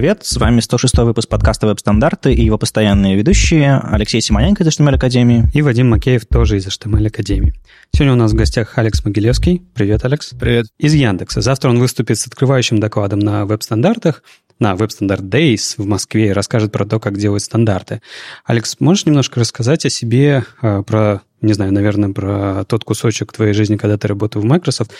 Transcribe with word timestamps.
привет! 0.00 0.24
С 0.24 0.38
вами 0.38 0.60
106 0.60 0.96
выпуск 1.00 1.28
подкаста 1.28 1.66
«Веб-стандарты» 1.66 2.32
и 2.32 2.42
его 2.42 2.56
постоянные 2.56 3.16
ведущие 3.16 3.78
Алексей 3.84 4.22
Симоненко 4.22 4.64
из 4.64 4.68
HTML 4.68 4.94
Академии. 4.94 5.50
И 5.52 5.60
Вадим 5.60 5.90
Макеев 5.90 6.24
тоже 6.24 6.56
из 6.56 6.66
HTML 6.66 7.08
Академии. 7.08 7.52
Сегодня 7.92 8.14
у 8.14 8.16
нас 8.16 8.32
в 8.32 8.34
гостях 8.34 8.78
Алекс 8.78 9.04
Могилевский. 9.04 9.62
Привет, 9.74 10.02
Алекс. 10.06 10.30
Привет. 10.30 10.68
Из 10.78 10.94
Яндекса. 10.94 11.42
Завтра 11.42 11.68
он 11.68 11.78
выступит 11.78 12.18
с 12.18 12.26
открывающим 12.26 12.80
докладом 12.80 13.18
на 13.18 13.44
веб-стандартах 13.44 14.22
на 14.58 14.72
Web 14.72 14.88
Standard 14.88 15.28
Days 15.28 15.74
в 15.76 15.84
Москве 15.84 16.28
и 16.28 16.32
расскажет 16.32 16.72
про 16.72 16.86
то, 16.86 16.98
как 16.98 17.18
делают 17.18 17.42
стандарты. 17.42 18.00
Алекс, 18.46 18.76
можешь 18.80 19.04
немножко 19.04 19.38
рассказать 19.40 19.84
о 19.84 19.90
себе, 19.90 20.46
э, 20.62 20.82
про, 20.82 21.20
не 21.42 21.52
знаю, 21.52 21.74
наверное, 21.74 22.14
про 22.14 22.64
тот 22.64 22.84
кусочек 22.84 23.34
твоей 23.34 23.52
жизни, 23.52 23.76
когда 23.76 23.98
ты 23.98 24.08
работал 24.08 24.40
в 24.40 24.46
Microsoft, 24.46 24.92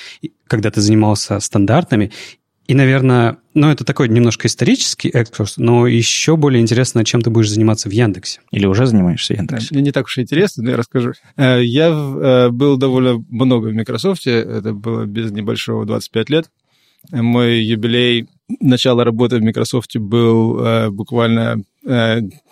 когда 0.47 0.71
ты 0.71 0.83
занимался 0.83 1.41
стандартами, 1.41 2.13
и, 2.71 2.75
наверное, 2.75 3.39
ну, 3.53 3.69
это 3.69 3.85
такой 3.85 4.09
немножко 4.09 4.47
исторический 4.47 5.09
экскурс, 5.09 5.57
но 5.57 5.89
еще 5.89 6.37
более 6.37 6.63
интересно, 6.63 7.05
чем 7.05 7.21
ты 7.21 7.29
будешь 7.29 7.51
заниматься 7.51 7.89
в 7.89 7.93
Яндексе. 7.93 8.43
Или 8.53 8.65
уже 8.67 8.87
занимаешься 8.87 9.35
в 9.35 9.39
Яндексе? 9.39 9.67
Мне 9.73 9.83
не 9.83 9.91
так 9.91 10.05
уж 10.05 10.19
и 10.19 10.21
интересно, 10.21 10.63
но 10.63 10.71
я 10.71 10.77
расскажу. 10.77 11.15
Э, 11.37 11.61
я 11.61 11.89
э, 11.89 12.51
был 12.51 12.77
довольно 12.77 13.25
много 13.29 13.67
в 13.67 13.75
Microsoft, 13.75 14.25
это 14.29 14.73
было 14.73 15.05
без 15.05 15.33
небольшого 15.33 15.85
25 15.85 16.31
лет. 16.31 16.49
Мой 17.11 17.61
юбилей 17.61 18.29
начала 18.61 19.03
работы 19.03 19.39
в 19.39 19.43
Microsoft 19.43 19.97
был 19.97 20.65
э, 20.65 20.91
буквально 20.91 21.65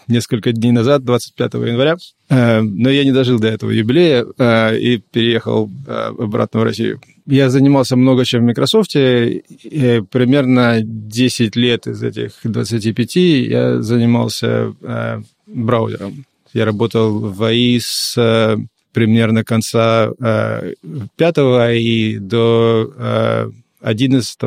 несколько 0.08 0.50
дней 0.50 0.72
назад, 0.72 1.04
25 1.04 1.54
января. 1.54 1.96
Но 2.28 2.90
я 2.90 3.04
не 3.04 3.12
дожил 3.12 3.38
до 3.38 3.46
этого 3.46 3.70
юбилея 3.70 4.24
и 4.72 4.96
переехал 4.96 5.70
обратно 5.86 6.60
в 6.60 6.62
Россию. 6.64 7.00
Я 7.30 7.50
занимался 7.50 7.94
много 7.94 8.24
чем 8.24 8.42
в 8.42 8.44
Microsoft. 8.46 8.92
Примерно 8.92 10.80
10 10.82 11.56
лет 11.56 11.86
из 11.86 12.02
этих 12.02 12.32
25 12.42 13.16
я 13.16 13.82
занимался 13.82 14.74
э, 14.80 15.20
браузером. 15.46 16.24
Я 16.54 16.64
работал 16.64 17.18
в 17.18 17.42
АИ 17.42 17.78
с 17.80 18.14
э, 18.16 18.56
примерно 18.94 19.44
конца 19.44 20.10
э, 20.18 20.72
пятого 21.16 21.74
и 21.74 22.16
до 22.18 22.90
э, 22.96 23.50
11 23.82 24.38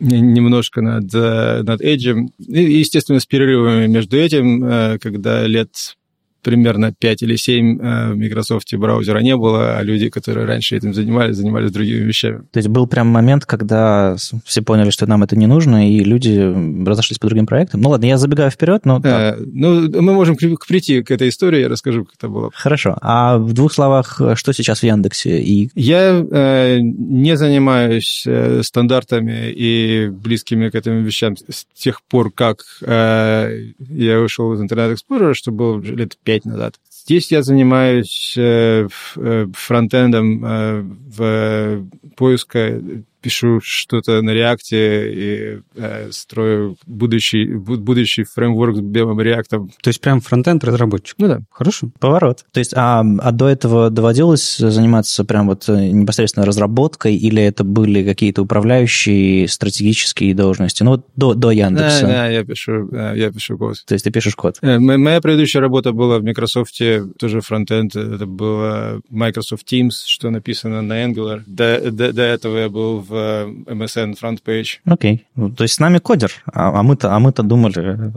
немножко 0.00 0.82
над, 0.82 1.12
над 1.12 1.80
Edge. 1.80 2.28
И, 2.48 2.78
естественно, 2.80 3.20
с 3.20 3.26
перерывами 3.26 3.86
между 3.86 4.16
этим, 4.16 4.64
э, 4.64 4.98
когда 4.98 5.46
лет 5.46 5.96
примерно 6.42 6.92
5 6.92 7.22
или 7.22 7.36
7 7.36 7.80
э, 7.80 8.12
в 8.12 8.16
Microsoft 8.16 8.72
браузера 8.74 9.18
не 9.20 9.36
было, 9.36 9.78
а 9.78 9.82
люди, 9.82 10.10
которые 10.10 10.46
раньше 10.46 10.76
этим 10.76 10.94
занимались, 10.94 11.36
занимались 11.36 11.70
другими 11.70 12.04
вещами. 12.04 12.42
То 12.50 12.58
есть 12.58 12.68
был 12.68 12.86
прям 12.86 13.08
момент, 13.08 13.46
когда 13.46 14.16
все 14.44 14.62
поняли, 14.62 14.90
что 14.90 15.06
нам 15.06 15.22
это 15.22 15.36
не 15.36 15.46
нужно, 15.46 15.90
и 15.90 16.00
люди 16.00 16.86
разошлись 16.86 17.18
по 17.18 17.28
другим 17.28 17.46
проектам? 17.46 17.80
Ну 17.80 17.90
ладно, 17.90 18.06
я 18.06 18.18
забегаю 18.18 18.50
вперед, 18.50 18.84
но... 18.84 19.00
Э, 19.04 19.36
ну, 19.38 19.88
мы 20.02 20.14
можем 20.14 20.36
прийти 20.36 21.02
к 21.02 21.10
этой 21.10 21.28
истории, 21.28 21.60
я 21.60 21.68
расскажу, 21.68 22.04
как 22.04 22.14
это 22.16 22.28
было. 22.28 22.50
Хорошо. 22.54 22.96
А 23.00 23.38
в 23.38 23.52
двух 23.52 23.72
словах, 23.72 24.20
что 24.34 24.52
сейчас 24.52 24.80
в 24.80 24.84
Яндексе? 24.84 25.40
И... 25.40 25.70
Я 25.74 26.24
э, 26.30 26.78
не 26.80 27.36
занимаюсь 27.36 28.24
э, 28.26 28.62
стандартами 28.62 29.50
и 29.50 30.08
близкими 30.08 30.68
к 30.70 30.74
этим 30.74 31.04
вещам 31.04 31.36
с 31.36 31.66
тех 31.74 32.02
пор, 32.02 32.30
как 32.32 32.64
э, 32.82 33.72
я 33.90 34.20
вышел 34.20 34.52
из 34.54 34.60
Internet 34.60 34.96
Explorer, 34.96 35.34
что 35.34 35.52
было 35.52 35.80
лет 35.80 36.16
5 36.24 36.31
пять 36.32 36.44
назад. 36.44 36.76
Здесь 36.90 37.30
я 37.30 37.42
занимаюсь 37.42 38.34
э, 38.36 38.88
э, 39.16 39.46
фронтендом 39.54 40.44
э, 40.44 40.82
в 40.82 41.86
поиске 42.16 43.04
пишу 43.22 43.60
что-то 43.62 44.20
на 44.22 44.30
реакте 44.30 45.12
и 45.12 45.60
э, 45.76 46.08
строю 46.10 46.76
будущий, 46.86 47.46
будущий 47.46 48.24
фреймворк 48.24 48.76
с 48.76 48.80
белым 48.80 49.20
реактом. 49.20 49.70
То 49.82 49.88
есть 49.88 50.00
прям 50.00 50.20
фронтенд 50.20 50.62
разработчик? 50.64 51.16
Ну 51.18 51.28
да. 51.28 51.40
Хорошо. 51.50 51.90
Поворот. 51.98 52.44
То 52.52 52.60
есть, 52.60 52.72
а, 52.74 53.00
а 53.00 53.32
до 53.32 53.48
этого 53.48 53.90
доводилось 53.90 54.56
заниматься 54.58 55.24
прям 55.24 55.46
вот 55.46 55.68
э, 55.68 55.88
непосредственно 55.90 56.44
разработкой 56.44 57.16
или 57.16 57.42
это 57.42 57.64
были 57.64 58.04
какие-то 58.04 58.42
управляющие 58.42 59.48
стратегические 59.48 60.34
должности? 60.34 60.82
Ну 60.82 60.92
вот 60.92 61.06
до, 61.16 61.34
до 61.34 61.50
Яндекса. 61.50 62.02
Да, 62.02 62.08
да, 62.08 62.28
я 62.28 62.44
пишу, 62.44 62.88
я 62.92 63.30
пишу 63.30 63.56
код. 63.56 63.76
То 63.86 63.94
есть 63.94 64.04
ты 64.04 64.10
пишешь 64.10 64.34
код? 64.34 64.58
Э, 64.62 64.78
моя 64.78 65.20
предыдущая 65.20 65.60
работа 65.60 65.92
была 65.92 66.18
в 66.18 66.24
Microsoft, 66.24 66.80
тоже 67.18 67.40
фронтенд, 67.40 67.94
это 67.94 68.26
было 68.26 69.00
Microsoft 69.10 69.70
Teams, 69.70 70.02
что 70.06 70.30
написано 70.30 70.82
на 70.82 71.04
Angular. 71.04 71.42
До, 71.46 71.90
до, 71.90 72.12
до 72.12 72.22
этого 72.22 72.58
я 72.58 72.68
был 72.68 73.00
в 73.00 73.11
MSN 73.12 74.18
Front 74.20 74.42
Page. 74.44 74.78
Окей. 74.84 75.26
Okay. 75.36 75.54
То 75.54 75.62
есть 75.64 75.74
с 75.74 75.78
нами 75.78 75.98
кодер, 75.98 76.32
а, 76.46 76.78
а 76.78 76.82
мы-то 76.82 77.14
а 77.14 77.18
мы-то 77.18 77.42
думали... 77.42 78.12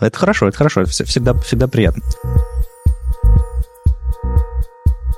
Это 0.00 0.18
хорошо, 0.18 0.48
это 0.48 0.56
хорошо, 0.56 0.84
всегда, 0.84 1.34
всегда 1.34 1.68
приятно. 1.68 2.02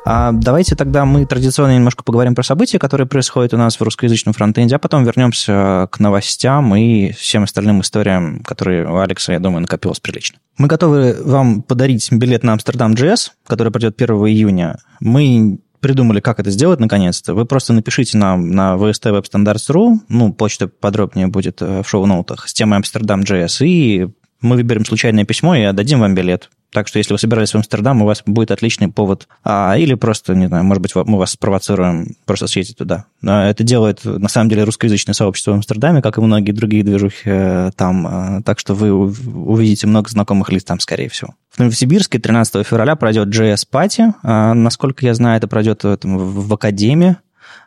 А 0.09 0.31
давайте 0.31 0.77
тогда 0.77 1.05
мы 1.05 1.27
традиционно 1.27 1.75
немножко 1.75 2.05
поговорим 2.05 2.37
про 2.37 2.45
события, 2.45 2.79
которые 2.79 3.09
происходят 3.09 3.53
у 3.55 3.57
нас 3.57 3.81
в 3.81 3.83
русскоязычном 3.83 4.35
фронтенде, 4.35 4.77
а 4.77 4.79
потом 4.79 5.03
вернемся 5.03 5.89
к 5.91 5.99
новостям 5.99 6.77
и 6.77 7.11
всем 7.11 7.43
остальным 7.43 7.81
историям, 7.81 8.39
которые 8.45 8.87
у 8.87 8.99
Алекса, 8.99 9.33
я 9.33 9.41
думаю, 9.41 9.63
накопилось 9.63 9.99
прилично. 9.99 10.39
Мы 10.59 10.69
готовы 10.69 11.17
вам 11.25 11.61
подарить 11.61 12.09
билет 12.13 12.45
на 12.45 12.53
Амстердам 12.53 12.93
GS, 12.93 13.33
который 13.49 13.73
пройдет 13.73 14.01
1 14.01 14.15
июня. 14.29 14.79
Мы 15.01 15.59
придумали, 15.81 16.21
как 16.21 16.41
это 16.41 16.51
сделать 16.51 16.81
наконец-то, 16.81 17.35
вы 17.35 17.45
просто 17.45 17.73
напишите 17.73 18.19
нам 18.19 18.51
на 18.51 18.75
VST 18.75 19.13
Web 19.13 19.25
Standards.ru, 19.31 20.01
ну, 20.09 20.33
почта 20.33 20.69
подробнее 20.69 21.27
будет 21.27 21.63
э, 21.63 21.83
в 21.83 21.89
шоу-ноутах, 21.89 22.49
с 22.49 22.55
темой 22.55 22.81
Amsterdam.js, 22.81 23.67
и 23.67 24.09
мы 24.41 24.57
выберем 24.57 24.85
случайное 24.85 25.25
письмо 25.25 25.55
и 25.55 25.63
отдадим 25.63 26.01
вам 26.01 26.15
билет. 26.15 26.51
Так 26.73 26.89
что 26.89 26.99
если 26.99 27.15
вы 27.15 27.19
собирались 27.19 27.53
в 27.53 27.55
Амстердам, 27.55 28.03
у 28.03 28.05
вас 28.05 28.23
будет 28.27 28.51
отличный 28.51 28.89
повод. 28.89 29.29
А, 29.45 29.77
или 29.79 29.95
просто, 29.95 30.35
не 30.35 30.47
знаю, 30.47 30.65
может 30.65 30.83
быть, 30.83 30.95
мы 30.95 31.17
вас 31.17 31.31
спровоцируем 31.31 32.17
просто 32.27 32.49
съездить 32.49 32.77
туда. 32.77 33.07
Это 33.23 33.65
делает, 33.65 34.05
на 34.05 34.29
самом 34.29 34.51
деле, 34.51 34.65
русскоязычное 34.65 35.15
сообщество 35.15 35.53
в 35.53 35.55
Амстердаме, 35.55 36.03
как 36.03 36.19
и 36.19 36.21
многие 36.21 36.53
другие 36.53 36.85
движухи 36.85 37.23
э, 37.25 37.71
там. 37.77 38.07
А, 38.07 38.43
так 38.43 38.59
что 38.59 38.75
вы 38.75 38.93
увидите 38.93 39.87
много 39.87 40.11
знакомых 40.11 40.51
лиц 40.51 40.65
там, 40.65 40.81
скорее 40.81 41.09
всего. 41.09 41.35
В 41.57 41.61
Новосибирске 41.61 42.19
13 42.19 42.67
февраля 42.67 42.97
пройдет 42.97 43.29
JS 43.29 43.67
Party. 43.73 44.13
А, 44.23 44.53
насколько 44.55 45.07
я 45.07 45.15
знаю, 45.15 45.39
это 45.39 45.49
пройдет 45.49 45.85
в, 45.85 45.87
этом, 45.87 46.19
в 46.19 46.53
Академии 46.53 47.17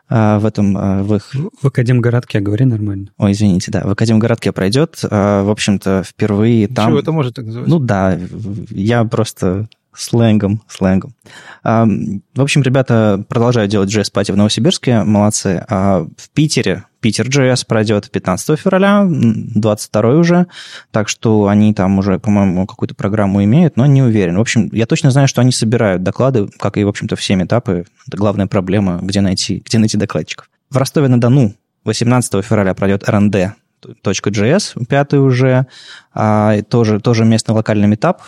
в 0.08 0.44
этом, 0.44 1.04
в 1.04 1.14
их... 1.14 1.34
В 1.62 1.66
Академгородке, 1.68 2.40
говори 2.40 2.64
нормально. 2.64 3.10
Ой, 3.16 3.30
извините, 3.30 3.70
да, 3.70 3.82
в 3.84 3.90
Академгородке 3.90 4.50
пройдет. 4.50 4.98
В 5.02 5.50
общем-то, 5.50 6.02
впервые 6.04 6.66
там... 6.66 6.88
Чего 6.88 6.98
это 6.98 7.12
может 7.12 7.36
так 7.36 7.44
называться? 7.44 7.70
Ну 7.70 7.78
да, 7.78 8.18
я 8.70 9.04
просто 9.04 9.68
сленгом, 9.94 10.62
сленгом. 10.68 11.14
В 11.62 12.40
общем, 12.40 12.62
ребята 12.62 13.24
продолжают 13.28 13.70
делать 13.70 13.94
JS 13.94 14.12
Party 14.12 14.32
в 14.32 14.36
Новосибирске, 14.36 15.02
молодцы. 15.02 15.64
А 15.68 16.06
в 16.16 16.30
Питере, 16.30 16.84
Питер 17.00 17.28
JS 17.28 17.66
пройдет 17.66 18.10
15 18.10 18.58
февраля, 18.58 19.06
22 19.08 20.10
уже, 20.14 20.46
так 20.90 21.08
что 21.08 21.48
они 21.48 21.72
там 21.74 21.98
уже, 21.98 22.18
по-моему, 22.18 22.66
какую-то 22.66 22.94
программу 22.94 23.42
имеют, 23.44 23.76
но 23.76 23.86
не 23.86 24.02
уверен. 24.02 24.36
В 24.36 24.40
общем, 24.40 24.68
я 24.72 24.86
точно 24.86 25.10
знаю, 25.10 25.28
что 25.28 25.40
они 25.40 25.52
собирают 25.52 26.02
доклады, 26.02 26.48
как 26.58 26.76
и, 26.76 26.84
в 26.84 26.88
общем-то, 26.88 27.16
все 27.16 27.36
метапы. 27.36 27.86
Это 28.06 28.16
главная 28.16 28.46
проблема, 28.46 28.98
где 29.02 29.20
найти, 29.20 29.62
где 29.64 29.78
найти 29.78 29.96
докладчиков. 29.96 30.50
В 30.70 30.76
Ростове-на-Дону 30.76 31.54
18 31.84 32.44
февраля 32.44 32.74
пройдет 32.74 33.02
RND 33.08 33.52
.js, 33.82 34.84
пятый 34.86 35.20
уже, 35.20 35.66
а, 36.12 36.60
тоже, 36.62 37.00
тоже 37.00 37.24
местный 37.24 37.54
локальный 37.54 37.88
метап, 37.88 38.22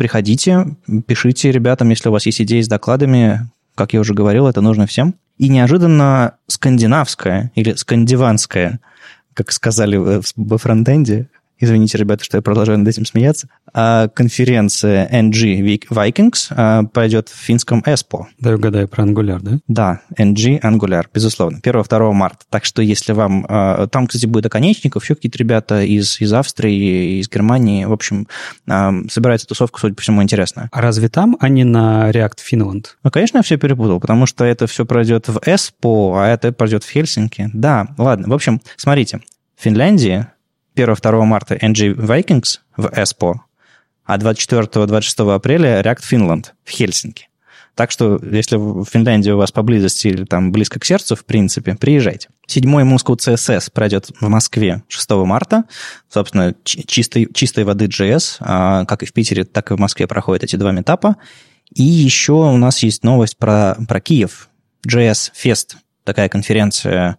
приходите, 0.00 0.64
пишите 1.06 1.52
ребятам, 1.52 1.90
если 1.90 2.08
у 2.08 2.12
вас 2.12 2.24
есть 2.24 2.40
идеи 2.40 2.62
с 2.62 2.68
докладами. 2.68 3.50
Как 3.74 3.92
я 3.92 4.00
уже 4.00 4.14
говорил, 4.14 4.46
это 4.46 4.62
нужно 4.62 4.86
всем. 4.86 5.14
И 5.36 5.50
неожиданно 5.50 6.36
скандинавская 6.46 7.52
или 7.54 7.74
скандиванская, 7.74 8.80
как 9.34 9.52
сказали 9.52 9.98
во 9.98 10.56
фронтенде, 10.56 11.28
Извините, 11.60 11.98
ребята, 11.98 12.24
что 12.24 12.38
я 12.38 12.42
продолжаю 12.42 12.78
над 12.78 12.88
этим 12.88 13.04
смеяться. 13.04 13.48
А 13.72 14.08
конференция 14.08 15.08
NG 15.08 15.60
Vikings 15.88 16.46
а, 16.50 16.84
пойдет 16.84 17.28
в 17.28 17.36
финском 17.36 17.82
ESPO. 17.86 18.24
Да, 18.38 18.54
угадаю, 18.54 18.88
про 18.88 19.04
Angular, 19.04 19.40
да? 19.40 19.58
Да, 19.68 20.00
NG 20.18 20.60
Angular, 20.60 21.04
безусловно. 21.12 21.58
1-2 21.62 22.12
марта. 22.12 22.44
Так 22.48 22.64
что 22.64 22.82
если 22.82 23.12
вам... 23.12 23.44
А, 23.48 23.86
там, 23.88 24.06
кстати, 24.06 24.26
будет 24.26 24.46
оконечников, 24.46 25.04
еще 25.04 25.14
какие-то 25.14 25.38
ребята 25.38 25.82
из, 25.82 26.20
из 26.20 26.32
Австрии, 26.32 27.20
из 27.20 27.28
Германии. 27.28 27.84
В 27.84 27.92
общем, 27.92 28.26
собирается 28.66 29.46
тусовка, 29.46 29.78
судя 29.80 29.94
по 29.94 30.02
всему, 30.02 30.22
интересная. 30.22 30.68
А 30.72 30.80
разве 30.80 31.08
там, 31.08 31.36
а 31.40 31.48
не 31.48 31.64
на 31.64 32.10
React 32.10 32.38
Finland? 32.50 32.84
Ну, 33.04 33.10
конечно, 33.10 33.38
я 33.38 33.42
все 33.42 33.58
перепутал, 33.58 34.00
потому 34.00 34.26
что 34.26 34.44
это 34.44 34.66
все 34.66 34.86
пройдет 34.86 35.28
в 35.28 35.36
ESPO, 35.38 36.22
а 36.22 36.28
это 36.28 36.52
пройдет 36.52 36.84
в 36.84 36.90
Хельсинки. 36.90 37.50
Да, 37.52 37.88
ладно. 37.98 38.28
В 38.28 38.32
общем, 38.32 38.60
смотрите. 38.76 39.20
В 39.56 39.62
Финляндии 39.62 40.26
1-2 40.84 41.24
марта 41.24 41.54
NG 41.54 41.94
Vikings 41.94 42.60
в 42.76 42.86
ESPO, 42.86 43.34
а 44.04 44.18
24-26 44.18 45.34
апреля 45.34 45.80
React 45.80 46.02
Finland 46.10 46.46
в 46.64 46.70
Хельсинки. 46.70 47.30
Так 47.74 47.90
что, 47.90 48.20
если 48.22 48.56
в 48.56 48.84
Финляндии 48.84 49.30
у 49.30 49.38
вас 49.38 49.52
поблизости 49.52 50.08
или 50.08 50.24
там 50.24 50.52
близко 50.52 50.78
к 50.78 50.84
сердцу, 50.84 51.16
в 51.16 51.24
принципе, 51.24 51.74
приезжайте. 51.76 52.28
Седьмой 52.46 52.82
Moscow 52.82 53.16
CSS 53.16 53.70
пройдет 53.72 54.10
в 54.20 54.28
Москве 54.28 54.82
6 54.88 55.10
марта. 55.10 55.64
Собственно, 56.08 56.54
чистой, 56.64 57.28
чистой 57.32 57.64
воды 57.64 57.86
JS, 57.86 58.36
а, 58.40 58.84
как 58.84 59.02
и 59.02 59.06
в 59.06 59.12
Питере, 59.12 59.44
так 59.44 59.70
и 59.70 59.74
в 59.74 59.78
Москве 59.78 60.06
проходят 60.06 60.44
эти 60.44 60.56
два 60.56 60.72
метапа. 60.72 61.16
И 61.72 61.82
еще 61.82 62.32
у 62.32 62.56
нас 62.56 62.82
есть 62.82 63.04
новость 63.04 63.38
про, 63.38 63.76
про 63.88 64.00
Киев. 64.00 64.50
JS 64.86 65.30
Fest, 65.42 65.76
такая 66.04 66.28
конференция 66.28 67.18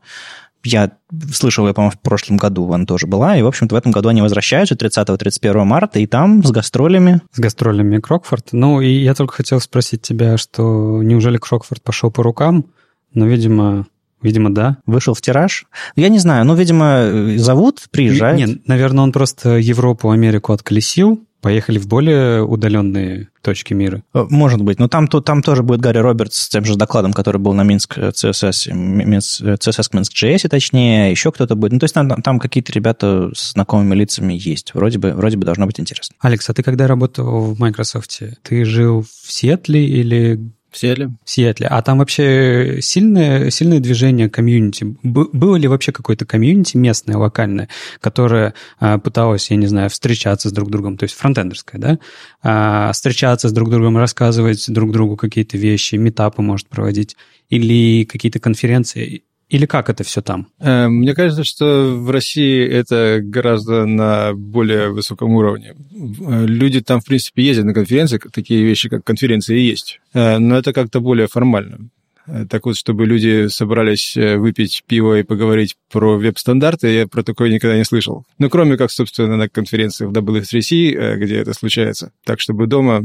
я 0.63 0.91
слышал 1.33 1.67
ее, 1.67 1.73
по-моему, 1.73 1.91
в 1.91 1.99
прошлом 1.99 2.37
году 2.37 2.71
она 2.71 2.85
тоже 2.85 3.07
была, 3.07 3.37
и, 3.37 3.41
в 3.41 3.47
общем-то, 3.47 3.75
в 3.75 3.77
этом 3.77 3.91
году 3.91 4.09
они 4.09 4.21
возвращаются 4.21 4.75
30-31 4.75 5.63
марта, 5.63 5.99
и 5.99 6.07
там 6.07 6.43
с 6.43 6.51
гастролями. 6.51 7.21
С 7.31 7.39
гастролями 7.39 7.99
Крокфорд. 7.99 8.49
Ну, 8.51 8.81
и 8.81 8.89
я 8.89 9.13
только 9.13 9.35
хотел 9.35 9.59
спросить 9.59 10.01
тебя, 10.01 10.37
что 10.37 11.01
неужели 11.03 11.37
Крокфорд 11.37 11.81
пошел 11.81 12.11
по 12.11 12.23
рукам? 12.23 12.65
Но, 13.13 13.25
видимо, 13.25 13.85
Видимо, 14.21 14.53
да. 14.53 14.77
Вышел 14.85 15.15
в 15.15 15.21
тираж. 15.21 15.65
Я 15.95 16.09
не 16.09 16.19
знаю, 16.19 16.45
ну, 16.45 16.53
видимо, 16.53 17.37
зовут, 17.37 17.87
приезжает. 17.89 18.37
Нет, 18.37 18.67
наверное, 18.67 19.03
он 19.03 19.11
просто 19.11 19.57
Европу, 19.57 20.11
Америку 20.11 20.53
отколесил, 20.53 21.25
поехали 21.41 21.79
в 21.79 21.87
более 21.87 22.43
удаленные 22.43 23.29
точки 23.41 23.73
мира. 23.73 24.03
Э, 24.13 24.25
может 24.29 24.61
быть, 24.61 24.79
но 24.79 24.87
там, 24.87 25.07
то, 25.07 25.19
там 25.19 25.41
тоже 25.41 25.63
будет 25.63 25.81
Гарри 25.81 25.97
Робертс 25.97 26.37
с 26.37 26.49
тем 26.49 26.63
же 26.63 26.75
докладом, 26.75 27.13
который 27.13 27.37
был 27.37 27.53
на 27.53 27.63
Минск 27.63 27.97
CSS, 27.97 28.71
CSS 28.71 29.89
к 29.89 29.93
Минск 29.93 30.13
JS, 30.13 30.47
точнее, 30.47 31.11
еще 31.11 31.31
кто-то 31.31 31.55
будет. 31.55 31.73
Ну, 31.73 31.79
то 31.79 31.85
есть 31.85 31.93
там, 31.93 32.09
там 32.21 32.39
какие-то 32.39 32.71
ребята 32.71 33.31
с 33.33 33.53
знакомыми 33.53 33.95
лицами 33.95 34.33
есть. 34.33 34.73
Вроде 34.73 34.99
бы, 34.99 35.11
вроде 35.13 35.37
бы 35.37 35.45
должно 35.45 35.65
быть 35.65 35.79
интересно. 35.79 36.15
Алекс, 36.19 36.49
а 36.49 36.53
ты 36.53 36.63
когда 36.63 36.87
работал 36.87 37.53
в 37.53 37.59
Microsoft, 37.59 38.21
ты 38.43 38.65
жил 38.65 39.01
в 39.01 39.31
Сиэтле 39.31 39.85
или 39.85 40.39
в 40.71 40.77
Сиэтле. 40.77 41.11
В 41.25 41.29
Сиэтле. 41.29 41.67
А 41.67 41.81
там 41.81 41.99
вообще 41.99 42.79
сильное, 42.81 43.49
сильное 43.49 43.79
движение 43.79 44.29
комьюнити? 44.29 44.95
Было 45.03 45.57
ли 45.57 45.67
вообще 45.67 45.91
какое-то 45.91 46.25
комьюнити 46.25 46.77
местное, 46.77 47.17
локальное, 47.17 47.67
которое 47.99 48.53
а, 48.79 48.97
пыталось, 48.97 49.51
я 49.51 49.57
не 49.57 49.67
знаю, 49.67 49.89
встречаться 49.89 50.47
с 50.47 50.53
друг 50.53 50.71
другом, 50.71 50.97
то 50.97 51.03
есть 51.03 51.15
фронтендерское, 51.15 51.79
да? 51.79 51.99
А, 52.41 52.93
встречаться 52.93 53.49
с 53.49 53.51
друг 53.51 53.69
другом, 53.69 53.97
рассказывать 53.97 54.65
друг 54.71 54.93
другу 54.93 55.17
какие-то 55.17 55.57
вещи, 55.57 55.95
метапы 55.95 56.41
может 56.41 56.69
проводить, 56.69 57.17
или 57.49 58.05
какие-то 58.05 58.39
конференции? 58.39 59.23
Или 59.51 59.65
как 59.65 59.89
это 59.89 60.05
все 60.05 60.21
там? 60.21 60.47
Э, 60.59 60.87
мне 60.87 61.13
кажется, 61.13 61.43
что 61.43 61.93
в 61.97 62.09
России 62.09 62.65
это 62.65 63.19
гораздо 63.21 63.85
на 63.85 64.33
более 64.33 64.91
высоком 64.91 65.31
уровне. 65.31 65.75
Э, 65.75 66.45
люди 66.45 66.79
там, 66.79 67.01
в 67.01 67.05
принципе, 67.05 67.43
ездят 67.43 67.65
на 67.65 67.73
конференции, 67.73 68.17
такие 68.31 68.63
вещи, 68.63 68.87
как 68.87 69.03
конференции, 69.03 69.59
есть. 69.59 69.99
Э, 70.13 70.37
но 70.37 70.57
это 70.57 70.71
как-то 70.71 71.01
более 71.01 71.27
формально. 71.27 71.89
Э, 72.31 72.45
так 72.49 72.65
вот, 72.65 72.77
чтобы 72.77 73.05
люди 73.05 73.47
собрались 73.47 74.15
э, 74.15 74.37
выпить 74.37 74.83
пиво 74.87 75.19
и 75.19 75.23
поговорить 75.23 75.75
про 75.91 76.17
веб-стандарты, 76.17 76.87
я 76.93 77.07
про 77.07 77.23
такое 77.23 77.49
никогда 77.49 77.77
не 77.77 77.83
слышал. 77.83 78.25
Ну, 78.39 78.49
кроме 78.49 78.77
как, 78.77 78.91
собственно, 78.91 79.35
на 79.35 79.49
конференции 79.49 80.05
в 80.05 80.11
WSRC, 80.11 80.95
э, 80.95 81.17
где 81.17 81.37
это 81.37 81.53
случается. 81.53 82.11
Так, 82.25 82.39
чтобы 82.39 82.67
дома 82.67 83.03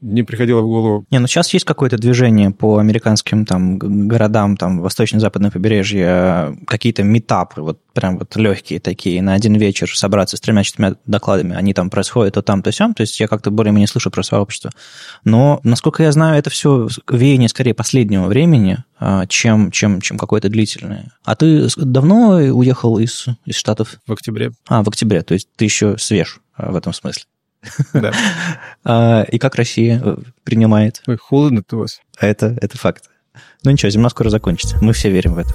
не 0.00 0.22
приходило 0.22 0.60
в 0.60 0.66
голову. 0.66 1.04
Не, 1.10 1.18
ну 1.18 1.26
сейчас 1.26 1.52
есть 1.52 1.64
какое-то 1.64 1.98
движение 1.98 2.50
по 2.50 2.78
американским 2.78 3.44
там 3.44 3.78
городам, 3.78 4.56
там, 4.56 4.80
восточно-западное 4.80 5.50
побережье, 5.50 6.56
какие-то 6.66 7.02
метапы, 7.02 7.62
вот 7.62 7.80
прям 7.98 8.18
вот 8.18 8.36
легкие 8.36 8.78
такие, 8.78 9.20
на 9.22 9.34
один 9.34 9.56
вечер 9.56 9.90
собраться 9.92 10.36
с 10.36 10.40
тремя-четырьмя 10.40 10.94
докладами, 11.06 11.56
они 11.56 11.74
там 11.74 11.90
происходят 11.90 12.34
то 12.34 12.42
там, 12.42 12.62
то 12.62 12.70
сям, 12.70 12.94
то 12.94 13.00
есть 13.00 13.18
я 13.18 13.26
как-то 13.26 13.50
более-менее 13.50 13.88
слышу 13.88 14.10
про 14.10 14.22
сообщество. 14.22 14.70
Но, 15.24 15.60
насколько 15.64 16.04
я 16.04 16.12
знаю, 16.12 16.38
это 16.38 16.48
все 16.50 16.88
веяние 17.10 17.48
скорее 17.48 17.74
последнего 17.74 18.26
времени, 18.26 18.67
а, 18.98 19.26
чем, 19.26 19.70
чем, 19.70 20.00
чем 20.00 20.18
какое-то 20.18 20.48
длительное. 20.48 21.12
А 21.24 21.36
ты 21.36 21.68
давно 21.76 22.36
уехал 22.36 22.98
из, 22.98 23.26
из 23.44 23.56
Штатов? 23.56 23.96
В 24.06 24.12
октябре. 24.12 24.52
А, 24.68 24.82
в 24.82 24.88
октябре, 24.88 25.22
то 25.22 25.34
есть 25.34 25.48
ты 25.56 25.64
еще 25.64 25.96
свеж 25.98 26.40
а, 26.54 26.72
в 26.72 26.76
этом 26.76 26.92
смысле. 26.92 27.24
Да. 27.92 28.12
А, 28.84 29.22
и 29.22 29.38
как 29.38 29.56
Россия 29.56 30.00
э, 30.02 30.16
принимает? 30.44 31.02
Ой, 31.06 31.18
холодно 31.18 31.62
у 31.72 31.76
вас. 31.76 32.00
Это, 32.18 32.56
это 32.62 32.78
факт. 32.78 33.10
Ну 33.64 33.70
ничего, 33.70 33.90
зима 33.90 34.08
скоро 34.08 34.30
закончится. 34.30 34.78
Мы 34.80 34.92
все 34.92 35.10
верим 35.10 35.34
в 35.34 35.38
это. 35.38 35.52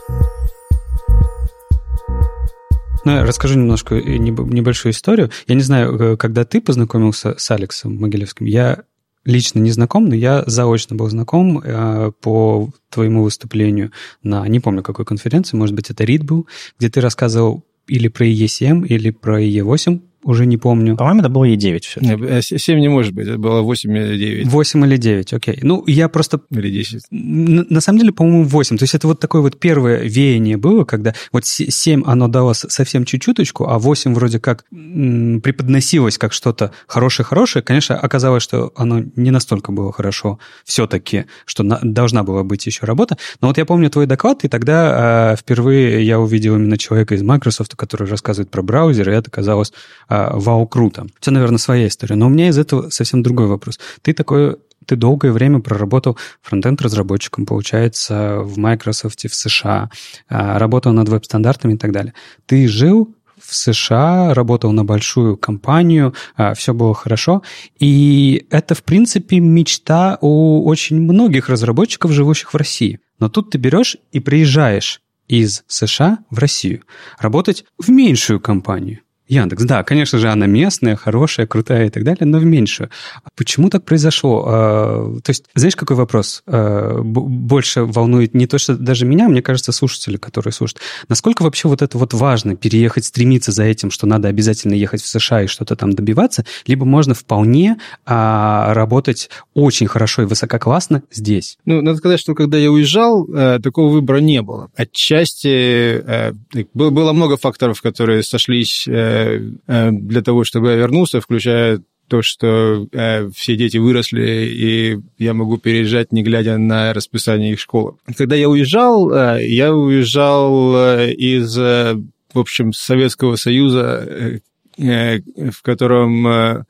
Ну, 3.06 3.24
расскажу 3.24 3.58
немножко 3.58 3.96
небольшую 3.96 4.94
историю. 4.94 5.30
Я 5.48 5.56
не 5.56 5.62
знаю, 5.62 6.00
э, 6.00 6.18
когда 6.18 6.46
ты 6.46 6.62
познакомился 6.62 7.36
с 7.38 7.52
Алексом 7.52 7.98
Могилевским, 7.98 8.46
я 8.46 8.84
лично 9.26 9.60
не 9.60 9.72
знаком, 9.72 10.06
но 10.10 10.16
я 10.16 10.44
заочно 10.48 10.96
был 10.96 11.10
знаком 11.10 11.60
э, 11.60 12.12
по 12.22 12.70
твоему 12.90 13.24
выступлению 13.24 13.92
на, 14.22 14.48
не 14.48 14.60
помню 14.60 14.84
какой 14.84 15.06
конференции, 15.06 15.58
может 15.58 15.76
быть, 15.76 15.90
это 15.90 16.04
РИД 16.04 16.24
был, 16.24 16.48
где 16.78 16.90
ты 16.90 17.02
рассказывал 17.02 17.64
или 17.88 18.08
про 18.08 18.26
E7, 18.26 18.88
или 18.88 19.12
про 19.12 19.42
E8, 19.42 20.00
уже 20.24 20.46
не 20.46 20.58
помню. 20.58 20.96
По-моему, 20.96 21.22
это 21.22 21.30
было 21.30 21.46
E9 21.46 21.80
все. 21.82 22.00
Нет, 22.02 22.44
7 22.44 22.80
не 22.80 22.90
может 22.90 23.14
быть, 23.14 23.28
это 23.28 23.38
было 23.38 23.62
8 23.62 23.98
или 23.98 24.18
9. 24.18 24.48
8 24.48 24.86
или 24.86 24.98
9, 24.98 25.34
окей. 25.34 25.60
Ну, 25.62 25.84
я 25.88 26.10
просто... 26.10 26.42
Или 26.52 26.70
10. 26.70 27.04
На, 27.12 27.66
на 27.70 27.82
самом 27.82 28.00
деле, 28.00 28.12
по-моему, 28.12 28.44
8. 28.44 28.78
То 28.78 28.84
есть 28.84 28.96
это 28.96 29.08
вот 29.08 29.20
такое 29.20 29.42
вот 29.42 29.60
первое 29.60 30.02
веяние 30.04 30.58
было, 30.58 30.86
когда 30.86 31.14
вот 31.32 31.46
7 31.46 32.04
оно 32.06 32.28
дало 32.28 32.54
совсем 32.54 33.06
чуть-чуточку, 33.06 33.68
а 33.68 33.80
8 33.80 34.14
вроде 34.14 34.40
как 34.40 34.66
м, 34.72 35.42
преподносилось 35.42 36.18
как 36.18 36.34
что-то 36.34 36.72
хорошее-хорошее. 36.88 37.64
Конечно, 37.64 37.98
оказалось, 37.98 38.44
что 38.44 38.72
оно 38.76 39.04
не 39.16 39.32
настолько 39.32 39.72
было 39.72 39.92
хорошо 39.92 40.40
все-таки, 40.64 41.26
что 41.46 41.64
на, 41.64 41.80
должна 41.82 42.24
была 42.24 42.44
быть 42.44 42.66
еще 42.66 42.86
работа. 42.86 43.18
Но 43.42 43.48
вот 43.48 43.58
я 43.58 43.66
помню 43.66 43.90
твой 43.90 44.06
доклад, 44.06 44.44
и 44.44 44.48
тогда 44.48 45.34
э, 45.34 45.36
впервые 45.38 46.06
я 46.06 46.20
увидел 46.20 46.56
именно 46.56 46.78
человека 46.78 47.16
из 47.16 47.22
Microsoft, 47.22 47.76
который 47.76 48.08
рассказывает 48.08 48.50
про 48.50 48.62
браузер, 48.62 49.10
и 49.10 49.14
это 49.14 49.30
казалось 49.32 49.74
а, 50.14 50.38
вау, 50.38 50.68
круто. 50.68 51.06
У 51.06 51.20
тебя, 51.20 51.34
наверное, 51.34 51.58
своя 51.58 51.88
история. 51.88 52.16
Но 52.16 52.28
у 52.28 52.30
меня 52.30 52.50
из 52.50 52.58
этого 52.60 52.92
совсем 52.92 53.24
другой 53.24 53.48
вопрос. 53.48 53.80
Ты 54.04 54.14
такой 54.14 54.58
ты 54.86 54.96
долгое 54.96 55.32
время 55.32 55.60
проработал 55.60 56.18
фронтенд-разработчиком, 56.42 57.46
получается, 57.46 58.42
в 58.42 58.58
Microsoft, 58.60 59.24
в 59.24 59.34
США, 59.34 59.90
а, 60.30 60.60
работал 60.60 60.92
над 60.92 61.10
веб-стандартами 61.10 61.74
и 61.74 61.78
так 61.78 61.92
далее. 61.92 62.14
Ты 62.46 62.68
жил 62.68 63.16
в 63.40 63.56
США, 63.56 64.36
работал 64.36 64.72
на 64.72 64.86
большую 64.86 65.36
компанию, 65.36 66.14
а, 66.36 66.54
все 66.54 66.76
было 66.76 66.94
хорошо. 66.94 67.42
И 67.80 68.46
это, 68.52 68.76
в 68.76 68.84
принципе, 68.84 69.40
мечта 69.40 70.20
у 70.22 70.64
очень 70.66 71.02
многих 71.02 71.50
разработчиков, 71.50 72.12
живущих 72.12 72.54
в 72.54 72.58
России. 72.58 73.00
Но 73.18 73.30
тут 73.30 73.50
ты 73.50 73.58
берешь 73.58 73.98
и 74.12 74.20
приезжаешь 74.20 75.02
из 75.28 75.64
США 75.68 76.20
в 76.30 76.38
Россию 76.38 76.84
работать 77.18 77.66
в 77.80 77.90
меньшую 77.90 78.40
компанию. 78.40 79.00
Яндекс, 79.34 79.64
да, 79.64 79.84
конечно 79.84 80.20
же, 80.20 80.30
она 80.30 80.46
местная, 80.46 80.96
хорошая, 80.96 81.48
крутая 81.48 81.88
и 81.88 81.90
так 81.90 82.04
далее, 82.04 82.26
но 82.26 82.38
в 82.38 82.46
меньшую. 82.46 82.90
А 83.24 83.30
почему 83.36 83.70
так 83.70 83.84
произошло? 83.84 84.46
А, 84.48 85.20
то 85.24 85.30
есть, 85.30 85.46
знаешь, 85.56 85.76
какой 85.76 85.98
вопрос 85.98 86.44
а, 86.46 87.02
больше 87.02 87.84
волнует 87.84 88.34
не 88.34 88.48
то, 88.48 88.58
что 88.58 88.76
даже 88.76 89.06
меня, 89.06 89.28
мне 89.28 89.42
кажется, 89.42 89.72
слушатели, 89.72 90.18
которые 90.18 90.54
слушают. 90.54 90.82
Насколько 91.08 91.44
вообще 91.44 91.68
вот 91.68 91.82
это 91.82 91.98
вот 91.98 92.14
важно, 92.14 92.56
переехать, 92.56 93.06
стремиться 93.06 93.52
за 93.52 93.64
этим, 93.64 93.92
что 93.92 94.08
надо 94.08 94.28
обязательно 94.28 94.74
ехать 94.74 95.02
в 95.02 95.08
США 95.08 95.44
и 95.44 95.48
что-то 95.48 95.76
там 95.76 95.94
добиваться, 95.94 96.46
либо 96.68 96.86
можно 96.86 97.14
вполне 97.14 97.78
работать 98.06 99.30
очень 99.54 99.88
хорошо 99.88 100.24
и 100.24 100.26
высококлассно 100.26 101.04
здесь? 101.12 101.58
Ну, 101.66 101.82
надо 101.82 101.98
сказать, 101.98 102.20
что 102.20 102.36
когда 102.36 102.58
я 102.58 102.72
уезжал, 102.72 103.28
э, 103.28 103.60
такого 103.62 103.92
выбора 103.92 104.18
не 104.18 104.42
было. 104.42 104.70
Отчасти 104.76 105.48
э, 105.48 106.34
было 106.74 107.14
много 107.14 107.38
факторов, 107.38 107.82
которые 107.82 108.24
сошлись 108.24 108.88
э, 108.88 109.23
для 109.68 110.22
того, 110.22 110.44
чтобы 110.44 110.70
я 110.70 110.76
вернулся, 110.76 111.22
включая 111.22 111.82
то, 112.08 112.22
что 112.22 112.88
э, 112.92 113.30
все 113.30 113.56
дети 113.56 113.78
выросли, 113.78 114.46
и 114.46 115.00
я 115.18 115.34
могу 115.34 115.58
переезжать, 115.58 116.12
не 116.12 116.22
глядя 116.22 116.58
на 116.58 116.94
расписание 116.94 117.54
их 117.54 117.60
школы. 117.60 117.96
Когда 118.18 118.36
я 118.36 118.50
уезжал, 118.50 119.12
э, 119.12 119.48
я 119.48 119.74
уезжал 119.74 120.76
э, 120.76 121.14
из, 121.14 121.58
э, 121.58 121.96
в 122.34 122.40
общем, 122.40 122.74
Советского 122.74 123.36
Союза, 123.36 124.06
э, 124.08 124.40
э 124.78 125.22
в 125.52 125.62
котором... 125.62 126.28
Э, 126.28 126.30
Э, 126.30 126.64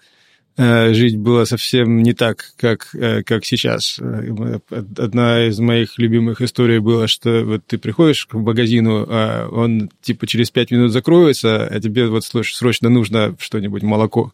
жить 0.57 1.17
было 1.17 1.45
совсем 1.45 2.03
не 2.03 2.13
так, 2.13 2.53
как, 2.57 2.89
э, 2.93 3.23
как 3.23 3.43
сейчас. 3.43 3.97
Э, 3.99 4.59
одна 4.69 5.47
из 5.47 5.59
моих 5.59 5.97
любимых 5.97 6.41
историй 6.41 6.79
была, 6.79 7.07
что 7.07 7.43
вот 7.43 7.65
ты 7.65 7.77
приходишь 7.77 8.25
к 8.25 8.33
магазину, 8.35 9.05
а 9.09 9.47
он 9.49 9.89
типа 10.01 10.27
через 10.27 10.51
пять 10.51 10.71
минут 10.71 10.91
закроется, 10.91 11.65
а 11.65 11.79
тебе 11.79 12.07
вот 12.07 12.23
срочно 12.23 12.89
нужно 12.89 13.35
что-нибудь, 13.39 13.81
молоко. 13.81 14.33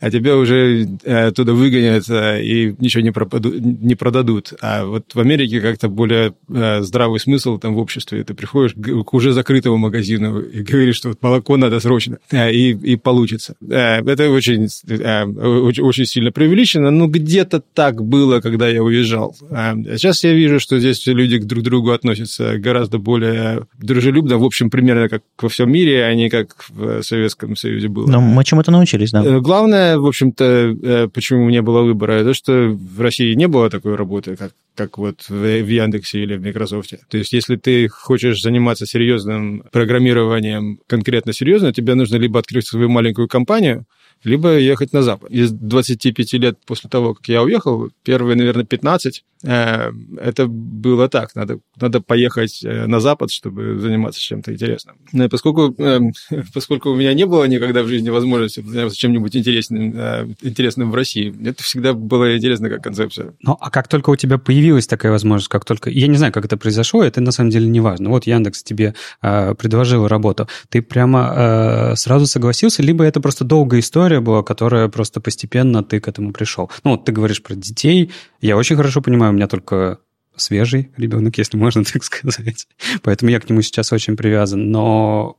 А 0.00 0.10
тебя 0.10 0.36
уже 0.36 0.86
э, 1.04 1.28
оттуда 1.28 1.54
выгонят 1.54 2.08
э, 2.10 2.42
и 2.44 2.74
ничего 2.78 3.02
не, 3.02 3.10
пропаду, 3.10 3.52
не 3.54 3.94
продадут. 3.94 4.52
А 4.60 4.84
вот 4.84 5.14
в 5.14 5.20
Америке 5.20 5.60
как-то 5.60 5.88
более 5.88 6.34
э, 6.48 6.82
здравый 6.82 7.20
смысл 7.20 7.58
там 7.58 7.74
в 7.74 7.78
обществе. 7.78 8.24
Ты 8.24 8.34
приходишь 8.34 8.74
к 8.74 9.14
уже 9.14 9.32
закрытому 9.32 9.78
магазину 9.78 10.40
и 10.40 10.62
говоришь, 10.62 10.96
что 10.96 11.08
вот 11.08 11.22
молоко 11.22 11.56
надо 11.56 11.80
срочно, 11.80 12.18
и, 12.32 12.72
и 12.72 12.96
получится. 12.96 13.54
Это 13.66 14.30
очень, 14.30 14.64
очень, 14.64 15.82
очень 15.82 16.06
сильно 16.06 16.32
преувеличено, 16.32 16.90
но 16.90 17.06
где-то 17.06 17.60
так 17.60 18.04
было, 18.04 18.40
когда 18.40 18.68
я 18.68 18.82
уезжал. 18.82 19.36
А 19.50 19.74
сейчас 19.74 20.24
я 20.24 20.32
вижу, 20.34 20.60
что 20.60 20.78
здесь 20.78 21.06
люди 21.06 21.38
друг 21.38 21.62
к 21.62 21.64
другу 21.64 21.92
относятся 21.92 22.58
гораздо 22.58 22.98
более 22.98 23.66
дружелюбно, 23.78 24.38
в 24.38 24.44
общем, 24.44 24.70
примерно 24.70 25.08
как 25.08 25.22
во 25.40 25.48
всем 25.48 25.70
мире, 25.70 26.04
а 26.04 26.14
не 26.14 26.28
как 26.28 26.66
в 26.68 27.02
Советском 27.02 27.56
Союзе 27.56 27.88
было. 27.88 28.06
Но 28.06 28.20
мы 28.20 28.44
чему-то 28.44 28.70
научились, 28.70 29.12
да. 29.12 29.22
Главное, 29.40 29.83
в 29.98 30.06
общем-то, 30.06 30.44
э, 30.44 31.08
почему 31.08 31.48
не 31.50 31.62
было 31.62 31.82
выбора, 31.82 32.24
то, 32.24 32.34
что 32.34 32.68
в 32.68 33.00
России 33.00 33.34
не 33.34 33.48
было 33.48 33.70
такой 33.70 33.94
работы, 33.94 34.36
как, 34.36 34.52
как 34.74 34.98
вот 34.98 35.28
в, 35.28 35.44
Яндексе 35.44 36.22
или 36.22 36.36
в 36.36 36.42
Microsoft. 36.42 36.94
То 37.08 37.18
есть, 37.18 37.32
если 37.32 37.56
ты 37.56 37.88
хочешь 37.88 38.40
заниматься 38.40 38.86
серьезным 38.86 39.64
программированием, 39.72 40.80
конкретно 40.86 41.32
серьезно, 41.32 41.72
тебе 41.72 41.94
нужно 41.94 42.16
либо 42.16 42.38
открыть 42.38 42.66
свою 42.66 42.88
маленькую 42.88 43.28
компанию, 43.28 43.86
либо 44.22 44.58
ехать 44.58 44.92
на 44.92 45.02
Запад. 45.02 45.30
Из 45.30 45.50
25 45.50 46.32
лет 46.34 46.58
после 46.66 46.88
того, 46.88 47.14
как 47.14 47.28
я 47.28 47.42
уехал, 47.42 47.90
первые, 48.04 48.36
наверное, 48.36 48.64
15, 48.64 49.18
э, 49.18 49.33
это 49.44 50.46
было 50.46 51.08
так. 51.08 51.34
Надо, 51.34 51.60
надо 51.80 52.00
поехать 52.00 52.64
э, 52.64 52.86
на 52.86 53.00
Запад, 53.00 53.30
чтобы 53.30 53.78
заниматься 53.78 54.20
чем-то 54.20 54.52
интересным. 54.52 54.96
Но 55.12 55.28
поскольку, 55.28 55.74
э, 55.78 56.00
поскольку 56.54 56.90
у 56.90 56.96
меня 56.96 57.12
не 57.14 57.26
было 57.26 57.44
никогда 57.44 57.82
в 57.82 57.88
жизни 57.88 58.10
возможности 58.10 58.60
заниматься 58.60 58.98
чем-нибудь 58.98 59.36
интересным, 59.36 60.34
интересным 60.42 60.90
в 60.90 60.94
России, 60.94 61.34
это 61.46 61.62
всегда 61.62 61.92
было 61.92 62.36
интересно 62.36 62.68
как 62.70 62.82
концепция. 62.82 63.34
Ну, 63.42 63.56
а 63.60 63.70
как 63.70 63.88
только 63.88 64.10
у 64.10 64.16
тебя 64.16 64.38
появилась 64.38 64.86
такая 64.86 65.12
возможность, 65.12 65.48
как 65.48 65.64
только... 65.64 65.90
Я 65.90 66.06
не 66.06 66.16
знаю, 66.16 66.32
как 66.32 66.44
это 66.44 66.56
произошло, 66.56 67.02
это 67.02 67.20
на 67.20 67.32
самом 67.32 67.50
деле 67.50 67.66
не 67.68 67.80
важно. 67.80 68.10
Вот 68.10 68.26
Яндекс 68.26 68.62
тебе 68.62 68.94
предложил 69.20 70.08
работу. 70.08 70.48
Ты 70.68 70.82
прямо 70.82 71.92
сразу 71.96 72.26
согласился, 72.26 72.82
либо 72.82 73.04
это 73.04 73.20
просто 73.20 73.44
долгая 73.44 73.80
история, 73.80 74.20
была, 74.20 74.42
которая 74.42 74.88
просто 74.88 75.20
постепенно 75.20 75.82
ты 75.82 76.00
к 76.00 76.08
этому 76.08 76.32
пришел. 76.32 76.70
Ну, 76.82 76.92
вот 76.92 77.04
ты 77.04 77.12
говоришь 77.12 77.42
про 77.42 77.54
детей. 77.54 78.10
Я 78.40 78.56
очень 78.56 78.76
хорошо 78.76 79.00
понимаю, 79.00 79.33
меня 79.34 79.48
только 79.48 79.98
свежий 80.36 80.90
ребенок, 80.96 81.38
если 81.38 81.56
можно 81.56 81.84
так 81.92 82.04
сказать. 82.04 82.66
Поэтому 83.02 83.30
я 83.30 83.40
к 83.40 83.48
нему 83.48 83.62
сейчас 83.62 83.92
очень 83.92 84.16
привязан. 84.16 84.70
Но 84.70 85.38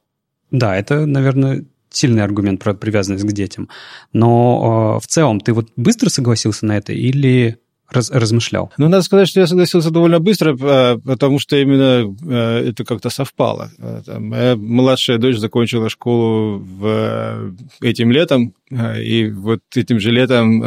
да, 0.52 0.76
это, 0.76 1.06
наверное, 1.06 1.66
сильный 1.90 2.24
аргумент 2.24 2.62
про 2.64 2.74
привязанность 2.74 3.26
к 3.26 3.32
детям. 3.32 3.70
Но 4.14 4.98
э, 4.98 5.04
в 5.04 5.08
целом 5.08 5.40
ты 5.40 5.54
вот 5.54 5.70
быстро 5.76 6.10
согласился 6.10 6.66
на 6.66 6.78
это 6.78 6.94
или 6.94 7.58
раз, 7.90 8.12
размышлял? 8.12 8.72
Ну, 8.78 8.88
надо 8.90 9.04
сказать, 9.04 9.28
что 9.28 9.40
я 9.40 9.48
согласился 9.48 9.92
довольно 9.92 10.20
быстро, 10.20 10.58
а, 10.60 10.98
потому 10.98 11.40
что 11.40 11.56
именно 11.56 12.16
а, 12.28 12.62
это 12.62 12.84
как-то 12.84 13.10
совпало. 13.10 13.72
Моя 14.08 14.56
младшая 14.56 15.18
дочь 15.18 15.38
закончила 15.38 15.90
школу 15.90 16.60
в, 16.60 17.56
этим 17.82 18.12
летом, 18.12 18.54
и 18.72 19.32
вот 19.34 19.62
этим 19.76 20.00
же 20.00 20.12
летом 20.12 20.62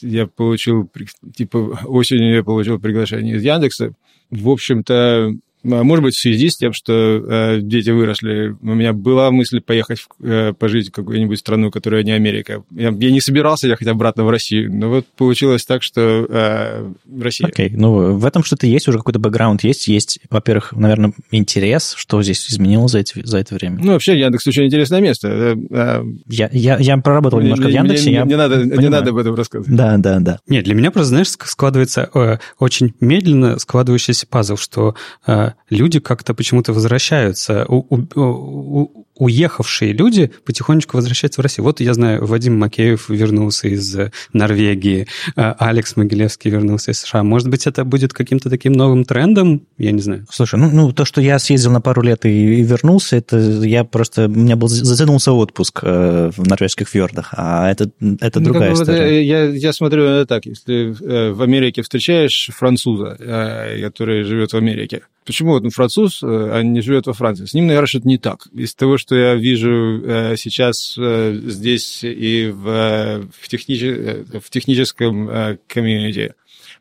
я 0.00 0.26
получил, 0.26 0.90
типа, 1.34 1.80
осенью 1.84 2.34
я 2.34 2.44
получил 2.44 2.78
приглашение 2.78 3.36
из 3.36 3.42
Яндекса. 3.42 3.94
В 4.30 4.48
общем-то, 4.48 5.32
может 5.64 6.02
быть, 6.02 6.14
в 6.14 6.20
связи 6.20 6.48
с 6.48 6.56
тем, 6.56 6.72
что 6.72 6.92
э, 6.92 7.60
дети 7.60 7.90
выросли, 7.90 8.56
у 8.60 8.74
меня 8.74 8.92
была 8.92 9.30
мысль 9.30 9.60
поехать 9.60 10.04
э, 10.22 10.52
пожить 10.52 10.88
в 10.88 10.92
какую-нибудь 10.92 11.38
страну, 11.38 11.70
которая 11.70 12.02
не 12.02 12.12
Америка. 12.12 12.62
Я, 12.70 12.90
я 12.90 13.10
не 13.10 13.20
собирался 13.20 13.66
ехать 13.66 13.88
обратно 13.88 14.24
в 14.24 14.30
Россию, 14.30 14.72
но 14.72 14.88
вот 14.88 15.06
получилось 15.16 15.64
так, 15.64 15.82
что 15.82 16.26
э, 16.28 16.92
Россия. 17.20 17.48
Окей, 17.48 17.68
okay. 17.68 17.74
ну 17.76 18.16
в 18.16 18.24
этом 18.24 18.44
что-то 18.44 18.66
есть, 18.66 18.88
уже 18.88 18.98
какой-то 18.98 19.18
бэкграунд 19.18 19.64
есть. 19.64 19.88
Есть, 19.88 20.20
во-первых, 20.30 20.72
наверное, 20.72 21.12
интерес, 21.30 21.94
что 21.96 22.22
здесь 22.22 22.46
изменилось 22.50 22.92
за, 22.92 23.00
эти, 23.00 23.24
за 23.24 23.38
это 23.38 23.54
время. 23.54 23.80
Ну, 23.82 23.92
вообще, 23.92 24.18
Яндекс 24.18 24.46
очень 24.46 24.66
интересное 24.66 25.00
место. 25.00 25.28
Э, 25.28 25.56
э, 25.70 26.04
я, 26.28 26.50
я, 26.52 26.76
я 26.78 26.96
проработал 26.98 27.38
мне, 27.38 27.50
немножко 27.50 27.68
в 27.68 27.72
Яндексе. 27.72 28.10
Мне, 28.10 28.18
я 28.18 28.24
не, 28.24 28.36
надо, 28.36 28.64
не 28.64 28.88
надо 28.88 29.10
об 29.10 29.16
этом 29.16 29.34
рассказывать. 29.34 29.74
Да, 29.74 29.96
да, 29.96 30.20
да. 30.20 30.40
Нет, 30.46 30.64
для 30.64 30.74
меня 30.74 30.90
просто, 30.90 31.08
знаешь, 31.08 31.28
складывается 31.28 32.10
э, 32.14 32.38
очень 32.58 32.94
медленно 33.00 33.58
складывающийся 33.58 34.26
пазл, 34.26 34.56
что 34.56 34.94
э, 35.26 35.52
люди 35.70 36.00
как-то 36.00 36.34
почему-то 36.34 36.72
возвращаются, 36.72 37.64
у, 37.68 37.86
у, 37.88 38.20
у, 38.20 39.06
уехавшие 39.16 39.92
люди 39.92 40.30
потихонечку 40.44 40.96
возвращаются 40.96 41.40
в 41.40 41.42
Россию. 41.42 41.64
Вот 41.64 41.80
я 41.80 41.94
знаю, 41.94 42.26
Вадим 42.26 42.58
Макеев 42.58 43.08
вернулся 43.08 43.68
из 43.68 43.94
э, 43.96 44.10
Норвегии, 44.32 45.06
э, 45.36 45.54
Алекс 45.58 45.96
Могилевский 45.96 46.50
вернулся 46.50 46.90
из 46.90 47.00
США. 47.00 47.22
Может 47.22 47.48
быть, 47.48 47.66
это 47.66 47.84
будет 47.84 48.12
каким-то 48.12 48.50
таким 48.50 48.72
новым 48.72 49.04
трендом? 49.04 49.66
Я 49.78 49.92
не 49.92 50.00
знаю. 50.00 50.26
Слушай, 50.30 50.58
ну, 50.58 50.70
ну 50.70 50.92
то, 50.92 51.04
что 51.04 51.20
я 51.20 51.38
съездил 51.38 51.70
на 51.70 51.80
пару 51.80 52.02
лет 52.02 52.24
и, 52.26 52.60
и 52.60 52.62
вернулся, 52.62 53.16
это 53.16 53.38
я 53.38 53.84
просто... 53.84 54.26
У 54.26 54.30
меня 54.30 54.56
был 54.56 54.68
затянулся 54.68 55.32
отпуск 55.32 55.80
э, 55.82 56.30
в 56.36 56.46
норвежских 56.46 56.88
фьордах, 56.88 57.30
а 57.32 57.70
это, 57.70 57.90
это 58.20 58.40
ну, 58.40 58.46
другая 58.46 58.74
история. 58.74 59.24
Я, 59.24 59.44
я 59.44 59.72
смотрю 59.72 60.04
это 60.04 60.26
так. 60.26 60.46
Если 60.46 60.94
э, 61.00 61.32
в 61.32 61.42
Америке 61.42 61.82
встречаешь 61.82 62.50
француза, 62.52 63.16
э, 63.18 63.80
который 63.82 64.24
живет 64.24 64.52
в 64.52 64.56
Америке, 64.56 65.02
почему 65.24 65.52
вот 65.52 65.64
он 65.64 65.70
француз, 65.70 66.22
э, 66.22 66.26
а 66.26 66.62
не 66.62 66.80
живет 66.80 67.06
во 67.06 67.12
Франции? 67.12 67.46
С 67.46 67.54
ним, 67.54 67.66
наверное, 67.66 67.86
что-то 67.86 68.08
не 68.08 68.18
так. 68.18 68.46
Из 68.52 68.74
того, 68.74 68.98
что 68.98 69.16
я 69.16 69.34
вижу 69.34 70.02
э, 70.04 70.36
сейчас 70.36 70.96
э, 70.98 71.38
здесь 71.44 72.04
и 72.04 72.50
в, 72.52 73.26
в, 73.40 73.48
технич... 73.48 73.82
в 73.82 74.50
техническом 74.50 75.58
комьюнити, 75.68 76.34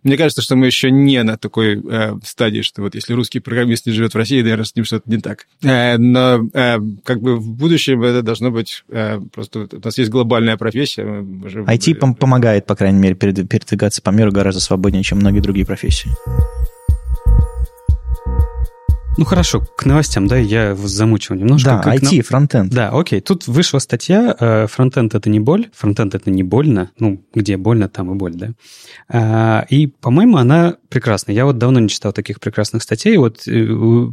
мне 0.04 0.18
кажется, 0.18 0.42
что 0.42 0.56
мы 0.56 0.66
еще 0.66 0.92
не 0.92 1.24
на 1.24 1.38
такой 1.38 1.82
э, 1.82 2.16
стадии, 2.24 2.62
что 2.62 2.82
вот 2.82 2.94
если 2.94 3.14
русский 3.14 3.40
программист 3.40 3.86
не 3.86 3.94
живет 3.94 4.14
в 4.14 4.18
России, 4.18 4.42
наверное, 4.42 4.66
с 4.66 4.76
ним 4.76 4.84
что-то 4.84 5.10
не 5.10 5.18
так. 5.18 5.48
Э, 5.62 5.98
но 5.98 6.50
э, 6.54 6.78
как 7.04 7.22
бы 7.22 7.38
в 7.38 7.50
будущем 7.52 8.04
это 8.04 8.22
должно 8.22 8.52
быть 8.52 8.84
э, 8.90 9.20
просто... 9.34 9.68
У 9.72 9.80
нас 9.82 9.98
есть 9.98 10.12
глобальная 10.12 10.58
профессия. 10.58 11.06
Уже... 11.06 11.62
IT 11.62 12.00
пом- 12.00 12.16
помогает, 12.16 12.66
по 12.66 12.76
крайней 12.76 13.00
мере, 13.00 13.16
передвигаться 13.16 14.02
по 14.02 14.10
миру 14.10 14.32
гораздо 14.32 14.60
свободнее, 14.60 15.04
чем 15.04 15.20
многие 15.20 15.40
другие 15.40 15.66
профессии. 15.66 16.10
Ну 19.16 19.26
хорошо, 19.26 19.62
к 19.78 19.86
новостям, 19.86 20.28
да, 20.28 20.38
я 20.38 20.74
вас 20.74 20.90
замучил 20.90 21.36
немножко. 21.36 21.82
Да, 21.84 21.96
IT, 21.96 22.18
на... 22.18 22.24
фронтенд. 22.24 22.74
Да, 22.74 22.90
окей. 22.90 23.22
Тут 23.22 23.48
вышла 23.48 23.78
статья, 23.80 24.36
э, 24.40 24.68
фронтенд 24.68 25.14
это 25.14 25.30
не 25.30 25.40
боль, 25.40 25.70
фронтенд 25.74 26.16
это 26.16 26.32
не 26.32 26.42
больно, 26.42 26.90
ну, 26.98 27.24
где 27.34 27.58
больно, 27.58 27.90
там 27.90 28.12
и 28.12 28.16
боль, 28.16 28.34
да. 28.34 28.50
А, 29.10 29.66
и, 29.70 29.88
по-моему, 29.88 30.38
она 30.38 30.78
прекрасная. 30.94 31.36
Я 31.36 31.46
вот 31.46 31.58
давно 31.58 31.80
не 31.80 31.90
читал 31.90 32.14
таких 32.14 32.40
прекрасных 32.40 32.84
статей. 32.84 33.18
Вот 33.18 33.48
э, 33.48 33.52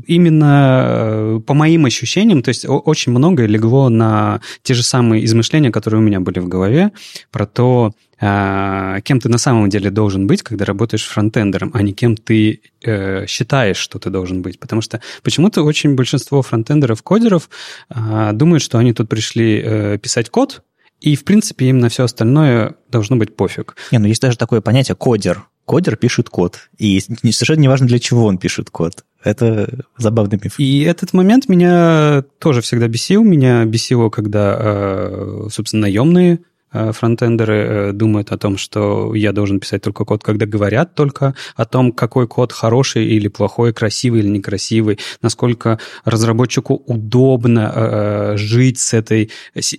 именно 0.06 0.84
э, 0.86 1.40
по 1.46 1.52
моим 1.52 1.84
ощущениям, 1.84 2.42
то 2.42 2.48
есть 2.48 2.64
очень 2.66 3.12
многое 3.12 3.46
легло 3.46 3.90
на 3.90 4.40
те 4.62 4.72
же 4.72 4.82
самые 4.82 5.26
измышления, 5.26 5.70
которые 5.70 6.00
у 6.00 6.02
меня 6.02 6.20
были 6.20 6.38
в 6.38 6.48
голове, 6.48 6.92
про 7.30 7.44
то, 7.44 7.92
а, 8.18 9.00
кем 9.02 9.20
ты 9.20 9.28
на 9.28 9.36
самом 9.36 9.68
деле 9.68 9.90
должен 9.90 10.26
быть, 10.26 10.42
когда 10.42 10.64
работаешь 10.64 11.04
фронтендером, 11.04 11.70
а 11.74 11.82
не 11.82 11.92
кем 11.92 12.16
ты 12.16 12.62
э, 12.82 13.26
считаешь, 13.26 13.76
что 13.76 13.98
ты 13.98 14.08
должен 14.08 14.40
быть. 14.40 14.58
Потому 14.58 14.80
что 14.80 15.02
почему-то 15.22 15.62
очень 15.62 15.94
большинство 15.96 16.40
фронтендеров, 16.40 17.02
кодеров 17.02 17.50
э, 17.90 18.30
думают, 18.32 18.62
что 18.62 18.78
они 18.78 18.94
тут 18.94 19.10
пришли 19.10 19.98
писать 19.98 20.30
код, 20.30 20.62
и, 21.00 21.16
в 21.16 21.24
принципе, 21.24 21.66
им 21.66 21.78
на 21.78 21.88
все 21.88 22.04
остальное 22.04 22.74
должно 22.88 23.16
быть 23.16 23.34
пофиг. 23.34 23.76
Не, 23.90 23.98
ну 23.98 24.06
есть 24.06 24.22
даже 24.22 24.36
такое 24.36 24.60
понятие 24.60 24.94
кодер. 24.94 25.46
Кодер 25.70 25.96
пишет 25.96 26.28
код. 26.28 26.68
И 26.78 26.98
совершенно 26.98 27.60
неважно, 27.60 27.86
для 27.86 27.98
чего 27.98 28.26
он 28.26 28.38
пишет 28.38 28.70
код. 28.70 29.04
Это 29.22 29.84
забавный 29.96 30.40
миф. 30.42 30.58
И 30.58 30.80
этот 30.82 31.12
момент 31.12 31.48
меня 31.48 32.24
тоже 32.38 32.60
всегда 32.60 32.88
бесил. 32.88 33.22
Меня 33.22 33.64
бесило, 33.64 34.10
когда, 34.10 34.56
э, 34.58 35.48
собственно, 35.50 35.82
наемные 35.82 36.40
Э, 36.72 36.92
фронтендеры 36.92 37.54
э, 37.56 37.92
думают 37.92 38.30
о 38.30 38.38
том, 38.38 38.56
что 38.56 39.12
я 39.14 39.32
должен 39.32 39.58
писать 39.58 39.82
только 39.82 40.04
код, 40.04 40.22
когда 40.22 40.46
говорят 40.46 40.94
только 40.94 41.34
о 41.56 41.64
том, 41.64 41.90
какой 41.90 42.28
код 42.28 42.52
хороший 42.52 43.06
или 43.06 43.26
плохой, 43.26 43.72
красивый 43.72 44.20
или 44.20 44.28
некрасивый, 44.28 44.98
насколько 45.20 45.80
разработчику 46.04 46.74
удобно 46.86 48.34
жить 48.36 48.78
с 48.78 48.94
этой 48.94 49.30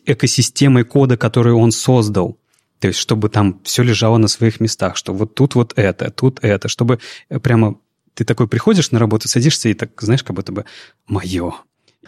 экосистемой 0.06 0.84
кода, 0.84 1.16
которую 1.16 1.58
он 1.58 1.72
создал. 1.72 2.38
То 2.82 2.88
есть, 2.88 3.00
чтобы 3.00 3.30
там 3.30 3.62
все 3.64 3.84
лежало 3.84 4.18
на 4.18 4.28
своих 4.28 4.60
местах, 4.60 4.98
что 4.98 5.14
вот 5.14 5.36
тут 5.36 5.56
вот 5.56 5.74
это, 5.76 6.10
тут 6.10 6.40
это, 6.42 6.68
чтобы 6.68 7.00
прямо 7.42 7.76
ты 8.16 8.26
такой 8.26 8.48
приходишь 8.48 8.92
на 8.92 9.00
работу, 9.00 9.28
садишься 9.28 9.70
и 9.70 9.74
так, 9.74 9.92
знаешь, 10.02 10.24
как 10.24 10.36
будто 10.36 10.52
бы 10.52 10.66
мое, 11.08 11.54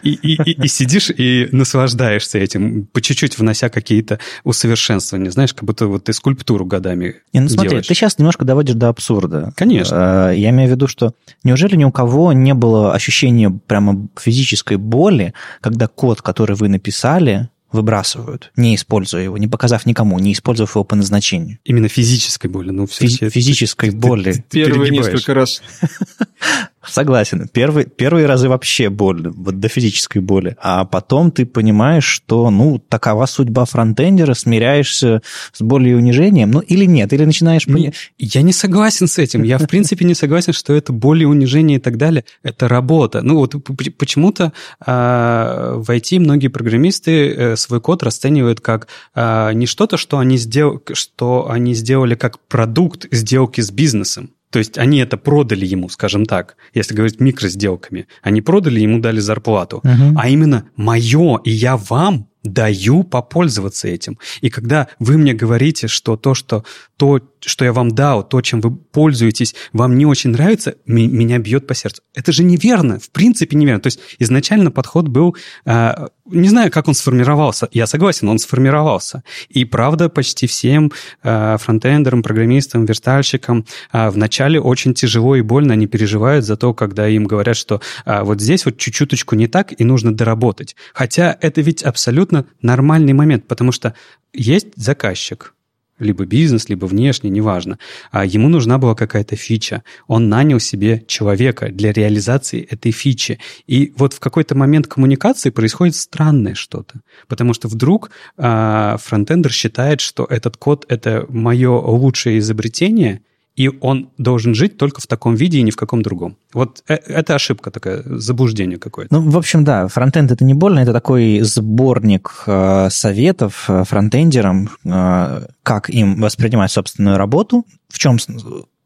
и, 0.02 0.12
и, 0.14 0.34
и, 0.44 0.64
и 0.64 0.68
сидишь 0.68 1.12
и 1.12 1.48
наслаждаешься 1.52 2.40
этим, 2.40 2.88
по 2.88 3.02
чуть-чуть 3.02 3.38
внося 3.38 3.70
какие-то 3.70 4.20
усовершенствования. 4.44 5.32
Знаешь, 5.32 5.54
как 5.54 5.64
будто 5.64 5.88
вот 5.88 6.06
ты 6.06 6.14
скульптуру 6.14 6.66
годами 6.66 7.22
Не, 7.32 7.42
ну 7.42 7.50
смотри, 7.50 7.70
делаешь. 7.70 7.88
ты 7.88 7.94
сейчас 7.94 8.18
немножко 8.18 8.44
доводишь 8.44 8.76
до 8.76 8.90
абсурда. 8.90 9.54
Конечно. 9.56 10.28
А, 10.28 10.32
я 10.32 10.50
имею 10.50 10.68
в 10.70 10.72
виду, 10.72 10.88
что 10.88 11.14
неужели 11.44 11.76
ни 11.76 11.86
у 11.86 11.92
кого 11.92 12.34
не 12.34 12.54
было 12.54 12.94
ощущения 12.94 13.50
прямо 13.50 14.08
физической 14.20 14.78
боли, 14.78 15.34
когда 15.62 15.88
код, 15.88 16.22
который 16.22 16.56
вы 16.56 16.68
написали, 16.68 17.50
выбрасывают, 17.74 18.52
не 18.56 18.76
используя 18.76 19.24
его, 19.24 19.38
не 19.38 19.48
показав 19.48 19.86
никому, 19.86 20.18
не 20.20 20.34
использовав 20.34 20.76
его 20.76 20.84
по 20.84 20.96
назначению. 20.96 21.60
Именно 21.64 21.90
физической 21.90 22.48
боли. 22.48 22.70
Ну, 22.70 22.86
все, 22.88 23.06
Физи- 23.06 23.30
физической 23.30 23.90
ты, 23.90 23.98
боли. 23.98 24.32
Ты, 24.34 24.44
ты 24.50 24.66
Первые 24.66 24.92
несколько 24.92 25.34
раз. 25.34 25.62
Согласен. 26.86 27.48
Первый, 27.52 27.86
первые 27.86 28.26
разы 28.26 28.50
вообще 28.50 28.90
больно, 28.90 29.32
вот 29.36 29.60
до 29.60 29.70
физической 29.70 30.20
боли. 30.20 30.58
А 30.62 30.86
потом 30.86 31.32
ты 31.32 31.46
понимаешь, 31.46 32.06
что, 32.06 32.50
ну, 32.50 32.78
такова 32.78 33.26
судьба 33.26 33.66
фронтендера, 33.66 34.34
смиряешься 34.34 35.22
с 35.52 35.62
болью 35.62 35.94
и 35.94 35.96
унижением, 35.96 36.52
ну, 36.52 36.60
или 36.60 36.86
нет, 36.86 37.14
или 37.14 37.26
начинаешь... 37.26 37.68
Не, 37.68 37.94
я 38.18 38.42
не 38.42 38.54
согласен 38.54 39.08
с 39.08 39.18
этим. 39.18 39.44
Я, 39.44 39.58
в 39.58 39.68
принципе, 39.68 40.06
не 40.06 40.14
согласен, 40.14 40.54
что 40.54 40.74
это 40.74 40.92
боль 40.92 41.24
и 41.24 41.26
унижение 41.26 41.78
и 41.78 41.82
так 41.82 41.98
далее. 41.98 42.26
Это 42.44 42.68
работа. 42.68 43.22
Ну, 43.22 43.38
вот 43.38 43.56
почему-то 43.98 44.52
э, 44.86 45.74
в 45.78 45.90
IT 45.90 46.20
многие 46.20 46.50
программисты 46.50 47.30
э, 47.30 47.56
свой 47.56 47.82
код 47.82 48.04
расценивают 48.04 48.60
как 48.60 48.88
э, 49.16 49.54
не 49.54 49.66
что-то, 49.66 49.98
что 49.98 50.18
они, 50.18 50.38
сдел... 50.38 50.82
что 50.94 51.50
они 51.50 51.74
сделали 51.74 52.16
как 52.16 52.40
продукт 52.40 53.06
сделки 53.12 53.62
с 53.62 53.72
бизнесом. 53.72 54.32
То 54.54 54.60
есть 54.60 54.78
они 54.78 55.00
это 55.00 55.18
продали 55.18 55.66
ему, 55.66 55.90
скажем 55.90 56.28
так, 56.28 56.58
если 56.76 56.94
говорить 56.94 57.20
микросделками. 57.20 58.06
Они 58.22 58.40
продали 58.40 58.82
ему, 58.82 59.00
дали 59.00 59.20
зарплату. 59.20 59.82
Мгм. 59.84 60.16
А 60.16 60.30
именно 60.30 60.70
мое, 60.76 61.42
и 61.44 61.50
я 61.50 61.76
вам 61.76 62.28
даю 62.44 63.04
попользоваться 63.04 63.88
этим. 63.88 64.20
И 64.42 64.52
когда 64.52 64.90
вы 65.00 65.18
мне 65.18 65.34
говорите, 65.34 65.88
что 65.88 66.18
то, 66.18 66.36
что, 66.36 66.66
то, 66.98 67.20
что 67.46 67.66
я 67.66 67.74
вам 67.74 67.92
дал, 67.92 68.28
то, 68.28 68.42
чем 68.42 68.62
вы 68.62 68.72
пользуетесь, 68.72 69.56
вам 69.72 69.98
не 69.98 70.06
очень 70.06 70.32
нравится, 70.32 70.76
меня 70.86 71.40
бьет 71.40 71.68
по 71.68 71.76
сердцу. 71.76 72.02
Это 72.14 72.32
же 72.32 72.44
неверно, 72.44 73.00
в 73.00 73.10
принципе 73.12 73.58
неверно. 73.58 73.82
То 73.82 73.88
есть 73.88 74.00
изначально 74.20 74.72
подход 74.72 75.08
был, 75.08 75.36
э, 75.66 76.08
не 76.26 76.48
знаю, 76.50 76.72
как 76.72 76.88
он 76.88 76.94
сформировался, 76.94 77.68
я 77.72 77.88
согласен, 77.88 78.30
он 78.30 78.40
сформировался. 78.40 79.24
И 79.50 79.66
правда, 79.66 80.10
почти 80.10 80.48
всем 80.48 80.92
э, 81.24 81.58
фронтендерам, 81.60 82.24
программистам, 82.24 82.86
верстальщикам 82.86 83.66
э, 83.92 84.10
вначале 84.10 84.60
очень 84.60 84.94
тяжело 84.94 85.36
и 85.36 85.42
больно 85.42 85.74
они 85.74 85.88
переживают 85.88 86.46
за 86.46 86.56
то, 86.56 86.74
когда 86.74 87.08
им 87.08 87.26
говорят, 87.26 87.58
что 87.58 87.82
э, 88.06 88.24
вот 88.24 88.42
здесь 88.42 88.66
вот 88.66 88.78
чуть-чуточку 88.78 89.36
не 89.36 89.48
так 89.48 89.80
и 89.80 89.84
нужно 89.84 90.16
доработать. 90.16 90.76
Хотя 90.94 91.38
это 91.42 91.62
ведь 91.62 91.84
абсолютно 91.84 92.46
нормальный 92.62 93.14
момент, 93.14 93.48
потому 93.48 93.72
что 93.72 93.94
есть 94.34 94.68
заказчик, 94.76 95.53
либо 96.00 96.26
бизнес, 96.26 96.70
либо 96.70 96.86
внешний, 96.86 97.30
неважно. 97.30 97.78
А 98.12 98.26
ему 98.26 98.50
нужна 98.50 98.78
была 98.78 98.96
какая-то 98.96 99.36
фича. 99.36 99.84
Он 100.08 100.30
нанял 100.30 100.60
себе 100.60 101.04
человека 101.08 101.70
для 101.70 101.92
реализации 101.92 102.68
этой 102.70 102.92
фичи. 102.92 103.40
И 103.68 103.94
вот 103.96 104.14
в 104.14 104.20
какой-то 104.20 104.56
момент 104.56 104.88
коммуникации 104.88 105.50
происходит 105.50 105.96
странное 105.96 106.56
что-то. 106.56 107.02
Потому 107.28 107.54
что 107.54 107.68
вдруг 107.68 108.12
а, 108.38 108.98
фронтендер 108.98 109.52
считает, 109.52 110.02
что 110.02 110.26
этот 110.30 110.58
код— 110.58 110.86
это 110.90 111.26
мое 111.30 111.72
лучшее 111.72 112.40
изобретение, 112.40 113.22
и 113.56 113.70
он 113.82 114.10
должен 114.18 114.56
жить 114.56 114.78
только 114.78 115.02
в 115.02 115.08
таком 115.08 115.36
виде 115.36 115.60
и 115.60 115.62
ни 115.62 115.72
в 115.72 115.76
каком 115.76 116.02
другом. 116.02 116.38
Вот 116.54 116.84
э- 116.88 116.96
это 116.96 117.36
ошибка 117.36 117.72
такая, 117.72 118.04
заблуждение 118.06 118.80
какое-то. 118.80 119.14
Ну, 119.14 119.30
в 119.30 119.38
общем, 119.38 119.64
да, 119.64 119.88
фронтенд 119.88 120.32
это 120.32 120.44
не 120.44 120.54
больно, 120.54 120.80
это 120.80 120.94
такой 120.94 121.42
сборник 121.42 122.44
э, 122.48 122.90
советов 122.90 123.66
э, 123.68 123.84
фронтендерам, 123.84 124.70
э, 124.86 125.48
как 125.62 125.90
им 125.90 126.20
воспринимать 126.20 126.72
собственную 126.72 127.18
работу, 127.18 127.66
в 127.90 128.00
чем, 128.00 128.18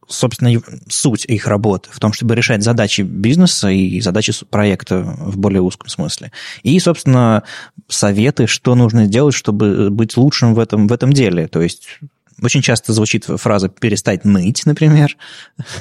собственно, 0.08 0.52
суть 0.90 1.26
их 1.26 1.48
работы, 1.48 1.90
в 1.92 2.00
том, 2.00 2.12
чтобы 2.12 2.36
решать 2.36 2.62
задачи 2.62 3.02
бизнеса 3.02 3.70
и 3.70 4.02
задачи 4.02 4.34
проекта 4.50 5.02
в 5.02 5.38
более 5.38 5.62
узком 5.62 5.88
смысле. 5.88 6.34
И, 6.64 6.78
собственно, 6.80 7.44
советы, 7.88 8.48
что 8.48 8.76
нужно 8.76 9.08
делать, 9.08 9.34
чтобы 9.36 9.90
быть 9.90 10.18
лучшим 10.18 10.56
в 10.56 10.60
этом, 10.60 10.88
в 10.88 10.94
этом 10.94 11.14
деле. 11.14 11.48
То 11.48 11.62
есть 11.62 12.00
очень 12.42 12.62
часто 12.62 12.94
звучит 12.94 13.26
фраза 13.26 13.68
«перестать 13.68 14.24
ныть», 14.24 14.66
например, 14.66 15.18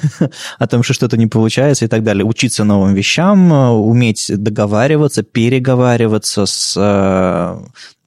о 0.58 0.66
том, 0.66 0.82
что 0.82 0.94
что-то 0.94 1.16
не 1.16 1.26
получается 1.26 1.84
и 1.84 1.88
так 1.88 2.02
далее. 2.02 2.24
Учиться 2.24 2.64
новым 2.64 2.94
вещам, 2.94 3.52
уметь 3.52 4.30
договариваться, 4.34 5.22
переговариваться 5.22 6.46
с 6.46 6.74
э, 6.76 7.58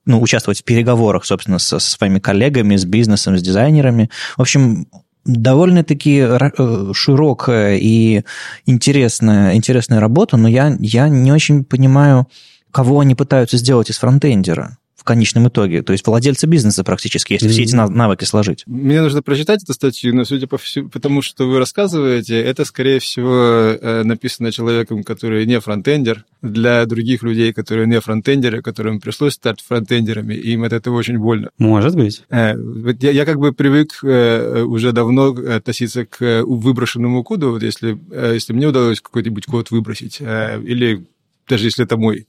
ну, 0.05 0.21
участвовать 0.21 0.61
в 0.61 0.63
переговорах, 0.63 1.25
собственно, 1.25 1.59
со, 1.59 1.77
со 1.77 1.91
своими 1.91 2.17
коллегами, 2.17 2.75
с 2.75 2.85
бизнесом, 2.85 3.37
с 3.37 3.41
дизайнерами. 3.43 4.09
В 4.35 4.41
общем, 4.41 4.87
довольно-таки 5.25 6.17
э, 6.17 6.93
широкая 6.93 7.77
и 7.77 8.23
интересная, 8.65 9.53
интересная 9.53 9.99
работа, 9.99 10.37
но 10.37 10.47
я, 10.47 10.75
я 10.79 11.07
не 11.07 11.31
очень 11.31 11.63
понимаю, 11.63 12.27
кого 12.71 13.01
они 13.01 13.13
пытаются 13.13 13.57
сделать 13.57 13.91
из 13.91 13.99
фронтендера 13.99 14.78
в 14.99 15.03
конечном 15.03 15.47
итоге. 15.47 15.81
То 15.81 15.93
есть 15.93 16.05
владельца 16.05 16.45
бизнеса 16.47 16.83
практически, 16.83 17.33
если 17.33 17.47
все 17.47 17.63
эти 17.63 17.75
нав- 17.75 17.89
навыки 17.89 18.25
сложить. 18.25 18.63
Мне 18.67 19.01
нужно 19.01 19.21
прочитать 19.21 19.63
эту 19.63 19.73
статью, 19.73 20.15
но 20.15 20.25
судя 20.25 20.47
по 20.47 20.57
всему, 20.57 20.89
потому 20.89 21.21
что 21.21 21.47
вы 21.47 21.57
рассказываете, 21.57 22.39
это, 22.39 22.65
скорее 22.65 22.99
всего, 22.99 23.33
э, 23.33 24.03
написано 24.03 24.51
человеком, 24.51 25.03
который 25.03 25.45
не 25.45 25.59
фронтендер, 25.59 26.25
для 26.41 26.85
других 26.85 27.23
людей, 27.23 27.51
которые 27.53 27.87
не 27.87 27.99
фронтендеры, 27.99 28.61
которым 28.61 28.99
пришлось 28.99 29.33
стать 29.33 29.61
фронтендерами, 29.61 30.33
и 30.33 30.53
им 30.53 30.63
от 30.63 30.73
этого 30.73 30.95
очень 30.97 31.17
больно. 31.17 31.49
Может 31.57 31.95
быть. 31.95 32.23
Э, 32.29 32.53
Я, 33.01 33.11
я 33.11 33.25
как 33.25 33.39
бы 33.39 33.53
привык 33.53 33.99
э, 34.03 34.61
уже 34.63 34.91
давно 34.91 35.29
относиться 35.29 36.05
к 36.05 36.43
выброшенному 36.43 37.23
коду, 37.23 37.51
вот 37.51 37.63
если, 37.63 37.97
если 38.33 38.53
мне 38.53 38.67
удалось 38.67 39.01
какой-нибудь 39.01 39.45
код 39.45 39.71
выбросить, 39.71 40.19
или 40.21 41.05
даже 41.47 41.65
если 41.65 41.83
это 41.85 41.97
мой, 41.97 42.27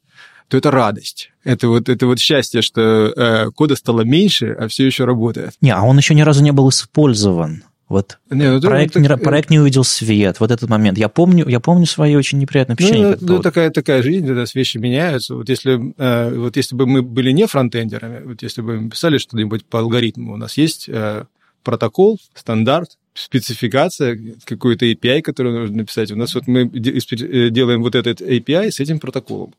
то 0.50 0.56
это 0.56 0.70
радость. 0.72 1.30
Это 1.44 1.68
вот, 1.68 1.88
это 1.88 2.06
вот 2.06 2.18
счастье, 2.18 2.60
что 2.60 2.80
э, 3.16 3.50
кода 3.54 3.76
стало 3.76 4.00
меньше, 4.02 4.54
а 4.58 4.66
все 4.66 4.84
еще 4.84 5.04
работает. 5.04 5.52
Не, 5.60 5.70
а 5.70 5.82
он 5.82 5.96
еще 5.96 6.12
ни 6.12 6.22
разу 6.22 6.42
не 6.42 6.50
был 6.50 6.68
использован. 6.68 7.62
Вот 7.88 8.18
Не, 8.30 8.52
ну, 8.52 8.60
проект, 8.60 8.94
ну, 8.96 9.00
не, 9.00 9.08
так, 9.08 9.20
э, 9.20 9.24
проект 9.24 9.50
не 9.50 9.60
увидел 9.60 9.84
свет. 9.84 10.40
Вот 10.40 10.50
этот 10.50 10.68
момент. 10.68 10.98
Я 10.98 11.08
помню, 11.08 11.48
я 11.48 11.60
помню 11.60 11.86
свои 11.86 12.16
очень 12.16 12.38
неприятные 12.38 12.76
Ну, 12.78 12.84
впечатления. 12.84 13.10
ну, 13.10 13.16
ну, 13.20 13.26
поводу. 13.26 13.42
такая, 13.42 13.70
такая 13.70 14.02
жизнь, 14.02 14.28
нас 14.30 14.54
вещи 14.54 14.78
меняются. 14.78 15.36
Вот 15.36 15.48
если, 15.48 15.94
э, 15.96 16.34
вот 16.34 16.56
если 16.56 16.74
бы 16.74 16.86
мы 16.86 17.02
были 17.02 17.30
не 17.30 17.46
фронтендерами, 17.46 18.24
вот 18.26 18.42
если 18.42 18.60
бы 18.60 18.80
мы 18.80 18.90
писали 18.90 19.18
что-нибудь 19.18 19.64
по 19.64 19.78
алгоритму, 19.78 20.34
у 20.34 20.36
нас 20.36 20.56
есть 20.56 20.88
э, 20.88 21.24
протокол, 21.62 22.18
стандарт, 22.34 22.96
спецификация, 23.14 24.18
какой-то 24.44 24.86
API, 24.86 25.22
который 25.22 25.52
нужно 25.52 25.76
написать. 25.78 26.10
У 26.10 26.16
нас 26.16 26.34
вот 26.34 26.48
мы 26.48 26.62
э, 26.62 27.50
делаем 27.50 27.82
вот 27.82 27.94
этот 27.94 28.20
API 28.20 28.70
с 28.70 28.80
этим 28.80 28.98
протоколом. 28.98 29.54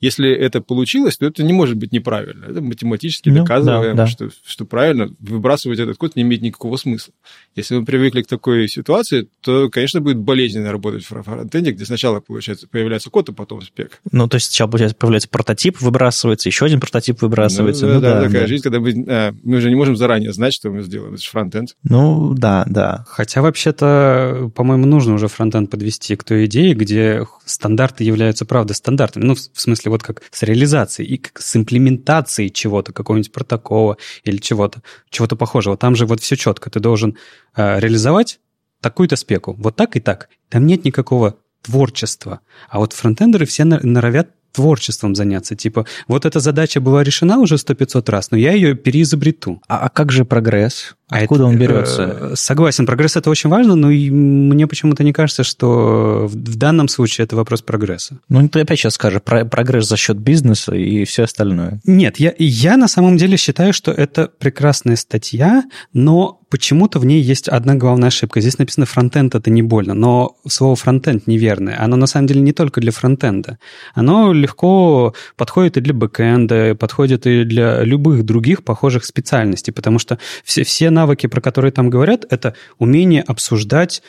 Если 0.00 0.30
это 0.30 0.60
получилось, 0.60 1.16
то 1.16 1.26
это 1.26 1.42
не 1.42 1.52
может 1.52 1.76
быть 1.76 1.92
неправильно. 1.92 2.46
Это 2.46 2.60
математически 2.60 3.30
Ну, 3.30 3.40
доказываем, 3.40 3.96
да, 3.96 4.04
да. 4.04 4.06
Что, 4.06 4.28
что 4.44 4.64
правильно. 4.66 5.10
Выбрасывать 5.20 5.78
этот 5.78 5.96
код 5.96 6.16
не 6.16 6.22
имеет 6.22 6.42
никакого 6.42 6.76
смысла. 6.76 7.14
Если 7.54 7.76
мы 7.76 7.84
привыкли 7.84 8.22
к 8.22 8.26
такой 8.26 8.68
ситуации, 8.68 9.28
то, 9.40 9.70
конечно, 9.70 10.02
будет 10.02 10.18
болезненно 10.18 10.70
работать 10.70 11.04
в 11.04 11.22
фронтенде, 11.22 11.72
где 11.72 11.86
сначала 11.86 12.20
получается, 12.20 12.68
появляется 12.68 13.08
код, 13.08 13.30
а 13.30 13.32
потом 13.32 13.62
спек. 13.62 14.00
Ну, 14.12 14.28
то 14.28 14.34
есть 14.34 14.48
сначала 14.48 14.68
получается, 14.68 14.96
появляется 14.98 15.28
прототип, 15.30 15.80
выбрасывается, 15.80 16.48
еще 16.48 16.66
один 16.66 16.80
прототип 16.80 17.22
выбрасывается. 17.22 17.86
Ну, 17.86 17.94
Ну, 17.94 18.00
да, 18.00 18.14
да, 18.16 18.26
такая 18.26 18.42
да. 18.42 18.46
жизнь, 18.48 18.62
когда 18.62 18.80
мы, 18.80 19.04
а, 19.08 19.34
мы 19.42 19.56
уже 19.56 19.70
не 19.70 19.76
можем 19.76 19.96
заранее 19.96 20.32
знать, 20.32 20.52
что 20.52 20.70
мы 20.70 20.82
сделаем. 20.82 21.14
Это 21.14 21.22
же 21.22 21.30
фронтенд. 21.30 21.74
Ну, 21.84 22.34
да, 22.34 22.64
да. 22.68 23.06
Хотя 23.08 23.40
вообще-то, 23.40 24.50
по-моему, 24.54 24.84
нужно 24.84 25.14
уже 25.14 25.28
фронтенд 25.28 25.70
подвести 25.70 26.16
к 26.16 26.24
той 26.24 26.44
идее, 26.44 26.74
где 26.74 27.26
стандарты 27.46 28.04
являются, 28.04 28.44
правда, 28.44 28.74
стандартами. 28.74 29.24
Ну, 29.24 29.34
в 29.34 29.66
в 29.85 29.85
смысле, 29.86 29.90
вот 29.90 30.02
как 30.02 30.22
с 30.30 30.42
реализацией 30.42 31.08
и 31.08 31.16
как 31.18 31.40
с 31.40 31.56
имплементацией 31.56 32.50
чего-то, 32.50 32.92
какого-нибудь 32.92 33.32
протокола 33.32 33.96
или 34.24 34.38
чего-то, 34.38 34.82
чего-то 35.10 35.36
похожего. 35.36 35.76
Там 35.76 35.94
же 35.94 36.06
вот 36.06 36.20
все 36.20 36.36
четко. 36.36 36.70
Ты 36.70 36.80
должен 36.80 37.16
э, 37.56 37.80
реализовать 37.80 38.40
такую-то 38.80 39.16
спеку. 39.16 39.54
Вот 39.58 39.76
так 39.76 39.96
и 39.96 40.00
так. 40.00 40.28
Там 40.48 40.66
нет 40.66 40.84
никакого 40.84 41.34
творчества. 41.62 42.40
А 42.68 42.78
вот 42.78 42.92
фронтендеры 42.92 43.46
все 43.46 43.64
норовят 43.64 44.28
творчеством 44.52 45.14
заняться. 45.14 45.54
Типа, 45.54 45.84
вот 46.08 46.24
эта 46.24 46.40
задача 46.40 46.80
была 46.80 47.04
решена 47.04 47.38
уже 47.38 47.58
сто 47.58 47.74
500 47.74 48.08
раз, 48.08 48.30
но 48.30 48.38
я 48.38 48.52
ее 48.52 48.74
переизобрету. 48.74 49.60
А, 49.68 49.78
а 49.78 49.88
как 49.88 50.12
же 50.12 50.24
прогресс? 50.24 50.96
А 51.08 51.18
Откуда 51.18 51.42
это, 51.42 51.48
он 51.50 51.54
э, 51.54 51.58
берется? 51.58 52.32
Согласен, 52.34 52.84
прогресс 52.84 53.16
это 53.16 53.30
очень 53.30 53.48
важно, 53.48 53.76
но 53.76 53.90
и 53.90 54.10
мне 54.10 54.66
почему-то 54.66 55.04
не 55.04 55.12
кажется, 55.12 55.44
что 55.44 56.26
в 56.28 56.56
данном 56.56 56.88
случае 56.88 57.26
это 57.26 57.36
вопрос 57.36 57.62
прогресса. 57.62 58.18
Ну, 58.28 58.48
ты 58.48 58.60
опять 58.60 58.80
сейчас 58.80 58.94
скажешь, 58.94 59.22
про- 59.22 59.44
прогресс 59.44 59.86
за 59.86 59.96
счет 59.96 60.16
бизнеса 60.16 60.74
и 60.74 61.04
все 61.04 61.22
остальное. 61.22 61.80
Нет, 61.84 62.18
я, 62.18 62.34
я 62.38 62.76
на 62.76 62.88
самом 62.88 63.18
деле 63.18 63.36
считаю, 63.36 63.72
что 63.72 63.92
это 63.92 64.30
прекрасная 64.38 64.96
статья, 64.96 65.62
но 65.92 66.40
почему-то 66.48 66.98
в 66.98 67.06
ней 67.06 67.20
есть 67.20 67.48
одна 67.48 67.74
главная 67.74 68.08
ошибка. 68.08 68.40
Здесь 68.40 68.58
написано 68.58 68.86
фронтенд 68.86 69.34
это 69.34 69.50
не 69.50 69.62
больно, 69.62 69.94
но 69.94 70.36
слово 70.48 70.76
фронтенд 70.76 71.26
неверное. 71.26 71.80
Оно 71.80 71.96
на 71.96 72.06
самом 72.06 72.26
деле 72.26 72.40
не 72.40 72.52
только 72.52 72.80
для 72.80 72.92
фронтенда. 72.92 73.58
Оно 73.94 74.32
легко 74.32 75.14
подходит 75.36 75.76
и 75.76 75.80
для 75.80 75.94
бэкэнда, 75.94 76.76
подходит 76.76 77.26
и 77.26 77.44
для 77.44 77.82
любых 77.82 78.24
других 78.24 78.64
похожих 78.64 79.04
специальностей, 79.04 79.72
потому 79.72 79.98
что 79.98 80.18
все, 80.44 80.64
все 80.64 80.90
навыки, 80.96 81.28
про 81.28 81.40
которые 81.40 81.70
там 81.70 81.90
говорят, 81.90 82.24
это 82.30 82.54
умение 82.78 83.22
обсуждать 83.22 84.02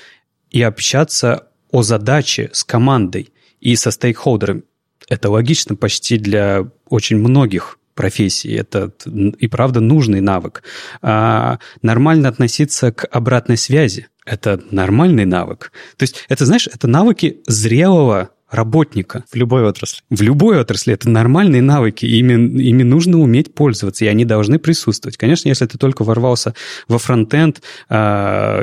и 0.49 0.61
общаться 0.61 1.49
о 1.71 1.83
задаче 1.83 2.49
с 2.53 2.63
командой 2.63 3.33
и 3.59 3.75
со 3.75 3.91
стейкхолдером. 3.91 4.63
Это 5.09 5.29
логично 5.29 5.75
почти 5.75 6.17
для 6.17 6.69
очень 6.89 7.17
многих 7.17 7.77
профессии. 7.93 8.53
Это 8.55 8.91
и 9.39 9.47
правда 9.47 9.79
нужный 9.79 10.21
навык. 10.21 10.63
А 11.01 11.59
нормально 11.81 12.29
относиться 12.29 12.91
к 12.91 13.05
обратной 13.11 13.57
связи. 13.57 14.07
Это 14.25 14.61
нормальный 14.71 15.25
навык. 15.25 15.71
То 15.97 16.03
есть 16.03 16.25
это, 16.29 16.45
знаешь, 16.45 16.67
это 16.67 16.87
навыки 16.87 17.41
зрелого 17.47 18.29
работника. 18.49 19.23
В 19.31 19.35
любой 19.35 19.63
отрасли. 19.63 20.01
В 20.09 20.21
любой 20.21 20.59
отрасли. 20.59 20.93
Это 20.93 21.09
нормальные 21.09 21.61
навыки, 21.61 22.05
ими, 22.05 22.33
ими 22.61 22.83
нужно 22.83 23.19
уметь 23.19 23.53
пользоваться, 23.53 24.05
и 24.05 24.07
они 24.07 24.25
должны 24.25 24.59
присутствовать. 24.59 25.17
Конечно, 25.17 25.49
если 25.49 25.65
ты 25.65 25.77
только 25.77 26.03
ворвался 26.03 26.53
во 26.87 26.97
фронтенд, 26.97 27.61
э, 27.89 27.93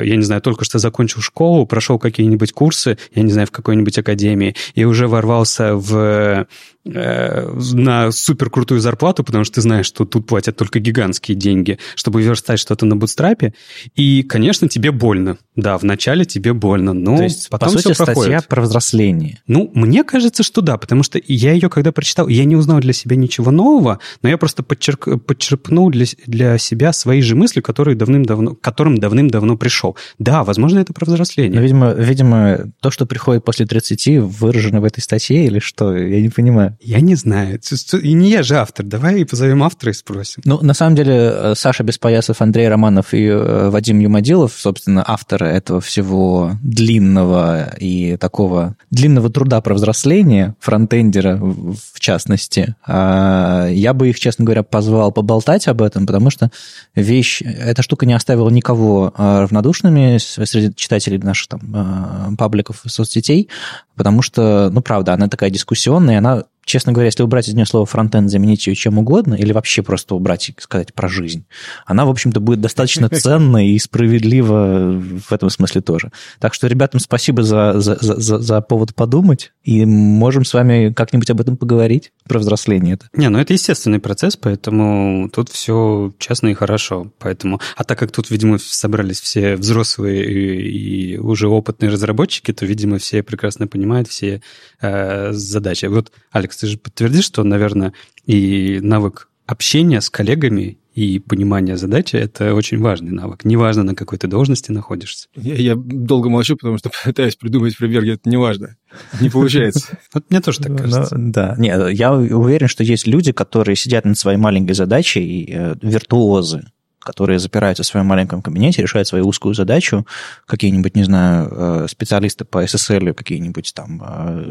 я 0.03 0.15
не 0.15 0.23
знаю, 0.23 0.41
только 0.41 0.65
что 0.65 0.79
закончил 0.79 1.21
школу, 1.21 1.65
прошел 1.65 1.99
какие-нибудь 1.99 2.51
курсы, 2.51 2.97
я 3.13 3.21
не 3.21 3.31
знаю, 3.31 3.47
в 3.47 3.51
какой-нибудь 3.51 3.97
академии, 3.97 4.55
и 4.73 4.85
уже 4.85 5.07
ворвался 5.07 5.75
в 5.75 6.47
на 6.85 8.11
супер 8.11 8.49
крутую 8.49 8.79
зарплату, 8.79 9.23
потому 9.23 9.43
что 9.43 9.55
ты 9.55 9.61
знаешь, 9.61 9.87
что 9.87 10.05
тут 10.05 10.27
платят 10.27 10.55
только 10.55 10.79
гигантские 10.79 11.35
деньги, 11.35 11.79
чтобы 11.95 12.21
верстать 12.21 12.59
что-то 12.59 12.85
на 12.85 12.95
бутстрапе. 12.95 13.53
И, 13.95 14.23
конечно, 14.23 14.69
тебе 14.69 14.91
больно. 14.91 15.37
Да, 15.55 15.77
вначале 15.77 16.25
тебе 16.25 16.53
больно, 16.53 16.93
но 16.93 17.17
То 17.17 17.23
есть, 17.23 17.49
потом 17.49 17.69
по 17.69 17.79
сути, 17.79 17.93
все 17.93 18.05
проходит. 18.05 18.21
статья 18.21 18.41
про 18.47 18.61
взросление. 18.61 19.39
Ну, 19.47 19.71
мне 19.73 20.03
кажется, 20.03 20.43
что 20.43 20.61
да, 20.61 20.77
потому 20.77 21.01
что 21.03 21.19
я 21.25 21.53
ее, 21.53 21.69
когда 21.69 21.91
прочитал, 21.91 22.27
я 22.27 22.45
не 22.45 22.55
узнал 22.55 22.79
для 22.79 22.93
себя 22.93 23.15
ничего 23.15 23.51
нового, 23.51 23.99
но 24.21 24.29
я 24.29 24.37
просто 24.37 24.63
подчерк, 24.63 25.07
подчерпнул 25.25 25.89
для, 25.89 26.05
для 26.27 26.57
себя 26.57 26.93
свои 26.93 27.21
же 27.21 27.35
мысли, 27.35 27.61
которые 27.61 27.95
давным-давно, 27.95 28.55
к 28.55 28.61
которым 28.61 28.97
давным-давно 28.97 29.57
пришел. 29.57 29.97
Да, 30.19 30.43
возможно, 30.43 30.79
это 30.79 30.93
про 30.93 31.05
взросление. 31.05 31.59
Но, 31.59 31.61
видимо, 31.61 31.93
видимо, 31.93 32.71
то, 32.81 32.91
что 32.91 33.05
приходит 33.05 33.43
после 33.43 33.65
30, 33.65 34.19
выражено 34.19 34.81
в 34.81 34.85
этой 34.85 35.01
статье 35.01 35.45
или 35.45 35.59
что? 35.59 35.95
Я 35.95 36.21
не 36.21 36.29
понимаю. 36.29 36.74
Я 36.79 37.01
не 37.01 37.15
знаю. 37.15 37.59
И 38.01 38.13
не 38.13 38.29
я 38.29 38.43
же 38.43 38.57
автор. 38.57 38.85
Давай 38.85 39.25
позовем 39.25 39.63
автора 39.63 39.91
и 39.91 39.93
спросим. 39.93 40.41
Ну, 40.45 40.59
на 40.61 40.73
самом 40.73 40.95
деле, 40.95 41.13
э, 41.13 41.53
Саша 41.55 41.83
Беспоясов, 41.83 42.41
Андрей 42.41 42.67
Романов 42.67 43.13
и 43.13 43.25
э, 43.25 43.69
Вадим 43.69 43.99
Юмадилов, 43.99 44.53
собственно, 44.53 45.03
авторы 45.05 45.47
этого 45.47 45.81
всего 45.81 46.51
длинного 46.61 47.75
и 47.77 48.17
такого 48.17 48.75
длинного 48.91 49.29
труда 49.29 49.61
про 49.61 49.75
взросление, 49.75 50.55
фронтендера 50.59 51.37
в 51.37 51.99
частности. 51.99 52.75
А, 52.85 53.67
я 53.69 53.93
бы 53.93 54.09
их, 54.09 54.19
честно 54.19 54.45
говоря, 54.45 54.63
позвал 54.63 55.11
поболтать 55.11 55.67
об 55.67 55.81
этом, 55.81 56.05
потому 56.05 56.29
что 56.29 56.51
вещь, 56.95 57.41
эта 57.41 57.81
штука 57.81 58.05
не 58.05 58.13
оставила 58.13 58.49
никого 58.49 59.13
э, 59.17 59.39
равнодушными 59.41 60.17
среди 60.17 60.73
читателей 60.75 61.17
наших 61.17 61.47
там 61.47 62.35
пабликов 62.37 62.81
соцсетей, 62.85 63.49
потому 63.95 64.21
что, 64.21 64.69
ну, 64.71 64.81
правда, 64.81 65.13
она 65.13 65.27
такая 65.27 65.49
дискуссионная, 65.49 66.19
она 66.19 66.43
честно 66.65 66.91
говоря, 66.91 67.07
если 67.07 67.23
убрать 67.23 67.47
из 67.47 67.53
нее 67.53 67.65
слово 67.65 67.85
фронтенд, 67.85 68.29
заменить 68.29 68.67
ее 68.67 68.75
чем 68.75 68.97
угодно, 68.97 69.35
или 69.35 69.53
вообще 69.53 69.81
просто 69.81 70.15
убрать 70.15 70.49
и 70.49 70.55
сказать 70.59 70.93
про 70.93 71.07
жизнь, 71.07 71.45
она, 71.85 72.05
в 72.05 72.09
общем-то, 72.09 72.39
будет 72.39 72.61
достаточно 72.61 73.09
ценна 73.13 73.69
и 73.69 73.77
справедлива 73.79 74.99
в 74.99 75.31
этом 75.31 75.49
смысле 75.49 75.81
тоже. 75.81 76.11
Так 76.39 76.53
что 76.53 76.67
ребятам 76.67 76.99
спасибо 76.99 77.43
за, 77.43 77.79
за, 77.79 77.97
за, 78.01 78.39
за 78.39 78.61
повод 78.61 78.95
подумать, 78.95 79.53
и 79.63 79.85
можем 79.85 80.43
с 80.43 80.53
вами 80.53 80.91
как-нибудь 80.91 81.29
об 81.29 81.41
этом 81.41 81.57
поговорить, 81.57 82.11
про 82.27 82.39
взросление 82.39 82.95
это. 82.95 83.07
Не, 83.13 83.29
ну 83.29 83.39
это 83.39 83.53
естественный 83.53 83.99
процесс, 83.99 84.35
поэтому 84.35 85.29
тут 85.29 85.49
все 85.49 86.13
честно 86.19 86.49
и 86.49 86.53
хорошо. 86.53 87.11
Поэтому... 87.19 87.61
А 87.75 87.83
так 87.83 87.99
как 87.99 88.11
тут, 88.11 88.29
видимо, 88.29 88.57
собрались 88.57 89.21
все 89.21 89.55
взрослые 89.55 90.25
и, 90.25 91.13
и 91.13 91.17
уже 91.17 91.47
опытные 91.47 91.91
разработчики, 91.91 92.51
то, 92.51 92.65
видимо, 92.65 92.97
все 92.97 93.23
прекрасно 93.23 93.67
понимают 93.67 94.07
все 94.07 94.41
э, 94.81 95.31
задачи. 95.31 95.85
Вот, 95.85 96.11
Алекс, 96.31 96.54
ты 96.55 96.67
же 96.67 96.77
подтвердишь, 96.77 97.25
что, 97.25 97.43
наверное, 97.43 97.93
и 98.25 98.79
навык 98.81 99.29
общения 99.45 100.01
с 100.01 100.09
коллегами 100.09 100.79
и 100.95 101.19
понимание 101.19 101.75
задачи– 101.75 102.15
это 102.17 102.53
очень 102.53 102.79
важный 102.79 103.11
навык. 103.11 103.43
Неважно, 103.43 103.83
на 103.83 103.95
какой 103.95 104.17
ты 104.17 104.27
должности 104.27 104.71
находишься. 104.71 105.27
Я, 105.35 105.55
я 105.55 105.75
долго 105.75 106.29
молчу, 106.29 106.55
потому 106.55 106.77
что 106.77 106.89
пытаюсь 107.03 107.35
придумать 107.35 107.77
пример, 107.77 108.03
где 108.03 108.13
это 108.13 108.29
неважно. 108.29 108.77
Не 109.19 109.29
получается. 109.29 109.99
Вот 110.13 110.23
мне 110.29 110.39
тоже 110.39 110.61
так 110.61 110.77
кажется. 110.77 111.15
Да, 111.17 111.55
нет, 111.57 111.91
я 111.91 112.13
уверен, 112.13 112.69
что 112.69 112.83
есть 112.83 113.07
люди, 113.07 113.33
которые 113.33 113.75
сидят 113.75 114.05
над 114.05 114.17
своей 114.17 114.37
маленькой 114.37 114.73
задачей, 114.73 115.49
э, 115.51 115.75
виртуозы, 115.81 116.71
которые 117.05 117.39
запираются 117.39 117.83
в 117.83 117.85
своем 117.85 118.07
маленьком 118.07 118.41
кабинете, 118.41 118.81
решают 118.81 119.07
свою 119.07 119.27
узкую 119.27 119.53
задачу, 119.53 120.05
какие-нибудь, 120.45 120.95
не 120.95 121.03
знаю, 121.03 121.47
э, 121.51 121.87
специалисты 121.89 122.43
по 122.43 122.63
SSL, 122.63 123.13
какие-нибудь 123.13 123.73
там... 123.73 124.01
Э, 124.03 124.43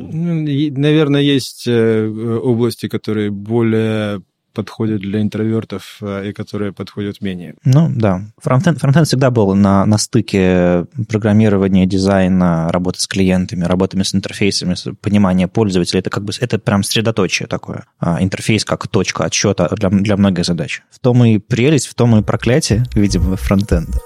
наверное, 0.70 1.20
есть 1.20 1.64
э, 1.66 2.40
области, 2.42 2.88
которые 2.88 3.30
более 3.30 4.22
подходят 4.54 5.00
для 5.00 5.20
интровертов 5.20 6.00
и 6.00 6.32
которые 6.32 6.72
подходят 6.72 7.20
менее. 7.20 7.54
Ну, 7.64 7.90
да. 7.94 8.22
Фронтенд, 8.38 8.78
фронтенд 8.78 9.06
всегда 9.06 9.30
был 9.30 9.54
на, 9.54 9.84
на 9.84 9.98
стыке 9.98 10.86
программирования, 11.08 11.86
дизайна, 11.86 12.70
работы 12.70 13.00
с 13.00 13.06
клиентами, 13.06 13.64
работами 13.64 14.02
с 14.02 14.14
интерфейсами, 14.14 14.74
понимания 15.00 15.48
пользователя. 15.48 16.00
Это 16.00 16.10
как 16.10 16.24
бы 16.24 16.32
это 16.40 16.58
прям 16.58 16.82
средоточие 16.82 17.46
такое. 17.46 17.84
А, 17.98 18.22
интерфейс 18.22 18.64
как 18.64 18.88
точка 18.88 19.24
отсчета 19.24 19.68
для, 19.76 19.90
для 19.90 20.16
многих 20.16 20.44
задач. 20.44 20.82
В 20.90 20.98
том 21.00 21.24
и 21.24 21.38
прелесть, 21.38 21.88
в 21.88 21.94
том 21.94 22.16
и 22.16 22.22
проклятие, 22.22 22.84
видимо, 22.94 23.36
фронтенда. 23.36 23.98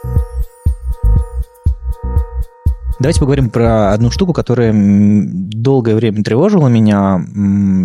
Давайте 3.01 3.21
поговорим 3.21 3.51
про 3.51 3.93
одну 3.93 4.11
штуку, 4.11 4.33
которая 4.33 4.73
долгое 4.75 5.95
время 5.95 6.25
тревожила 6.25 6.67
меня, 6.67 7.21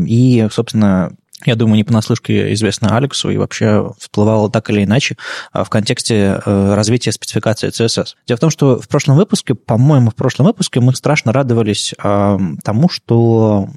и, 0.07 0.47
собственно, 0.51 1.11
я 1.45 1.55
думаю, 1.55 1.75
не 1.75 1.83
понаслышке 1.83 2.53
известно 2.53 2.95
Алексу 2.95 3.29
и 3.29 3.37
вообще 3.37 3.91
всплывало 3.99 4.49
так 4.49 4.69
или 4.69 4.83
иначе 4.83 5.17
а, 5.51 5.63
в 5.63 5.69
контексте 5.69 6.41
э, 6.45 6.73
развития 6.73 7.11
спецификации 7.11 7.69
CSS. 7.69 8.15
Дело 8.27 8.37
в 8.37 8.39
том, 8.39 8.49
что 8.49 8.79
в 8.79 8.87
прошлом 8.87 9.17
выпуске, 9.17 9.55
по-моему, 9.55 10.11
в 10.11 10.15
прошлом 10.15 10.45
выпуске 10.45 10.79
мы 10.79 10.95
страшно 10.95 11.33
радовались 11.33 11.93
а, 11.97 12.39
тому, 12.63 12.87
что 12.89 13.67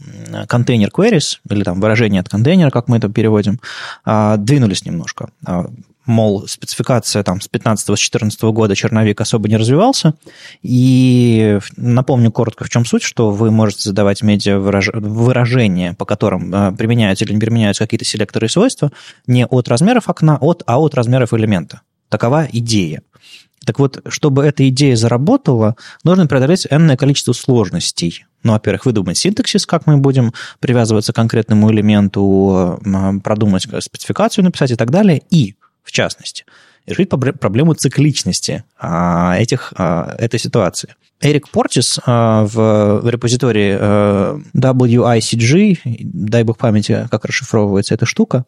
контейнер 0.49 0.91
queries, 0.91 1.39
или 1.51 1.65
там 1.65 1.81
выражение 1.81 2.21
от 2.21 2.29
контейнера, 2.29 2.71
как 2.71 2.89
мы 2.89 2.99
это 2.99 3.09
переводим, 3.09 3.61
а, 4.05 4.37
двинулись 4.37 4.85
немножко 4.85 5.31
мол, 6.07 6.47
спецификация 6.47 7.23
там 7.23 7.41
с 7.41 7.49
15-14 7.51 8.53
года 8.53 8.75
черновик 8.75 9.21
особо 9.21 9.49
не 9.49 9.57
развивался. 9.57 10.15
И 10.63 11.59
напомню 11.77 12.33
коротко, 12.33 12.65
в 12.65 12.71
чем 12.71 12.85
суть, 12.85 13.03
что 13.03 13.31
вы 13.31 13.51
можете 13.51 13.83
задавать 13.83 14.23
медиа 14.23 14.59
выражения, 14.59 15.95
по 15.95 16.05
которым 16.05 16.55
э, 16.55 16.73
применяются 16.73 17.25
или 17.25 17.33
не 17.33 17.41
применяются 17.41 17.85
какие-то 17.85 18.05
селекторы 18.05 18.47
и 18.47 18.51
свойства, 18.51 18.91
не 19.27 19.47
от 19.47 19.69
размеров 19.69 20.09
окна, 20.09 20.39
от, 20.41 20.63
а 20.67 20.79
от 20.79 20.95
размеров 20.95 21.35
элемента. 21.35 21.83
Такова 22.09 22.49
идея. 22.53 23.03
Так 23.65 23.81
вот, 23.81 24.01
чтобы 24.09 24.45
эта 24.45 24.69
идея 24.69 24.95
заработала, 24.95 25.75
нужно 26.05 26.29
преодолеть 26.29 26.69
энное 26.71 26.97
количество 26.97 27.33
сложностей. 27.33 28.25
Ну, 28.45 28.53
во-первых, 28.53 28.87
выдумать 28.87 29.19
синтаксис, 29.19 29.67
как 29.67 29.87
мы 29.87 29.97
будем 29.97 30.33
привязываться 30.61 31.13
к 31.13 31.17
конкретному 31.17 31.73
элементу, 31.73 32.79
э, 32.85 33.19
продумать 33.25 33.67
спецификацию, 33.81 34.45
написать 34.45 34.71
и 34.71 34.77
так 34.77 34.93
далее. 34.93 35.21
И 35.31 35.57
в 35.87 35.93
частности, 35.93 36.45
решить 36.87 37.09
проблему 37.09 37.75
цикличности 37.75 38.65
а, 38.79 39.37
этих, 39.39 39.73
а, 39.77 40.15
этой 40.19 40.39
ситуации. 40.39 40.95
Эрик 41.19 41.49
Портис 41.49 41.99
а, 42.05 42.45
в 42.45 43.09
репозитории 43.09 43.75
WICG, 44.55 46.01
дай 46.03 46.43
бог 46.43 46.59
памяти, 46.59 47.09
как 47.11 47.25
расшифровывается 47.25 47.95
эта 47.95 48.05
штука, 48.05 48.45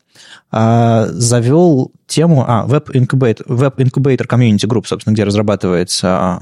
завел 0.52 1.92
тему, 2.06 2.44
а, 2.46 2.66
Web 2.66 2.90
Incubator, 2.92 3.46
Web 3.46 3.76
Incubator 3.76 4.26
Community 4.26 4.66
Group, 4.66 4.86
собственно, 4.86 5.14
где 5.14 5.24
разрабатывается 5.24 6.40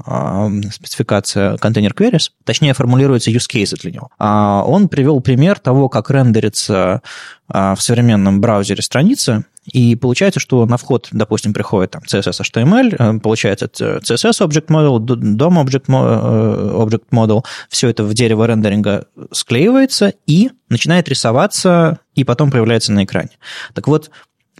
спецификация 0.71 1.57
контейнер 1.57 1.93
queries, 1.93 2.31
точнее, 2.43 2.73
формулируется 2.73 3.31
use 3.31 3.47
case 3.49 3.77
для 3.79 3.91
него. 3.91 4.09
Он 4.19 4.89
привел 4.89 5.21
пример 5.21 5.59
того, 5.59 5.87
как 5.87 6.11
рендерится 6.11 7.01
в 7.47 7.77
современном 7.79 8.41
браузере 8.41 8.81
страница, 8.81 9.45
и 9.67 9.95
получается, 9.95 10.39
что 10.39 10.65
на 10.65 10.77
вход, 10.77 11.09
допустим, 11.11 11.53
приходит 11.53 11.91
там 11.91 12.01
CSS 12.03 12.41
HTML, 12.41 12.95
э, 12.97 13.19
получается 13.19 13.65
CSS 13.65 14.47
Object 14.47 14.67
Model, 14.67 14.99
DOM 14.99 15.63
Object, 15.63 15.85
э, 15.87 16.77
Object 16.77 17.09
Model, 17.11 17.43
все 17.69 17.89
это 17.89 18.03
в 18.03 18.13
дерево 18.13 18.47
рендеринга 18.47 19.05
склеивается 19.31 20.13
и 20.25 20.51
начинает 20.69 21.09
рисоваться, 21.09 21.99
и 22.15 22.23
потом 22.23 22.49
появляется 22.49 22.91
на 22.93 23.03
экране. 23.03 23.31
Так 23.73 23.87
вот, 23.87 24.09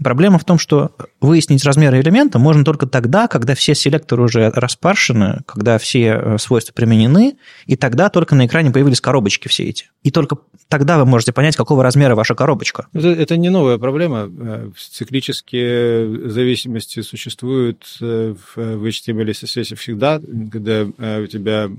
Проблема 0.03 0.37
в 0.37 0.45
том, 0.45 0.59
что 0.59 0.91
выяснить 1.21 1.63
размеры 1.65 1.99
элемента 2.01 2.37
можно 2.37 2.63
только 2.63 2.85
тогда, 2.85 3.27
когда 3.27 3.55
все 3.55 3.73
селекторы 3.73 4.23
уже 4.23 4.51
распаршены, 4.53 5.41
когда 5.47 5.79
все 5.79 6.19
э, 6.21 6.37
свойства 6.37 6.73
применены, 6.73 7.37
и 7.65 7.75
тогда 7.75 8.09
только 8.09 8.35
на 8.35 8.45
экране 8.45 8.69
появились 8.69 9.01
коробочки 9.01 9.47
все 9.47 9.63
эти. 9.63 9.85
И 10.03 10.11
только 10.11 10.37
тогда 10.67 10.99
вы 10.99 11.05
можете 11.05 11.33
понять, 11.33 11.55
какого 11.55 11.81
размера 11.81 12.15
ваша 12.15 12.35
коробочка. 12.35 12.87
Это, 12.93 13.07
это 13.07 13.37
не 13.37 13.49
новая 13.49 13.79
проблема. 13.79 14.29
Э, 14.29 14.69
циклические 14.77 16.29
зависимости 16.29 17.01
существуют 17.01 17.83
э, 17.99 18.35
в 18.55 18.57
HTML 18.57 19.31
CSS 19.31 19.75
всегда, 19.75 20.21
когда 20.51 20.85
у 21.19 21.27
тебя 21.27 21.69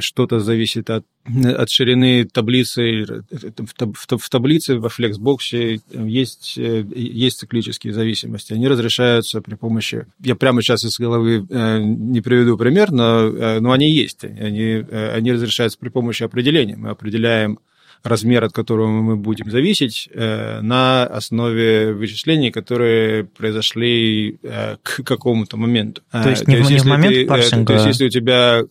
что-то 0.00 0.40
зависит 0.40 0.90
от, 0.90 1.04
от 1.24 1.70
ширины 1.70 2.24
таблицы. 2.24 3.24
В 3.66 4.28
таблице 4.30 4.78
во 4.78 4.88
Flexbox 4.88 5.80
есть, 5.92 6.56
есть 6.56 7.38
циклические 7.38 7.92
зависимости. 7.92 8.52
Они 8.52 8.68
разрешаются 8.68 9.40
при 9.40 9.54
помощи... 9.54 10.06
Я 10.22 10.36
прямо 10.36 10.62
сейчас 10.62 10.84
из 10.84 10.98
головы 10.98 11.46
не 11.48 12.20
приведу 12.20 12.58
пример, 12.58 12.90
но, 12.92 13.60
но 13.60 13.72
они 13.72 13.90
есть. 13.90 14.24
Они, 14.24 14.84
они 14.90 15.32
разрешаются 15.32 15.78
при 15.78 15.88
помощи 15.88 16.22
определения. 16.22 16.76
Мы 16.76 16.90
определяем 16.90 17.58
размер, 18.02 18.44
от 18.44 18.52
которого 18.52 18.88
мы 18.88 19.16
будем 19.16 19.50
зависеть, 19.50 20.08
э, 20.12 20.60
на 20.60 21.04
основе 21.04 21.92
вычислений, 21.92 22.50
которые 22.50 23.24
произошли 23.24 24.38
э, 24.42 24.76
к 24.82 25.02
какому-то 25.04 25.56
моменту. 25.56 26.02
То 26.10 26.30
есть, 26.30 26.48
не, 26.48 26.54
то 26.54 26.58
есть, 26.60 26.70
не 26.70 26.78
в 26.78 26.84
момент 26.84 27.14
ты, 27.14 27.26
парсинга... 27.26 27.66
То 27.66 27.72
есть, 27.74 27.86
если 27.86 28.06
у 28.06 28.10
тебя 28.10 28.62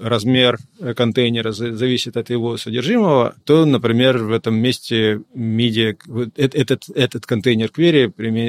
размер 0.00 0.58
контейнера 0.96 1.52
зависит 1.52 2.16
от 2.16 2.30
его 2.30 2.56
содержимого, 2.56 3.34
то, 3.44 3.64
например, 3.64 4.18
в 4.18 4.32
этом 4.32 4.54
месте 4.56 5.22
MIDI 5.34 5.96
этот, 6.36 6.84
этот 6.94 7.26
контейнер 7.26 7.68
query 7.68 8.08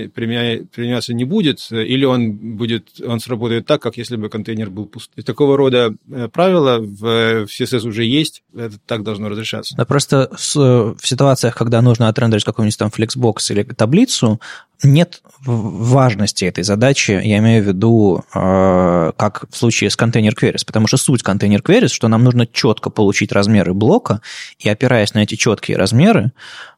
применяться 0.10 1.14
не 1.14 1.26
будет, 1.26 1.60
или 1.72 2.06
он, 2.06 2.32
будет, 2.58 3.02
он 3.06 3.20
сработает 3.20 3.66
так, 3.66 3.82
как 3.82 3.98
если 3.98 4.16
бы 4.16 4.30
контейнер 4.30 4.70
был 4.70 4.86
пуст. 4.86 5.12
И 5.16 5.22
такого 5.22 5.58
рода 5.58 5.96
правила 6.32 6.80
в 6.80 7.46
CSS 7.46 7.88
уже 7.88 8.04
есть, 8.04 8.44
это 8.56 8.78
так 8.86 9.04
должно 9.04 9.30
разрешаться. 9.30 9.76
Да, 9.76 9.86
просто 9.86 10.30
с, 10.38 10.56
в 10.56 10.98
ситуациях, 11.04 11.56
когда 11.56 11.82
нужно 11.82 12.08
отрендерить 12.08 12.44
какой-нибудь 12.44 12.78
там 12.78 12.90
Flexbox 12.90 13.52
или 13.52 13.64
таблицу, 13.64 14.40
нет 14.82 15.22
важности 15.46 16.46
этой 16.46 16.64
задачи, 16.64 17.12
я 17.12 17.38
имею 17.38 17.64
в 17.64 17.68
виду, 17.68 18.24
э, 18.34 19.12
как 19.16 19.46
в 19.50 19.58
случае 19.58 19.90
с 19.90 19.96
контейнер 19.96 20.34
queries, 20.34 20.66
потому 20.66 20.88
что 20.88 20.98
суть 20.98 21.24
контейнер 21.24 21.62
queries, 21.62 21.90
что 21.90 22.08
нам 22.08 22.24
нужно 22.24 22.48
четко 22.48 22.90
получить 22.90 23.32
размеры 23.32 23.74
блока, 23.74 24.22
и 24.60 24.70
опираясь 24.70 25.14
на 25.14 25.20
эти 25.20 25.36
четкие 25.36 25.78
размеры 25.78 26.32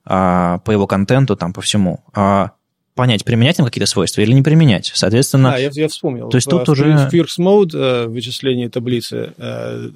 э, 0.05 0.59
по 0.63 0.71
его 0.71 0.87
контенту, 0.87 1.35
там, 1.35 1.53
по 1.53 1.61
всему, 1.61 2.03
э, 2.15 2.49
понять, 2.95 3.25
применять 3.25 3.59
им 3.59 3.65
какие-то 3.65 3.85
свойства 3.89 4.21
или 4.21 4.31
не 4.31 4.41
применять. 4.41 4.91
Соответственно... 4.95 5.53
А, 5.53 5.59
я, 5.59 5.69
я 5.71 5.87
вспомнил. 5.87 6.29
То 6.29 6.37
есть 6.37 6.49
тут 6.49 6.67
в, 6.67 6.71
уже... 6.71 6.85
В 6.85 7.13
First 7.13 7.39
Mode 7.39 7.75
э, 7.75 8.07
вычисление 8.07 8.69
таблицы, 8.69 9.33
э, 9.37 9.89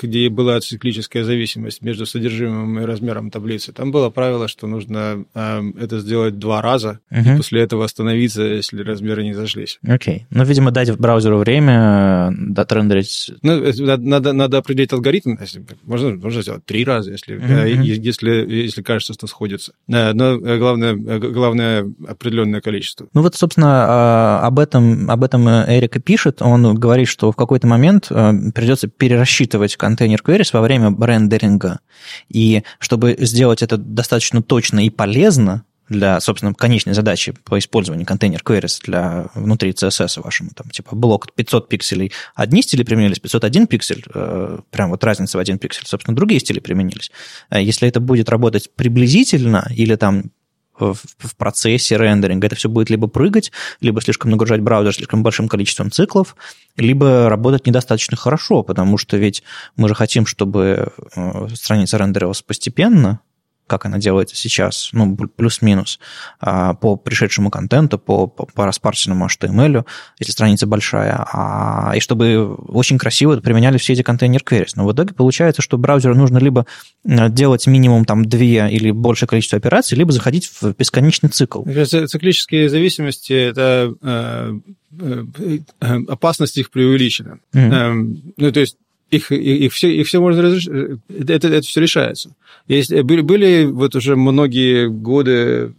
где 0.00 0.28
была 0.28 0.60
циклическая 0.60 1.24
зависимость 1.24 1.82
между 1.82 2.06
содержимым 2.06 2.80
и 2.80 2.84
размером 2.84 3.30
таблицы, 3.30 3.72
там 3.72 3.90
было 3.90 4.08
правило, 4.10 4.46
что 4.46 4.66
нужно 4.66 5.24
э, 5.34 5.62
это 5.80 5.98
сделать 5.98 6.38
два 6.38 6.62
раза, 6.62 7.00
uh-huh. 7.10 7.34
и 7.34 7.36
после 7.36 7.62
этого 7.62 7.84
остановиться, 7.84 8.42
если 8.42 8.82
размеры 8.82 9.24
не 9.24 9.34
зашлись. 9.34 9.78
Окей. 9.82 10.18
Okay. 10.18 10.26
Ну, 10.30 10.44
видимо, 10.44 10.70
дать 10.70 10.96
браузеру 10.96 11.38
время, 11.38 12.32
дотрендерить... 12.38 13.32
Ну, 13.42 13.62
надо, 13.78 14.32
надо 14.32 14.58
определить 14.58 14.92
алгоритм. 14.92 15.34
Можно, 15.82 16.14
можно 16.14 16.42
сделать 16.42 16.64
три 16.64 16.84
раза, 16.84 17.10
если, 17.10 17.36
uh-huh. 17.36 17.82
если, 17.82 18.30
если 18.48 18.82
кажется, 18.82 19.12
что 19.14 19.26
сходится. 19.26 19.72
Но 19.88 20.38
главное, 20.38 20.94
главное 20.94 21.92
определенное 22.12 22.60
количество. 22.60 23.08
Ну 23.12 23.22
вот, 23.22 23.34
собственно, 23.34 23.68
а, 23.68 24.40
об 24.46 24.58
этом, 24.58 25.10
об 25.10 25.24
этом 25.24 25.48
Эрик 25.48 25.96
и 25.96 26.00
пишет. 26.00 26.42
Он 26.42 26.74
говорит, 26.74 27.08
что 27.08 27.32
в 27.32 27.36
какой-то 27.36 27.66
момент 27.66 28.06
а, 28.10 28.32
придется 28.54 28.88
перерасчитывать 28.88 29.76
контейнер 29.76 30.20
queries 30.24 30.50
во 30.52 30.60
время 30.60 30.94
рендеринга. 30.98 31.80
И 32.28 32.62
чтобы 32.78 33.16
сделать 33.18 33.62
это 33.62 33.76
достаточно 33.76 34.42
точно 34.42 34.84
и 34.84 34.90
полезно, 34.90 35.64
для, 35.92 36.20
собственно, 36.20 36.54
конечной 36.54 36.94
задачи 36.94 37.34
по 37.44 37.58
использованию 37.58 38.06
контейнер 38.06 38.40
queries 38.44 38.80
для 38.84 39.26
внутри 39.34 39.70
CSS 39.70 40.20
вашему, 40.22 40.50
там, 40.56 40.70
типа, 40.70 40.96
блок 40.96 41.32
500 41.34 41.68
пикселей, 41.68 42.12
одни 42.34 42.62
стили 42.62 42.82
применились, 42.82 43.20
501 43.20 43.66
пиксель, 43.66 44.04
э, 44.12 44.58
прям 44.70 44.90
вот 44.90 45.04
разница 45.04 45.38
в 45.38 45.40
один 45.40 45.58
пиксель, 45.58 45.86
собственно, 45.86 46.16
другие 46.16 46.40
стили 46.40 46.58
применились. 46.58 47.12
Э, 47.50 47.62
если 47.62 47.88
это 47.88 48.00
будет 48.00 48.28
работать 48.28 48.70
приблизительно 48.74 49.68
или 49.70 49.94
там 49.94 50.32
в, 50.78 51.36
процессе 51.36 51.96
рендеринга. 51.96 52.46
Это 52.46 52.56
все 52.56 52.68
будет 52.68 52.90
либо 52.90 53.06
прыгать, 53.06 53.52
либо 53.80 54.00
слишком 54.00 54.30
нагружать 54.30 54.60
браузер 54.60 54.94
слишком 54.94 55.22
большим 55.22 55.48
количеством 55.48 55.90
циклов, 55.90 56.36
либо 56.76 57.28
работать 57.28 57.66
недостаточно 57.66 58.16
хорошо, 58.16 58.62
потому 58.62 58.98
что 58.98 59.16
ведь 59.16 59.42
мы 59.76 59.88
же 59.88 59.94
хотим, 59.94 60.26
чтобы 60.26 60.92
э, 61.14 61.48
страница 61.54 61.98
рендерилась 61.98 62.42
постепенно, 62.42 63.20
как 63.66 63.86
она 63.86 63.98
делается 63.98 64.36
сейчас, 64.36 64.90
ну, 64.92 65.16
плюс-минус, 65.16 65.98
а, 66.40 66.74
по 66.74 66.96
пришедшему 66.96 67.50
контенту, 67.50 67.98
по, 67.98 68.26
по, 68.26 68.46
по 68.46 68.66
распарсенному 68.66 69.26
HTML, 69.26 69.86
если 70.18 70.32
страница 70.32 70.66
большая, 70.66 71.24
а, 71.32 71.92
и 71.96 72.00
чтобы 72.00 72.54
очень 72.54 72.98
красиво 72.98 73.40
применяли 73.40 73.78
все 73.78 73.94
эти 73.94 74.02
контейнер 74.02 74.42
queries. 74.42 74.72
Но 74.76 74.86
в 74.86 74.92
итоге 74.92 75.14
получается, 75.14 75.62
что 75.62 75.78
браузеру 75.78 76.14
нужно 76.14 76.38
либо 76.38 76.66
э, 77.04 77.30
делать 77.30 77.66
минимум 77.66 78.04
там 78.04 78.24
две 78.24 78.70
или 78.70 78.90
большее 78.90 79.28
количество 79.28 79.56
операций, 79.56 79.96
либо 79.96 80.12
заходить 80.12 80.50
в 80.60 80.74
бесконечный 80.76 81.30
цикл. 81.30 81.62
Циклические 81.64 82.68
зависимости– 82.68 83.32
это 83.32 83.94
э, 84.02 84.52
э, 85.00 85.98
опасность 86.08 86.58
их 86.58 86.70
преувеличена. 86.70 87.38
Mm-hmm. 87.54 88.32
Ну, 88.36 88.52
то 88.52 88.60
есть 88.60 88.76
их, 89.12 89.30
их, 89.30 89.32
их, 89.32 89.72
все, 89.72 89.94
их 89.94 90.06
все 90.06 90.20
можно 90.20 90.42
разрешить, 90.42 90.70
это, 91.08 91.32
это, 91.34 91.48
это 91.48 91.66
все 91.66 91.80
решается. 91.80 92.34
Есть, 92.66 92.92
были, 93.02 93.20
были 93.20 93.64
вот 93.64 93.94
уже 93.94 94.16
многие 94.16 94.88
годы 94.88 95.32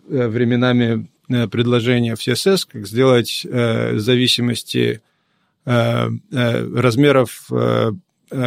э, 0.09 0.27
временами 0.27 1.07
э, 1.29 1.47
предложения 1.47 2.15
в 2.15 2.19
CSS, 2.19 2.67
как 2.71 2.87
сделать 2.87 3.45
э, 3.49 3.97
зависимости 3.97 5.01
э, 5.65 6.07
э, 6.31 6.79
размеров 6.79 7.49
э, 7.51 7.91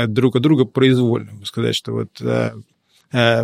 друг 0.07 0.37
от 0.37 0.43
друга 0.43 0.65
произвольно. 0.65 1.33
Сказать, 1.45 1.75
что 1.75 1.93
вот 1.93 2.11
Э, 2.21 2.53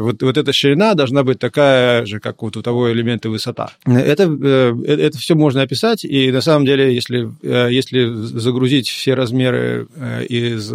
вот, 0.01 0.23
вот 0.23 0.37
эта 0.37 0.53
ширина 0.53 0.93
должна 0.93 1.23
быть 1.23 1.39
такая 1.39 2.05
же, 2.05 2.21
как 2.21 2.43
вот 2.43 2.59
у 2.59 2.63
того 2.63 2.93
элемента 2.93 3.31
высота. 3.31 3.73
Это, 3.87 4.25
э, 4.25 4.75
это 4.87 5.17
все 5.17 5.35
можно 5.35 5.63
описать, 5.63 6.05
и 6.05 6.31
на 6.31 6.43
самом 6.43 6.67
деле, 6.67 6.95
если, 6.95 7.33
э, 7.43 7.73
если 7.73 8.05
загрузить 8.05 8.89
все 8.89 9.15
размеры 9.15 9.87
из 10.29 10.73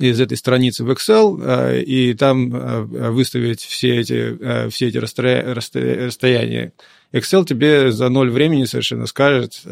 из 0.00 0.20
этой 0.20 0.36
страницы 0.36 0.82
в 0.82 0.90
Excel 0.90 1.80
и 1.80 2.14
там 2.14 2.50
выставить 2.50 3.60
все 3.60 4.00
эти, 4.00 4.68
все 4.68 4.88
эти 4.88 4.98
расстояния. 4.98 6.72
Excel 7.12 7.44
тебе 7.44 7.92
за 7.92 8.08
ноль 8.08 8.30
времени 8.30 8.64
совершенно 8.64 9.06
скажет, 9.06 9.62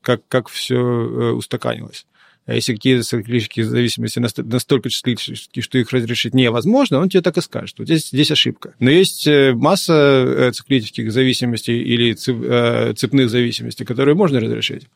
как, 0.00 0.22
как 0.28 0.48
все 0.48 0.78
устаканилось. 0.78 2.06
А 2.48 2.54
если 2.54 2.72
какие-то 2.72 3.02
циклические 3.02 3.66
зависимости 3.66 4.18
настолько 4.40 4.88
чувствительные, 4.88 5.36
что 5.36 5.76
их 5.76 5.92
разрешить 5.92 6.32
невозможно, 6.32 6.98
он 6.98 7.10
тебе 7.10 7.20
так 7.20 7.36
и 7.36 7.42
скажет. 7.42 7.78
Вот 7.78 7.84
здесь, 7.84 8.08
здесь 8.08 8.30
ошибка. 8.30 8.74
Но 8.78 8.88
есть 8.88 9.26
э, 9.26 9.52
масса 9.52 9.92
э, 9.92 10.52
циклических 10.52 11.12
зависимостей 11.12 11.82
или 11.82 12.16
э, 12.16 12.94
цепных 12.94 13.28
зависимостей, 13.28 13.84
которые 13.84 14.14
можно 14.14 14.40
разрешить. 14.40 14.86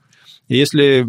Если 0.48 1.06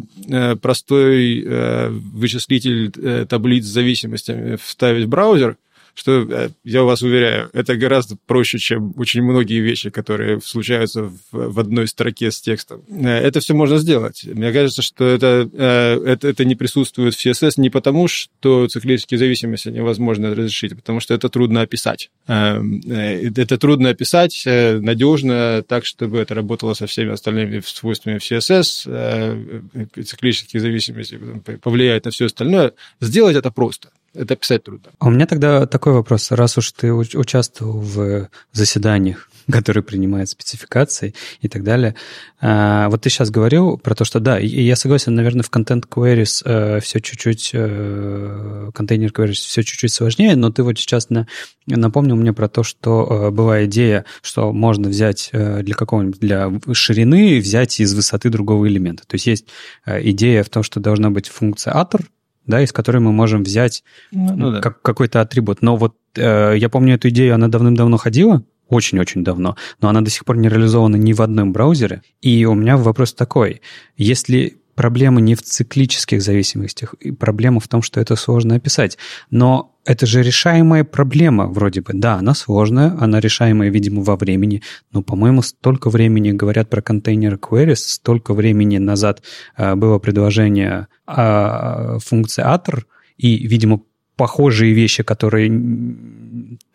простой 0.62 1.90
вычислитель 1.90 3.26
таблиц 3.26 3.66
с 3.66 3.70
зависимостями 3.70 4.58
вставить 4.58 5.06
в 5.06 5.10
браузер, 5.10 5.58
что, 5.94 6.22
э, 6.22 6.50
я 6.64 6.84
вас 6.84 7.02
уверяю, 7.02 7.50
это 7.54 7.76
гораздо 7.76 8.18
проще, 8.26 8.58
чем 8.58 8.94
очень 8.98 9.22
многие 9.22 9.60
вещи, 9.60 9.90
которые 9.90 10.42
случаются 10.42 11.04
в, 11.04 11.18
в 11.32 11.60
одной 11.60 11.88
строке 11.88 12.32
с 12.32 12.42
текстом. 12.42 12.84
Э, 12.90 13.20
это 13.20 13.40
все 13.40 13.54
можно 13.54 13.78
сделать. 13.78 14.24
Мне 14.26 14.52
кажется, 14.52 14.82
что 14.82 15.06
это, 15.06 15.50
э, 15.54 16.04
это, 16.06 16.28
это 16.28 16.46
не 16.46 16.56
присутствует 16.56 17.14
в 17.14 17.26
CSS 17.26 17.54
не 17.58 17.70
потому, 17.70 18.08
что 18.08 18.68
циклические 18.68 19.20
зависимости 19.20 19.70
невозможно 19.70 20.34
разрешить, 20.34 20.74
а 20.74 20.76
потому 20.76 21.00
что 21.00 21.14
это 21.14 21.30
трудно 21.30 21.62
описать. 21.62 22.10
Это 22.28 23.58
трудно 23.58 23.90
описать 23.90 24.44
надежно, 24.46 25.64
так, 25.68 25.86
чтобы 25.86 26.20
это 26.20 26.34
работало 26.34 26.74
со 26.74 26.88
всеми 26.88 27.12
остальными 27.12 27.62
свойствами 27.66 28.18
в 28.18 28.24
CSS, 28.24 29.84
циклические 30.04 30.62
зависимости 30.62 31.20
повлияют 31.62 32.06
на 32.06 32.12
все 32.12 32.26
остальное. 32.26 32.74
Сделать 33.00 33.36
это 33.36 33.52
просто 33.52 33.90
это 34.14 34.36
писать 34.36 34.64
трудно. 34.64 34.92
А 35.00 35.08
у 35.08 35.10
меня 35.10 35.26
тогда 35.26 35.66
такой 35.66 35.94
вопрос. 35.94 36.32
Раз 36.32 36.58
уж 36.58 36.72
ты 36.72 36.94
участвовал 36.94 37.80
в 37.80 38.30
заседаниях, 38.52 39.30
которые 39.52 39.84
принимают 39.84 40.30
спецификации 40.30 41.14
и 41.42 41.48
так 41.48 41.64
далее, 41.64 41.96
а, 42.40 42.90
вот 42.90 43.02
ты 43.02 43.10
сейчас 43.10 43.30
говорил 43.30 43.78
про 43.78 43.96
то, 43.96 44.06
что 44.06 44.20
да, 44.20 44.40
и 44.40 44.48
я 44.48 44.76
согласен, 44.76 45.16
наверное, 45.16 45.44
в 45.44 45.50
Content 45.50 45.88
Queries 45.88 46.42
э, 46.46 46.80
все 46.82 47.00
чуть-чуть, 47.00 47.52
э, 47.54 48.70
контейнер 48.74 49.12
Queries 49.12 49.34
все 49.34 49.64
чуть-чуть 49.64 49.94
сложнее, 49.94 50.36
но 50.36 50.52
ты 50.52 50.64
вот 50.64 50.78
сейчас 50.78 51.10
на, 51.10 51.28
напомнил 51.68 52.16
мне 52.16 52.34
про 52.34 52.50
то, 52.50 52.64
что 52.64 53.08
э, 53.10 53.32
была 53.32 53.66
идея, 53.66 54.06
что 54.22 54.52
можно 54.52 54.90
взять 54.90 55.30
для 55.32 55.74
какого-нибудь, 55.74 56.20
для 56.20 56.52
ширины, 56.74 57.40
взять 57.40 57.80
из 57.80 57.94
высоты 57.94 58.30
другого 58.30 58.68
элемента. 58.68 59.04
То 59.08 59.16
есть 59.16 59.28
есть 59.28 59.46
идея 59.86 60.44
в 60.44 60.50
том, 60.50 60.64
что 60.64 60.80
должна 60.80 61.10
быть 61.10 61.30
функция 61.30 61.74
author, 61.74 62.04
да, 62.46 62.62
из 62.62 62.72
которой 62.72 63.00
мы 63.00 63.12
можем 63.12 63.44
взять 63.44 63.84
ну, 64.12 64.36
ну, 64.36 64.52
да. 64.52 64.62
как, 64.62 64.82
какой-то 64.82 65.22
атрибут. 65.22 65.62
Но 65.62 65.76
вот 65.76 65.96
э, 66.16 66.56
я 66.58 66.70
помню 66.70 66.96
эту 66.96 67.10
идею, 67.10 67.36
она 67.36 67.48
давным-давно 67.48 67.98
ходила, 67.98 68.44
очень-очень 68.68 69.24
давно, 69.24 69.56
но 69.82 69.90
она 69.90 70.02
до 70.02 70.10
сих 70.10 70.26
пор 70.26 70.38
не 70.38 70.50
реализована 70.50 70.96
ни 70.96 71.14
в 71.14 71.22
одном 71.22 71.54
браузере. 71.54 72.02
И 72.22 72.46
у 72.46 72.54
меня 72.54 72.78
вопрос 72.78 73.14
такой, 73.14 73.62
если 73.98 74.58
проблема 74.76 75.22
не 75.22 75.36
в 75.36 75.42
циклических 75.42 76.22
зависимостях, 76.22 76.94
и 76.96 77.12
проблема 77.12 77.60
в 77.60 77.68
том, 77.68 77.82
что 77.82 78.00
это 78.00 78.16
сложно 78.16 78.56
описать. 78.56 78.98
Но 79.30 79.76
это 79.86 80.06
же 80.06 80.24
решаемая 80.24 80.84
проблема 80.84 81.48
вроде 81.48 81.82
бы. 81.82 81.94
Да, 81.94 82.16
она 82.16 82.34
сложная, 82.34 82.96
она 83.00 83.20
решаемая, 83.20 83.70
видимо, 83.70 84.02
во 84.02 84.16
времени, 84.16 84.62
но, 84.92 85.02
по-моему, 85.02 85.42
столько 85.42 85.90
времени 85.90 86.32
говорят 86.32 86.70
про 86.70 86.82
контейнер 86.82 87.36
queries, 87.36 87.76
столько 87.76 88.34
времени 88.34 88.78
назад 88.78 89.24
э, 89.58 89.76
было 89.76 90.00
предложение 90.00 90.88
э, 91.08 91.98
функции 92.00 92.44
atr, 92.44 92.84
и, 93.18 93.48
видимо, 93.48 93.82
похожие 94.16 94.74
вещи, 94.74 95.04
которые 95.04 95.52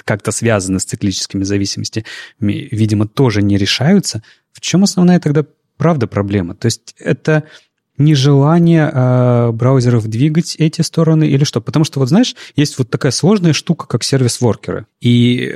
как-то 0.04 0.32
связаны 0.32 0.80
с 0.80 0.84
циклическими 0.84 1.44
зависимостями, 1.44 2.04
видимо, 2.40 3.06
тоже 3.06 3.42
не 3.42 3.56
решаются. 3.56 4.22
В 4.52 4.60
чем 4.60 4.84
основная 4.84 5.20
тогда 5.20 5.44
правда 5.76 6.06
проблема? 6.06 6.54
То 6.54 6.66
есть 6.66 6.94
это 6.98 7.44
нежелание 7.98 8.90
э, 8.92 9.50
браузеров 9.52 10.06
двигать 10.06 10.56
эти 10.56 10.80
стороны 10.82 11.28
или 11.28 11.44
что? 11.44 11.60
Потому 11.60 11.84
что, 11.84 12.00
вот 12.00 12.08
знаешь, 12.08 12.34
есть 12.56 12.78
вот 12.78 12.90
такая 12.90 13.12
сложная 13.12 13.52
штука, 13.52 13.86
как 13.86 14.04
сервис-воркеры. 14.04 14.86
И 15.00 15.52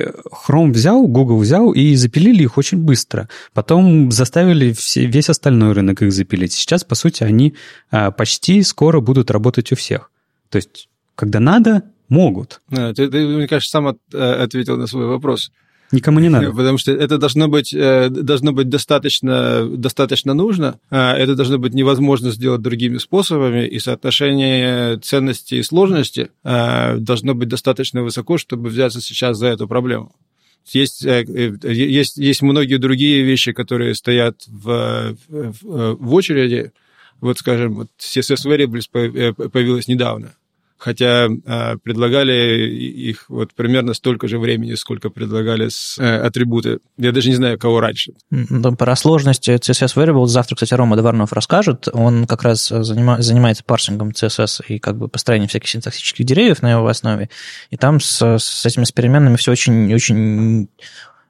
Chrome 0.47 0.71
взял, 0.71 1.07
Google 1.07 1.37
взял 1.37 1.71
и 1.71 1.95
запилили 1.95 2.43
их 2.43 2.57
очень 2.57 2.79
быстро. 2.79 3.29
Потом 3.53 4.11
заставили 4.11 4.73
все, 4.73 5.05
весь 5.05 5.29
остальной 5.29 5.73
рынок 5.73 6.01
их 6.01 6.11
запилить. 6.11 6.53
Сейчас, 6.53 6.83
по 6.83 6.95
сути, 6.95 7.23
они 7.23 7.55
э, 7.91 8.11
почти 8.11 8.61
скоро 8.63 8.99
будут 8.99 9.31
работать 9.31 9.71
у 9.71 9.75
всех. 9.75 10.11
То 10.49 10.57
есть, 10.57 10.89
когда 11.15 11.39
надо, 11.39 11.83
могут. 12.09 12.61
Ты, 12.69 12.93
ты, 13.09 13.25
мне 13.25 13.47
кажется, 13.47 13.71
сам 13.71 13.87
от, 13.87 13.97
э, 14.13 14.17
ответил 14.17 14.77
на 14.77 14.87
свой 14.87 15.07
вопрос. 15.07 15.51
Никому 15.91 16.19
не 16.19 16.29
надо. 16.29 16.51
Потому 16.51 16.77
что 16.77 16.91
это 16.91 17.17
должно 17.17 17.47
быть, 17.47 17.73
э, 17.73 18.09
должно 18.09 18.51
быть 18.51 18.69
достаточно, 18.69 19.67
достаточно 19.67 20.33
нужно, 20.33 20.79
а 20.89 21.15
это 21.15 21.35
должно 21.35 21.59
быть 21.59 21.73
невозможно 21.73 22.31
сделать 22.31 22.61
другими 22.61 22.97
способами, 22.97 23.67
и 23.67 23.79
соотношение 23.79 24.97
ценности 24.97 25.55
и 25.55 25.63
сложности 25.63 26.29
э, 26.43 26.97
должно 26.97 27.35
быть 27.35 27.49
достаточно 27.49 28.01
высоко, 28.01 28.37
чтобы 28.37 28.69
взяться 28.69 29.01
сейчас 29.01 29.37
за 29.37 29.47
эту 29.47 29.67
проблему. 29.67 30.15
Есть, 30.71 31.05
э, 31.05 31.25
есть, 31.63 32.17
есть 32.17 32.41
многие 32.41 32.77
другие 32.77 33.21
вещи, 33.23 33.51
которые 33.51 33.93
стоят 33.93 34.41
в, 34.47 35.15
в, 35.27 35.95
в 35.95 36.13
очереди. 36.13 36.71
Вот, 37.21 37.37
скажем, 37.37 37.75
вот 37.75 37.87
CSS 37.99 38.47
Variables 38.47 38.89
появилась 39.49 39.87
недавно 39.87 40.33
хотя 40.77 41.27
э, 41.27 41.77
предлагали 41.83 42.67
их 42.69 43.29
вот 43.29 43.53
примерно 43.53 43.93
столько 43.93 44.27
же 44.27 44.39
времени, 44.39 44.75
сколько 44.75 45.09
предлагали 45.09 45.69
с, 45.69 45.97
э, 45.99 46.17
атрибуты. 46.17 46.79
Я 46.97 47.11
даже 47.11 47.29
не 47.29 47.35
знаю, 47.35 47.57
кого 47.57 47.79
раньше. 47.79 48.13
Про 48.77 48.95
сложность 48.95 49.47
CSS 49.47 49.95
Variable 49.95 50.25
завтра, 50.25 50.55
кстати, 50.55 50.73
Рома 50.73 50.95
Доварнов 50.95 51.33
расскажет. 51.33 51.87
Он 51.91 52.27
как 52.27 52.43
раз 52.43 52.67
занима, 52.67 53.21
занимается 53.21 53.63
парсингом 53.63 54.09
CSS 54.09 54.65
и 54.67 54.79
как 54.79 54.97
бы 54.97 55.07
построением 55.07 55.49
всяких 55.49 55.69
синтаксических 55.69 56.25
деревьев 56.25 56.61
на 56.61 56.71
его 56.71 56.87
основе. 56.87 57.29
И 57.69 57.77
там 57.77 57.99
с, 57.99 58.21
с 58.21 58.65
этими 58.65 58.83
переменными 58.93 59.37
все 59.37 59.51
очень, 59.51 59.93
очень 59.93 60.69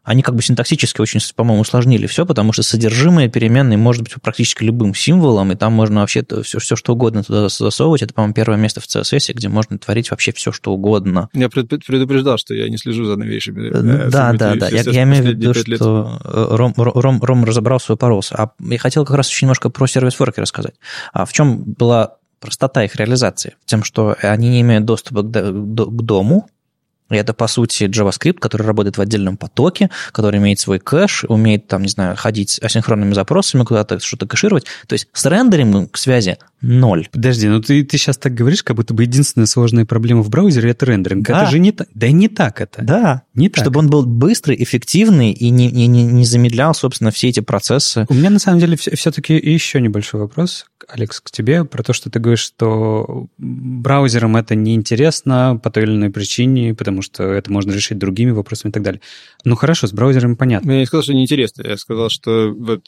они 0.04 0.22
как 0.22 0.36
бы 0.36 0.42
синтаксически 0.42 1.00
очень, 1.00 1.22
по-моему, 1.36 1.62
усложнили 1.62 2.08
все, 2.08 2.26
потому 2.26 2.52
что 2.52 2.62
содержимое 2.64 3.30
переменной 3.30 3.78
может 3.78 4.04
быть 4.04 4.14
практически 4.22 4.64
любым 4.64 4.94
символом, 4.94 5.52
и 5.52 5.56
там 5.56 5.74
можно 5.74 6.02
вообще 6.02 6.26
все, 6.44 6.60
все 6.60 6.76
что 6.76 6.94
угодно 6.94 7.24
туда 7.24 7.48
засовывать. 7.48 8.02
Это, 8.02 8.14
по-моему, 8.14 8.34
первое 8.34 8.58
место 8.58 8.82
в 8.82 8.86
CSS, 8.86 9.34
где 9.34 9.48
можно 9.48 9.78
творить 9.78 10.12
вообще 10.12 10.34
все, 10.34 10.52
что 10.52 10.74
угодно. 10.74 11.30
Я 11.34 11.50
предупреждал, 11.50 12.38
что 12.38 12.54
я 12.54 12.68
не 12.70 12.78
слежу 12.78 13.06
за 13.06 13.16
новейшими. 13.16 13.70
Э, 13.70 14.10
да, 14.10 14.34
да, 14.34 14.56
да. 14.56 14.70
Я, 14.70 14.82
я 14.82 15.04
имею 15.04 15.24
в 15.24 15.28
виду, 15.28 15.54
что 15.54 16.20
Ром, 16.24 16.74
Ром, 16.76 17.24
Ром 17.24 17.46
разобрался 17.46 17.94
и 17.94 17.96
поролся. 17.96 18.36
А 18.36 18.52
я 18.60 18.78
хотел 18.78 19.06
как 19.06 19.16
раз 19.16 19.30
еще 19.30 19.46
немножко 19.46 19.70
про 19.70 19.88
сервис-ворки 19.88 20.42
рассказать. 20.42 20.76
А 21.14 21.26
в 21.26 21.32
чем 21.32 21.64
была 21.64 22.18
простота 22.42 22.84
их 22.84 22.96
реализации? 22.98 23.56
Тем, 23.66 23.84
что 23.86 24.18
они 24.22 24.50
не 24.50 24.62
имеют 24.62 24.84
доступа 24.84 25.22
к, 25.22 25.32
дому, 25.32 26.50
это, 27.20 27.34
по 27.34 27.48
сути, 27.48 27.84
JavaScript, 27.84 28.40
который 28.40 28.64
работает 28.64 28.98
в 28.98 29.02
отдельном 29.02 29.38
потоке, 29.38 29.90
который 30.12 30.40
имеет 30.40 30.60
свой 30.60 30.80
кэш, 30.80 31.26
умеет, 31.28 31.68
там, 31.68 31.84
не 31.84 31.90
знаю, 31.90 32.16
ходить 32.16 32.60
асинхронными 32.62 33.14
запросами, 33.14 33.64
куда-то 33.64 34.00
что-то 34.00 34.26
кэшировать. 34.26 34.66
То 34.88 34.94
есть 34.94 35.08
с 35.14 35.26
рендерингом 35.26 35.88
к 35.88 35.98
связи 35.98 36.38
ноль. 36.62 37.08
Подожди, 37.12 37.48
ну 37.48 37.62
ты, 37.62 37.84
ты 37.84 37.98
сейчас 37.98 38.18
так 38.18 38.34
говоришь, 38.34 38.64
как 38.64 38.78
будто 38.78 38.94
бы 38.94 39.04
единственная 39.04 39.48
сложная 39.48 39.86
проблема 39.86 40.22
в 40.22 40.30
браузере– 40.30 40.72
это 40.72 40.86
рендеринг. 40.86 41.28
Да. 41.28 41.44
Это 41.44 41.52
же 41.52 41.60
не 41.60 41.72
так. 41.72 41.88
Да 41.94 42.10
не 42.10 42.30
так 42.30 42.62
это. 42.62 42.82
Да. 42.82 43.24
Не 43.36 43.50
так. 43.50 43.64
Чтобы 43.64 43.80
он 43.80 43.90
был 43.90 44.06
быстрый, 44.06 44.62
эффективный 44.64 45.32
и 45.32 45.50
не, 45.50 45.70
не, 45.70 45.88
не 45.88 46.26
замедлял, 46.26 46.74
собственно, 46.74 47.12
все 47.12 47.30
эти 47.30 47.42
процессы. 47.42 48.06
У 48.10 48.14
меня, 48.14 48.30
на 48.30 48.40
самом 48.40 48.60
деле, 48.60 48.78
все-таки 48.78 49.34
еще 49.36 49.82
небольшой 49.82 50.22
вопрос, 50.22 50.66
Алекс, 50.88 51.20
к 51.20 51.32
тебе, 51.32 51.66
про 51.66 51.84
то, 51.84 51.94
что 51.94 52.10
ты 52.10 52.20
говоришь, 52.20 52.42
что 52.42 53.28
браузерам 53.38 54.36
это 54.36 54.56
неинтересно 54.56 55.60
по 55.62 55.70
той 55.70 55.84
или 55.84 55.92
иной 55.92 56.10
причине, 56.10 56.74
потому 56.74 57.02
что 57.02 57.24
это 57.24 57.52
можно 57.52 57.72
решить 57.72 57.98
другими 57.98 58.32
вопросами 58.32 58.72
и 58.72 58.74
так 58.74 58.84
далее. 58.84 59.02
Ну 59.46 59.56
хорошо, 59.56 59.88
с 59.88 59.94
браузерами 59.94 60.36
понятно. 60.36 60.72
Я 60.72 60.80
не 60.80 60.86
сказал, 60.86 61.04
что 61.04 61.14
неинтересно. 61.14 61.64
Я 61.64 61.78
сказал, 61.78 62.10
что 62.10 62.54
вот 62.58 62.86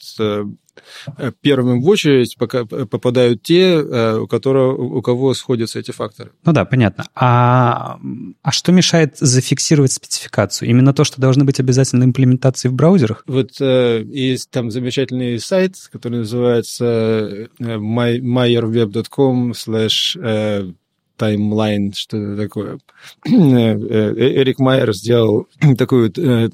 э, 1.18 1.32
первыми 1.40 1.80
в 1.80 1.88
очередь 1.88 2.36
пока 2.38 2.64
попадают 2.64 3.42
те, 3.42 3.74
э, 3.74 4.18
у, 4.18 4.26
которого, 4.26 4.76
у 4.76 5.02
кого 5.02 5.34
сходятся 5.34 5.78
эти 5.78 5.90
факторы. 5.90 6.32
Ну 6.44 6.52
да, 6.52 6.64
понятно. 6.64 7.06
А, 7.14 7.98
а 8.42 8.52
что 8.52 8.72
мешает 8.72 9.16
зафиксировать 9.18 9.92
спецификацию? 9.92 10.68
Именно 10.68 10.92
то, 10.92 11.04
что 11.04 11.20
должны 11.20 11.44
быть 11.44 11.60
обязательно 11.60 12.04
имплементации 12.04 12.68
в 12.68 12.74
браузерах? 12.74 13.22
Вот 13.26 13.60
э, 13.60 14.02
есть 14.04 14.50
там 14.50 14.70
замечательный 14.70 15.38
сайт, 15.38 15.76
который 15.90 16.18
называется 16.18 17.48
myerweb.com 17.58 19.52
slash 19.52 20.74
таймлайн, 21.16 21.92
что 21.92 22.36
такое. 22.36 22.78
Э, 23.24 23.30
э, 23.30 24.12
Эрик 24.16 24.58
Майер 24.58 24.92
сделал 24.94 25.48
такую, 25.78 26.12
э, 26.16 26.50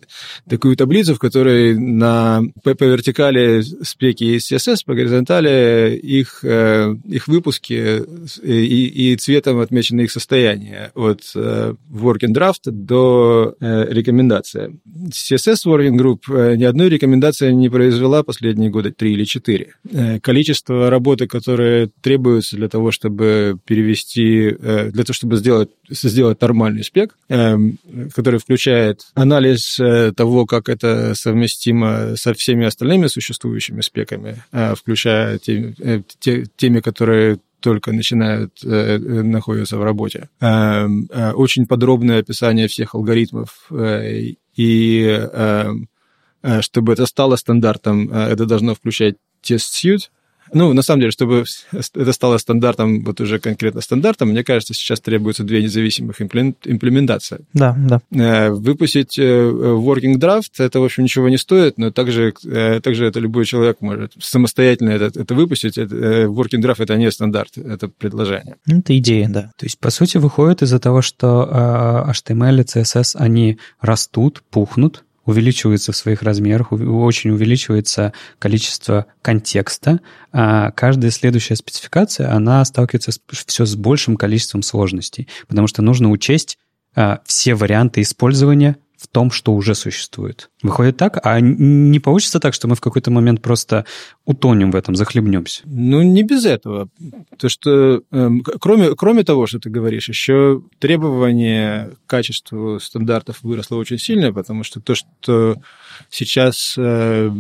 такую 0.48 0.76
таблицу, 0.76 1.14
в 1.14 1.18
которой 1.18 1.78
на, 1.78 2.42
по, 2.62 2.74
по 2.74 2.84
вертикали 2.84 3.62
спеки 3.82 4.36
CSS, 4.36 4.78
по 4.86 4.94
горизонтали 4.94 5.96
их, 5.96 6.44
их 6.44 7.28
выпуски 7.28 8.02
и, 8.42 9.12
и 9.12 9.16
цветом 9.16 9.58
отмечены 9.58 10.02
их 10.02 10.12
состояния. 10.12 10.90
От 10.94 11.22
working 11.34 12.32
draft 12.34 12.64
до 12.64 13.54
рекомендации. 13.60 14.78
CSS 14.86 15.66
Working 15.66 15.96
Group 15.96 16.56
ни 16.56 16.64
одной 16.64 16.88
рекомендации 16.88 17.52
не 17.52 17.68
произвела 17.68 18.22
последние 18.22 18.70
годы, 18.70 18.92
три 18.92 19.12
или 19.12 19.24
четыре. 19.24 19.74
Количество 20.22 20.90
работы, 20.90 21.26
которые 21.26 21.90
требуются 22.00 22.56
для 22.56 22.68
того, 22.68 22.90
чтобы 22.90 23.58
перевести 23.64 24.51
Э, 24.60 24.90
для 24.90 25.04
того, 25.04 25.14
чтобы 25.14 25.36
сделать, 25.36 25.70
сделать 25.88 26.40
нормальный 26.40 26.84
спек, 26.84 27.16
э, 27.28 27.56
который 28.14 28.38
включает 28.38 29.06
анализ 29.14 29.78
э, 29.80 30.12
того, 30.12 30.46
как 30.46 30.68
это 30.68 31.14
совместимо 31.14 32.16
со 32.16 32.34
всеми 32.34 32.66
остальными 32.66 33.06
существующими 33.06 33.80
спеками, 33.80 34.42
включая 34.76 35.38
те, 35.38 35.74
те, 36.18 36.44
теми, 36.56 36.80
которые 36.80 37.38
только 37.60 37.92
начинают, 37.92 38.58
находятся 38.62 39.78
в 39.78 39.84
работе. 39.84 40.28
Очень 40.40 41.66
подробное 41.66 42.18
описание 42.20 42.66
всех 42.66 42.94
алгоритмов 42.94 43.70
и 44.56 45.28
чтобы 46.60 46.92
это 46.92 47.06
стало 47.06 47.36
стандартом, 47.36 48.12
это 48.12 48.46
должно 48.46 48.74
включать 48.74 49.16
тест-сьют, 49.42 50.10
ну, 50.52 50.72
на 50.72 50.82
самом 50.82 51.00
деле, 51.00 51.12
чтобы 51.12 51.44
это 51.72 52.12
стало 52.12 52.38
стандартом, 52.38 53.02
вот 53.04 53.20
уже 53.20 53.38
конкретно 53.38 53.80
стандартом, 53.80 54.30
мне 54.30 54.44
кажется, 54.44 54.74
сейчас 54.74 55.00
требуется 55.00 55.44
две 55.44 55.62
независимых 55.62 56.20
имплементации. 56.20 57.40
Да, 57.52 57.76
да. 57.78 58.00
Э, 58.12 58.50
выпустить 58.50 59.18
э, 59.18 59.22
working 59.22 60.16
draft, 60.16 60.52
это, 60.58 60.80
в 60.80 60.84
общем, 60.84 61.04
ничего 61.04 61.28
не 61.28 61.38
стоит, 61.38 61.78
но 61.78 61.90
также, 61.90 62.34
э, 62.44 62.80
также 62.80 63.06
это 63.06 63.20
любой 63.20 63.44
человек 63.44 63.80
может 63.80 64.12
самостоятельно 64.20 64.90
это, 64.90 65.18
это 65.18 65.34
выпустить. 65.34 65.78
Это, 65.78 65.94
working 66.24 66.62
draft– 66.62 66.76
это 66.78 66.96
не 66.96 67.10
стандарт, 67.10 67.56
это 67.56 67.88
предложение. 67.88 68.56
Это 68.66 68.96
идея, 68.98 69.28
да. 69.28 69.42
То 69.56 69.66
есть, 69.66 69.78
по 69.78 69.90
сути, 69.90 70.18
выходит 70.18 70.62
из-за 70.62 70.78
того, 70.78 71.02
что 71.02 72.06
HTML 72.10 72.60
и 72.60 72.64
CSS, 72.64 73.16
они 73.16 73.58
растут, 73.80 74.42
пухнут, 74.50 75.04
увеличивается 75.24 75.92
в 75.92 75.96
своих 75.96 76.22
размерах, 76.22 76.72
очень 76.72 77.30
увеличивается 77.30 78.12
количество 78.38 79.06
контекста, 79.22 80.00
а 80.32 80.70
каждая 80.72 81.10
следующая 81.10 81.56
спецификация, 81.56 82.32
она 82.32 82.64
сталкивается 82.64 83.12
с, 83.12 83.20
все 83.46 83.64
с 83.64 83.76
большим 83.76 84.16
количеством 84.16 84.62
сложностей, 84.62 85.28
потому 85.46 85.66
что 85.66 85.82
нужно 85.82 86.10
учесть 86.10 86.58
а, 86.94 87.20
все 87.24 87.54
варианты 87.54 88.02
использования 88.02 88.76
в 89.02 89.08
том, 89.08 89.32
что 89.32 89.52
уже 89.52 89.74
существует. 89.74 90.48
Выходит 90.62 90.96
так, 90.96 91.18
а 91.24 91.40
не 91.40 91.98
получится 91.98 92.38
так, 92.38 92.54
что 92.54 92.68
мы 92.68 92.76
в 92.76 92.80
какой-то 92.80 93.10
момент 93.10 93.42
просто 93.42 93.84
утонем 94.24 94.70
в 94.70 94.76
этом, 94.76 94.94
захлебнемся? 94.94 95.62
Ну, 95.64 96.02
не 96.02 96.22
без 96.22 96.44
этого. 96.44 96.88
То, 97.36 97.48
что 97.48 98.02
э, 98.10 98.30
кроме, 98.60 98.94
кроме 98.94 99.24
того, 99.24 99.46
что 99.48 99.58
ты 99.58 99.70
говоришь, 99.70 100.08
еще 100.08 100.62
требование 100.78 101.90
к 102.06 102.10
качеству 102.10 102.78
стандартов 102.78 103.42
выросло 103.42 103.76
очень 103.76 103.98
сильно, 103.98 104.32
потому 104.32 104.62
что 104.62 104.80
то, 104.80 104.94
что 104.94 105.56
сейчас 106.08 106.76
э, 106.78 107.32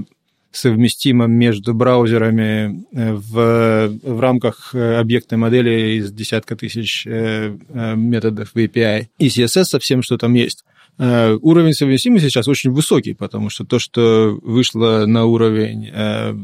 совместимо 0.50 1.26
между 1.26 1.74
браузерами 1.74 2.84
в, 2.92 3.98
в 4.02 4.20
рамках 4.20 4.74
объектной 4.74 5.38
модели 5.38 5.98
из 5.98 6.12
десятка 6.12 6.56
тысяч 6.56 7.06
методов 7.06 8.50
в 8.52 8.56
API 8.56 9.06
и 9.18 9.28
CSS 9.28 9.64
со 9.64 9.78
всем, 9.78 10.02
что 10.02 10.18
там 10.18 10.34
есть. 10.34 10.64
Э, 10.98 11.38
уровень 11.40 11.72
совместимости 11.72 12.26
сейчас 12.26 12.48
очень 12.48 12.70
высокий, 12.70 13.14
потому 13.14 13.48
что 13.48 13.64
то, 13.64 13.78
что 13.78 14.38
вышло 14.42 15.06
на 15.06 15.24
уровень 15.24 15.90
э, 15.90 16.34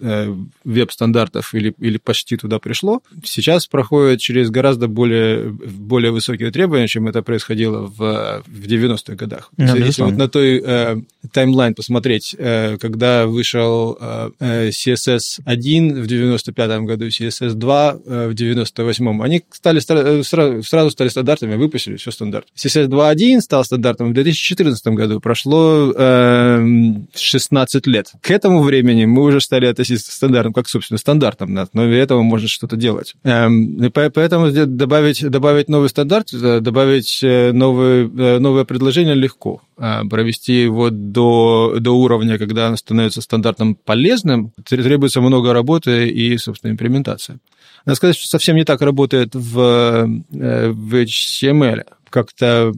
э, 0.00 0.34
веб-стандартов 0.64 1.54
или, 1.54 1.72
или 1.78 1.98
почти 1.98 2.36
туда 2.36 2.58
пришло, 2.58 3.00
сейчас 3.22 3.68
проходит 3.68 4.20
через 4.20 4.50
гораздо 4.50 4.88
более, 4.88 5.50
более 5.50 6.10
высокие 6.10 6.50
требования, 6.50 6.88
чем 6.88 7.06
это 7.06 7.22
происходило 7.22 7.86
в, 7.86 8.42
в 8.44 8.66
90-х 8.66 9.14
годах. 9.14 9.50
Ну, 9.56 9.76
Если 9.76 10.02
вот 10.02 10.16
на 10.16 10.28
той 10.28 10.60
э, 10.64 10.96
таймлайн 11.32 11.74
посмотреть, 11.74 12.34
э, 12.36 12.76
когда 12.78 13.26
вышел 13.26 13.96
э, 14.00 14.70
CSS 14.70 15.42
1 15.44 16.02
в 16.02 16.06
95-м 16.06 16.86
году, 16.86 17.06
CSS 17.06 17.52
2 17.52 17.96
э, 18.04 18.28
в 18.28 18.32
98-м, 18.32 19.22
они 19.22 19.44
стали, 19.52 19.78
сразу, 19.78 20.90
стали 20.90 21.08
стандартами, 21.08 21.54
выпустили 21.54 21.96
все 21.96 22.10
стандарт. 22.10 22.48
CSS 22.56 22.88
2.1 22.88 23.43
стал 23.44 23.64
стандартом 23.64 24.10
в 24.10 24.14
2014 24.14 24.86
году. 24.88 25.20
Прошло 25.20 25.92
э, 25.96 26.66
16 27.14 27.86
лет. 27.86 28.12
К 28.20 28.30
этому 28.30 28.62
времени 28.62 29.04
мы 29.04 29.22
уже 29.22 29.40
стали 29.40 29.66
относиться 29.66 30.10
к 30.10 30.14
стандартам, 30.14 30.52
как, 30.52 30.68
собственно, 30.68 30.98
стандартам. 30.98 31.54
Но 31.54 31.66
для 31.72 31.98
этого 31.98 32.22
можно 32.22 32.48
что-то 32.48 32.76
делать. 32.76 33.14
Эм, 33.22 33.90
поэтому 33.92 34.50
добавить, 34.50 35.28
добавить 35.28 35.68
новый 35.68 35.88
стандарт, 35.88 36.32
э, 36.32 36.60
добавить 36.60 37.20
э, 37.22 37.52
новые, 37.52 38.10
э, 38.16 38.38
новое 38.38 38.64
предложение 38.64 39.14
легко. 39.14 39.60
Провести 39.76 40.62
его 40.62 40.90
до, 40.90 41.76
до 41.80 41.90
уровня, 41.92 42.38
когда 42.38 42.68
оно 42.68 42.76
становится 42.76 43.20
стандартом 43.20 43.74
полезным, 43.74 44.52
требуется 44.64 45.20
много 45.20 45.52
работы 45.52 46.08
и, 46.08 46.38
собственно, 46.38 46.70
имплементация. 46.70 47.38
Надо 47.84 47.96
сказать, 47.96 48.16
что 48.16 48.28
совсем 48.28 48.54
не 48.54 48.64
так 48.64 48.80
работает 48.82 49.34
в, 49.34 50.06
в 50.30 50.94
HTML. 50.94 51.86
Как-то 52.08 52.72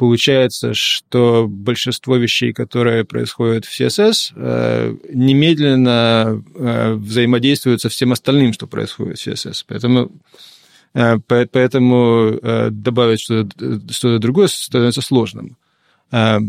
получается, 0.00 0.72
что 0.72 1.46
большинство 1.46 2.16
вещей, 2.16 2.54
которые 2.54 3.04
происходят 3.04 3.66
в 3.66 3.78
CSS, 3.78 4.32
э, 4.34 4.96
немедленно 5.12 6.42
э, 6.54 6.94
взаимодействуют 6.94 7.82
со 7.82 7.90
всем 7.90 8.10
остальным, 8.12 8.54
что 8.54 8.66
происходит 8.66 9.18
в 9.18 9.26
CSS. 9.26 9.64
Поэтому 9.68 10.10
э, 10.94 11.18
Поэтому 11.28 12.38
добавить 12.70 13.20
что-то, 13.20 13.92
что 13.92 14.18
другое 14.18 14.48
становится 14.48 15.02
сложным. 15.02 15.58
А, 16.12 16.40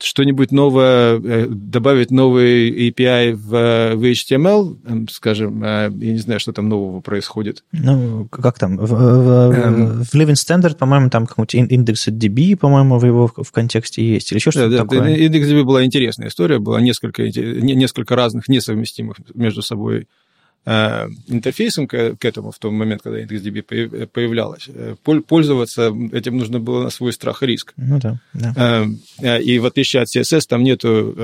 что-нибудь 0.00 0.50
новое, 0.50 1.20
э, 1.20 1.46
добавить 1.46 2.10
новый 2.10 2.88
API 2.88 3.34
в, 3.34 3.94
в 3.94 4.02
HTML, 4.02 5.10
скажем, 5.10 5.62
э, 5.62 5.90
я 5.94 6.12
не 6.12 6.18
знаю, 6.18 6.40
что 6.40 6.52
там 6.52 6.70
нового 6.70 7.00
происходит. 7.00 7.62
Ну, 7.72 8.28
как 8.30 8.58
там? 8.58 8.78
В, 8.78 8.88
в, 8.88 9.52
эм... 9.52 10.04
в 10.04 10.14
Living 10.14 10.34
Standard, 10.34 10.76
по-моему, 10.76 11.10
там 11.10 11.26
какой-нибудь 11.26 11.72
индекс 11.72 12.08
DB, 12.08 12.56
по-моему, 12.56 12.98
в 12.98 13.04
его 13.04 13.30
в 13.34 13.52
контексте 13.52 14.02
есть, 14.02 14.32
или 14.32 14.38
еще 14.38 14.50
что-то 14.52 14.70
да, 14.70 14.78
такое. 14.78 15.14
Индекс 15.14 15.48
DB 15.48 15.64
была 15.64 15.84
интересная 15.84 16.28
история, 16.28 16.58
было 16.58 16.78
несколько, 16.78 17.22
несколько 17.24 18.16
разных 18.16 18.48
несовместимых 18.48 19.16
между 19.34 19.60
собой 19.60 20.00
Э, 20.00 20.19
интерфейсом 20.66 21.86
к, 21.86 22.16
к 22.16 22.24
этому 22.24 22.50
в 22.50 22.58
тот 22.58 22.72
момент, 22.72 23.02
когда 23.02 23.20
IndexDB 23.20 24.06
появлялась. 24.06 24.68
Э, 24.68 24.94
пользоваться 25.02 25.92
этим 26.12 26.36
нужно 26.36 26.60
было 26.60 26.84
на 26.84 26.90
свой 26.90 27.12
страх 27.12 27.42
и 27.42 27.46
риск. 27.46 27.72
Ну 27.76 27.98
да. 27.98 28.20
да. 28.34 28.86
Э, 29.20 29.42
и 29.42 29.58
в 29.58 29.66
отличие 29.66 30.02
от 30.02 30.08
CSS 30.14 30.42
там 30.48 30.62
нету 30.62 31.16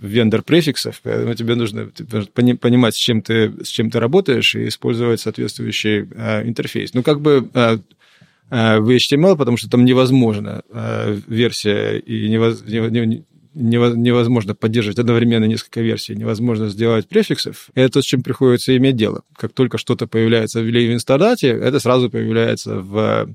вендор 0.00 0.42
префиксов, 0.42 1.00
поэтому 1.02 1.34
тебе 1.34 1.54
нужно 1.54 1.88
понимать, 2.32 2.94
с 2.94 2.98
чем 2.98 3.22
ты, 3.22 3.52
с 3.64 3.68
чем 3.68 3.90
ты 3.90 4.00
работаешь, 4.00 4.54
и 4.54 4.68
использовать 4.68 5.20
соответствующий 5.20 6.00
интерфейс. 6.00 6.92
Ну, 6.92 7.02
как 7.02 7.20
бы 7.20 7.48
в 8.50 8.90
HTML, 8.90 9.36
потому 9.36 9.56
что 9.56 9.70
там 9.70 9.84
невозможно 9.84 10.62
версия 11.28 11.98
и 11.98 12.28
невозможно 12.28 13.22
невозможно 13.54 14.54
поддерживать 14.54 14.98
одновременно 14.98 15.44
несколько 15.44 15.80
версий, 15.80 16.14
невозможно 16.14 16.68
сделать 16.68 17.08
префиксов, 17.08 17.70
это 17.74 17.94
то, 17.94 18.02
с 18.02 18.04
чем 18.04 18.22
приходится 18.22 18.76
иметь 18.76 18.96
дело. 18.96 19.22
Как 19.36 19.52
только 19.52 19.78
что-то 19.78 20.06
появляется 20.06 20.60
в 20.60 20.64
Stardate, 20.98 21.48
это 21.48 21.80
сразу 21.80 22.10
появляется 22.10 22.76
в, 22.76 23.34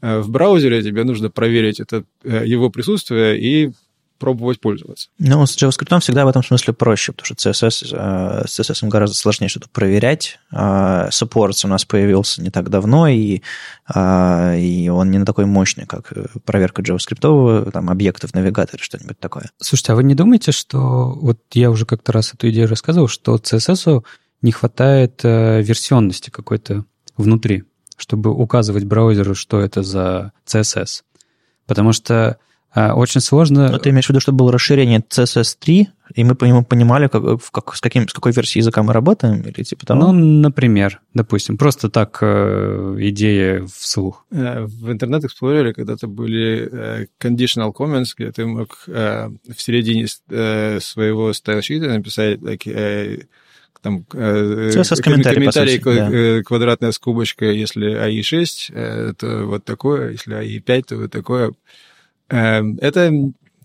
э, 0.00 0.20
в 0.20 0.30
браузере, 0.30 0.82
тебе 0.82 1.04
нужно 1.04 1.30
проверить 1.30 1.80
это, 1.80 2.04
э, 2.22 2.44
его 2.46 2.70
присутствие 2.70 3.40
и 3.40 3.72
пробовать 4.20 4.60
пользоваться. 4.60 5.08
Ну, 5.18 5.44
с 5.46 5.56
JavaScript 5.60 5.98
всегда 6.00 6.24
в 6.24 6.28
этом 6.28 6.44
смысле 6.44 6.74
проще, 6.74 7.12
потому 7.12 7.24
что 7.24 7.50
CSS, 7.50 7.88
э, 7.90 8.46
с 8.46 8.60
CSS 8.60 8.86
гораздо 8.88 9.16
сложнее 9.16 9.48
что-то 9.48 9.68
проверять. 9.70 10.38
Э, 10.52 11.08
Supports 11.08 11.64
у 11.64 11.68
нас 11.68 11.84
появился 11.84 12.42
не 12.42 12.50
так 12.50 12.68
давно, 12.68 13.08
и, 13.08 13.40
э, 13.92 14.60
и 14.60 14.88
он 14.90 15.10
не 15.10 15.18
на 15.18 15.24
такой 15.24 15.46
мощный, 15.46 15.86
как 15.86 16.12
проверка 16.44 16.82
JavaScript, 16.82 17.70
там, 17.72 17.90
объектов, 17.90 18.34
навигаторы, 18.34 18.82
что-нибудь 18.82 19.18
такое. 19.18 19.50
Слушайте, 19.58 19.92
а 19.92 19.96
вы 19.96 20.04
не 20.04 20.14
думаете, 20.14 20.52
что... 20.52 21.10
Вот 21.20 21.40
я 21.54 21.70
уже 21.70 21.86
как-то 21.86 22.12
раз 22.12 22.34
эту 22.34 22.50
идею 22.50 22.68
рассказывал, 22.68 23.08
что 23.08 23.36
CSS 23.36 24.04
не 24.42 24.52
хватает 24.52 25.22
версионности 25.24 26.30
какой-то 26.30 26.84
внутри, 27.16 27.64
чтобы 27.96 28.30
указывать 28.30 28.84
браузеру, 28.84 29.34
что 29.34 29.60
это 29.60 29.82
за 29.82 30.32
CSS. 30.46 31.02
Потому 31.66 31.92
что 31.92 32.38
очень 32.74 33.20
сложно... 33.20 33.68
Но 33.68 33.78
ты 33.78 33.90
имеешь 33.90 34.06
в 34.06 34.10
виду, 34.10 34.20
что 34.20 34.32
было 34.32 34.52
расширение 34.52 35.00
CSS3, 35.00 35.86
и 36.14 36.24
мы 36.24 36.34
понимали, 36.34 37.08
как, 37.08 37.22
как, 37.52 37.74
с, 37.74 37.80
каким, 37.80 38.08
с 38.08 38.12
какой 38.12 38.32
версией 38.32 38.60
языка 38.60 38.82
мы 38.82 38.92
работаем? 38.92 39.40
Или 39.42 39.62
типа 39.62 39.86
того? 39.86 40.12
Ну, 40.12 40.12
например, 40.12 41.00
допустим, 41.14 41.56
просто 41.56 41.88
так 41.88 42.18
э, 42.20 42.96
идея 42.98 43.66
вслух. 43.66 44.24
Э, 44.30 44.64
в 44.64 44.88
Internet 44.90 45.22
Explorer 45.22 45.72
когда-то 45.72 46.06
были 46.06 46.68
э, 46.70 47.06
conditional 47.20 47.72
comments, 47.72 48.10
где 48.16 48.32
ты 48.32 48.46
мог 48.46 48.84
в 48.86 49.56
середине 49.56 50.06
своего 50.80 51.32
стайл-шита 51.32 51.88
написать 51.88 52.38
like, 52.38 53.26
там 53.82 54.04
CSS 54.12 55.02
комментарий, 55.02 55.36
комментарий 55.36 55.80
сути, 55.80 56.36
да. 56.38 56.42
квадратная 56.42 56.92
скобочка, 56.92 57.46
если 57.46 57.96
AI6, 57.96 59.14
то 59.14 59.46
вот 59.46 59.64
такое, 59.64 60.12
если 60.12 60.36
AI5, 60.36 60.82
то 60.82 60.96
вот 60.96 61.10
такое. 61.10 61.52
Эм, 62.30 62.78
это 62.80 63.12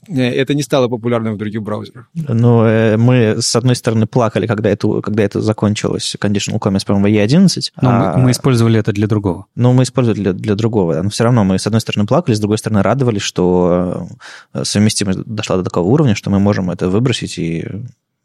э, 0.10 0.22
это 0.22 0.54
не 0.54 0.64
стало 0.64 0.88
популярным 0.88 1.36
в 1.36 1.38
других 1.38 1.62
браузерах. 1.62 2.10
Ну, 2.14 2.64
э, 2.64 2.98
мы, 2.98 3.42
с 3.42 3.56
одной 3.56 3.76
стороны, 3.76 4.08
плакали, 4.08 4.48
когда 4.48 4.70
это, 4.70 5.02
когда 5.02 5.24
это 5.24 5.42
закончилось, 5.42 6.16
Conditional 6.20 6.60
Comments, 6.60 6.86
по-моему, 6.86 7.08
E11. 7.08 7.72
Но 7.82 7.90
а... 7.90 8.18
мы, 8.18 8.24
мы 8.24 8.32
использовали 8.32 8.80
это 8.80 8.92
для 8.92 9.08
другого. 9.08 9.46
Ну, 9.56 9.74
мы 9.74 9.84
использовали 9.84 10.22
для, 10.22 10.34
для 10.34 10.56
другого. 10.56 11.02
Но 11.02 11.10
все 11.10 11.24
равно 11.24 11.44
мы, 11.44 11.60
с 11.60 11.68
одной 11.68 11.82
стороны, 11.82 12.08
плакали, 12.08 12.36
с 12.36 12.40
другой 12.40 12.58
стороны, 12.58 12.82
радовались, 12.82 13.22
что 13.22 14.08
э, 14.54 14.64
совместимость 14.64 15.20
дошла 15.26 15.58
до 15.58 15.64
такого 15.64 15.86
уровня, 15.86 16.16
что 16.16 16.30
мы 16.30 16.40
можем 16.40 16.72
это 16.72 16.90
выбросить 16.90 17.38
и 17.38 17.66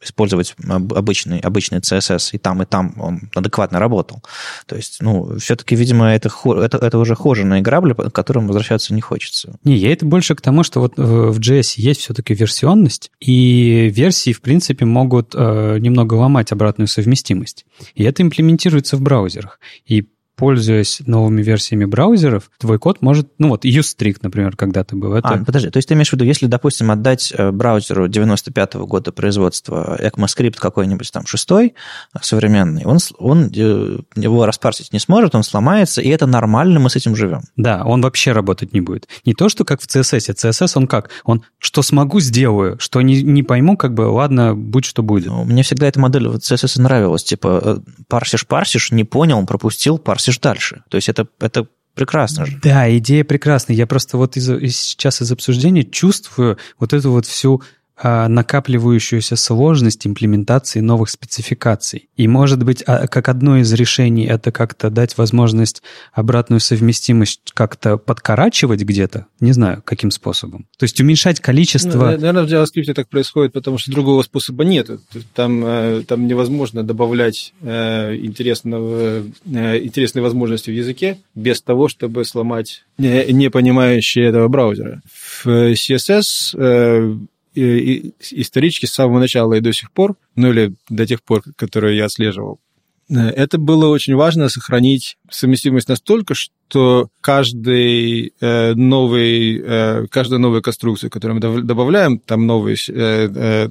использовать 0.02 0.54
обычный, 0.68 1.40
обычный 1.40 1.78
CSS, 1.78 2.30
и 2.32 2.38
там, 2.38 2.62
и 2.62 2.66
там 2.66 2.94
он 2.98 3.30
адекватно 3.34 3.78
работал. 3.78 4.22
То 4.66 4.76
есть, 4.76 4.98
ну, 5.00 5.38
все-таки, 5.38 5.76
видимо, 5.76 6.06
это, 6.06 6.30
это, 6.44 6.78
это 6.78 6.98
уже 6.98 7.14
хоженые 7.14 7.62
грабли, 7.62 7.92
к 7.92 8.10
которым 8.10 8.46
возвращаться 8.46 8.94
не 8.94 9.00
хочется. 9.00 9.58
Не, 9.64 9.76
я 9.76 9.92
это 9.92 10.06
больше 10.06 10.34
к 10.34 10.40
тому, 10.40 10.62
что 10.62 10.80
вот 10.80 10.96
в 10.96 11.38
JS 11.38 11.74
есть 11.76 12.00
все-таки 12.00 12.34
версионность, 12.34 13.10
и 13.20 13.90
версии, 13.92 14.32
в 14.32 14.40
принципе, 14.40 14.84
могут 14.84 15.34
э, 15.34 15.78
немного 15.78 16.14
ломать 16.14 16.52
обратную 16.52 16.88
совместимость. 16.88 17.66
И 17.94 18.04
это 18.04 18.22
имплементируется 18.22 18.96
в 18.96 19.02
браузерах. 19.02 19.60
И 19.86 20.08
пользуясь 20.40 21.02
новыми 21.06 21.42
версиями 21.42 21.84
браузеров, 21.84 22.50
твой 22.58 22.78
код 22.78 23.02
может, 23.02 23.28
ну 23.38 23.50
вот 23.50 23.66
usestrict, 23.66 24.20
например, 24.22 24.56
когда-то 24.56 24.96
был. 24.96 25.12
Это... 25.14 25.28
А, 25.28 25.44
подожди, 25.44 25.68
то 25.68 25.76
есть 25.76 25.86
ты 25.86 25.94
имеешь 25.94 26.08
в 26.08 26.14
виду, 26.14 26.24
если, 26.24 26.46
допустим, 26.46 26.90
отдать 26.90 27.32
э, 27.36 27.50
браузеру 27.50 28.08
95-го 28.08 28.86
года 28.86 29.12
производства 29.12 29.98
ECMAScript 30.00 30.56
какой-нибудь 30.58 31.12
там 31.12 31.26
шестой, 31.26 31.74
э, 32.14 32.18
современный, 32.22 32.86
он, 32.86 32.98
он 33.18 33.52
э, 33.54 33.98
его 34.16 34.46
распарсить 34.46 34.94
не 34.94 34.98
сможет, 34.98 35.34
он 35.34 35.42
сломается, 35.42 36.00
и 36.00 36.08
это 36.08 36.24
нормально, 36.24 36.80
мы 36.80 36.88
с 36.88 36.96
этим 36.96 37.14
живем. 37.14 37.42
Да, 37.56 37.82
он 37.84 38.00
вообще 38.00 38.32
работать 38.32 38.72
не 38.72 38.80
будет. 38.80 39.08
Не 39.26 39.34
то, 39.34 39.50
что 39.50 39.66
как 39.66 39.82
в 39.82 39.86
CSS. 39.86 40.34
CSS 40.34 40.72
он 40.76 40.86
как? 40.86 41.10
Он 41.24 41.42
что 41.58 41.82
смогу, 41.82 42.18
сделаю, 42.20 42.78
что 42.78 43.02
не, 43.02 43.22
не 43.22 43.42
пойму, 43.42 43.76
как 43.76 43.92
бы, 43.92 44.02
ладно, 44.02 44.54
будь 44.54 44.86
что 44.86 45.02
будет. 45.02 45.26
Ну, 45.26 45.44
мне 45.44 45.62
всегда 45.62 45.86
эта 45.86 46.00
модель 46.00 46.28
в 46.28 46.36
CSS 46.36 46.80
нравилась. 46.80 47.24
Типа, 47.24 47.82
парсишь, 48.08 48.46
парсишь, 48.46 48.90
не 48.90 49.04
понял, 49.04 49.44
пропустил, 49.44 49.98
парсишь 49.98 50.29
летишь 50.30 50.40
дальше. 50.40 50.82
То 50.88 50.96
есть 50.96 51.08
это, 51.08 51.26
это 51.40 51.66
прекрасно 51.94 52.46
же. 52.46 52.58
Да, 52.62 52.96
идея 52.96 53.24
прекрасная. 53.24 53.76
Я 53.76 53.86
просто 53.86 54.16
вот 54.16 54.36
из, 54.36 54.48
из, 54.48 54.78
сейчас 54.78 55.20
из 55.20 55.32
обсуждения 55.32 55.84
чувствую 55.84 56.58
вот 56.78 56.92
эту 56.92 57.10
вот 57.10 57.26
всю 57.26 57.62
накапливающуюся 58.02 59.36
сложность 59.36 60.06
имплементации 60.06 60.80
новых 60.80 61.10
спецификаций. 61.10 62.08
И, 62.16 62.28
может 62.28 62.62
быть, 62.62 62.82
а, 62.86 63.06
как 63.06 63.28
одно 63.28 63.58
из 63.58 63.72
решений 63.72 64.26
это 64.26 64.52
как-то 64.52 64.90
дать 64.90 65.18
возможность 65.18 65.82
обратную 66.12 66.60
совместимость 66.60 67.40
как-то 67.52 67.98
подкорачивать 67.98 68.82
где-то, 68.82 69.26
не 69.40 69.52
знаю, 69.52 69.82
каким 69.84 70.10
способом. 70.10 70.66
То 70.78 70.84
есть 70.84 71.00
уменьшать 71.00 71.40
количество... 71.40 72.12
Ну, 72.12 72.18
наверное, 72.18 72.44
в 72.44 72.46
JavaScript 72.46 72.94
так 72.94 73.08
происходит, 73.08 73.52
потому 73.52 73.78
что 73.78 73.90
другого 73.90 74.22
способа 74.22 74.64
нет. 74.64 74.90
Там, 75.34 75.64
э, 75.64 76.02
там 76.06 76.26
невозможно 76.26 76.82
добавлять 76.82 77.52
э, 77.60 78.16
интересного, 78.16 79.24
э, 79.44 79.78
интересные 79.82 80.22
возможности 80.22 80.70
в 80.70 80.74
языке 80.74 81.18
без 81.34 81.60
того, 81.60 81.88
чтобы 81.88 82.24
сломать 82.24 82.84
не 82.98 83.50
понимающие 83.50 84.26
этого 84.26 84.48
браузера. 84.48 85.02
В 85.42 85.46
CSS 85.46 87.18
исторически 87.54 88.86
с 88.86 88.92
самого 88.92 89.18
начала 89.18 89.54
и 89.54 89.60
до 89.60 89.72
сих 89.72 89.90
пор, 89.92 90.16
ну 90.36 90.50
или 90.50 90.74
до 90.88 91.06
тех 91.06 91.22
пор, 91.22 91.42
которые 91.56 91.96
я 91.96 92.04
отслеживал, 92.04 92.60
э, 93.08 93.14
это 93.14 93.58
было 93.58 93.88
очень 93.88 94.14
важно 94.14 94.48
сохранить 94.48 95.16
совместимость 95.30 95.88
настолько, 95.88 96.34
что 96.34 97.08
каждый 97.20 98.32
э, 98.40 98.74
новый, 98.74 99.60
э, 99.60 100.06
каждая 100.10 100.38
новая 100.38 100.60
конструкция, 100.60 101.10
которую 101.10 101.40
мы 101.40 101.62
добавляем, 101.62 102.20
там 102.20 102.46
новый, 102.46 102.76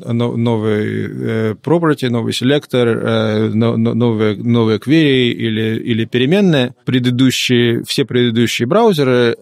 новый 0.06 1.54
property, 1.54 2.10
новый 2.10 2.34
селектор, 2.34 3.54
новые, 3.54 4.36
новые 4.36 4.80
query 4.80 5.30
или, 5.30 5.80
или 5.80 6.06
переменные, 6.06 6.76
предыдущие, 6.86 7.84
все 7.86 8.04
предыдущие 8.04 8.68
браузеры 8.68 9.36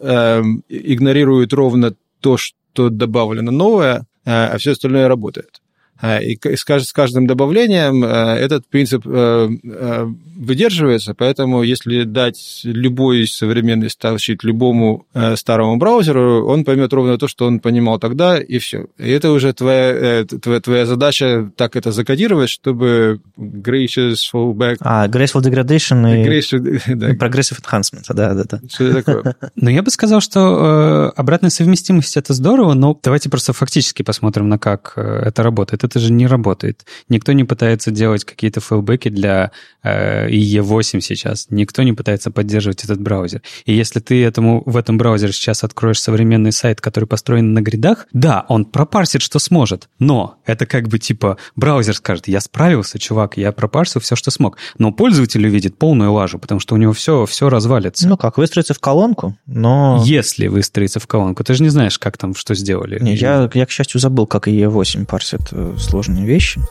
игнорируют 0.70 1.54
ровно 1.54 1.96
то, 2.22 2.38
что 2.38 2.90
добавлено 2.90 3.52
новое, 3.52 4.06
а, 4.28 4.58
все 4.58 4.72
остальное 4.72 5.08
работает. 5.08 5.62
А, 6.00 6.20
и 6.20 6.38
с 6.56 6.94
каждым 6.94 7.26
добавлением 7.26 8.04
э, 8.04 8.08
этот 8.08 8.68
принцип 8.68 9.04
э, 9.06 9.50
э, 9.64 10.06
выдерживается, 10.38 11.16
поэтому 11.16 11.64
если 11.64 12.04
дать 12.04 12.62
любой 12.64 13.28
современный 13.28 13.90
стайлшит 13.90 14.44
любому 14.44 15.08
старому 15.36 15.78
браузеру, 15.78 16.46
он 16.48 16.64
поймет 16.64 16.94
ровно 16.94 17.18
то, 17.18 17.28
что 17.28 17.48
он 17.48 17.60
понимал 17.60 17.98
тогда, 17.98 18.40
и 18.40 18.60
все. 18.60 18.86
И 19.00 19.10
это 19.10 19.32
уже 19.32 19.54
твоя, 19.54 20.26
твоя, 20.26 20.60
твоя 20.60 20.86
задача 20.86 21.52
так 21.56 21.76
это 21.76 21.92
закодировать, 21.92 22.50
чтобы 22.50 23.20
gracious 23.38 24.18
fallback... 24.32 24.78
А, 24.82 25.08
graceful 25.08 25.42
degradation 25.42 26.06
и 26.06 26.28
graceful, 26.28 26.82
да. 26.96 27.10
progressive 27.14 27.60
enhancement, 27.64 28.04
да, 28.10 28.36
да, 28.36 28.44
да. 28.44 28.62
Что 28.70 28.84
это 28.84 29.04
такое? 29.04 29.36
Но 29.56 29.72
я 29.72 29.82
бы 29.82 29.90
сказал, 29.90 30.22
что 30.22 31.12
обратная 31.16 31.50
совместимость— 31.50 32.16
это 32.18 32.34
здорово, 32.34 32.74
но 32.74 32.98
давайте 33.02 33.30
просто 33.30 33.54
фактически 33.54 34.04
посмотрим, 34.04 34.50
на 34.50 34.60
как 34.60 34.94
это 34.96 35.42
работает 35.42 35.84
это 35.88 36.00
же 36.00 36.12
не 36.12 36.28
работает. 36.28 36.86
Никто 37.10 37.34
не 37.34 37.44
пытается 37.44 37.92
делать 37.92 38.24
какие-то 38.24 38.62
фейлбеки 38.62 39.10
для 39.10 39.52
э, 39.84 40.30
IE8 40.30 41.02
сейчас. 41.02 41.48
Никто 41.50 41.84
не 41.84 41.94
пытается 41.94 42.32
поддерживать 42.32 42.84
этот 42.84 43.02
браузер. 43.02 43.42
И 43.66 43.74
если 43.74 44.00
ты 44.00 44.24
этому, 44.24 44.64
в 44.66 44.78
этом 44.78 44.98
браузере 44.98 45.34
сейчас 45.34 45.64
откроешь 45.64 46.02
современный 46.02 46.52
сайт, 46.52 46.82
который 46.82 47.06
построен 47.06 47.54
на 47.54 47.62
гридах, 47.62 48.08
да, 48.14 48.46
он 48.48 48.66
пропарсит, 48.66 49.22
что 49.22 49.40
сможет. 49.40 49.90
Но 50.00 50.40
это 50.46 50.66
как 50.66 50.88
бы 50.88 51.00
типа 51.00 51.38
браузер 51.56 51.96
скажет, 51.96 52.28
я 52.28 52.42
справился, 52.42 53.00
чувак, 53.00 53.38
я 53.38 53.52
пропарсил 53.52 54.02
все, 54.02 54.16
что 54.16 54.32
смог. 54.32 54.58
Но 54.78 54.92
пользователь 54.92 55.46
увидит 55.46 55.78
полную 55.78 56.12
лажу, 56.12 56.40
потому 56.40 56.60
что 56.60 56.76
у 56.76 56.78
него 56.78 56.94
все, 56.94 57.26
все 57.26 57.50
развалится. 57.50 58.08
Ну 58.08 58.18
как, 58.18 58.38
выстроиться 58.38 58.74
в 58.74 58.80
колонку, 58.80 59.38
но... 59.46 60.04
Если 60.06 60.48
выстроиться 60.48 61.00
в 61.00 61.08
колонку. 61.08 61.44
Ты 61.44 61.54
же 61.54 61.64
не 61.64 61.70
знаешь, 61.70 61.98
как 62.00 62.18
там, 62.18 62.36
что 62.36 62.56
сделали. 62.56 63.00
Не, 63.02 63.16
я, 63.16 63.50
я, 63.54 63.66
к 63.66 63.72
счастью, 63.72 64.00
забыл, 64.00 64.28
как 64.28 64.48
IE8 64.48 65.06
парсит 65.06 65.42
э, 65.52 65.74
сложные 65.78 66.26
вещи. 66.26 66.62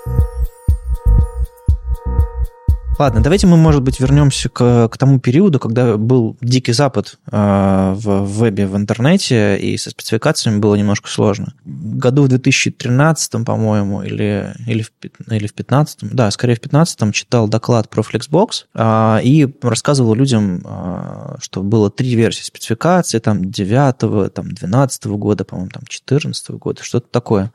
Ладно, 2.98 3.22
давайте 3.22 3.46
мы, 3.46 3.58
может 3.58 3.82
быть, 3.82 4.00
вернемся 4.00 4.48
к, 4.48 4.88
к 4.88 4.96
тому 4.96 5.20
периоду, 5.20 5.58
когда 5.58 5.98
был 5.98 6.38
дикий 6.40 6.72
запад 6.72 7.18
э, 7.30 7.94
в, 7.94 8.22
в 8.22 8.40
вебе, 8.40 8.66
в 8.66 8.74
интернете, 8.74 9.58
и 9.58 9.76
со 9.76 9.90
спецификациями 9.90 10.60
было 10.60 10.76
немножко 10.76 11.10
сложно. 11.10 11.52
Году 11.66 12.22
в 12.22 12.28
2013, 12.28 13.44
по-моему, 13.44 14.02
или, 14.02 14.54
или, 14.66 14.80
в, 14.80 14.90
или 15.30 15.46
в 15.46 15.54
2015, 15.54 15.98
да, 16.14 16.30
скорее 16.30 16.54
в 16.54 16.60
2015 16.60 17.14
читал 17.14 17.48
доклад 17.48 17.90
про 17.90 18.00
Flexbox 18.00 18.64
э, 18.74 19.18
и 19.24 19.54
рассказывал 19.60 20.14
людям, 20.14 20.62
э, 20.64 21.36
что 21.40 21.62
было 21.62 21.90
три 21.90 22.14
версии 22.14 22.44
спецификации, 22.44 23.18
там, 23.18 23.50
9 23.50 24.32
там, 24.32 24.50
12 24.50 25.06
года, 25.08 25.44
по-моему, 25.44 25.68
там, 25.70 25.82
14 25.86 26.50
года, 26.52 26.82
что-то 26.82 27.08
такое. 27.10 27.52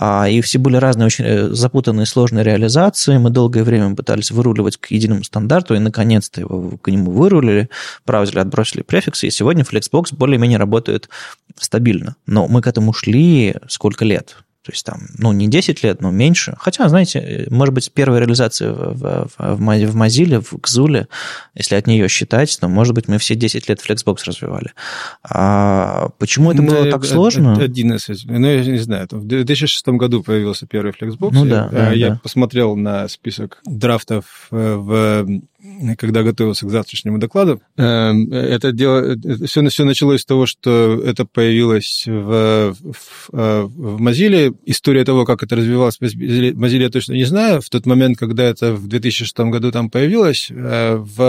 Э, 0.00 0.30
и 0.30 0.40
все 0.40 0.58
были 0.58 0.76
разные, 0.76 1.04
очень 1.04 1.26
э, 1.26 1.48
запутанные, 1.50 2.06
сложные 2.06 2.42
реализации. 2.42 3.18
Мы 3.18 3.28
долгое 3.28 3.64
время 3.64 3.94
пытались 3.94 4.30
выруливать 4.30 4.77
к 4.80 4.90
единому 4.90 5.24
стандарту, 5.24 5.74
и 5.74 5.78
наконец-то 5.78 6.40
его 6.40 6.76
к 6.78 6.88
нему 6.88 7.10
вырулили, 7.10 7.68
браузеры 8.06 8.40
отбросили 8.40 8.82
префиксы, 8.82 9.26
и 9.26 9.30
сегодня 9.30 9.64
Flexbox 9.64 10.14
более-менее 10.14 10.58
работает 10.58 11.08
стабильно. 11.56 12.16
Но 12.26 12.48
мы 12.48 12.62
к 12.62 12.66
этому 12.66 12.92
шли 12.92 13.56
сколько 13.68 14.04
лет? 14.04 14.36
То 14.68 14.72
есть 14.72 14.84
там, 14.84 15.00
ну, 15.16 15.32
не 15.32 15.48
10 15.48 15.82
лет, 15.82 16.02
но 16.02 16.10
меньше. 16.10 16.54
Хотя, 16.58 16.86
знаете, 16.90 17.46
может 17.48 17.72
быть, 17.72 17.90
первая 17.90 18.20
реализация 18.20 18.70
в, 18.70 18.92
в, 18.92 19.30
в, 19.38 19.56
в 19.56 19.96
Mozilla, 19.96 20.42
в 20.42 20.52
Xule, 20.56 21.06
если 21.54 21.76
от 21.76 21.86
нее 21.86 22.06
считать, 22.08 22.54
то, 22.60 22.68
может 22.68 22.94
быть, 22.94 23.08
мы 23.08 23.16
все 23.16 23.34
10 23.34 23.66
лет 23.66 23.80
Flexbox 23.80 24.18
развивали. 24.26 24.72
А 25.22 26.10
почему 26.18 26.52
это 26.52 26.60
было 26.60 26.84
ну, 26.84 26.90
так 26.90 27.06
сложно? 27.06 27.58
11. 27.58 28.26
Ну, 28.26 28.46
я 28.46 28.62
не 28.62 28.76
знаю. 28.76 29.08
В 29.10 29.24
2006 29.24 29.88
году 29.88 30.22
появился 30.22 30.66
первый 30.66 30.92
Flexbox. 30.92 31.30
Ну, 31.32 31.46
да, 31.46 31.70
я, 31.72 31.78
да, 31.78 31.92
я 31.92 32.10
да. 32.10 32.20
посмотрел 32.22 32.76
на 32.76 33.08
список 33.08 33.62
драфтов 33.64 34.48
э, 34.50 34.74
в 34.74 35.26
когда 35.98 36.22
готовился 36.22 36.66
к 36.66 36.70
завтрашнему 36.70 37.18
докладу. 37.18 37.60
Эм, 37.76 38.32
это 38.32 38.70
дело, 38.72 39.16
все, 39.44 39.66
все 39.68 39.84
началось 39.84 40.20
с 40.20 40.24
того, 40.24 40.46
что 40.46 41.02
это 41.04 41.24
появилось 41.24 42.04
в, 42.06 42.74
в, 42.74 43.30
э, 43.32 43.62
в 43.62 44.00
Mozilla. 44.00 44.54
История 44.66 45.04
того, 45.04 45.24
как 45.24 45.42
это 45.42 45.56
развивалось 45.56 45.98
в 45.98 46.02
Mozilla, 46.02 46.82
я 46.82 46.90
точно 46.90 47.14
не 47.14 47.24
знаю. 47.24 47.60
В 47.60 47.68
тот 47.70 47.86
момент, 47.86 48.18
когда 48.18 48.44
это 48.44 48.72
в 48.74 48.86
2006 48.86 49.38
году 49.50 49.72
там 49.72 49.90
появилось, 49.90 50.48
э, 50.50 50.96
в 50.96 51.20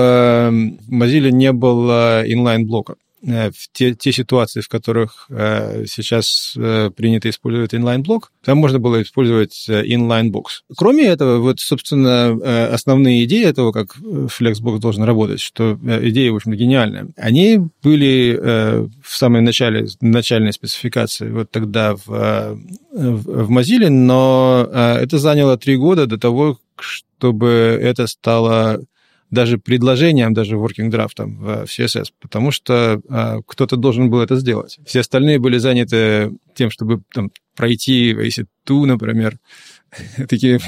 Mozilla 0.89 1.31
не 1.31 1.51
было 1.51 2.23
инлайн-блока. 2.25 2.95
Э, 3.21 3.51
в 3.51 3.69
те, 3.73 3.93
те 3.95 4.11
ситуации, 4.11 4.61
в 4.61 4.69
которых 4.69 5.25
э, 5.29 5.85
сейчас 5.87 6.53
э, 6.55 6.89
принято 6.95 7.29
использовать 7.29 7.73
inline-блок, 7.73 8.31
там 8.43 8.59
можно 8.59 8.79
было 8.79 9.01
использовать 9.01 9.65
э, 9.67 9.83
inline-box. 9.85 10.63
Кроме 10.77 11.05
этого, 11.05 11.39
вот, 11.39 11.59
собственно, 11.59 12.37
э, 12.41 12.67
основные 12.67 13.25
идеи 13.25 13.45
этого, 13.45 13.73
как 13.73 13.97
Flexbox 13.97 14.79
должен 14.79 15.03
работать, 15.03 15.41
что 15.41 15.77
э, 15.85 16.07
идеи, 16.09 16.29
в 16.29 16.35
общем 16.35 16.53
гениальные, 16.53 17.09
они 17.17 17.59
были 17.83 18.39
э, 18.41 18.87
в 19.03 19.17
самой 19.17 19.41
начале, 19.41 19.87
начальной 19.99 20.53
спецификации, 20.53 21.29
вот 21.29 21.51
тогда 21.51 21.95
в, 21.95 22.09
э, 22.09 22.55
в, 22.93 23.45
в 23.45 23.51
Mozilla, 23.51 23.89
но 23.89 24.65
э, 24.71 24.99
это 25.01 25.17
заняло 25.17 25.57
три 25.57 25.75
года 25.75 26.07
до 26.07 26.17
того, 26.17 26.57
чтобы 26.77 27.77
это 27.81 28.07
стало 28.07 28.79
даже 29.31 29.57
предложением, 29.57 30.33
даже 30.33 30.55
working 30.55 30.89
драфтом 30.89 31.37
в 31.37 31.63
CSS, 31.65 32.07
потому 32.19 32.51
что 32.51 33.01
э, 33.07 33.41
кто-то 33.45 33.75
должен 33.75 34.09
был 34.09 34.21
это 34.21 34.35
сделать. 34.35 34.79
Все 34.85 35.01
остальные 35.01 35.39
были 35.39 35.57
заняты 35.57 36.31
тем, 36.55 36.71
чтобы 36.71 37.01
там, 37.13 37.31
пройти 37.55 38.13
ACID2, 38.13 38.85
например, 38.85 39.37
такими 40.29 40.59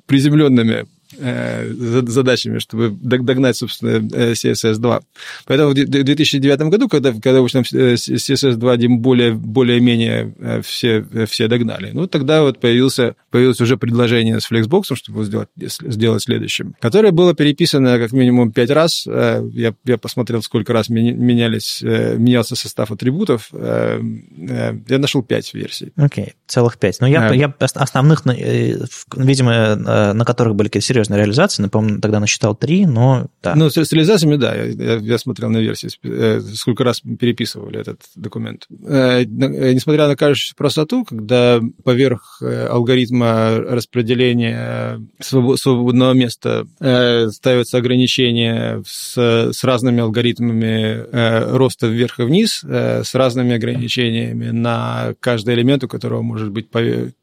приземленными 0.06 0.86
задачами, 1.18 2.58
чтобы 2.58 2.90
догнать, 2.90 3.56
собственно, 3.56 3.98
CSS2. 3.98 5.02
Поэтому 5.46 5.70
в 5.70 5.74
2009 5.74 6.60
году, 6.70 6.88
когда, 6.88 7.12
когда 7.12 7.40
уж 7.40 7.54
нам 7.54 7.62
CSS2 7.62 8.88
более, 8.98 9.32
более-менее 9.32 10.34
э, 10.38 10.62
все, 10.62 11.04
все 11.28 11.48
догнали, 11.48 11.90
ну, 11.92 12.06
тогда 12.06 12.42
вот 12.42 12.60
появился, 12.60 13.16
появилось 13.30 13.60
уже 13.60 13.76
предложение 13.76 14.40
с 14.40 14.50
Flexbox, 14.50 14.94
чтобы 14.94 15.24
сделать, 15.24 15.48
сделать 15.56 16.22
следующим, 16.22 16.74
которое 16.80 17.12
было 17.12 17.34
переписано 17.34 17.98
как 17.98 18.12
минимум 18.12 18.52
пять 18.52 18.70
раз. 18.70 19.06
Э, 19.06 19.42
я, 19.52 19.74
я 19.84 19.98
посмотрел, 19.98 20.42
сколько 20.42 20.72
раз 20.72 20.88
менялись, 20.88 21.80
менялся 21.82 22.56
состав 22.56 22.90
атрибутов. 22.90 23.50
Я 23.52 24.98
нашел 24.98 25.22
пять 25.22 25.52
версий. 25.54 25.92
Окей, 25.96 26.24
okay, 26.24 26.32
целых 26.46 26.78
пять. 26.78 27.00
Но 27.00 27.06
я, 27.06 27.28
а, 27.28 27.34
я 27.34 27.52
основных, 27.58 28.24
видимо, 28.26 29.76
на 29.76 30.24
которых 30.24 30.54
были 30.54 30.70
серьезные 30.80 31.03
серьезной 31.04 31.18
реализации. 31.18 31.62
Напомню, 31.62 32.00
тогда 32.00 32.20
насчитал 32.20 32.54
три, 32.54 32.86
но 32.86 33.26
да. 33.42 33.54
Ну, 33.54 33.70
с, 33.70 33.76
с 33.76 33.92
реализациями, 33.92 34.36
да. 34.36 34.54
Я, 34.54 34.96
я 34.96 35.18
смотрел 35.18 35.50
на 35.50 35.58
версии, 35.58 35.90
э, 36.02 36.40
сколько 36.54 36.84
раз 36.84 37.00
переписывали 37.00 37.80
этот 37.80 38.00
документ. 38.14 38.66
Э, 38.86 39.22
э, 39.22 39.24
несмотря 39.24 40.08
на 40.08 40.16
кажущуюся 40.16 40.54
простоту, 40.56 41.04
когда 41.04 41.60
поверх 41.84 42.42
алгоритма 42.42 43.56
распределения 43.58 45.00
свободного 45.20 46.12
места 46.12 46.66
ставятся 46.76 47.78
ограничения 47.78 48.82
с, 48.86 49.16
с 49.52 49.64
разными 49.64 50.00
алгоритмами 50.00 51.52
роста 51.56 51.86
вверх 51.86 52.20
и 52.20 52.22
вниз, 52.22 52.64
с 52.64 53.14
разными 53.14 53.54
ограничениями 53.54 54.50
на 54.50 55.14
каждый 55.20 55.54
элемент, 55.54 55.84
у 55.84 55.88
которого 55.88 56.22
может 56.22 56.50
быть 56.50 56.70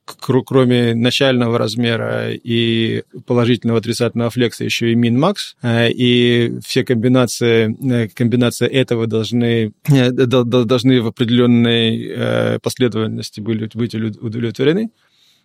кроме 0.06 0.94
начального 0.96 1.58
размера 1.58 2.32
и 2.32 3.04
положительного 3.26 3.80
отрицательного 3.80 4.30
флекса 4.30 4.64
еще 4.64 4.92
и 4.92 4.96
min-max, 4.96 5.56
и 5.90 6.60
все 6.66 6.84
комбинации, 6.84 8.08
комбинация 8.08 8.68
этого 8.68 9.08
должны, 9.08 9.74
должны 9.88 11.02
в 11.02 11.08
определенной 11.08 12.60
последовательности 12.60 13.42
быть 13.42 13.76
удовлетворены. 13.96 14.90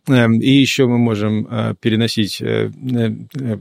Эм, 0.09 0.40
и 0.40 0.50
еще 0.50 0.86
мы 0.86 0.98
можем 0.98 1.76
переносить 1.80 2.40
Э, 3.40 3.59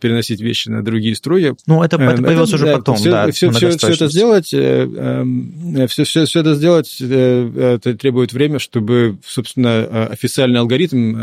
переносить 0.00 0.40
вещи 0.40 0.68
на 0.68 0.82
другие 0.82 1.14
струи. 1.14 1.54
Ну, 1.66 1.82
это, 1.82 1.96
это 1.96 2.04
эм, 2.04 2.24
появилось 2.24 2.50
это, 2.50 2.56
уже 2.56 2.66
да, 2.66 2.76
потом, 2.76 2.96
все, 2.96 3.10
да. 3.10 3.30
Все, 3.30 3.50
все, 3.50 3.70
все 3.70 3.88
это 3.88 4.08
сделать, 4.08 4.46
все, 4.46 4.90
э, 4.94 5.86
все, 5.88 6.04
все, 6.04 6.24
все 6.24 6.40
это 6.40 6.54
сделать 6.54 6.96
э, 7.00 7.74
это 7.74 7.94
требует 7.94 8.32
время, 8.32 8.58
чтобы, 8.58 9.18
собственно, 9.26 10.06
официальный 10.06 10.60
алгоритм 10.60 11.14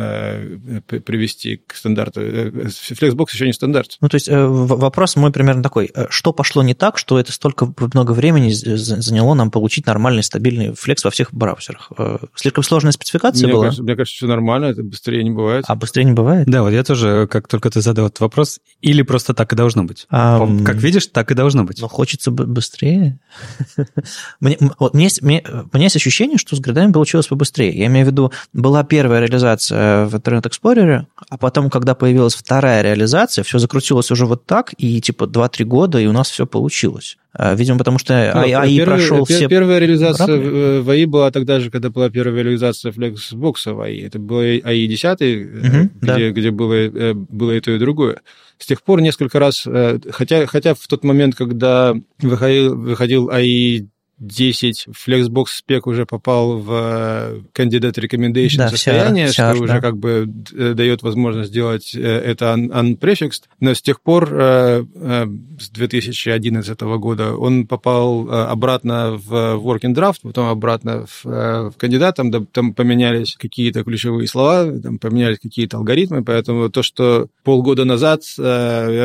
привести 0.87 1.61
к 1.65 1.75
стандарту. 1.75 2.21
Flexbox 2.21 3.25
еще 3.33 3.45
не 3.45 3.53
стандарт. 3.53 3.97
Ну, 4.01 4.09
то 4.09 4.15
есть 4.15 4.27
вопрос 4.29 5.15
мой 5.15 5.31
примерно 5.31 5.63
такой. 5.63 5.91
Что 6.09 6.33
пошло 6.33 6.63
не 6.63 6.73
так, 6.73 6.97
что 6.97 7.19
это 7.19 7.31
столько 7.31 7.73
много 7.93 8.11
времени 8.11 8.51
заняло 8.51 9.33
нам 9.33 9.51
получить 9.51 9.85
нормальный, 9.85 10.23
стабильный 10.23 10.73
флекс 10.73 11.03
во 11.03 11.11
всех 11.11 11.33
браузерах? 11.33 11.91
Слишком 12.35 12.63
сложная 12.63 12.91
спецификация 12.91 13.45
мне 13.45 13.53
была? 13.53 13.65
Кажется, 13.65 13.83
мне 13.83 13.95
кажется, 13.95 14.17
все 14.17 14.27
нормально, 14.27 14.65
это 14.65 14.83
быстрее 14.83 15.23
не 15.23 15.31
бывает. 15.31 15.65
А 15.67 15.75
быстрее 15.75 16.03
не 16.03 16.13
бывает? 16.13 16.47
Да, 16.47 16.63
вот 16.63 16.71
я 16.71 16.83
тоже, 16.83 17.27
как 17.29 17.47
только 17.47 17.69
ты 17.69 17.81
задал 17.81 18.07
этот 18.07 18.19
вопрос, 18.19 18.50
вопрос, 18.51 18.59
или 18.81 19.01
просто 19.03 19.33
так 19.33 19.53
и 19.53 19.55
должно 19.55 19.83
быть? 19.83 20.07
А, 20.09 20.47
как 20.65 20.75
видишь, 20.75 21.07
так 21.07 21.31
и 21.31 21.35
должно 21.35 21.63
быть. 21.63 21.81
Но 21.81 21.87
хочется 21.87 22.31
быстрее. 22.31 23.19
мне, 24.39 24.57
вот, 24.79 24.93
мне, 24.93 25.05
есть, 25.05 25.21
мне, 25.21 25.43
у 25.45 25.75
меня 25.77 25.85
есть 25.85 25.95
ощущение, 25.95 26.37
что 26.37 26.55
с 26.55 26.59
градами 26.59 26.91
получилось 26.91 27.27
побыстрее. 27.27 27.77
Я 27.77 27.87
имею 27.87 28.05
в 28.05 28.09
виду, 28.09 28.31
была 28.53 28.83
первая 28.83 29.21
реализация 29.21 30.05
в 30.05 30.15
Internet 30.15 30.43
Explorer, 30.43 31.05
а 31.29 31.37
потом, 31.37 31.69
когда 31.69 31.95
появилась 31.95 32.35
вторая 32.35 32.81
реализация, 32.81 33.43
все 33.43 33.59
закрутилось 33.59 34.11
уже 34.11 34.25
вот 34.25 34.45
так, 34.45 34.73
и 34.77 35.01
типа 35.01 35.25
2-3 35.25 35.63
года, 35.65 35.99
и 35.99 36.07
у 36.07 36.11
нас 36.11 36.29
все 36.29 36.45
получилось. 36.45 37.17
А, 37.33 37.55
видимо, 37.55 37.77
потому 37.77 37.97
что 37.97 38.31
ну, 38.35 38.43
первый, 38.43 38.85
прошел 38.85 39.25
пер, 39.25 39.37
все... 39.37 39.47
Первая 39.47 39.79
реализация 39.79 40.35
в, 40.35 40.81
в 40.81 40.89
АИ 40.89 41.05
была 41.05 41.31
тогда 41.31 41.61
же, 41.61 41.71
когда 41.71 41.89
была 41.89 42.09
первая 42.09 42.43
реализация 42.43 42.91
Flexbox 42.91 43.73
в 43.73 43.81
АИ. 43.81 44.01
Это 44.01 44.19
был 44.19 44.39
АИ 44.39 44.87
10, 44.87 45.05
угу, 45.05 45.19
где, 45.21 45.89
да. 46.01 46.31
где 46.31 46.51
было, 46.51 46.73
э, 46.73 47.13
было 47.13 47.51
и 47.51 47.61
то, 47.61 47.71
и 47.71 47.79
другое. 47.79 48.21
С 48.57 48.65
тех 48.65 48.83
пор 48.83 49.01
несколько 49.01 49.39
раз, 49.39 49.63
э, 49.65 49.99
хотя, 50.11 50.45
хотя 50.45 50.73
в 50.73 50.85
тот 50.87 51.05
момент, 51.05 51.35
когда 51.35 51.95
выходил, 52.21 52.75
выходил 52.75 53.29
АИ 53.29 53.85
10 54.21 54.87
Flexbox 54.89 55.45
спек 55.47 55.87
уже 55.87 56.05
попал 56.05 56.59
в 56.59 56.71
э, 56.71 57.41
candidate 57.55 57.95
recommendation 57.95 58.57
да, 58.57 58.69
состояние, 58.69 59.27
CR, 59.27 59.31
что 59.31 59.41
CR, 59.41 59.55
уже 59.55 59.73
да. 59.73 59.81
как 59.81 59.97
бы 59.97 60.31
э, 60.53 60.73
дает 60.73 61.01
возможность 61.01 61.49
сделать 61.49 61.95
э, 61.95 61.99
это 61.99 62.53
unprefixed. 62.53 63.45
Но 63.59 63.73
с 63.73 63.81
тех 63.81 64.01
пор, 64.01 64.29
с 64.31 65.69
2011 65.71 66.81
года, 66.81 67.35
он 67.35 67.65
попал 67.65 68.29
обратно 68.31 69.13
в 69.17 69.33
working 69.57 69.95
draft, 69.95 70.19
потом 70.21 70.49
обратно 70.49 71.05
в, 71.07 71.25
в 71.25 71.73
кандидат, 71.77 72.15
там, 72.17 72.45
там 72.45 72.73
поменялись 72.73 73.35
какие-то 73.35 73.83
ключевые 73.83 74.27
слова, 74.27 74.71
там 74.79 74.99
поменялись 74.99 75.39
какие-то 75.39 75.77
алгоритмы, 75.77 76.23
поэтому 76.23 76.69
то, 76.69 76.83
что 76.83 77.27
полгода 77.43 77.85
назад 77.85 78.21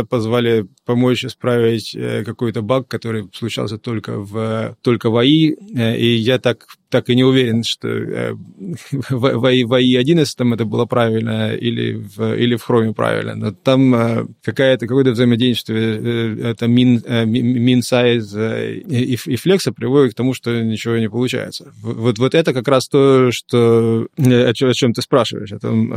позвали 0.08 0.66
помочь 0.84 1.24
исправить 1.24 1.96
какой-то 2.24 2.62
баг, 2.62 2.86
который 2.88 3.28
случался 3.32 3.78
только 3.78 4.18
в 4.18 4.76
только 4.82 5.05
только 5.07 5.11
в 5.11 5.16
АИ, 5.18 5.54
э, 5.54 5.96
и 5.98 6.16
я 6.16 6.38
так 6.38 6.66
так 6.89 7.09
и 7.11 7.16
не 7.16 7.24
уверен, 7.24 7.64
что 7.64 7.89
э, 7.89 8.32
в, 8.32 9.11
в, 9.11 9.41
в 9.41 9.74
АИ-11 9.74 10.26
там 10.37 10.55
это 10.55 10.64
было 10.64 10.87
правильно 10.87 11.55
или 11.55 11.95
в, 11.95 12.34
или 12.34 12.57
в 12.57 12.68
Chrome 12.68 12.95
правильно. 12.95 13.34
Но 13.34 13.53
там 13.53 13.95
э, 13.95 14.26
какая-то, 14.43 14.87
какое-то 14.87 15.11
взаимодействие, 15.11 16.01
э, 16.01 16.51
это 16.51 16.66
min, 16.66 17.03
min 17.05 17.80
size 17.80 18.80
и, 18.80 19.14
и 19.14 19.37
флекса 19.37 19.72
приводит 19.72 20.12
к 20.12 20.16
тому, 20.16 20.34
что 20.34 20.62
ничего 20.62 20.97
не 20.99 21.11
получается. 21.11 21.72
Вот, 21.82 22.18
вот 22.18 22.34
это 22.34 22.53
как 22.53 22.68
раз 22.68 22.89
то, 22.89 23.30
что, 23.32 24.07
о, 24.16 24.53
чем, 24.55 24.68
о 24.68 24.74
чем 24.74 24.93
ты 24.93 25.03
спрашиваешь, 25.03 25.53
о 25.53 25.59
том, 25.59 25.93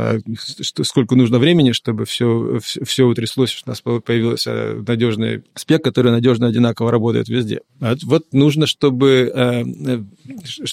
что, 0.60 0.84
сколько 0.84 1.14
нужно 1.14 1.38
времени, 1.38 1.72
чтобы 1.72 2.04
все, 2.04 2.58
все, 2.62 2.84
все 2.84 3.04
утряслось, 3.04 3.50
что 3.50 3.62
у 3.66 3.70
нас 3.70 3.80
появился 3.80 4.74
надежный 4.86 5.44
спек, 5.54 5.84
который 5.84 6.10
надежно 6.10 6.48
одинаково 6.48 6.90
работает 6.90 7.28
везде. 7.28 7.60
Вот 7.78 8.32
нужно, 8.32 8.66
чтобы 8.66 9.32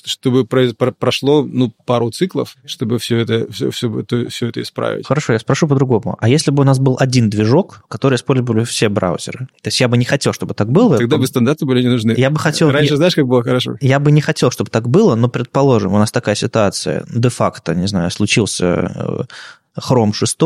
чтобы 0.08 0.46
прошло 0.46 1.44
ну, 1.44 1.74
пару 1.86 2.10
циклов, 2.10 2.56
чтобы 2.66 2.98
все 2.98 3.18
это, 3.20 3.52
все, 3.52 3.70
все, 3.70 4.06
все 4.30 4.48
это 4.48 4.62
исправить. 4.62 5.06
Хорошо, 5.06 5.34
я 5.34 5.40
спрошу 5.40 5.68
по-другому. 5.68 6.18
А 6.20 6.30
если 6.30 6.52
бы 6.52 6.62
у 6.62 6.66
нас 6.66 6.80
был 6.80 6.98
один 7.00 7.30
движок, 7.30 7.84
который 7.90 8.16
использовали 8.16 8.64
все 8.64 8.90
браузеры? 8.90 9.48
То 9.62 9.68
есть 9.68 9.80
я 9.80 9.88
бы 9.88 9.98
не 9.98 10.06
хотел, 10.06 10.34
чтобы 10.34 10.54
так 10.54 10.72
было. 10.72 10.98
Тогда 10.98 11.18
бы 11.18 11.28
стандарты 11.28 11.66
были 11.66 11.82
не 11.82 11.90
нужны. 11.90 12.14
Я 12.18 12.30
бы 12.30 12.40
хотел... 12.40 12.72
Раньше 12.72 12.96
знаешь, 12.96 13.16
как 13.16 13.28
было 13.28 13.44
хорошо? 13.44 13.78
Я 13.82 14.00
бы 14.00 14.12
не 14.12 14.22
хотел, 14.22 14.50
чтобы 14.52 14.70
так 14.70 14.90
было, 14.90 15.16
но, 15.16 15.28
предположим, 15.28 15.94
у 15.94 15.98
нас 15.98 16.12
такая 16.12 16.36
ситуация, 16.36 17.06
де-факто, 17.14 17.76
не 17.76 17.88
знаю, 17.88 18.10
случился 18.12 18.92
э, 18.96 19.80
Chrome 19.80 20.14
6, 20.14 20.38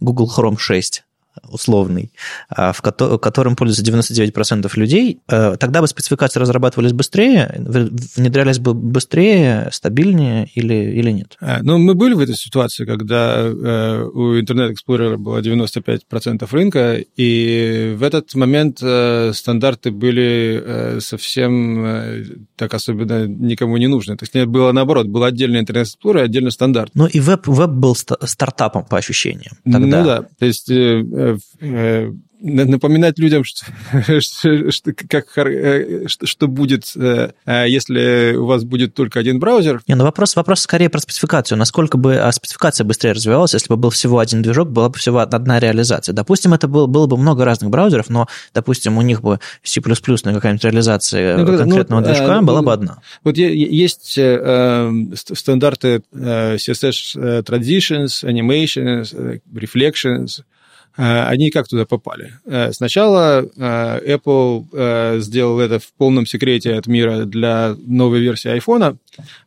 Google 0.00 0.30
Chrome 0.34 0.58
6, 0.58 1.04
условный, 1.48 2.12
а, 2.48 2.72
в 2.72 2.80
котором 2.82 3.56
пользуются 3.56 3.84
99% 3.84 4.76
людей, 4.76 5.20
э, 5.28 5.56
тогда 5.58 5.80
бы 5.80 5.88
спецификации 5.88 6.40
разрабатывались 6.40 6.92
быстрее, 6.92 7.54
внедрялись 7.56 8.58
бы 8.58 8.74
быстрее, 8.74 9.68
стабильнее 9.72 10.48
или, 10.54 10.74
или 10.74 11.10
нет? 11.10 11.36
А, 11.40 11.60
ну, 11.62 11.78
мы 11.78 11.94
были 11.94 12.14
в 12.14 12.20
этой 12.20 12.34
ситуации, 12.34 12.84
когда 12.84 13.36
э, 13.36 14.04
у 14.12 14.38
Internet 14.38 14.72
Explorer 14.74 15.16
было 15.16 15.38
95% 15.38 16.46
рынка, 16.50 17.02
и 17.16 17.94
в 17.96 18.02
этот 18.02 18.34
момент 18.34 18.78
э, 18.82 19.32
стандарты 19.34 19.90
были 19.90 20.98
совсем 21.00 22.46
так 22.56 22.74
особенно 22.74 23.26
никому 23.26 23.76
не 23.76 23.88
нужны. 23.88 24.16
То 24.16 24.24
есть 24.24 24.46
было 24.46 24.72
наоборот, 24.72 25.06
был 25.06 25.24
отдельный 25.24 25.62
Internet 25.62 25.84
Explorer 25.84 26.20
и 26.20 26.24
отдельный 26.24 26.50
стандарт. 26.50 26.90
Ну 26.94 27.06
и 27.06 27.20
веб, 27.20 27.46
веб 27.46 27.70
был 27.70 27.94
стартапом 27.94 28.84
по 28.84 28.98
ощущениям 28.98 29.56
тогда. 29.64 30.00
Ну 30.00 30.04
да, 30.04 30.22
то 30.38 30.46
есть 30.46 30.68
напоминать 32.42 33.18
людям, 33.18 33.44
что, 33.44 33.64
что, 34.20 34.92
как, 35.08 35.38
э, 35.38 36.08
что, 36.08 36.26
что 36.26 36.48
будет, 36.48 36.92
э, 36.96 37.30
э, 37.46 37.68
если 37.68 38.34
у 38.34 38.46
вас 38.46 38.64
будет 38.64 38.94
только 38.94 39.20
один 39.20 39.38
браузер. 39.38 39.80
Не, 39.86 39.94
ну 39.94 40.04
вопрос, 40.04 40.34
вопрос 40.34 40.60
скорее 40.60 40.90
про 40.90 40.98
спецификацию. 40.98 41.56
Насколько 41.56 41.98
бы 41.98 42.16
а 42.16 42.32
спецификация 42.32 42.84
быстрее 42.84 43.12
развивалась, 43.12 43.54
если 43.54 43.68
бы 43.68 43.76
был 43.76 43.90
всего 43.90 44.18
один 44.18 44.42
движок, 44.42 44.70
была 44.70 44.88
бы 44.88 44.98
всего 44.98 45.20
одна 45.20 45.60
реализация. 45.60 46.12
Допустим, 46.12 46.52
это 46.52 46.66
было, 46.68 46.86
было 46.86 47.06
бы 47.06 47.16
много 47.16 47.44
разных 47.44 47.70
браузеров, 47.70 48.10
но, 48.10 48.26
допустим, 48.52 48.98
у 48.98 49.02
них 49.02 49.22
бы 49.22 49.38
C++ 49.62 49.80
на 49.80 50.34
какая-нибудь 50.34 50.64
реализация 50.64 51.38
ну, 51.38 51.56
конкретного 51.56 52.00
ну, 52.00 52.06
движка 52.06 52.38
а, 52.38 52.42
была 52.42 52.60
ну, 52.60 52.66
бы 52.66 52.72
одна. 52.72 52.98
Вот 53.22 53.36
есть 53.36 54.18
э, 54.18 54.92
стандарты 55.14 56.02
э, 56.12 56.56
CSS 56.56 57.44
Transitions, 57.44 58.24
Animations, 58.24 59.40
Reflections, 59.52 60.40
Э, 60.40 60.51
они 60.96 61.50
как 61.50 61.68
туда 61.68 61.84
попали? 61.86 62.34
Э, 62.44 62.72
сначала 62.72 63.42
э, 63.42 64.16
Apple 64.16 65.20
сделал 65.20 65.60
это 65.60 65.78
в 65.78 65.92
полном 65.94 66.26
секрете 66.26 66.74
от 66.74 66.86
мира 66.86 67.24
для 67.24 67.76
новой 67.86 68.20
версии 68.20 68.54
iPhone. 68.56 68.98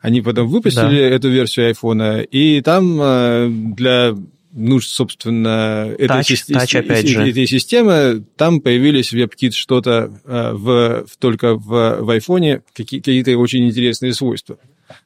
Они 0.01 0.21
потом 0.21 0.47
выпустили 0.47 0.99
да. 0.99 1.15
эту 1.15 1.29
версию 1.29 1.71
iPhone, 1.71 2.23
и 2.23 2.61
там 2.61 3.73
для 3.75 4.15
нужд, 4.53 4.89
собственно, 4.89 5.89
этой, 5.97 6.07
touch, 6.07 6.35
си- 6.35 6.53
опять 6.79 7.07
же. 7.07 7.27
этой 7.29 7.45
системы, 7.45 8.23
там 8.37 8.61
появились 8.61 9.13
WebKit 9.13 9.51
что-то 9.51 10.11
в, 10.23 11.05
только 11.19 11.55
в, 11.55 12.01
в 12.01 12.09
iPhone, 12.17 12.61
какие- 12.73 13.01
какие-то 13.01 13.37
очень 13.37 13.67
интересные 13.67 14.13
свойства. 14.13 14.57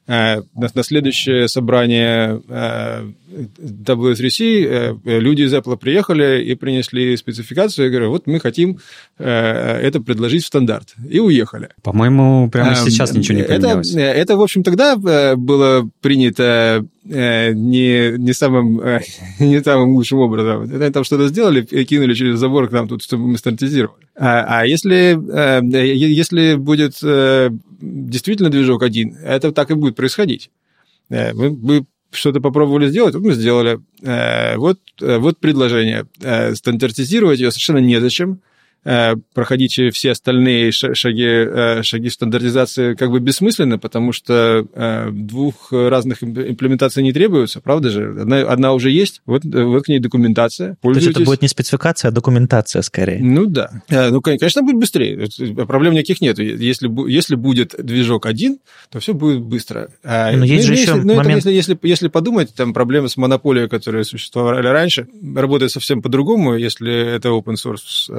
Э, 0.06 0.42
на 0.54 0.82
следующее 0.82 1.48
собрание 1.48 2.42
э, 2.48 3.10
W3C 3.58 4.98
э, 5.04 5.18
люди 5.20 5.42
из 5.42 5.54
Apple 5.54 5.76
приехали 5.76 6.42
и 6.42 6.54
принесли 6.54 7.16
спецификацию 7.16 7.86
и 7.86 7.90
говорят, 7.90 8.08
вот 8.08 8.26
мы 8.26 8.40
хотим 8.40 8.78
это 9.18 10.00
предложить 10.00 10.44
в 10.44 10.46
стандарт. 10.46 10.94
И 11.08 11.20
уехали. 11.20 11.68
По-моему, 11.82 12.50
прямо 12.50 12.74
сейчас 12.74 13.12
ничего 13.12 13.38
не 13.38 13.44
поменялось. 13.44 13.92
Это, 13.92 14.00
это 14.00 14.36
в 14.36 14.42
общем, 14.42 14.62
тогда 14.62 14.96
было 14.96 15.88
принято 16.00 16.84
не, 17.04 18.18
не, 18.18 18.32
самым, 18.32 18.82
не 19.38 19.62
самым 19.62 19.90
лучшим 19.90 20.18
образом. 20.18 20.62
Они 20.62 20.90
там 20.90 21.04
что-то 21.04 21.28
сделали, 21.28 21.62
кинули 21.62 22.14
через 22.14 22.38
забор 22.38 22.68
к 22.68 22.72
нам 22.72 22.88
тут, 22.88 23.02
чтобы 23.02 23.28
мы 23.28 23.38
стандартизировали. 23.38 24.09
А, 24.22 24.60
а 24.60 24.66
если, 24.66 25.18
если 25.72 26.56
будет 26.56 27.00
действительно 27.80 28.50
движок 28.50 28.82
один, 28.82 29.16
это 29.16 29.52
так 29.52 29.70
и 29.70 29.74
будет 29.74 29.96
происходить. 29.96 30.50
Э, 31.08 31.32
мы, 31.34 31.50
мы 31.50 31.86
что-то 32.12 32.40
попробовали 32.40 32.88
сделать, 32.88 33.14
вот 33.14 33.22
мы 33.24 33.32
сделали. 33.34 33.80
Э, 34.02 34.56
вот, 34.56 34.78
э, 35.00 35.18
вот 35.18 35.38
предложение. 35.38 36.06
Стандартизировать 36.54 37.40
ее 37.40 37.50
совершенно 37.50 37.78
незачем. 37.78 38.40
Э, 38.84 39.14
проходить 39.34 39.80
все 39.92 40.10
остальные 40.12 40.72
шаги, 40.72 41.26
э, 41.26 41.82
шаги 41.82 42.10
стандартизации 42.10 42.94
как 42.94 43.10
бы 43.10 43.20
бессмысленно, 43.20 43.78
потому 43.78 44.12
что 44.12 44.66
э, 44.72 45.10
двух 45.10 45.72
разных 45.72 46.22
имплементаций 46.22 47.02
не 47.02 47.12
требуется, 47.12 47.60
правда 47.60 47.90
же? 47.90 48.20
Одна, 48.20 48.38
одна 48.40 48.72
уже 48.72 48.90
есть, 48.90 49.22
вот, 49.26 49.44
вот 49.44 49.84
к 49.84 49.88
ней 49.88 49.98
документация. 49.98 50.76
То 50.82 50.92
есть 50.92 51.06
это 51.06 51.20
будет 51.20 51.42
не 51.42 51.48
спецификация, 51.48 52.08
а 52.08 52.12
документация 52.12 52.82
скорее? 52.82 53.20
Ну 53.22 53.46
да. 53.46 53.82
Ну, 53.88 54.20
конечно, 54.20 54.62
будет 54.62 54.76
быстрее. 54.76 55.28
Проблем 55.66 55.94
никаких 55.94 56.20
нет. 56.20 56.38
Если, 56.38 56.90
если 57.10 57.34
будет 57.34 57.74
движок 57.78 58.26
один, 58.26 58.58
то 58.90 59.00
все 59.00 59.14
будет 59.14 59.40
быстро. 59.40 59.90
А, 60.02 60.32
Но 60.32 60.44
есть 60.44 60.68
ну, 60.68 60.74
же 60.74 60.80
если, 60.80 60.92
еще 60.92 61.02
ну, 61.02 61.14
момент... 61.14 61.44
если, 61.44 61.52
если, 61.52 61.78
если 61.82 62.08
подумать, 62.08 62.54
там 62.54 62.72
проблемы 62.72 63.08
с 63.08 63.16
монополией, 63.16 63.68
которые 63.68 64.04
существовали 64.04 64.66
раньше, 64.66 65.08
работают 65.34 65.72
совсем 65.72 66.02
по-другому, 66.02 66.56
если 66.56 67.14
это 67.14 67.28
open 67.28 67.54
source 67.54 68.10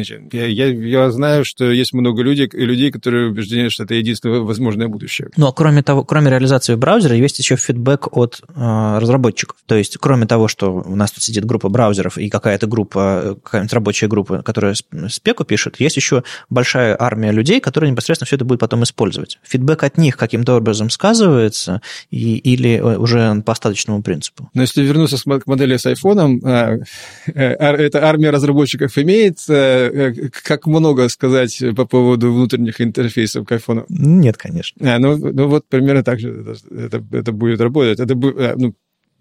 engine. 0.00 0.28
Я, 0.32 0.46
я, 0.46 0.66
я 0.66 1.10
знаю, 1.10 1.44
что 1.44 1.70
есть 1.70 1.92
много 1.92 2.22
людей, 2.22 2.48
людей, 2.52 2.90
которые 2.90 3.30
убеждены, 3.30 3.70
что 3.70 3.84
это 3.84 3.94
единственное 3.94 4.40
возможное 4.40 4.88
будущее. 4.88 5.28
Ну, 5.36 5.46
а 5.46 5.52
кроме 5.52 5.82
того, 5.82 6.04
кроме 6.04 6.30
реализации 6.30 6.74
браузера, 6.74 7.14
есть 7.14 7.38
еще 7.38 7.56
фидбэк 7.56 8.16
от 8.16 8.42
э, 8.48 8.98
разработчиков. 9.00 9.56
То 9.66 9.74
есть, 9.76 9.96
кроме 9.98 10.26
того, 10.26 10.48
что 10.48 10.72
у 10.74 10.96
нас 10.96 11.12
тут 11.12 11.22
сидит 11.22 11.44
группа 11.44 11.68
браузеров 11.68 12.18
и 12.18 12.28
какая-то 12.28 12.66
группа, 12.66 13.38
какая-нибудь 13.42 13.72
рабочая 13.72 14.08
группа, 14.08 14.42
которая 14.42 14.74
спеку 15.08 15.44
пишет, 15.44 15.80
есть 15.80 15.96
еще 15.96 16.24
большая 16.50 16.96
армия 16.98 17.32
людей, 17.32 17.60
которые 17.60 17.90
непосредственно 17.90 18.26
все 18.26 18.36
это 18.36 18.44
будут 18.44 18.60
потом 18.60 18.82
использовать. 18.82 19.38
Фидбэк 19.44 19.82
от 19.82 19.98
них 19.98 20.16
каким-то 20.16 20.56
образом 20.56 20.90
сказывается 20.90 21.80
и, 22.10 22.36
или 22.36 22.80
уже 22.80 23.42
по 23.42 23.52
остаточному 23.52 24.02
принципу? 24.02 24.50
Но 24.54 24.62
если 24.62 24.82
вернуться 24.82 25.16
к 25.16 25.46
модели 25.46 25.76
с 25.76 25.86
айфоном, 25.86 26.44
э, 26.44 26.80
э, 27.26 27.54
эта 27.54 28.06
армия 28.06 28.30
разработчиков 28.30 28.96
имеет 28.98 29.38
э, 29.48 29.83
как 30.44 30.66
много 30.66 31.08
сказать 31.08 31.62
по 31.76 31.84
поводу 31.84 32.32
внутренних 32.32 32.80
интерфейсов 32.80 33.46
к 33.46 33.52
айфону? 33.52 33.84
Нет, 33.88 34.36
конечно. 34.36 34.94
А, 34.94 34.98
ну, 34.98 35.16
ну 35.16 35.48
вот 35.48 35.66
примерно 35.68 36.02
так 36.02 36.20
же 36.20 36.30
это, 36.30 36.96
это, 36.96 37.04
это 37.16 37.32
будет 37.32 37.60
работать. 37.60 38.00
Это, 38.00 38.14
ну, 38.14 38.74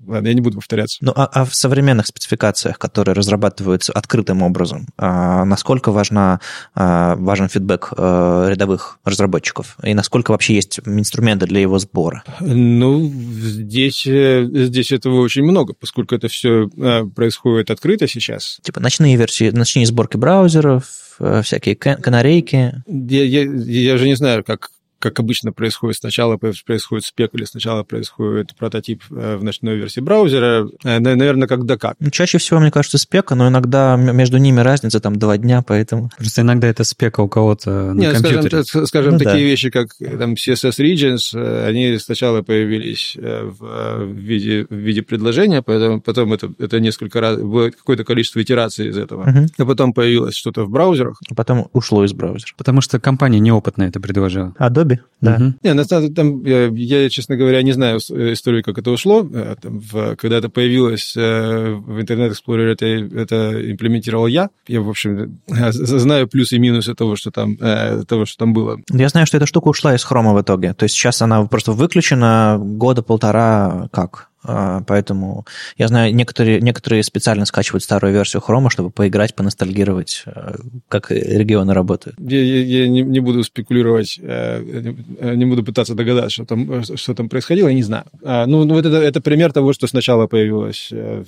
Ладно, 0.07 0.27
я 0.27 0.33
не 0.33 0.41
буду 0.41 0.57
повторяться. 0.57 0.97
Ну, 1.01 1.13
а, 1.15 1.25
а 1.25 1.45
в 1.45 1.55
современных 1.55 2.07
спецификациях, 2.07 2.77
которые 2.79 3.15
разрабатываются 3.15 3.93
открытым 3.93 4.41
образом, 4.41 4.87
а, 4.97 5.45
насколько 5.45 5.91
важна, 5.91 6.39
а, 6.75 7.15
важен 7.15 7.49
фидбэк 7.49 7.93
а, 7.95 8.49
рядовых 8.49 8.99
разработчиков? 9.03 9.77
И 9.83 9.93
насколько 9.93 10.31
вообще 10.31 10.55
есть 10.55 10.79
инструменты 10.85 11.45
для 11.45 11.61
его 11.61 11.79
сбора? 11.79 12.23
Ну, 12.39 13.09
здесь, 13.09 14.05
э, 14.05 14.47
здесь 14.51 14.91
этого 14.91 15.21
очень 15.21 15.43
много, 15.43 15.73
поскольку 15.73 16.15
это 16.15 16.27
все 16.27 16.69
а, 16.79 17.05
происходит 17.05 17.71
открыто 17.71 18.07
сейчас. 18.07 18.59
Типа 18.61 18.79
ночные 18.79 19.15
версии, 19.15 19.49
ночные 19.49 19.85
сборки 19.85 20.17
браузеров, 20.17 20.85
э, 21.19 21.41
всякие 21.43 21.75
канарейки. 21.75 22.83
Я, 22.87 23.23
я, 23.23 23.43
я 23.43 23.97
же 23.97 24.07
не 24.07 24.15
знаю, 24.15 24.43
как, 24.43 24.69
как 25.03 25.19
обычно 25.19 25.51
происходит, 25.51 25.97
сначала 25.97 26.37
происходит 26.37 27.03
спек 27.03 27.31
или 27.33 27.43
сначала 27.43 27.83
происходит 27.83 28.55
прототип 28.55 29.03
э, 29.11 29.35
в 29.35 29.43
ночной 29.43 29.75
версии 29.75 29.99
браузера, 29.99 30.69
э, 30.85 30.99
наверное, 30.99 31.49
когда 31.49 31.77
как. 31.77 31.95
Ну, 31.99 32.09
чаще 32.09 32.37
всего, 32.37 32.61
мне 32.61 32.71
кажется, 32.71 32.97
спека, 32.97 33.35
но 33.35 33.49
иногда 33.49 33.97
между 33.97 34.37
ними 34.37 34.61
разница 34.61 35.01
там 35.01 35.17
два 35.17 35.37
дня, 35.37 35.61
поэтому... 35.61 36.09
Просто 36.17 36.43
иногда 36.43 36.69
это 36.69 36.85
спека 36.85 37.19
у 37.19 37.27
кого-то 37.27 37.93
на 37.93 37.99
Нет, 37.99 38.13
компьютере. 38.13 38.63
Скажем, 38.63 38.87
скажем 38.87 39.11
ну, 39.13 39.19
такие 39.19 39.43
да. 39.43 39.49
вещи, 39.51 39.69
как 39.71 39.89
там 39.97 40.35
CSS 40.35 40.79
Regions, 40.79 41.37
э, 41.37 41.67
они 41.67 41.97
сначала 41.97 42.41
появились 42.41 43.17
в 43.17 44.05
виде, 44.05 44.65
в 44.69 44.73
виде 44.73 45.01
предложения, 45.01 45.61
поэтому 45.61 45.99
потом 45.99 46.31
это, 46.31 46.49
это 46.59 46.79
несколько 46.79 47.19
раз, 47.19 47.37
было 47.39 47.71
какое-то 47.71 48.05
количество 48.05 48.41
итераций 48.41 48.87
из 48.87 48.97
этого. 48.97 49.29
Угу. 49.29 49.47
А 49.57 49.65
потом 49.65 49.91
появилось 49.91 50.35
что-то 50.35 50.63
в 50.63 50.69
браузерах. 50.69 51.19
А 51.29 51.35
потом 51.35 51.67
ушло 51.73 52.05
из 52.05 52.13
браузера. 52.13 52.53
Потому 52.55 52.79
что 52.79 53.01
компания 53.01 53.39
неопытно 53.39 53.83
это 53.83 53.99
предложила. 53.99 54.55
Adobe 54.57 54.92
хобби, 54.95 55.07
да. 55.23 55.35
Угу. 55.35 55.53
Не, 55.63 55.73
на 55.73 55.85
самом 55.85 56.03
деле, 56.03 56.15
там, 56.15 56.43
я, 56.43 56.67
я, 56.67 57.09
честно 57.09 57.37
говоря, 57.37 57.61
не 57.61 57.71
знаю 57.71 57.99
историю, 57.99 58.61
как 58.63 58.77
это 58.77 58.91
ушло. 58.91 59.25
Э, 59.33 59.55
там, 59.61 59.79
в, 59.79 60.15
когда 60.17 60.37
это 60.37 60.49
появилось 60.49 61.15
э, 61.15 61.71
в 61.73 61.97
Internet 61.99 62.33
Explorer, 62.33 62.73
это, 62.73 62.85
это 62.85 63.71
имплементировал 63.71 64.27
я. 64.27 64.49
Я, 64.67 64.81
в 64.81 64.89
общем, 64.89 65.39
знаю 65.47 66.27
плюсы 66.27 66.57
и 66.57 66.59
минусы 66.59 66.93
того, 66.93 67.15
что 67.15 67.31
там, 67.31 67.57
э, 67.61 68.03
того, 68.05 68.25
что 68.25 68.37
там 68.37 68.53
было. 68.53 68.79
Я 68.91 69.07
знаю, 69.07 69.25
что 69.25 69.37
эта 69.37 69.45
штука 69.45 69.69
ушла 69.69 69.95
из 69.95 70.03
хрома 70.03 70.33
в 70.33 70.41
итоге. 70.41 70.73
То 70.73 70.83
есть 70.83 70.95
сейчас 70.95 71.21
она 71.21 71.45
просто 71.45 71.71
выключена 71.71 72.57
года 72.59 73.01
полтора 73.01 73.87
как? 73.93 74.29
А, 74.43 74.81
поэтому 74.85 75.45
я 75.77 75.87
знаю, 75.87 76.13
некоторые, 76.13 76.59
некоторые 76.61 77.03
специально 77.03 77.45
скачивают 77.45 77.83
старую 77.83 78.13
версию 78.13 78.41
хрома, 78.41 78.69
чтобы 78.69 78.89
поиграть, 78.89 79.35
поностальгировать, 79.35 80.23
э, 80.25 80.55
как 80.89 81.11
регионы 81.11 81.73
работают. 81.73 82.17
Я, 82.19 82.41
я, 82.41 82.81
я 82.81 82.87
не, 82.87 83.01
не 83.01 83.19
буду 83.19 83.43
спекулировать, 83.43 84.19
э, 84.21 84.93
не 85.35 85.45
буду 85.45 85.63
пытаться 85.63 85.95
догадаться, 85.95 86.29
что 86.29 86.45
там, 86.45 86.83
что 86.83 87.13
там 87.13 87.29
происходило, 87.29 87.69
я 87.69 87.73
не 87.73 87.83
знаю. 87.83 88.05
А, 88.23 88.45
ну, 88.45 88.65
ну 88.65 88.77
это, 88.77 88.89
это 88.89 89.21
пример 89.21 89.53
того, 89.53 89.73
что 89.73 89.87
сначала 89.87 90.27
появилось 90.27 90.89
э, 90.91 91.23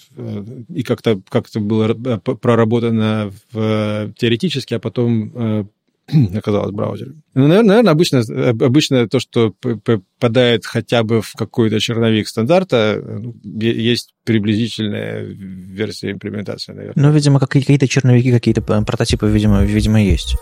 и 0.73 0.83
как-то 0.83 1.21
как 1.29 1.45
было 1.55 1.93
проработано 1.93 3.31
в, 3.51 4.11
теоретически, 4.17 4.73
а 4.73 4.79
потом 4.79 5.69
оказалось 6.37 6.71
в 6.71 6.75
браузере. 6.75 7.13
Ну, 7.33 7.47
наверное, 7.47 7.91
обычно, 7.91 8.19
обычно 8.19 9.07
то, 9.07 9.19
что 9.19 9.51
попадает 9.51 10.65
хотя 10.65 11.03
бы 11.03 11.21
в 11.21 11.33
какой-то 11.33 11.79
черновик 11.79 12.27
стандарта, 12.27 13.01
ну, 13.03 13.35
есть 13.43 14.13
приблизительная 14.23 15.23
версия 15.23 16.11
имплементации, 16.11 16.73
наверное. 16.73 17.03
Ну, 17.03 17.11
видимо, 17.11 17.39
какие-то 17.39 17.87
черновики, 17.87 18.31
какие-то 18.31 18.61
прототипы, 18.61 19.27
видимо, 19.27 19.63
видимо, 19.63 20.01
есть. 20.01 20.35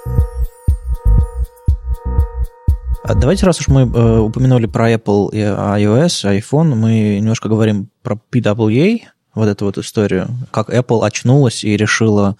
А 3.06 3.16
давайте, 3.16 3.46
раз 3.46 3.60
уж 3.60 3.68
мы 3.68 3.82
э, 3.82 4.20
упомянули 4.20 4.66
про 4.66 4.94
Apple 4.94 5.30
и 5.34 5.40
iOS, 5.40 6.40
iPhone, 6.40 6.76
мы 6.76 7.18
немножко 7.20 7.50
говорим 7.50 7.90
про 8.02 8.18
PWA, 8.32 9.02
вот 9.36 9.48
эту 9.50 9.66
вот 9.66 9.78
историю, 9.78 10.30
как 10.52 10.70
Apple 10.70 11.06
очнулась 11.06 11.66
и 11.66 11.76
решила 11.76 12.38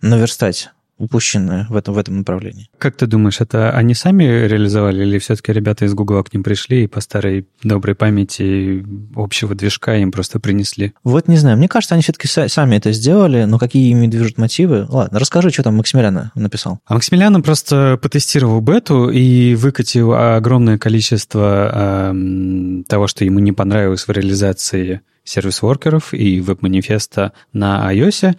наверстать 0.00 0.70
упущенное 1.04 1.66
в 1.68 1.76
этом, 1.76 1.94
в 1.94 1.98
этом 1.98 2.18
направлении. 2.18 2.68
Как 2.78 2.96
ты 2.96 3.06
думаешь, 3.06 3.40
это 3.40 3.70
они 3.70 3.94
сами 3.94 4.24
реализовали 4.24 5.02
или 5.02 5.18
все-таки 5.18 5.52
ребята 5.52 5.84
из 5.84 5.94
Google 5.94 6.22
к 6.24 6.32
ним 6.32 6.42
пришли 6.42 6.84
и 6.84 6.86
по 6.86 7.00
старой 7.00 7.46
доброй 7.62 7.94
памяти 7.94 8.84
общего 9.14 9.54
движка 9.54 9.96
им 9.96 10.12
просто 10.12 10.40
принесли? 10.40 10.94
Вот 11.04 11.28
не 11.28 11.36
знаю. 11.36 11.56
Мне 11.56 11.68
кажется, 11.68 11.94
они 11.94 12.02
все-таки 12.02 12.28
сами 12.28 12.76
это 12.76 12.92
сделали, 12.92 13.44
но 13.44 13.58
какие 13.58 13.90
ими 13.90 14.06
движут 14.06 14.38
мотивы? 14.38 14.86
Ладно, 14.88 15.18
расскажи, 15.18 15.50
что 15.50 15.62
там 15.62 15.76
Максимилиан 15.76 16.30
написал. 16.34 16.80
А 16.86 16.94
Максимилиан 16.94 17.42
просто 17.42 17.98
потестировал 18.00 18.60
бету 18.60 19.10
и 19.10 19.54
выкатил 19.54 20.14
огромное 20.14 20.78
количество 20.78 22.12
э, 22.12 22.82
того, 22.88 23.06
что 23.06 23.24
ему 23.24 23.38
не 23.38 23.52
понравилось 23.52 24.06
в 24.06 24.10
реализации 24.10 25.00
сервис-воркеров 25.24 26.12
и 26.12 26.40
веб-манифеста 26.40 27.32
на 27.52 27.92
iOS, 27.92 28.36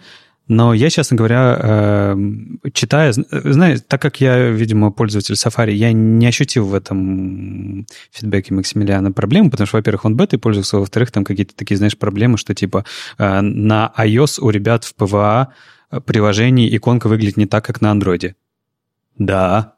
но 0.48 0.72
я, 0.74 0.90
честно 0.90 1.16
говоря, 1.16 1.58
эм, 1.60 2.60
читая, 2.72 3.12
знаешь, 3.12 3.80
так 3.86 4.00
как 4.00 4.20
я, 4.20 4.50
видимо, 4.50 4.92
пользователь 4.92 5.34
Safari, 5.34 5.72
я 5.72 5.92
не 5.92 6.26
ощутил 6.26 6.66
в 6.66 6.74
этом 6.74 7.86
фидбэке 8.12 8.54
Максимилиана 8.54 9.10
проблемы, 9.10 9.50
потому 9.50 9.66
что, 9.66 9.76
во-первых, 9.76 10.04
он 10.04 10.16
бетой 10.16 10.38
пользовался, 10.38 10.78
во-вторых, 10.78 11.10
там 11.10 11.24
какие-то 11.24 11.54
такие, 11.54 11.76
знаешь, 11.76 11.98
проблемы, 11.98 12.38
что 12.38 12.54
типа 12.54 12.84
э, 13.18 13.40
на 13.40 13.92
iOS 13.98 14.40
у 14.40 14.50
ребят 14.50 14.84
в 14.84 14.94
PVA 14.96 15.48
приложении 16.04 16.74
иконка 16.76 17.08
выглядит 17.08 17.36
не 17.36 17.46
так, 17.46 17.64
как 17.64 17.80
на 17.80 17.90
андроиде. 17.90 18.36
Да, 19.18 19.75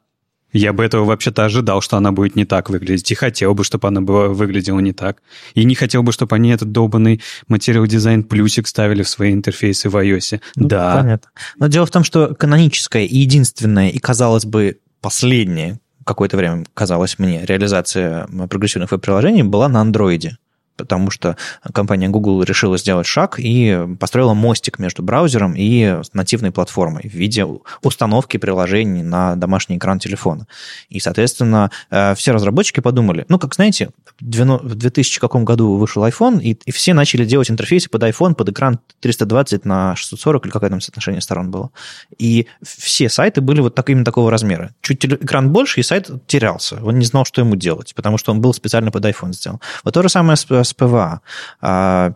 я 0.51 0.73
бы 0.73 0.83
этого 0.83 1.05
вообще-то 1.05 1.45
ожидал, 1.45 1.81
что 1.81 1.97
она 1.97 2.11
будет 2.11 2.35
не 2.35 2.45
так 2.45 2.69
выглядеть. 2.69 3.11
И 3.11 3.15
хотел 3.15 3.53
бы, 3.53 3.63
чтобы 3.63 3.87
она 3.87 4.01
была, 4.01 4.27
выглядела 4.27 4.79
не 4.79 4.93
так. 4.93 5.21
И 5.53 5.63
не 5.63 5.75
хотел 5.75 6.03
бы, 6.03 6.11
чтобы 6.11 6.35
они 6.35 6.49
этот 6.49 6.71
долбанный 6.71 7.21
материал 7.47 7.85
дизайн 7.85 8.23
плюсик 8.23 8.67
ставили 8.67 9.03
в 9.03 9.09
свои 9.09 9.33
интерфейсы 9.33 9.89
в 9.89 9.95
iOS. 9.95 10.41
Ну, 10.55 10.67
да. 10.67 10.97
Понятно. 10.97 11.29
Но 11.57 11.67
дело 11.67 11.85
в 11.85 11.91
том, 11.91 12.03
что 12.03 12.35
каноническая 12.35 13.03
и 13.03 13.17
единственная, 13.17 13.89
и, 13.89 13.99
казалось 13.99 14.45
бы, 14.45 14.79
последняя 15.01 15.79
какое-то 16.03 16.37
время 16.37 16.65
казалось 16.73 17.19
мне, 17.19 17.45
реализация 17.45 18.27
прогрессивных 18.49 18.91
веб-приложений 18.91 19.43
была 19.43 19.69
на 19.69 19.81
андроиде 19.81 20.37
потому 20.79 21.11
что 21.11 21.37
компания 21.73 22.09
Google 22.09 22.43
решила 22.43 22.77
сделать 22.77 23.05
шаг 23.05 23.35
и 23.37 23.87
построила 23.99 24.33
мостик 24.33 24.79
между 24.79 25.03
браузером 25.03 25.53
и 25.55 26.01
нативной 26.13 26.51
платформой 26.51 27.03
в 27.03 27.13
виде 27.13 27.45
установки 27.83 28.37
приложений 28.37 29.03
на 29.03 29.35
домашний 29.35 29.77
экран 29.77 29.99
телефона. 29.99 30.47
И, 30.89 30.99
соответственно, 30.99 31.71
э, 31.91 32.15
все 32.15 32.31
разработчики 32.31 32.79
подумали, 32.79 33.25
ну, 33.29 33.37
как 33.39 33.55
знаете, 33.55 33.89
в 34.19 34.75
2000 34.75 35.19
каком 35.19 35.45
году 35.45 35.75
вышел 35.75 36.05
iPhone, 36.05 36.41
и, 36.41 36.57
и 36.65 36.71
все 36.71 36.93
начали 36.93 37.25
делать 37.25 37.51
интерфейсы 37.51 37.89
под 37.89 38.03
iPhone, 38.03 38.33
под 38.33 38.49
экран 38.49 38.79
320 39.01 39.65
на 39.65 39.95
640, 39.95 40.45
или 40.45 40.51
какое 40.51 40.69
там 40.69 40.81
соотношение 40.81 41.21
сторон 41.21 41.51
было. 41.51 41.71
И 42.17 42.47
все 42.63 43.09
сайты 43.09 43.41
были 43.41 43.61
вот 43.61 43.75
так, 43.75 43.89
именно 43.89 44.05
такого 44.05 44.31
размера. 44.31 44.73
Чуть 44.81 45.05
экран 45.05 45.51
больше, 45.51 45.79
и 45.79 45.83
сайт 45.83 46.09
терялся. 46.27 46.79
Он 46.83 46.97
не 46.99 47.05
знал, 47.05 47.25
что 47.25 47.41
ему 47.41 47.55
делать, 47.55 47.93
потому 47.95 48.17
что 48.17 48.31
он 48.31 48.41
был 48.41 48.53
специально 48.53 48.91
под 48.91 49.05
iPhone 49.05 49.33
сделан. 49.33 49.59
Вот 49.83 49.93
то 49.93 50.01
же 50.01 50.09
самое 50.09 50.37
с, 50.37 50.68
с 50.69 50.75
PWA, 50.75 51.19
а. 51.61 52.11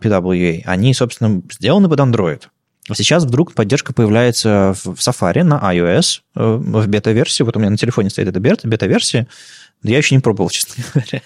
Они, 0.64 0.94
собственно, 0.94 1.42
сделаны 1.50 1.88
под 1.88 2.00
Android. 2.00 2.42
Сейчас 2.92 3.24
вдруг 3.24 3.54
поддержка 3.54 3.94
появляется 3.94 4.74
в 4.84 4.98
Safari 4.98 5.42
на 5.42 5.58
iOS 5.72 6.20
э, 6.36 6.54
в 6.56 6.86
бета-версии. 6.86 7.42
Вот 7.42 7.56
у 7.56 7.60
меня 7.60 7.70
на 7.70 7.78
телефоне 7.78 8.10
стоит 8.10 8.28
эта 8.28 8.40
бета-версия. 8.40 9.26
Я 9.82 9.96
еще 9.96 10.14
не 10.14 10.20
пробовал, 10.20 10.50
честно 10.50 10.84
говоря. 10.94 11.22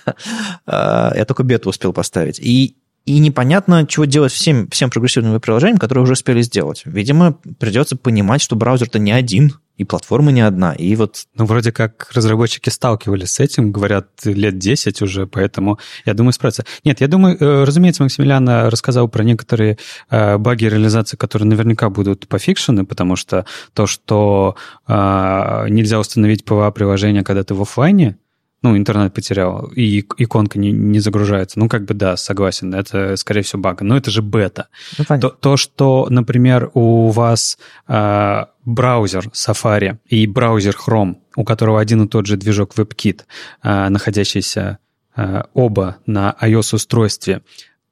А, 0.67 1.13
я 1.17 1.25
только 1.25 1.43
бету 1.43 1.71
успел 1.71 1.93
поставить. 1.93 2.39
И 2.39 2.77
и 3.09 3.19
непонятно, 3.21 3.87
чего 3.87 4.05
делать 4.05 4.33
всем, 4.33 4.69
всем 4.69 4.91
прогрессивным 4.91 5.41
приложениям, 5.41 5.79
которые 5.79 6.03
уже 6.03 6.13
успели 6.13 6.43
сделать. 6.43 6.83
Видимо, 6.85 7.39
придется 7.59 7.97
понимать, 7.97 8.43
что 8.43 8.55
браузер-то 8.55 8.99
не 8.99 9.13
один, 9.13 9.55
и 9.79 9.85
платформа 9.85 10.31
не 10.31 10.43
одна, 10.43 10.75
и 10.75 10.95
вот... 10.97 11.25
Ну, 11.37 11.47
вроде 11.47 11.73
как 11.73 12.11
разработчики 12.13 12.69
сталкивались 12.69 13.31
с 13.31 13.41
этим, 13.41 13.73
говорят, 13.73 14.09
лет 14.25 14.59
10 14.59 15.01
уже, 15.03 15.27
поэтому, 15.27 15.79
я 16.05 16.15
думаю, 16.15 16.33
справиться. 16.33 16.65
Нет, 16.85 17.01
я 17.01 17.07
думаю, 17.07 17.37
э, 17.41 17.65
разумеется, 17.65 18.03
Максимилиан 18.03 18.69
рассказал 18.69 19.09
про 19.09 19.23
некоторые 19.23 19.79
э, 20.11 20.37
баги 20.37 20.65
реализации, 20.65 21.17
которые 21.17 21.49
наверняка 21.49 21.89
будут 21.89 22.27
пофикшены, 22.27 22.85
потому 22.85 23.17
что 23.17 23.47
то, 23.73 23.87
что 23.87 24.57
э, 24.87 25.67
нельзя 25.71 26.01
установить 26.01 26.43
PWA-приложение, 26.43 27.23
когда 27.23 27.45
ты 27.45 27.55
в 27.55 27.63
офлайне, 27.63 28.19
ну, 28.63 28.77
интернет 28.77 29.15
потерял, 29.15 29.71
и 29.77 30.01
иконка 30.17 30.59
не, 30.59 30.73
не 30.73 30.99
загружается. 30.99 31.59
Ну, 31.59 31.69
как 31.69 31.85
бы 31.85 31.95
да, 31.95 32.17
согласен, 32.17 32.75
это, 32.75 33.17
скорее 33.17 33.43
всего, 33.43 33.63
баг. 33.63 33.83
Но 33.83 33.97
это 33.97 34.11
же 34.11 34.21
бета. 34.21 34.69
Ну, 34.99 35.05
то, 35.21 35.29
то, 35.31 35.57
что, 35.57 36.07
например, 36.11 36.71
у 36.75 37.11
вас 37.11 37.59
э, 37.87 38.45
браузер 38.65 39.29
Safari 39.33 39.99
и 40.07 40.27
браузер 40.27 40.75
Chrome, 40.75 41.17
у 41.37 41.45
которого 41.45 41.81
один 41.81 42.05
и 42.05 42.09
тот 42.09 42.27
же 42.27 42.37
движок 42.37 42.75
WebKit, 42.75 43.21
э, 43.63 43.89
находящийся 43.89 44.79
э, 45.15 45.43
оба 45.55 45.99
на 46.07 46.35
iOS-устройстве, 46.41 47.43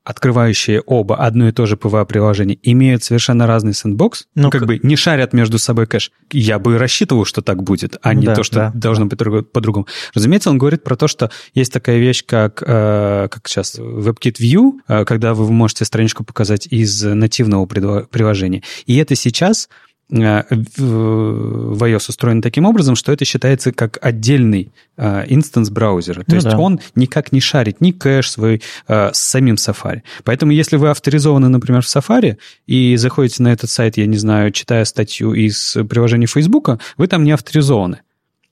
открывающие 0.07 0.82
оба 0.86 1.16
одно 1.16 1.48
и 1.48 1.52
то 1.52 1.66
же 1.66 1.74
PWA-приложение, 1.74 2.57
имеют 2.62 3.02
совершенно 3.02 3.48
разный 3.48 3.74
сэндбокс, 3.74 4.28
ну, 4.36 4.50
как, 4.50 4.61
как 4.61 4.68
бы 4.68 4.78
не 4.80 4.94
шарят 4.94 5.32
между 5.32 5.59
собой 5.59 5.88
кэш. 5.88 6.12
Я 6.30 6.61
бы 6.61 6.78
рассчитывал, 6.78 7.24
что 7.24 7.42
так 7.42 7.64
будет, 7.64 7.96
а 8.02 8.14
не 8.14 8.26
да, 8.26 8.36
то, 8.36 8.44
что 8.44 8.54
да, 8.54 8.72
должно 8.72 9.07
быть 9.07 9.18
по-другому. 9.18 9.88
Разумеется, 10.14 10.50
он 10.50 10.59
говорит 10.59 10.84
про 10.84 10.94
то, 10.94 11.09
что 11.09 11.32
есть 11.54 11.72
такая 11.72 11.98
вещь, 11.98 12.24
как, 12.24 12.62
э, 12.64 13.26
как 13.28 13.48
сейчас 13.48 13.80
WebKit 13.80 14.36
View, 14.40 14.74
э, 14.86 15.04
когда 15.04 15.34
вы 15.34 15.50
можете 15.50 15.84
страничку 15.84 16.22
показать 16.22 16.68
из 16.70 17.02
нативного 17.02 17.66
приложения. 17.66 18.62
И 18.86 18.96
это 18.98 19.16
сейчас 19.16 19.68
в 20.09 21.82
iOS 21.82 22.09
устроен 22.09 22.40
таким 22.40 22.64
образом, 22.64 22.94
что 22.94 23.12
это 23.12 23.24
считается 23.24 23.72
как 23.72 23.98
отдельный 24.00 24.72
э, 24.96 25.24
инстанс 25.26 25.70
браузера. 25.70 26.20
То 26.20 26.24
ну, 26.28 26.34
есть 26.36 26.48
да. 26.48 26.59
он 26.59 26.80
никак 26.94 27.32
не 27.32 27.40
шарит 27.40 27.80
ни 27.80 27.90
кэш 27.90 28.30
свой 28.30 28.62
э, 28.86 29.11
с 29.12 29.18
самим 29.18 29.57
Safari. 29.57 30.02
Поэтому 30.22 30.52
если 30.52 30.76
вы 30.76 30.90
авторизованы, 30.90 31.48
например, 31.48 31.82
в 31.82 31.86
Safari 31.86 32.36
и 32.66 32.96
заходите 32.96 33.42
на 33.42 33.52
этот 33.52 33.68
сайт, 33.68 33.96
я 33.96 34.07
не 34.07 34.16
знаю, 34.16 34.52
читая 34.52 34.84
статью 34.84 35.34
из 35.34 35.76
приложения 35.88 36.26
Facebook, 36.26 36.78
вы 36.96 37.09
там 37.09 37.24
не 37.24 37.32
авторизованы. 37.32 38.00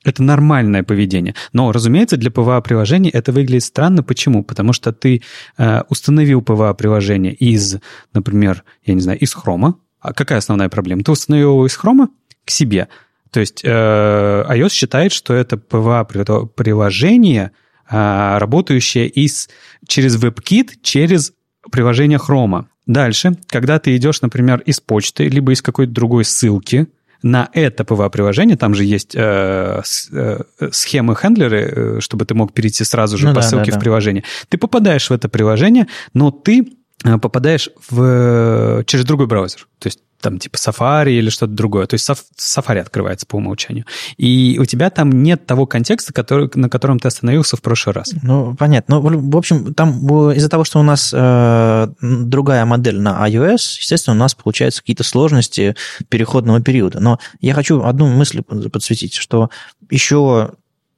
Это 0.04 0.22
нормальное 0.22 0.82
поведение. 0.82 1.34
Но, 1.52 1.72
разумеется, 1.72 2.16
для 2.16 2.30
PWA-приложений 2.30 3.10
это 3.10 3.32
выглядит 3.32 3.64
странно. 3.64 4.02
Почему? 4.02 4.44
Потому 4.44 4.72
что 4.72 4.92
ты 4.92 5.22
э, 5.56 5.82
установил 5.88 6.40
PWA-приложение 6.40 7.32
из, 7.32 7.78
например, 8.12 8.64
я 8.84 8.94
не 8.94 9.00
знаю, 9.00 9.18
из 9.18 9.34
Chrome, 9.34 9.74
а 10.04 10.12
какая 10.12 10.38
основная 10.38 10.68
проблема? 10.68 11.02
Ты 11.02 11.10
установил 11.12 11.52
его 11.52 11.66
из 11.66 11.74
хрома 11.74 12.10
к 12.44 12.50
себе. 12.50 12.88
То 13.30 13.40
есть 13.40 13.62
э, 13.64 13.68
iOS 13.68 14.68
считает, 14.68 15.12
что 15.12 15.32
это 15.32 15.56
PWA-приложение, 15.56 17.50
э, 17.90 18.38
работающее 18.38 19.08
из, 19.08 19.48
через 19.88 20.22
WebKit, 20.22 20.72
через 20.82 21.32
приложение 21.72 22.18
Chrome. 22.18 22.66
Дальше, 22.86 23.38
когда 23.46 23.78
ты 23.78 23.96
идешь, 23.96 24.20
например, 24.20 24.60
из 24.66 24.78
почты, 24.78 25.26
либо 25.28 25.52
из 25.52 25.62
какой-то 25.62 25.92
другой 25.92 26.26
ссылки, 26.26 26.86
на 27.22 27.48
это 27.54 27.84
PWA-приложение, 27.84 28.58
там 28.58 28.74
же 28.74 28.84
есть 28.84 29.16
э, 29.16 29.80
э, 30.12 30.38
схемы-хендлеры, 30.70 31.96
э, 31.96 32.00
чтобы 32.00 32.26
ты 32.26 32.34
мог 32.34 32.52
перейти 32.52 32.84
сразу 32.84 33.16
же 33.16 33.28
ну, 33.28 33.34
по 33.34 33.40
да, 33.40 33.46
ссылке 33.48 33.72
да, 33.72 33.78
в 33.78 33.80
приложение. 33.80 34.22
Ты 34.50 34.58
попадаешь 34.58 35.08
в 35.08 35.12
это 35.14 35.30
приложение, 35.30 35.86
но 36.12 36.30
ты 36.30 36.74
попадаешь 37.04 37.70
в, 37.88 38.84
через 38.86 39.04
другой 39.04 39.26
браузер. 39.26 39.68
То 39.78 39.88
есть 39.88 40.00
там 40.24 40.38
типа 40.38 40.56
Safari 40.56 41.12
или 41.12 41.28
что-то 41.28 41.52
другое. 41.52 41.86
То 41.86 41.94
есть 41.94 42.08
Safari 42.08 42.78
открывается 42.78 43.26
по 43.26 43.36
умолчанию. 43.36 43.84
И 44.16 44.58
у 44.58 44.64
тебя 44.64 44.88
там 44.88 45.12
нет 45.22 45.44
того 45.44 45.66
контекста, 45.66 46.14
который, 46.14 46.50
на 46.54 46.70
котором 46.70 46.98
ты 46.98 47.08
остановился 47.08 47.58
в 47.58 47.62
прошлый 47.62 47.94
раз. 47.94 48.14
Ну, 48.22 48.54
понятно. 48.54 49.00
Ну, 49.00 49.30
в 49.30 49.36
общем, 49.36 49.74
там 49.74 49.98
из-за 50.32 50.48
того, 50.48 50.64
что 50.64 50.80
у 50.80 50.82
нас 50.82 51.12
э, 51.14 51.88
другая 52.00 52.64
модель 52.64 53.00
на 53.00 53.28
iOS, 53.28 53.76
естественно, 53.80 54.16
у 54.16 54.18
нас 54.18 54.34
получаются 54.34 54.80
какие-то 54.80 55.04
сложности 55.04 55.76
переходного 56.08 56.62
периода. 56.62 57.00
Но 57.00 57.18
я 57.40 57.52
хочу 57.52 57.82
одну 57.82 58.08
мысль 58.08 58.40
подсветить, 58.42 59.12
что 59.12 59.50
еще 59.90 60.52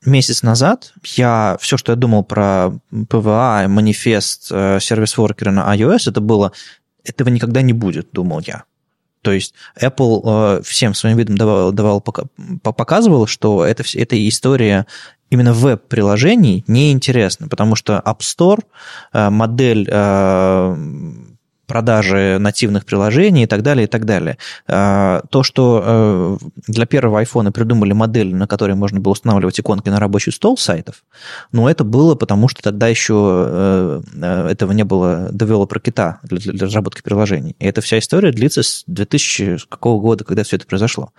месяц 0.07 0.43
назад 0.43 0.93
я 1.05 1.57
все, 1.61 1.77
что 1.77 1.93
я 1.93 1.97
думал 1.97 2.25
про 2.25 2.73
PWA, 2.93 3.69
манифест, 3.69 4.49
э, 4.51 4.79
сервис-воркеры 4.81 5.51
на 5.51 5.75
iOS, 5.77 6.09
это 6.11 6.21
было, 6.21 6.53
этого 7.05 7.29
никогда 7.29 7.63
не 7.63 7.73
будет, 7.73 8.09
думал 8.13 8.41
я. 8.41 8.65
То 9.23 9.33
есть 9.33 9.55
Apple 9.81 10.59
э, 10.59 10.63
всем 10.63 10.95
своим 10.95 11.17
видом 11.19 11.37
давал, 11.37 11.73
давал 11.73 12.01
показывал, 12.01 13.27
что 13.27 13.65
это, 13.65 13.83
эта 13.95 14.29
история 14.29 14.87
именно 15.31 15.53
веб-приложений 15.53 16.65
неинтересна, 16.69 17.49
потому 17.49 17.75
что 17.75 18.01
App 18.05 18.21
Store, 18.21 18.63
э, 19.13 19.31
модель 19.31 19.89
продажи 21.67 22.39
нативных 22.39 22.85
приложений 22.85 23.45
и 23.45 23.47
так 23.47 23.63
далее, 23.63 23.85
и 23.85 23.87
так 23.87 24.05
далее. 24.05 24.39
А, 24.67 25.23
то, 25.31 25.43
что 25.43 25.83
э, 25.85 26.39
для 26.69 26.87
первого 26.87 27.23
iPhone 27.23 27.51
придумали 27.53 27.93
модель, 27.93 28.35
на 28.35 28.47
которой 28.47 28.75
можно 28.75 29.01
было 29.01 29.13
устанавливать 29.13 29.59
иконки 29.61 29.89
на 29.89 30.01
рабочий 30.01 30.33
стол 30.33 30.57
сайтов, 30.57 31.05
ну, 31.53 31.69
это 31.69 31.85
было 31.85 32.15
потому, 32.15 32.49
что 32.49 32.63
тогда 32.63 32.89
еще 32.89 33.45
э, 33.47 34.03
э, 34.15 34.49
этого 34.49 34.73
не 34.73 34.85
было 34.85 35.29
девелопер 35.33 35.81
кита 35.81 36.21
для, 36.23 36.39
для 36.39 36.67
разработки 36.67 37.03
приложений. 37.03 37.57
И 37.59 37.67
эта 37.67 37.81
вся 37.81 37.99
история 37.99 38.33
длится 38.33 38.63
с 38.63 38.85
2000 38.87 39.69
какого 39.69 40.01
года, 40.01 40.25
когда 40.25 40.45
все 40.45 40.57
это 40.57 40.67
произошло. 40.67 41.13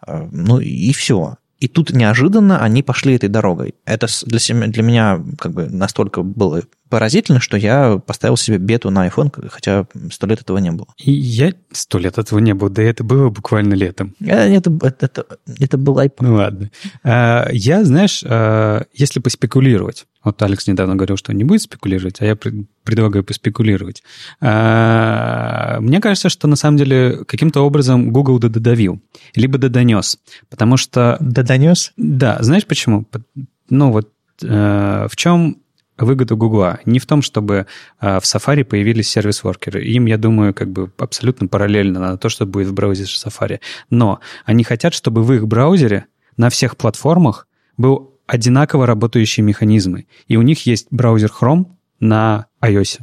А, 0.00 0.28
ну, 0.30 0.60
и 0.60 0.92
все. 0.92 1.36
И 1.58 1.68
тут 1.68 1.90
неожиданно 1.90 2.62
они 2.62 2.82
пошли 2.82 3.14
этой 3.16 3.28
дорогой. 3.28 3.74
Это 3.86 4.06
для, 4.24 4.38
себя, 4.38 4.66
для 4.66 4.82
меня 4.82 5.22
как 5.38 5.52
бы 5.52 5.66
настолько 5.66 6.22
было 6.22 6.62
поразительно, 6.88 7.40
что 7.40 7.56
я 7.56 7.98
поставил 7.98 8.36
себе 8.36 8.58
бету 8.58 8.90
на 8.90 9.06
iPhone, 9.08 9.48
хотя 9.50 9.86
сто 10.12 10.26
лет 10.26 10.40
этого 10.40 10.58
не 10.58 10.70
было. 10.70 10.88
И 10.98 11.12
я 11.12 11.52
сто 11.72 11.98
лет 11.98 12.18
этого 12.18 12.38
не 12.38 12.54
было, 12.54 12.70
да 12.70 12.82
это 12.82 13.04
было 13.04 13.30
буквально 13.30 13.74
летом. 13.74 14.14
Э, 14.20 14.54
это, 14.54 14.70
это, 14.82 15.06
это, 15.06 15.38
это 15.58 15.78
был 15.78 15.98
iPhone. 15.98 16.20
Ну 16.20 16.34
ладно. 16.34 16.70
А, 17.02 17.48
я, 17.52 17.84
знаешь, 17.84 18.22
а, 18.24 18.84
если 18.92 19.20
поспекулировать, 19.20 20.06
вот 20.22 20.42
Алекс 20.42 20.66
недавно 20.66 20.96
говорил, 20.96 21.16
что 21.16 21.32
он 21.32 21.38
не 21.38 21.44
будет 21.44 21.62
спекулировать, 21.62 22.20
а 22.20 22.26
я 22.26 22.36
предлагаю 22.36 23.24
поспекулировать. 23.24 24.02
А, 24.40 25.78
мне 25.80 26.00
кажется, 26.00 26.28
что 26.28 26.48
на 26.48 26.56
самом 26.56 26.78
деле 26.78 27.24
каким-то 27.24 27.62
образом 27.62 28.12
Google 28.12 28.38
додавил, 28.38 29.00
либо 29.34 29.58
додонес, 29.58 30.18
потому 30.50 30.76
что... 30.76 31.16
Додонес? 31.20 31.92
Да, 31.96 32.38
знаешь 32.40 32.66
почему? 32.66 33.06
Ну 33.68 33.90
вот 33.90 34.10
э, 34.42 35.06
в 35.10 35.16
чем 35.16 35.58
выгода 35.98 36.34
Гугла 36.34 36.80
не 36.84 36.98
в 36.98 37.06
том, 37.06 37.22
чтобы 37.22 37.66
а, 37.98 38.20
в 38.20 38.24
Safari 38.24 38.64
появились 38.64 39.08
сервис-воркеры. 39.08 39.84
Им, 39.84 40.06
я 40.06 40.18
думаю, 40.18 40.54
как 40.54 40.70
бы 40.70 40.92
абсолютно 40.98 41.48
параллельно 41.48 42.00
на 42.00 42.18
то, 42.18 42.28
что 42.28 42.46
будет 42.46 42.68
в 42.68 42.74
браузере 42.74 43.08
Safari. 43.08 43.60
Но 43.90 44.20
они 44.44 44.64
хотят, 44.64 44.94
чтобы 44.94 45.22
в 45.22 45.32
их 45.32 45.46
браузере 45.46 46.06
на 46.36 46.50
всех 46.50 46.76
платформах 46.76 47.48
был 47.76 48.14
одинаково 48.26 48.86
работающие 48.86 49.44
механизмы. 49.44 50.06
И 50.26 50.36
у 50.36 50.42
них 50.42 50.66
есть 50.66 50.88
браузер 50.90 51.30
Chrome 51.30 51.66
на 52.00 52.46
iOS. 52.62 53.00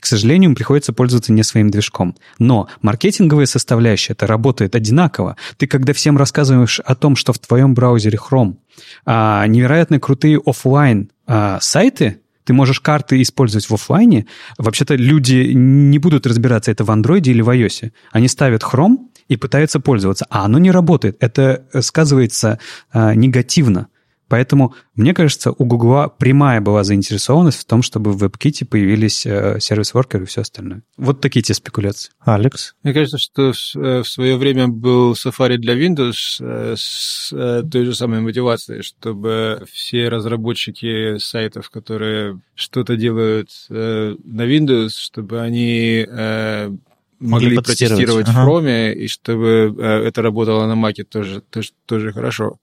К 0.00 0.06
сожалению, 0.06 0.50
им 0.50 0.56
приходится 0.56 0.92
пользоваться 0.92 1.32
не 1.32 1.42
своим 1.42 1.70
движком. 1.70 2.16
Но 2.38 2.68
маркетинговая 2.82 3.46
составляющая 3.46 4.14
это 4.14 4.26
работает 4.26 4.74
одинаково. 4.74 5.36
Ты, 5.58 5.66
когда 5.66 5.92
всем 5.92 6.16
рассказываешь 6.16 6.80
о 6.80 6.94
том, 6.94 7.16
что 7.16 7.32
в 7.32 7.38
твоем 7.38 7.74
браузере 7.74 8.18
Chrome 8.18 8.56
а, 9.04 9.46
невероятно 9.46 10.00
крутые 10.00 10.40
офлайн 10.44 11.10
а, 11.26 11.58
сайты, 11.60 12.20
ты 12.44 12.54
можешь 12.54 12.80
карты 12.80 13.20
использовать 13.22 13.68
в 13.68 13.74
офлайне. 13.74 14.26
Вообще-то 14.58 14.94
люди 14.96 15.52
не 15.52 15.98
будут 15.98 16.26
разбираться, 16.26 16.70
это 16.70 16.84
в 16.84 16.90
Android 16.90 17.22
или 17.22 17.42
в 17.42 17.48
iOS. 17.50 17.92
Они 18.10 18.26
ставят 18.26 18.62
Chrome 18.62 18.96
и 19.28 19.36
пытаются 19.36 19.78
пользоваться, 19.78 20.26
а 20.30 20.46
оно 20.46 20.58
не 20.58 20.70
работает. 20.70 21.16
Это 21.20 21.64
сказывается 21.80 22.58
а, 22.90 23.14
негативно. 23.14 23.88
Поэтому, 24.30 24.74
мне 24.94 25.12
кажется, 25.12 25.50
у 25.50 25.64
Гугла 25.64 26.08
прямая 26.08 26.60
была 26.60 26.84
заинтересованность 26.84 27.58
в 27.58 27.64
том, 27.64 27.82
чтобы 27.82 28.12
в 28.12 28.22
WebKit 28.22 28.64
появились 28.64 29.26
э, 29.26 29.58
сервис-воркеры 29.58 30.22
и 30.22 30.26
все 30.26 30.42
остальное. 30.42 30.82
Вот 30.96 31.20
такие 31.20 31.42
те 31.42 31.52
спекуляции. 31.52 32.12
Алекс? 32.20 32.76
Мне 32.84 32.94
кажется, 32.94 33.18
что 33.18 33.52
в 33.52 34.04
свое 34.04 34.36
время 34.36 34.68
был 34.68 35.14
Safari 35.14 35.56
для 35.56 35.74
Windows 35.74 36.36
э, 36.38 36.74
с 36.78 37.32
э, 37.32 37.64
той 37.68 37.84
же 37.84 37.92
самой 37.92 38.20
мотивацией, 38.20 38.82
чтобы 38.82 39.64
все 39.68 40.08
разработчики 40.08 41.18
сайтов, 41.18 41.68
которые 41.68 42.40
что-то 42.54 42.96
делают 42.96 43.50
на 43.68 44.46
Windows, 44.46 44.90
чтобы 44.90 45.40
они 45.40 46.06
могли, 46.08 46.78
могли 47.18 47.56
протестировать 47.56 48.28
ага. 48.28 48.44
в 48.44 48.48
Chrome, 48.48 48.92
и 48.92 49.08
чтобы 49.08 49.74
это 49.80 50.22
работало 50.22 50.72
на 50.72 50.78
Mac 50.80 51.02
тоже, 51.02 51.40
тоже, 51.40 51.70
тоже 51.86 52.12
хорошо. 52.12 52.58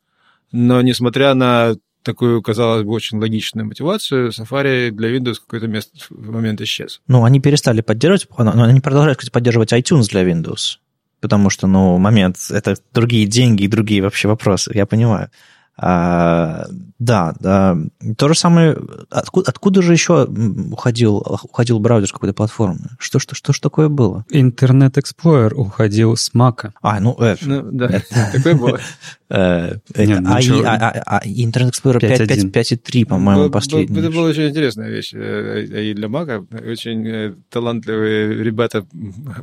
Но 0.51 0.81
несмотря 0.81 1.33
на 1.33 1.75
такую, 2.03 2.41
казалось 2.41 2.83
бы, 2.83 2.91
очень 2.91 3.19
логичную 3.19 3.67
мотивацию, 3.67 4.29
Safari 4.29 4.91
для 4.91 5.15
Windows 5.15 5.35
в 5.35 5.41
какой-то 5.41 5.67
мест, 5.67 6.07
в 6.09 6.31
момент 6.31 6.61
исчез. 6.61 7.01
Ну, 7.07 7.25
они 7.25 7.41
перестали 7.41 7.81
поддерживать, 7.81 8.29
но 8.37 8.63
они 8.63 8.79
продолжают, 8.79 9.19
кстати, 9.19 9.33
поддерживать 9.33 9.73
iTunes 9.73 10.07
для 10.09 10.23
Windows, 10.23 10.77
потому 11.19 11.49
что, 11.49 11.67
ну, 11.67 11.97
момент, 11.97 12.37
это 12.49 12.77
другие 12.93 13.27
деньги 13.27 13.63
и 13.63 13.67
другие 13.67 14.01
вообще 14.01 14.29
вопросы, 14.29 14.71
я 14.73 14.85
понимаю. 14.85 15.29
А, 15.79 16.65
да, 16.97 17.35
да, 17.39 17.77
то 18.17 18.27
же 18.27 18.33
самое. 18.33 18.77
Откуда, 19.11 19.51
откуда 19.51 19.83
же 19.83 19.93
еще 19.93 20.25
уходил, 20.71 21.17
уходил 21.17 21.79
браузер 21.79 22.09
с 22.09 22.11
какой-то 22.11 22.33
платформы? 22.33 22.89
Что, 22.97 23.19
что, 23.19 23.35
что 23.35 23.53
ж 23.53 23.59
такое 23.59 23.87
было? 23.87 24.25
Internet 24.31 24.93
Explorer 24.95 25.53
уходил 25.53 26.15
с 26.15 26.33
Mac. 26.33 26.71
А, 26.81 26.99
ну, 26.99 27.15
э, 27.19 27.35
ну 27.41 27.61
да, 27.71 28.01
такое 28.33 28.55
было. 28.55 28.79
Э, 29.29 29.75
ну 29.95 30.63
а, 30.65 30.93
а, 31.05 31.21
Internet 31.25 31.71
Explorer 31.71 31.99
5.3, 31.99 33.05
по-моему, 33.05 33.49
последний. 33.49 33.99
Это 33.99 34.09
была 34.09 34.29
очень 34.29 34.47
интересная 34.47 34.89
вещь 34.89 35.13
и 35.13 35.93
для 35.93 36.07
Mac. 36.07 36.47
Очень 36.69 37.05
э, 37.07 37.33
талантливые 37.49 38.41
ребята 38.43 38.85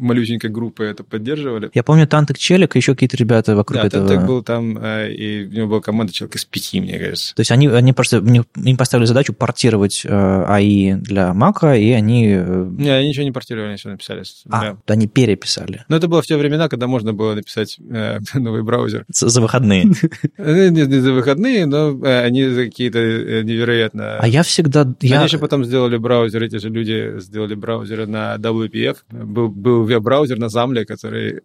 малюсенькой 0.01 0.51
группы 0.51 0.85
это 0.85 1.05
поддерживали. 1.05 1.71
Я 1.75 1.83
помню 1.83 2.07
Тантек 2.07 2.39
Челик 2.39 2.77
и 2.77 2.79
еще 2.79 2.95
какие-то 2.95 3.17
ребята 3.19 3.55
вокруг 3.55 3.85
этого. 3.85 4.07
Да, 4.07 4.15
Тантек 4.15 4.27
был 4.27 4.43
там, 4.43 4.79
и 4.79 5.45
у 5.45 5.53
него 5.53 5.69
была 5.69 5.81
команда 5.81 6.13
человек 6.13 6.37
из 6.37 6.45
пяти, 6.47 6.81
мне 6.81 6.99
кажется. 6.99 7.35
То 7.35 7.41
есть 7.41 7.51
они, 7.51 7.69
они 7.69 7.93
просто 7.93 8.19
им 8.19 8.77
поставили 8.77 9.07
задачу 9.07 9.35
портировать 9.35 10.07
АИ 10.07 10.95
для 10.95 11.33
Mac, 11.33 11.79
и 11.79 11.93
они... 11.93 12.27
Не, 12.27 12.89
они 12.89 13.09
ничего 13.09 13.25
не 13.25 13.33
портировали, 13.33 13.69
они 13.69 13.77
все 13.77 13.91
написали. 13.91 14.23
А, 14.51 14.77
они 14.87 15.09
переписали. 15.09 15.85
Но 15.89 15.97
это 15.97 16.09
было 16.09 16.23
в 16.23 16.27
те 16.27 16.37
времена, 16.37 16.69
когда 16.69 16.87
можно 16.87 17.13
было 17.13 17.35
написать 17.35 17.77
новый 18.35 18.63
браузер. 18.63 19.05
За 19.09 19.41
выходные 19.43 19.74
выходные. 19.83 20.71
Не 20.71 21.01
за 21.01 21.13
выходные, 21.13 21.67
но 21.67 21.91
э, 22.05 22.25
они 22.25 22.47
за 22.47 22.65
какие-то 22.65 22.99
э, 22.99 23.43
невероятно... 23.43 24.19
А 24.19 24.29
я 24.29 24.43
всегда... 24.43 24.83
Они 24.83 25.25
еще 25.25 25.39
потом 25.39 25.65
сделали 25.65 25.97
браузер, 25.97 26.43
эти 26.43 26.57
же 26.57 26.69
люди 26.69 27.19
сделали 27.21 27.55
браузеры 27.55 28.07
на 28.07 28.37
WPF. 28.37 28.97
Был, 29.11 29.49
был 29.49 29.85
веб-браузер 29.85 30.39
на 30.39 30.49
Замле, 30.49 30.85
который, 30.85 31.41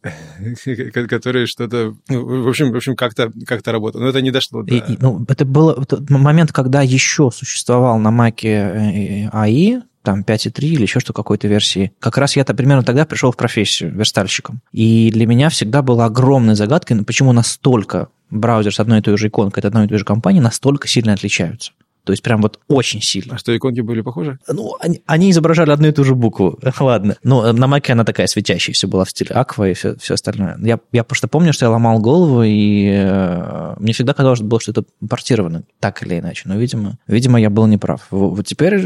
который 0.94 1.48
что-то... 1.48 1.96
Ну, 2.10 2.44
в 2.44 2.48
общем, 2.48 2.72
в 2.72 2.76
общем 2.76 2.96
как-то 2.96 3.32
как 3.46 3.66
работал. 3.68 4.02
Но 4.02 4.08
это 4.08 4.22
не 4.22 4.32
дошло 4.32 4.64
до... 4.64 4.84
Ну, 5.00 5.26
это 5.28 5.46
был 5.46 5.86
момент, 6.10 6.52
когда 6.52 6.82
еще 6.82 7.32
существовал 7.32 8.00
на 8.00 8.12
Маке 8.12 9.30
э, 9.34 9.80
там 10.04 10.22
5.3 10.22 10.68
или 10.68 10.82
еще 10.84 11.00
что 11.00 11.14
какой-то 11.14 11.48
версии. 11.48 11.92
Как 12.00 12.18
раз 12.18 12.36
я-то 12.36 12.54
примерно 12.54 12.84
тогда 12.84 13.06
пришел 13.06 13.32
в 13.32 13.38
профессию 13.38 13.92
верстальщиком. 13.94 14.62
И 14.72 15.12
для 15.12 15.26
меня 15.26 15.50
всегда 15.50 15.82
была 15.82 16.06
огромной 16.06 16.56
загадкой, 16.56 17.04
почему 17.04 17.34
настолько 17.34 18.08
браузер 18.30 18.74
с 18.74 18.80
одной 18.80 19.00
и 19.00 19.02
той 19.02 19.18
же 19.18 19.28
иконкой 19.28 19.62
от 19.62 19.66
одной 19.66 19.86
и 19.86 19.90
той 19.90 19.98
же 19.98 20.06
компании 20.06 20.40
настолько 20.40 20.88
сильно 20.88 21.14
отличаются. 21.14 21.72
То 22.10 22.14
есть 22.14 22.24
прям 22.24 22.42
вот 22.42 22.60
очень 22.68 23.04
сильно. 23.04 23.36
А 23.36 23.38
что, 23.38 23.56
иконки 23.56 23.82
были 23.82 24.02
похожи? 24.02 24.40
Ну, 24.48 24.76
они, 24.80 25.04
они 25.06 25.30
изображали 25.30 25.70
одну 25.70 25.90
и 25.90 25.92
ту 25.92 26.04
же 26.04 26.16
букву. 26.16 26.58
Ладно. 26.80 27.18
Но 27.22 27.54
на 27.54 27.68
Маке 27.68 27.94
она 27.94 28.04
такая 28.04 28.26
светящаяся 28.26 28.88
была 28.88 29.06
в 29.06 29.12
стиле 29.12 29.30
Аква 29.36 29.70
и 29.70 29.76
все, 29.76 29.96
все 29.98 30.16
остальное. 30.16 30.58
Я, 30.64 30.80
я 30.92 31.04
просто 31.04 31.28
помню, 31.28 31.54
что 31.54 31.68
я 31.68 31.70
ломал 31.70 32.00
голову, 32.00 32.42
и 32.42 32.90
э, 32.92 33.76
мне 33.78 33.94
всегда 33.94 34.16
казалось, 34.16 34.40
что 34.40 34.48
было 34.48 34.60
что-то 34.60 34.86
портировано, 35.08 35.66
так 35.80 36.02
или 36.02 36.18
иначе. 36.18 36.46
Но, 36.46 36.56
видимо, 36.56 36.98
видимо 37.06 37.40
я 37.40 37.52
был 37.52 37.68
неправ. 37.68 38.08
Вот 38.10 38.44
теперь 38.48 38.80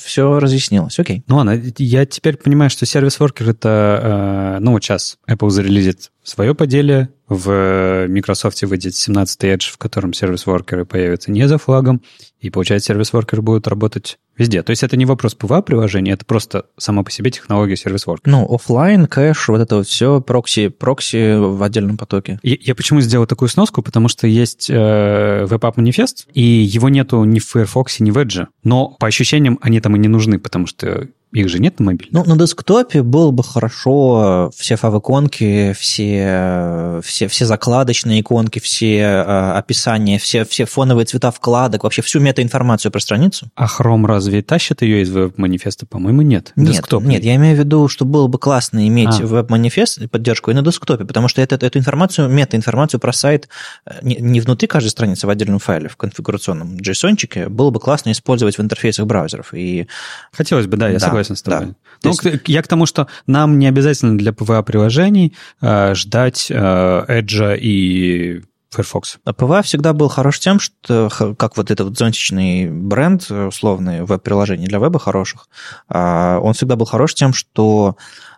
все 0.00 0.38
разъяснилось. 0.38 0.96
Окей. 1.00 1.24
Ну 1.26 1.38
ладно, 1.38 1.60
я 1.78 2.06
теперь 2.06 2.36
понимаю, 2.36 2.70
что 2.70 2.86
сервис-воркер 2.86 3.50
это, 3.50 4.58
э, 4.58 4.60
ну, 4.60 4.70
вот 4.70 4.84
сейчас 4.84 5.18
Apple 5.28 5.50
зарелизит 5.50 6.12
свое 6.28 6.54
поделие, 6.54 7.10
в 7.28 8.06
Microsoft 8.08 8.62
выйдет 8.62 8.94
17 8.94 9.44
Edge, 9.44 9.70
в 9.70 9.78
котором 9.78 10.12
сервис-воркеры 10.12 10.86
появятся 10.86 11.30
не 11.30 11.46
за 11.46 11.58
флагом, 11.58 12.00
и, 12.40 12.50
получается, 12.50 12.88
сервис-воркеры 12.88 13.42
будут 13.42 13.68
работать 13.68 14.18
везде. 14.36 14.62
То 14.62 14.70
есть 14.70 14.82
это 14.82 14.96
не 14.96 15.04
вопрос 15.04 15.36
PWA-приложения, 15.38 16.14
это 16.14 16.24
просто 16.24 16.66
сама 16.78 17.02
по 17.02 17.10
себе 17.10 17.30
технология 17.30 17.76
сервис-воркера. 17.76 18.30
Ну, 18.30 18.46
офлайн, 18.54 19.06
кэш, 19.06 19.48
вот 19.48 19.60
это 19.60 19.76
вот 19.76 19.86
все, 19.86 20.20
прокси, 20.20 20.68
прокси 20.68 21.36
в 21.36 21.62
отдельном 21.62 21.98
потоке. 21.98 22.38
Я, 22.42 22.56
я 22.60 22.74
почему 22.74 23.00
сделал 23.00 23.26
такую 23.26 23.48
сноску? 23.48 23.82
Потому 23.82 24.08
что 24.08 24.26
есть 24.26 24.70
э, 24.70 25.44
WebApp 25.44 25.74
манифест, 25.76 26.28
и 26.32 26.42
его 26.42 26.88
нету 26.88 27.24
ни 27.24 27.40
в 27.40 27.46
Firefox, 27.46 28.00
ни 28.00 28.10
в 28.10 28.18
Edge. 28.18 28.46
Но 28.62 28.96
по 28.98 29.06
ощущениям 29.06 29.58
они 29.60 29.80
там 29.80 29.96
и 29.96 29.98
не 29.98 30.08
нужны, 30.08 30.38
потому 30.38 30.66
что 30.66 31.08
их 31.32 31.48
же 31.48 31.58
нет 31.58 31.78
на 31.78 31.86
мобильном. 31.86 32.24
Ну, 32.26 32.34
на 32.34 32.40
десктопе 32.40 33.02
было 33.02 33.30
бы 33.30 33.44
хорошо 33.44 34.50
все 34.56 34.76
фав-иконки, 34.76 35.74
все, 35.78 37.00
все, 37.04 37.28
все 37.28 37.44
закладочные 37.44 38.22
иконки, 38.22 38.58
все 38.58 38.98
э, 38.98 39.52
описания, 39.52 40.18
все, 40.18 40.44
все 40.44 40.64
фоновые 40.64 41.04
цвета 41.04 41.30
вкладок, 41.30 41.84
вообще 41.84 42.02
всю 42.02 42.20
метаинформацию 42.20 42.90
про 42.90 43.00
страницу. 43.00 43.50
А 43.54 43.66
Chrome 43.66 44.06
разве 44.06 44.42
тащит 44.42 44.82
ее 44.82 45.02
из 45.02 45.10
веб-манифеста? 45.10 45.86
По-моему, 45.86 46.22
нет. 46.22 46.52
Нет, 46.56 46.72
Десктоп. 46.72 47.04
нет, 47.04 47.22
я 47.24 47.36
имею 47.36 47.56
в 47.56 47.58
виду, 47.58 47.88
что 47.88 48.04
было 48.04 48.26
бы 48.26 48.38
классно 48.38 48.86
иметь 48.88 49.20
а. 49.20 49.26
веб-манифест, 49.26 50.10
поддержку 50.10 50.50
и 50.50 50.54
на 50.54 50.62
десктопе, 50.62 51.04
потому 51.04 51.28
что 51.28 51.42
это, 51.42 51.54
эту 51.54 51.78
информацию, 51.78 52.28
метаинформацию 52.30 53.00
про 53.00 53.12
сайт 53.12 53.48
э, 53.84 53.98
не, 54.02 54.16
не 54.16 54.40
внутри 54.40 54.66
каждой 54.66 54.88
страницы 54.88 55.26
в 55.26 55.30
отдельном 55.30 55.58
файле, 55.58 55.88
в 55.88 55.96
конфигурационном 55.96 56.76
JSON-чике, 56.76 57.48
было 57.48 57.70
бы 57.70 57.80
классно 57.80 58.12
использовать 58.12 58.56
в 58.56 58.62
интерфейсах 58.62 59.06
браузеров. 59.06 59.52
И... 59.52 59.88
Хотелось 60.32 60.66
бы, 60.66 60.76
да, 60.76 60.88
я 60.88 60.98
да. 60.98 61.00
согласен 61.00 61.17
согласен 61.24 61.36
с 61.36 61.42
тобой. 61.42 61.66
Да. 61.66 61.74
Ну, 62.04 62.10
есть... 62.10 62.48
Я 62.48 62.62
к 62.62 62.68
тому, 62.68 62.86
что 62.86 63.08
нам 63.26 63.58
не 63.58 63.66
обязательно 63.66 64.16
для 64.16 64.32
PWA-приложений 64.32 65.34
э, 65.60 65.94
ждать 65.94 66.50
э, 66.50 66.54
Edge 66.54 67.58
и 67.58 68.42
Firefox. 68.70 69.18
А 69.24 69.30
PWA 69.30 69.62
всегда 69.62 69.92
был 69.92 70.08
хорош 70.08 70.38
тем, 70.38 70.60
что 70.60 71.08
как 71.38 71.56
вот 71.56 71.70
этот 71.70 71.88
вот 71.88 71.98
зонтичный 71.98 72.70
бренд, 72.70 73.30
условный 73.30 74.04
веб-приложений 74.04 74.66
для 74.66 74.78
веба 74.78 74.98
хороших, 74.98 75.48
э, 75.88 76.38
он 76.42 76.52
всегда 76.54 76.76
был 76.76 76.86
хорош 76.86 77.14
тем, 77.14 77.32
что 77.32 77.96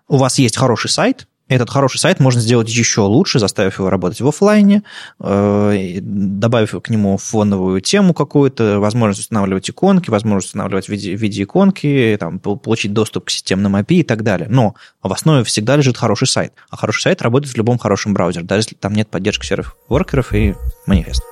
у 0.08 0.16
вас 0.16 0.38
есть 0.38 0.56
хороший 0.56 0.90
сайт, 0.90 1.26
этот 1.50 1.68
хороший 1.68 1.98
сайт 1.98 2.20
можно 2.20 2.40
сделать 2.40 2.68
еще 2.68 3.00
лучше, 3.02 3.40
заставив 3.40 3.78
его 3.78 3.90
работать 3.90 4.20
в 4.20 4.28
офлайне, 4.28 4.84
э, 5.18 5.98
добавив 6.00 6.80
к 6.80 6.88
нему 6.88 7.18
фоновую 7.18 7.80
тему 7.80 8.14
какую-то, 8.14 8.78
возможность 8.78 9.20
устанавливать 9.20 9.68
иконки, 9.68 10.10
возможность 10.10 10.48
устанавливать 10.48 10.86
в 10.86 10.88
виде, 10.90 11.16
в 11.16 11.20
виде 11.20 11.42
иконки, 11.42 12.16
там, 12.20 12.38
получить 12.38 12.92
доступ 12.92 13.26
к 13.26 13.30
системным 13.30 13.74
API 13.74 13.96
и 13.96 14.02
так 14.04 14.22
далее. 14.22 14.48
Но 14.48 14.76
в 15.02 15.12
основе 15.12 15.42
всегда 15.42 15.76
лежит 15.76 15.96
хороший 15.96 16.28
сайт. 16.28 16.52
А 16.70 16.76
хороший 16.76 17.02
сайт 17.02 17.20
работает 17.20 17.52
в 17.52 17.56
любом 17.56 17.78
хорошем 17.78 18.14
браузере, 18.14 18.46
даже 18.46 18.60
если 18.60 18.76
там 18.76 18.94
нет 18.94 19.08
поддержки 19.08 19.44
сервис-воркеров 19.44 20.32
и 20.32 20.54
манифест. 20.86 21.24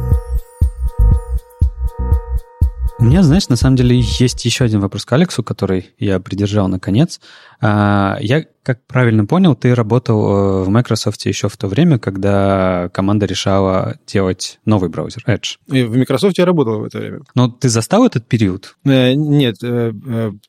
У 3.01 3.05
меня, 3.05 3.23
знаешь, 3.23 3.49
на 3.49 3.55
самом 3.55 3.77
деле 3.77 4.01
есть 4.01 4.45
еще 4.45 4.65
один 4.65 4.81
вопрос 4.81 5.05
к 5.05 5.13
Алексу, 5.13 5.45
который 5.45 5.91
я 6.01 6.19
придержал 6.19 6.67
наконец. 6.67 7.21
А, 7.61 8.19
я, 8.21 8.45
как 8.69 8.87
правильно 8.87 9.25
понял, 9.25 9.57
ты 9.57 9.75
работал 9.75 10.29
э, 10.29 10.65
в 10.65 10.69
Microsoft 10.69 11.25
еще 11.25 11.49
в 11.49 11.57
то 11.57 11.69
время, 11.69 11.99
когда 11.99 12.91
команда 12.93 13.25
решала 13.25 13.97
делать 14.07 14.61
новый 14.67 14.91
браузер, 14.91 15.25
Edge. 15.27 15.57
И 15.69 15.85
в 15.85 15.97
Microsoft 15.97 16.37
я 16.37 16.45
работал 16.45 16.81
в 16.81 16.85
это 16.85 16.99
время. 16.99 17.21
Но 17.35 17.49
ты 17.49 17.71
застал 17.71 18.05
этот 18.05 18.27
период? 18.27 18.77
Э, 18.85 19.15
нет. 19.15 19.57
Э, 19.63 19.93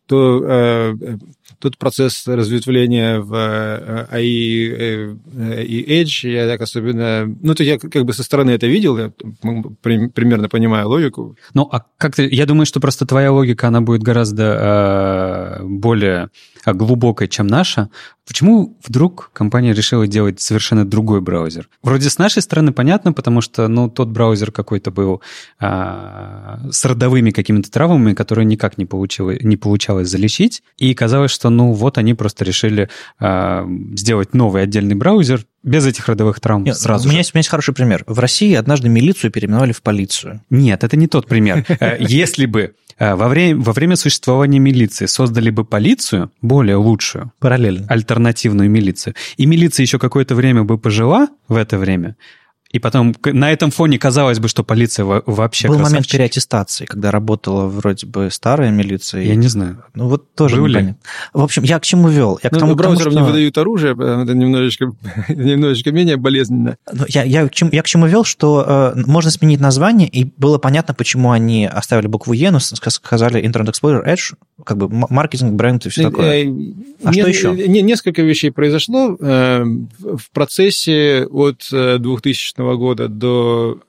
то, 0.05 0.95
тот 1.59 1.77
процесс 1.77 2.27
разветвления 2.27 3.21
в 3.21 3.33
AI 3.33 5.17
и 5.63 6.03
Edge, 6.03 6.29
я 6.29 6.45
так 6.45 6.59
особенно... 6.59 7.25
Ну, 7.41 7.55
то 7.55 7.63
я 7.63 7.79
как 7.79 8.03
бы 8.03 8.11
со 8.11 8.23
стороны 8.23 8.51
это 8.51 8.67
видел, 8.67 8.97
я 8.97 9.13
примерно 9.81 10.49
понимаю 10.49 10.89
логику. 10.89 11.37
Ну, 11.53 11.69
а 11.71 11.85
как 11.97 12.15
ты... 12.15 12.27
Я 12.29 12.45
думаю, 12.45 12.65
что 12.65 12.81
просто 12.81 13.05
твоя 13.05 13.31
логика, 13.31 13.69
она 13.69 13.79
будет 13.79 14.03
гораздо 14.03 15.61
более 15.63 16.31
глубокой 16.65 16.99
глубокой, 16.99 17.27
чем 17.27 17.47
наша, 17.47 17.89
почему 18.27 18.77
вдруг 18.85 19.31
компания 19.33 19.73
решила 19.73 20.07
делать 20.07 20.41
совершенно 20.41 20.85
другой 20.85 21.21
браузер? 21.21 21.69
Вроде 21.81 22.09
с 22.09 22.17
нашей 22.17 22.41
стороны 22.41 22.71
понятно, 22.71 23.13
потому 23.13 23.41
что, 23.41 23.67
ну, 23.67 23.89
тот 23.89 24.09
браузер 24.09 24.51
какой-то 24.51 24.91
был 24.91 25.21
а, 25.59 26.59
с 26.71 26.85
родовыми 26.85 27.31
какими-то 27.31 27.71
травмами, 27.71 28.13
которые 28.13 28.45
никак 28.45 28.77
не, 28.77 28.85
получило, 28.85 29.31
не 29.31 29.57
получалось 29.57 30.09
залечить, 30.09 30.61
и 30.77 30.93
казалось, 30.93 31.31
что, 31.31 31.49
ну, 31.49 31.73
вот 31.73 31.97
они 31.97 32.13
просто 32.13 32.45
решили 32.45 32.89
а, 33.19 33.67
сделать 33.93 34.33
новый 34.33 34.63
отдельный 34.63 34.95
браузер, 34.95 35.45
без 35.63 35.85
этих 35.85 36.07
родовых 36.07 36.39
травм 36.39 36.63
Нет, 36.63 36.77
сразу 36.77 37.07
у 37.07 37.09
меня. 37.09 37.19
Есть, 37.19 37.33
у 37.33 37.35
меня 37.35 37.39
есть 37.39 37.49
хороший 37.49 37.73
пример. 37.73 38.03
В 38.07 38.19
России 38.19 38.53
однажды 38.53 38.89
милицию 38.89 39.31
переименовали 39.31 39.71
в 39.71 39.81
полицию. 39.81 40.41
Нет, 40.49 40.83
это 40.83 40.95
не 40.97 41.07
тот 41.07 41.27
пример. 41.27 41.65
Э, 41.79 41.95
если 41.99 42.45
бы 42.45 42.73
э, 42.97 43.15
во 43.15 43.29
время, 43.29 43.61
во 43.61 43.71
время 43.71 43.95
существования 43.95 44.59
милиции 44.59 45.05
создали 45.05 45.49
бы 45.49 45.63
полицию, 45.63 46.31
более 46.41 46.75
лучшую. 46.75 47.31
Параллельно. 47.39 47.85
Альтернативную 47.87 48.69
милицию. 48.69 49.15
И 49.37 49.45
милиция 49.45 49.83
еще 49.83 49.97
какое-то 49.97 50.35
время 50.35 50.63
бы 50.63 50.77
пожила 50.77 51.29
в 51.47 51.55
это 51.55 51.77
время, 51.77 52.17
И 52.71 52.77
потом 52.77 53.15
на 53.23 53.51
этом 53.51 53.71
фоне 53.71 53.97
казалось 53.97 54.39
бы, 54.39 54.47
что 54.47 54.63
полиция 54.63 55.05
вообще 55.05 55.67
Был 55.67 55.79
момент 55.79 56.07
переаттестации, 56.07 56.85
когда 56.85 57.09
работала 57.09 57.65
вроде 57.65 58.05
бы 58.05 58.29
старая 58.31 58.69
милиция. 58.69 59.23
Я 59.23 59.35
не 59.35 59.47
знаю. 59.47 59.83
Ну 59.95 60.07
вот 60.07 60.35
тоже 60.35 60.57
Был 60.57 60.67
ли? 60.67 60.93
В 61.33 61.41
общем, 61.41 61.63
я 61.63 61.79
к 61.79 61.83
чему 61.83 62.09
вел? 62.09 62.39
Я 62.43 62.51
к 62.51 62.53
ну, 62.53 62.59
тому, 62.59 62.75
браузерам 62.75 63.11
что... 63.11 63.21
не 63.21 63.25
выдают 63.25 63.57
оружие, 63.57 63.93
это 63.93 64.35
немножечко, 64.35 64.91
немножечко 65.29 65.91
менее 65.91 66.17
болезненно. 66.17 66.77
Ну, 66.93 67.05
я, 67.07 67.23
я, 67.23 67.47
к 67.47 67.53
чему, 67.53 67.71
я 67.73 67.81
к 67.81 67.87
чему 67.87 68.05
вел, 68.05 68.23
что 68.23 68.93
э, 68.95 69.01
можно 69.07 69.31
сменить 69.31 69.59
название, 69.59 70.07
и 70.07 70.25
было 70.37 70.59
понятно, 70.59 70.93
почему 70.93 71.31
они 71.31 71.65
оставили 71.65 72.05
букву 72.05 72.33
Е, 72.33 72.51
но 72.51 72.59
сказали 72.59 73.43
Internet 73.43 73.73
Explorer 73.73 74.05
Edge, 74.05 74.35
как 74.63 74.77
бы 74.77 74.89
маркетинг, 74.89 75.53
бренд 75.53 75.85
и 75.85 75.89
все 75.89 76.01
э, 76.01 76.03
такое. 76.05 76.43
Э, 76.43 76.47
а 77.03 77.11
не, 77.11 77.21
что 77.21 77.29
еще? 77.29 77.51
Не, 77.51 77.81
несколько 77.81 78.21
вещей 78.21 78.51
произошло 78.51 79.17
э, 79.19 79.63
в 79.63 80.29
процессе 80.31 81.25
от 81.25 81.67
2000 81.71 82.58
года 82.63 83.07
до 83.07 83.81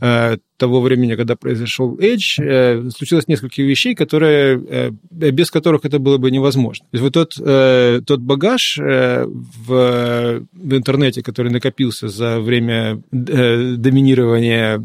э, 0.00 0.38
того 0.60 0.80
времени, 0.82 1.16
когда 1.16 1.36
произошел 1.36 1.96
Edge, 1.96 2.38
э, 2.38 2.90
случилось 2.90 3.26
несколько 3.28 3.62
вещей, 3.62 3.94
которые, 3.94 4.62
э, 4.68 4.90
без 5.10 5.50
которых 5.50 5.86
это 5.86 5.98
было 5.98 6.18
бы 6.18 6.30
невозможно. 6.30 6.84
То 6.90 6.96
есть 6.98 7.02
вот 7.02 7.14
тот, 7.14 7.32
э, 7.40 8.02
тот 8.06 8.20
багаж 8.20 8.78
в, 8.78 10.42
в 10.52 10.76
интернете, 10.76 11.22
который 11.22 11.50
накопился 11.50 12.08
за 12.08 12.40
время 12.40 13.02
доминирования 13.10 14.84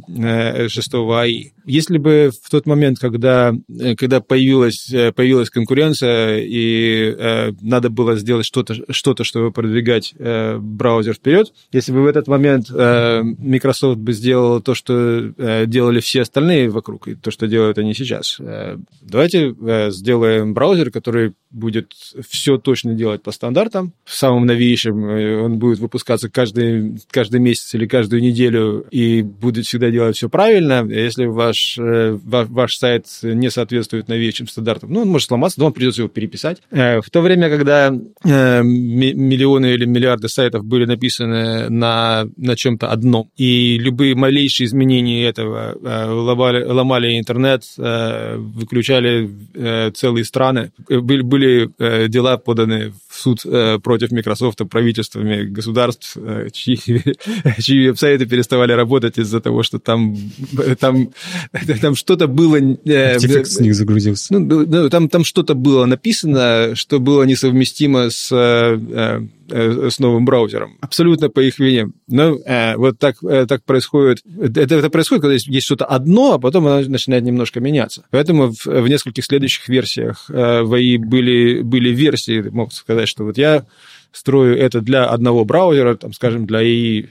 шестого 0.69 1.21
АИ, 1.21 1.51
если 1.65 1.97
бы 1.97 2.31
в 2.41 2.49
тот 2.49 2.65
момент, 2.67 2.99
когда, 2.99 3.53
когда 3.97 4.21
появилась, 4.21 4.87
появилась 5.15 5.49
конкуренция 5.49 6.39
и 6.43 7.51
надо 7.61 7.89
было 7.89 8.15
сделать 8.15 8.45
что-то, 8.45 8.75
что-то, 8.93 9.23
чтобы 9.23 9.51
продвигать 9.51 10.13
браузер 10.17 11.15
вперед, 11.15 11.51
если 11.73 11.91
бы 11.91 12.03
в 12.03 12.05
этот 12.05 12.27
момент 12.27 12.69
Microsoft 12.69 13.97
бы 13.97 14.13
сделала 14.13 14.61
то, 14.61 14.73
что 14.75 15.33
делали 15.65 15.99
все 15.99 16.21
остальные 16.21 16.69
вокруг, 16.69 17.07
и 17.07 17.15
то, 17.15 17.31
что 17.31 17.47
делают 17.47 17.77
они 17.77 17.93
сейчас. 17.93 18.37
Э, 18.39 18.77
давайте 19.01 19.55
э, 19.59 19.91
сделаем 19.91 20.53
браузер, 20.53 20.91
который 20.91 21.33
будет 21.51 21.93
все 22.27 22.57
точно 22.57 22.93
делать 22.93 23.23
по 23.23 23.31
стандартам. 23.31 23.93
В 24.03 24.13
самом 24.13 24.45
новейшем 24.45 25.05
э, 25.05 25.41
он 25.41 25.57
будет 25.59 25.79
выпускаться 25.79 26.29
каждый, 26.29 26.99
каждый 27.09 27.39
месяц 27.39 27.73
или 27.73 27.85
каждую 27.87 28.21
неделю 28.21 28.85
и 28.91 29.21
будет 29.21 29.65
всегда 29.65 29.89
делать 29.89 30.17
все 30.17 30.29
правильно. 30.29 30.85
Если 30.89 31.25
ваш, 31.25 31.77
ваш 31.77 32.77
сайт 32.77 33.05
не 33.23 33.49
соответствует 33.49 34.07
новейшим 34.07 34.47
стандартам, 34.47 34.91
ну, 34.91 35.01
он 35.01 35.09
может 35.09 35.27
сломаться, 35.27 35.59
но 35.59 35.65
вам 35.65 35.73
придется 35.73 36.01
его 36.01 36.09
переписать. 36.09 36.61
В 36.69 37.05
то 37.11 37.21
время, 37.21 37.49
когда 37.49 37.89
миллионы 37.89 39.73
или 39.73 39.85
миллиарды 39.85 40.29
сайтов 40.29 40.65
были 40.65 40.85
написаны 40.85 41.69
на, 41.69 42.27
на 42.37 42.55
чем-то 42.55 42.87
одном, 42.87 43.29
и 43.37 43.77
любые 43.77 44.15
малейшие 44.15 44.67
изменения 44.67 45.25
этого 45.25 45.54
ломали, 45.81 46.63
ломали 46.63 47.19
интернет, 47.19 47.63
э, 47.77 48.35
выключали 48.37 49.29
э, 49.53 49.91
целые 49.91 50.25
страны. 50.25 50.71
Были, 50.89 51.21
были 51.21 52.07
дела 52.07 52.37
поданы 52.37 52.93
в 53.09 53.15
суд 53.15 53.43
против 53.83 54.11
Microsoft 54.11 54.59
правительствами 54.69 55.43
государств, 55.43 56.17
чьи, 56.51 56.77
чьи 57.59 57.87
веб-сайты 57.87 58.25
переставали 58.25 58.73
работать 58.73 59.17
из-за 59.17 59.39
того, 59.39 59.63
что 59.63 59.79
там, 59.79 60.17
там, 60.79 61.09
там 61.81 61.95
что-то 61.95 62.27
было... 62.27 62.57
Артефакт 62.57 63.47
с 63.47 63.59
них 63.59 63.75
загрузился. 63.75 64.37
Ну, 64.37 64.89
там, 64.89 65.09
там 65.09 65.23
что-то 65.23 65.55
было 65.55 65.85
написано, 65.85 66.75
что 66.75 66.99
было 66.99 67.23
несовместимо 67.23 68.09
с 68.09 68.31
Э, 68.35 69.21
с 69.49 69.99
новым 69.99 70.25
браузером. 70.25 70.77
Абсолютно 70.81 71.29
по 71.29 71.39
их 71.39 71.59
вине. 71.59 71.89
Но 72.07 72.37
э, 72.45 72.75
вот 72.75 72.99
так, 72.99 73.17
э, 73.23 73.45
так 73.47 73.63
происходит. 73.63 74.21
Это, 74.25 74.75
это 74.75 74.89
происходит, 74.89 75.21
когда 75.21 75.33
есть, 75.33 75.47
есть 75.47 75.65
что-то 75.65 75.85
одно, 75.85 76.33
а 76.33 76.39
потом 76.39 76.67
оно 76.67 76.81
начинает 76.87 77.23
немножко 77.23 77.59
меняться. 77.59 78.05
Поэтому 78.11 78.51
в, 78.51 78.65
в 78.65 78.87
нескольких 78.87 79.25
следующих 79.25 79.67
версиях 79.67 80.29
э, 80.29 80.61
в 80.61 80.73
АИ 80.73 80.97
были, 80.97 81.61
были 81.61 81.89
версии, 81.89 82.41
мог 82.41 82.73
сказать, 82.73 83.07
что 83.07 83.23
вот 83.23 83.37
я 83.37 83.65
строю 84.11 84.57
это 84.57 84.81
для 84.81 85.05
одного 85.05 85.45
браузера, 85.45 85.95
там, 85.95 86.13
скажем, 86.13 86.45
для 86.45 86.59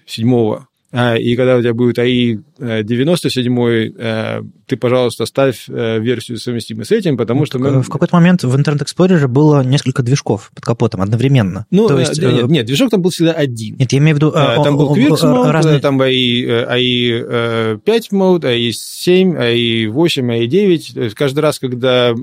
7 0.06 0.34
а, 0.34 0.66
и 0.94 1.34
когда 1.34 1.56
у 1.56 1.60
тебя 1.60 1.74
будет 1.74 1.98
АИ 1.98 2.38
97, 2.58 3.60
э, 3.60 3.90
э, 3.98 4.42
ты, 4.66 4.76
пожалуйста, 4.76 5.26
ставь 5.26 5.64
э, 5.68 5.98
версию 5.98 6.38
совместимую 6.38 6.84
с 6.84 6.92
этим, 6.92 7.16
потому 7.16 7.40
ну, 7.40 7.46
что... 7.46 7.58
Мы... 7.58 7.82
В 7.82 7.88
какой-то 7.88 8.14
момент 8.14 8.44
в 8.44 8.56
Internet 8.56 8.84
Explorer 8.84 9.26
было 9.26 9.64
несколько 9.64 10.04
движков 10.04 10.52
под 10.54 10.64
капотом 10.64 11.02
одновременно. 11.02 11.66
Ну, 11.72 11.88
То 11.88 11.98
есть, 11.98 12.22
нет, 12.22 12.48
нет, 12.48 12.66
движок 12.66 12.90
там 12.90 13.02
был 13.02 13.10
всегда 13.10 13.32
один. 13.32 13.74
Нет, 13.76 13.92
я 13.92 13.98
имею 13.98 14.14
в 14.14 14.18
виду... 14.18 14.30
Там 14.30 14.76
был 14.76 14.94
Quirks 14.94 15.24
mode, 15.24 15.50
разные... 15.50 15.80
там 15.80 16.00
АИ, 16.00 16.46
АИ 16.46 17.76
5 17.78 18.12
мод, 18.12 18.44
АИ 18.44 18.70
7, 18.70 19.36
АИ 19.36 19.86
8, 19.88 20.32
АИ 20.32 20.46
9. 20.46 20.94
То 20.94 21.00
есть 21.00 21.16
каждый 21.16 21.40
раз, 21.40 21.58
когда 21.58 22.14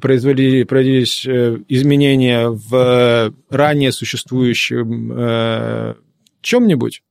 произвели, 0.00 0.64
произвелись 0.64 1.26
изменения 1.26 2.48
в 2.48 3.32
ранее 3.48 3.92
существующем 3.92 5.96
чем-нибудь, 6.42 7.00
Э, 7.00 7.07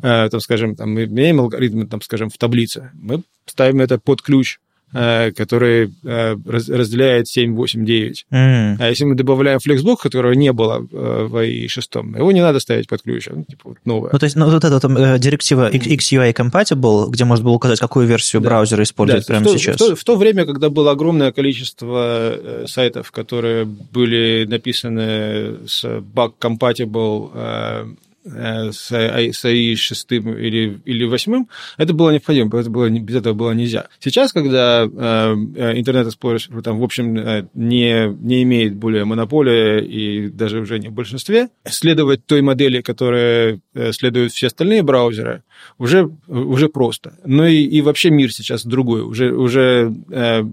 там, 0.00 0.40
скажем, 0.40 0.76
там, 0.76 0.92
мы 0.92 1.04
имеем 1.04 1.40
алгоритм, 1.40 1.86
там, 1.86 2.00
скажем, 2.02 2.30
в 2.30 2.38
таблице, 2.38 2.90
мы 2.94 3.22
ставим 3.46 3.80
это 3.80 3.98
под 3.98 4.22
ключ, 4.22 4.58
э, 4.92 5.32
который 5.32 5.92
э, 6.04 6.36
разделяет 6.46 7.28
7, 7.28 7.54
8, 7.54 7.84
9. 7.84 8.26
Mm. 8.30 8.76
А 8.78 8.88
если 8.88 9.04
мы 9.04 9.14
добавляем 9.14 9.60
флексблок, 9.60 10.00
которого 10.00 10.32
не 10.32 10.52
было 10.52 10.78
в 10.80 11.36
i6, 11.36 12.16
его 12.18 12.32
не 12.32 12.40
надо 12.40 12.60
ставить 12.60 12.88
под 12.88 13.02
ключ, 13.02 13.28
он 13.28 13.44
типа 13.44 13.70
вот 13.70 13.78
новое. 13.84 14.10
Ну, 14.12 14.18
то 14.18 14.24
есть 14.24 14.36
ну, 14.36 14.48
вот 14.48 14.64
эта 14.64 14.80
там, 14.80 14.94
директива 15.18 15.70
XUI 15.70 16.34
Compatible, 16.34 17.08
где 17.10 17.24
можно 17.24 17.44
было 17.44 17.54
указать, 17.54 17.80
какую 17.80 18.06
версию 18.06 18.42
да. 18.42 18.48
браузера 18.48 18.82
использовать 18.82 19.26
да, 19.26 19.34
прямо 19.34 19.46
в 19.46 19.52
то, 19.52 19.58
сейчас. 19.58 19.76
В 19.76 19.78
то, 19.78 19.96
в 19.96 20.04
то 20.04 20.16
время, 20.16 20.44
когда 20.44 20.70
было 20.70 20.92
огромное 20.92 21.32
количество 21.32 22.64
сайтов, 22.66 23.10
которые 23.10 23.64
были 23.64 24.46
написаны 24.48 25.66
с 25.66 25.84
bug 25.84 26.34
compatible 26.40 27.30
Э, 27.34 27.86
с, 28.24 28.90
с 28.90 29.44
АИ 29.44 29.74
6 29.74 30.12
или, 30.12 30.80
или 30.84 31.04
8, 31.04 31.46
это 31.78 31.94
было 31.94 32.10
необходимо, 32.10 32.58
это 32.58 32.70
было, 32.70 32.88
без 32.88 33.16
этого 33.16 33.34
было 33.34 33.52
нельзя. 33.52 33.88
Сейчас, 33.98 34.32
когда 34.32 34.84
интернет 34.84 36.06
э, 36.06 36.10
Explorer, 36.10 36.62
там, 36.62 36.78
в 36.78 36.84
общем, 36.84 37.16
э, 37.16 37.46
не, 37.54 38.08
не 38.20 38.42
имеет 38.42 38.76
более 38.76 39.04
монополии 39.04 39.84
и 39.84 40.28
даже 40.28 40.60
уже 40.60 40.78
не 40.78 40.88
в 40.88 40.92
большинстве, 40.92 41.48
следовать 41.64 42.26
той 42.26 42.42
модели, 42.42 42.82
которая 42.82 43.60
следуют 43.92 44.32
все 44.32 44.48
остальные 44.48 44.82
браузеры, 44.82 45.42
уже, 45.78 46.10
уже 46.28 46.68
просто. 46.68 47.14
Но 47.24 47.46
и, 47.46 47.62
и 47.62 47.80
вообще 47.80 48.10
мир 48.10 48.32
сейчас 48.32 48.64
другой. 48.66 49.02
Уже, 49.02 49.32
уже, 49.32 49.94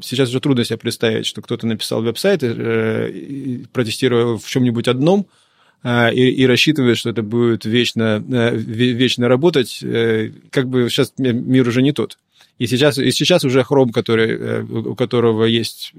сейчас 0.02 0.30
уже 0.30 0.40
трудно 0.40 0.64
себе 0.64 0.78
представить, 0.78 1.26
что 1.26 1.42
кто-то 1.42 1.68
написал 1.68 2.02
веб-сайт, 2.02 2.42
протестировал 3.72 4.38
в 4.38 4.48
чем-нибудь 4.48 4.88
одном, 4.88 5.28
и, 5.84 6.30
и 6.30 6.46
рассчитывает, 6.46 6.98
что 6.98 7.10
это 7.10 7.22
будет 7.24 7.66
вечно, 7.66 8.24
э, 8.30 8.56
вечно 8.56 9.28
работать, 9.28 9.80
э, 9.82 10.32
как 10.50 10.68
бы 10.68 10.90
сейчас 10.90 11.14
мир 11.18 11.68
уже 11.68 11.82
не 11.82 11.92
тот. 11.92 12.18
И 12.58 12.66
сейчас, 12.66 12.98
и 12.98 13.12
сейчас 13.12 13.44
уже 13.44 13.60
Chrome, 13.62 13.92
который, 13.92 14.32
э, 14.32 14.64
у 14.64 14.96
которого 14.96 15.46
есть 15.46 15.94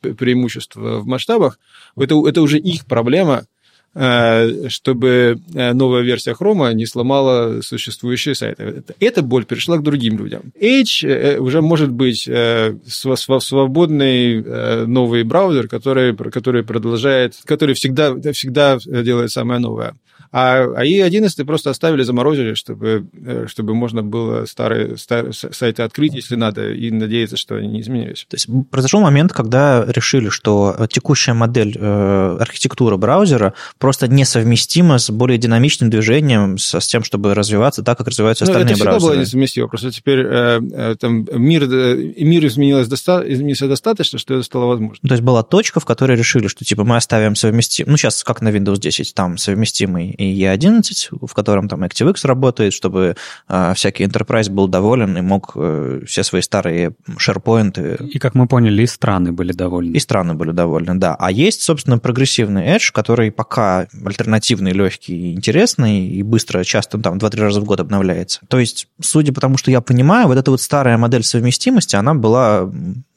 преимущество 0.00 0.98
в 1.00 1.06
масштабах, 1.06 1.58
это, 1.96 2.28
это 2.28 2.42
уже 2.42 2.58
их 2.58 2.86
проблема, 2.86 3.46
чтобы 3.94 5.38
э, 5.54 5.72
новая 5.72 6.02
версия 6.02 6.32
Chrome 6.32 6.74
не 6.74 6.86
сломала 6.86 7.60
существующие 7.62 8.34
сайты. 8.34 8.82
Эта 8.98 9.22
боль 9.22 9.44
перешла 9.44 9.76
к 9.78 9.82
другим 9.82 10.18
людям. 10.18 10.52
Edge 10.60 11.06
э, 11.08 11.38
уже 11.38 11.62
может 11.62 11.90
быть 11.90 12.28
свободный 12.86 14.42
новый 14.86 15.22
браузер, 15.22 15.68
который, 15.68 16.14
который 16.16 16.64
продолжает, 16.64 17.34
который 17.44 17.74
всегда, 17.74 18.14
всегда 18.32 18.78
делает 18.84 19.30
самое 19.30 19.60
новое. 19.60 19.94
А, 20.36 20.64
а 20.76 20.84
И11 20.84 21.44
просто 21.44 21.70
оставили, 21.70 22.02
заморозили, 22.02 22.54
чтобы, 22.54 23.06
э, 23.24 23.46
чтобы 23.46 23.74
можно 23.76 24.02
было 24.02 24.46
старые, 24.46 24.96
старые 24.96 25.32
сайты 25.32 25.82
открыть, 25.82 26.14
если 26.14 26.34
надо, 26.34 26.72
и 26.72 26.90
надеяться, 26.90 27.36
что 27.36 27.54
они 27.54 27.68
не 27.68 27.80
изменились. 27.82 28.26
То 28.28 28.34
есть 28.34 28.48
произошел 28.68 29.00
момент, 29.00 29.32
когда 29.32 29.84
решили, 29.86 30.30
что 30.30 30.76
текущая 30.90 31.34
модель 31.34 31.76
э, 31.78 32.36
архитектуры 32.40 32.96
браузера 32.96 33.54
просто 33.78 34.08
несовместима 34.08 34.98
с 34.98 35.08
более 35.08 35.38
динамичным 35.38 35.88
движением, 35.88 36.58
с, 36.58 36.74
с 36.74 36.86
тем, 36.88 37.04
чтобы 37.04 37.32
развиваться 37.34 37.84
так, 37.84 37.98
как 37.98 38.08
развиваются 38.08 38.42
остальные 38.42 38.70
ну, 38.70 38.72
это 38.72 38.82
браузеры. 38.82 39.12
Это 39.12 39.14
было 39.14 39.22
несовместимо. 39.22 39.68
Просто 39.68 39.92
теперь 39.92 40.18
э, 40.18 40.60
э 40.72 40.96
там, 40.98 41.28
мир, 41.32 41.62
э, 41.70 42.12
мир 42.16 42.44
изменилось 42.46 42.88
доста- 42.88 43.22
изменился 43.24 43.68
достаточно, 43.68 44.18
что 44.18 44.34
это 44.34 44.42
стало 44.42 44.66
возможно. 44.66 45.08
То 45.08 45.14
есть 45.14 45.22
была 45.22 45.44
точка, 45.44 45.78
в 45.78 45.84
которой 45.84 46.16
решили, 46.16 46.48
что 46.48 46.64
типа 46.64 46.82
мы 46.82 46.96
оставим 46.96 47.36
совместимый, 47.36 47.90
ну 47.92 47.96
сейчас 47.96 48.24
как 48.24 48.40
на 48.40 48.48
Windows 48.48 48.78
10, 48.78 49.14
там 49.14 49.38
совместимый 49.38 50.13
и 50.16 50.42
E11, 50.42 51.26
в 51.26 51.34
котором 51.34 51.68
там 51.68 51.82
ActiveX 51.84 52.26
работает, 52.26 52.72
чтобы 52.72 53.16
а, 53.48 53.74
всякий 53.74 54.04
enterprise 54.04 54.50
был 54.50 54.68
доволен 54.68 55.16
и 55.16 55.20
мог 55.20 55.52
а, 55.54 56.00
все 56.06 56.22
свои 56.22 56.42
старые 56.42 56.92
SharePoint... 57.08 58.04
И, 58.06 58.18
как 58.18 58.34
мы 58.34 58.46
поняли, 58.46 58.82
и 58.82 58.86
страны 58.86 59.32
были 59.32 59.52
довольны. 59.52 59.94
И 59.94 59.98
страны 60.00 60.34
были 60.34 60.52
довольны, 60.52 60.94
да. 60.94 61.14
А 61.18 61.30
есть, 61.30 61.62
собственно, 61.62 61.98
прогрессивный 61.98 62.64
Edge, 62.66 62.90
который 62.92 63.30
пока 63.30 63.86
альтернативный, 64.04 64.72
легкий, 64.72 65.34
интересный 65.34 66.06
и 66.06 66.22
быстро, 66.22 66.64
часто 66.64 66.98
там 66.98 67.18
2-3 67.18 67.40
раза 67.40 67.60
в 67.60 67.64
год 67.64 67.80
обновляется. 67.80 68.40
То 68.48 68.58
есть, 68.58 68.88
судя 69.00 69.32
по 69.32 69.40
тому, 69.40 69.56
что 69.56 69.70
я 69.70 69.80
понимаю, 69.80 70.28
вот 70.28 70.38
эта 70.38 70.50
вот 70.50 70.60
старая 70.60 70.98
модель 70.98 71.24
совместимости, 71.24 71.96
она 71.96 72.14
была 72.14 72.70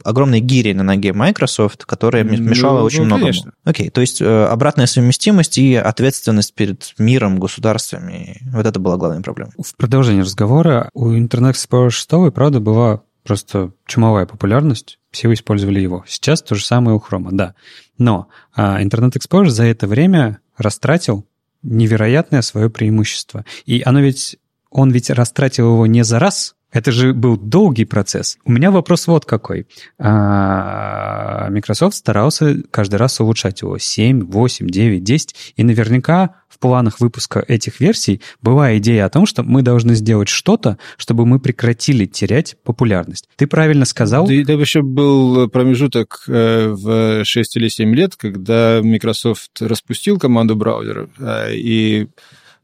огромной 0.03 0.39
гирей 0.39 0.73
на 0.73 0.83
ноге 0.83 1.13
Microsoft, 1.13 1.85
которая 1.85 2.23
мешала 2.23 2.79
ну, 2.79 2.85
очень 2.85 2.99
ну, 2.99 3.05
многому. 3.05 3.31
Конечно. 3.31 3.51
Окей, 3.63 3.89
то 3.89 4.01
есть 4.01 4.21
э, 4.21 4.45
обратная 4.45 4.85
совместимость 4.85 5.57
и 5.57 5.75
ответственность 5.75 6.53
перед 6.53 6.93
миром, 6.97 7.39
государствами, 7.39 8.41
вот 8.51 8.65
это 8.65 8.79
была 8.79 8.97
главная 8.97 9.21
проблема. 9.21 9.51
В 9.57 9.75
продолжении 9.75 10.21
разговора 10.21 10.89
у 10.93 11.11
Internet 11.11 11.53
Explorer 11.53 11.89
6, 11.89 12.33
правда, 12.33 12.59
была 12.59 13.01
просто 13.23 13.71
чумовая 13.85 14.25
популярность, 14.25 14.99
все 15.11 15.31
использовали 15.33 15.79
его. 15.79 16.03
Сейчас 16.07 16.41
то 16.41 16.55
же 16.55 16.65
самое 16.65 16.95
у 16.95 16.99
Chrome, 16.99 17.29
да. 17.31 17.55
Но 17.97 18.29
а, 18.55 18.81
Internet 18.81 19.17
Explorer 19.17 19.49
за 19.49 19.65
это 19.65 19.87
время 19.87 20.39
растратил 20.57 21.25
невероятное 21.61 22.41
свое 22.41 22.69
преимущество. 22.69 23.45
И 23.65 23.81
оно 23.85 23.99
ведь, 23.99 24.37
он 24.69 24.91
ведь 24.91 25.09
растратил 25.09 25.73
его 25.73 25.87
не 25.87 26.03
за 26.03 26.19
раз, 26.19 26.55
это 26.77 26.91
же 26.91 27.13
был 27.13 27.37
долгий 27.37 27.85
процесс. 27.85 28.37
У 28.45 28.51
меня 28.51 28.69
вопрос 28.69 29.07
вот 29.07 29.25
какой. 29.25 29.65
А, 29.97 31.49
Microsoft 31.49 31.95
старался 31.95 32.57
каждый 32.69 32.97
раз 32.97 33.19
улучшать 33.19 33.61
его 33.61 33.79
7, 33.79 34.25
8, 34.25 34.67
9, 34.67 35.03
10. 35.03 35.53
И 35.55 35.63
наверняка 35.63 36.35
в 36.47 36.59
планах 36.59 36.99
выпуска 36.99 37.43
этих 37.47 37.79
версий 37.79 38.21
была 38.43 38.77
идея 38.77 39.05
о 39.05 39.09
том, 39.09 39.25
что 39.25 39.41
мы 39.41 39.63
должны 39.63 39.95
сделать 39.95 40.29
что-то, 40.29 40.77
чтобы 40.97 41.25
мы 41.25 41.39
прекратили 41.39 42.05
терять 42.05 42.55
популярность. 42.63 43.27
Ты 43.37 43.47
правильно 43.47 43.85
сказал. 43.85 44.27
Да, 44.27 44.33
да 44.45 44.53
еще 44.53 44.83
был 44.83 45.49
промежуток 45.49 46.25
э, 46.27 46.67
в 46.69 47.25
6 47.25 47.57
или 47.57 47.69
7 47.69 47.95
лет, 47.95 48.15
когда 48.15 48.81
Microsoft 48.83 49.61
распустил 49.61 50.19
команду 50.19 50.55
браузеров, 50.55 51.09
э, 51.19 51.55
и 51.55 52.07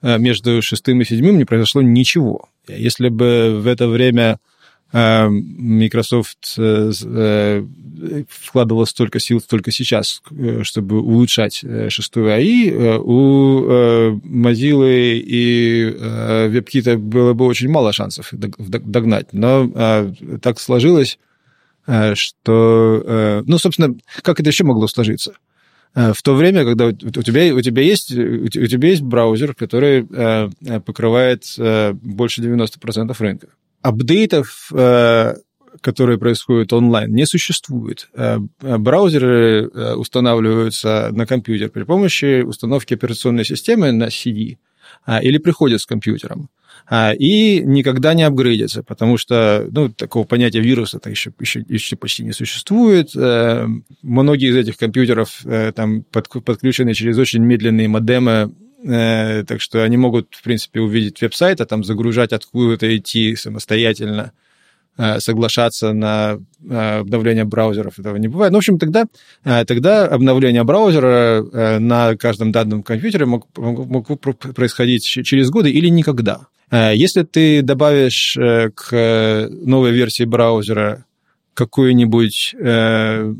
между 0.03 0.61
шестым 0.61 1.01
и 1.01 1.05
седьмым 1.05 1.38
не 1.38 1.45
произошло 1.45 1.81
ничего. 1.81 2.49
Если 2.67 3.09
бы 3.09 3.59
в 3.59 3.67
это 3.67 3.88
время 3.88 4.39
э, 4.91 5.27
Microsoft 5.27 6.55
э, 6.57 6.91
э, 7.03 7.65
вкладывал 8.30 8.85
столько 8.85 9.19
сил 9.19 9.41
только 9.41 9.71
сейчас, 9.71 10.21
чтобы 10.63 11.01
улучшать 11.01 11.63
шестую 11.89 12.34
АИ, 12.34 12.71
у 12.71 13.61
Mozilla 14.23 15.15
и 15.15 15.85
WebKit 15.85 16.97
было 16.97 17.34
бы 17.34 17.45
очень 17.45 17.69
мало 17.69 17.93
шансов 17.93 18.30
догнать. 18.31 19.31
Но 19.31 20.13
так 20.41 20.59
сложилось, 20.59 21.17
что... 22.13 23.43
Ну, 23.45 23.57
собственно, 23.57 23.95
как 24.21 24.39
это 24.41 24.49
еще 24.49 24.65
могло 24.65 24.88
сложиться? 24.88 25.34
В 25.95 26.21
то 26.23 26.33
время, 26.33 26.65
когда 26.65 26.87
у 26.87 26.91
тебя, 26.91 27.53
у 27.53 27.61
тебя, 27.61 27.81
есть, 27.81 28.11
у 28.11 28.47
тебя 28.47 28.89
есть 28.89 29.03
браузер, 29.03 29.53
который 29.53 30.07
э, 30.09 30.49
покрывает 30.79 31.43
э, 31.57 31.93
больше 31.93 32.41
90% 32.41 33.15
рынка. 33.19 33.47
Апдейтов, 33.81 34.71
э, 34.73 35.35
которые 35.81 36.17
происходят 36.17 36.73
онлайн, 36.73 37.13
не 37.13 37.25
существует. 37.25 38.09
Браузеры 38.61 39.67
устанавливаются 39.95 41.09
на 41.11 41.25
компьютер 41.25 41.69
при 41.69 41.83
помощи 41.83 42.41
установки 42.41 42.93
операционной 42.93 43.43
системы 43.43 43.91
на 43.91 44.05
CD 44.07 44.57
или 45.22 45.38
приходят 45.38 45.81
с 45.81 45.85
компьютером. 45.85 46.49
А, 46.85 47.14
и 47.14 47.61
никогда 47.61 48.14
не 48.14 48.23
апгрейдится, 48.23 48.84
потому 48.84 49.18
что 49.18 49.68
ну, 49.72 49.89
такого 49.89 50.26
понятия 50.26 50.60
вируса 50.60 50.97
-то 50.97 51.10
еще, 51.10 51.31
еще, 51.39 51.64
еще 51.68 51.95
почти 51.95 52.23
не 52.23 52.34
существует. 52.34 53.15
Э, 53.15 53.68
многие 54.01 54.49
из 54.49 54.55
этих 54.57 54.77
компьютеров 54.77 55.41
э, 55.45 55.72
там 55.73 56.03
подключены 56.03 56.93
через 56.93 57.18
очень 57.18 57.43
медленные 57.43 57.88
модемы, 57.88 58.53
э, 58.84 59.45
так 59.47 59.61
что 59.61 59.84
они 59.84 59.95
могут, 59.95 60.27
в 60.31 60.43
принципе, 60.43 60.81
увидеть 60.81 61.22
веб-сайт, 61.22 61.61
а 61.61 61.65
там 61.65 61.84
загружать 61.85 62.34
откуда-то 62.34 62.97
идти 62.97 63.35
самостоятельно 63.38 64.34
соглашаться 65.17 65.93
на 65.93 66.39
обновление 66.69 67.45
браузеров, 67.45 67.99
этого 67.99 68.15
не 68.17 68.27
бывает. 68.27 68.51
Ну, 68.51 68.57
в 68.57 68.59
общем, 68.59 68.77
тогда, 68.77 69.05
тогда 69.43 70.07
обновление 70.07 70.63
браузера 70.63 71.79
на 71.79 72.15
каждом 72.15 72.51
данном 72.51 72.83
компьютере 72.83 73.25
мог, 73.25 73.47
мог, 73.57 74.07
происходить 74.19 75.03
через 75.03 75.49
годы 75.49 75.71
или 75.71 75.87
никогда. 75.87 76.47
Э, 76.73 76.93
если 76.95 77.21
ты 77.23 77.61
добавишь 77.61 78.35
э, 78.35 78.71
к 78.73 79.47
новой 79.51 79.91
версии 79.91 80.23
браузера 80.23 81.05
какое-нибудь 81.53 82.55
э, 82.59 83.33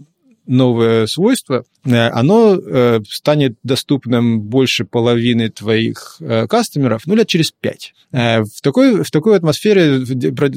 новое 0.45 1.07
свойство, 1.07 1.65
оно 1.86 3.02
станет 3.10 3.56
доступным 3.64 4.41
больше 4.41 4.86
половины 4.86 5.49
твоих 5.49 6.20
кастомеров, 6.49 7.03
ну, 7.06 7.15
лет 7.15 7.28
через 7.28 7.52
пять. 7.52 7.94
В 8.11 8.61
такой, 8.61 9.03
в 9.03 9.11
такой 9.11 9.38
атмосфере 9.38 10.06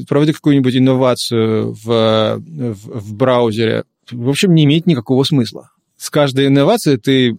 проводить 0.06 0.36
какую-нибудь 0.36 0.76
инновацию 0.76 1.72
в, 1.72 1.84
в, 1.84 3.00
в 3.00 3.14
браузере, 3.14 3.84
в 4.10 4.28
общем, 4.28 4.54
не 4.54 4.64
имеет 4.64 4.86
никакого 4.86 5.24
смысла. 5.24 5.70
С 5.96 6.10
каждой 6.10 6.48
инновацией 6.48 6.98
ты 6.98 7.36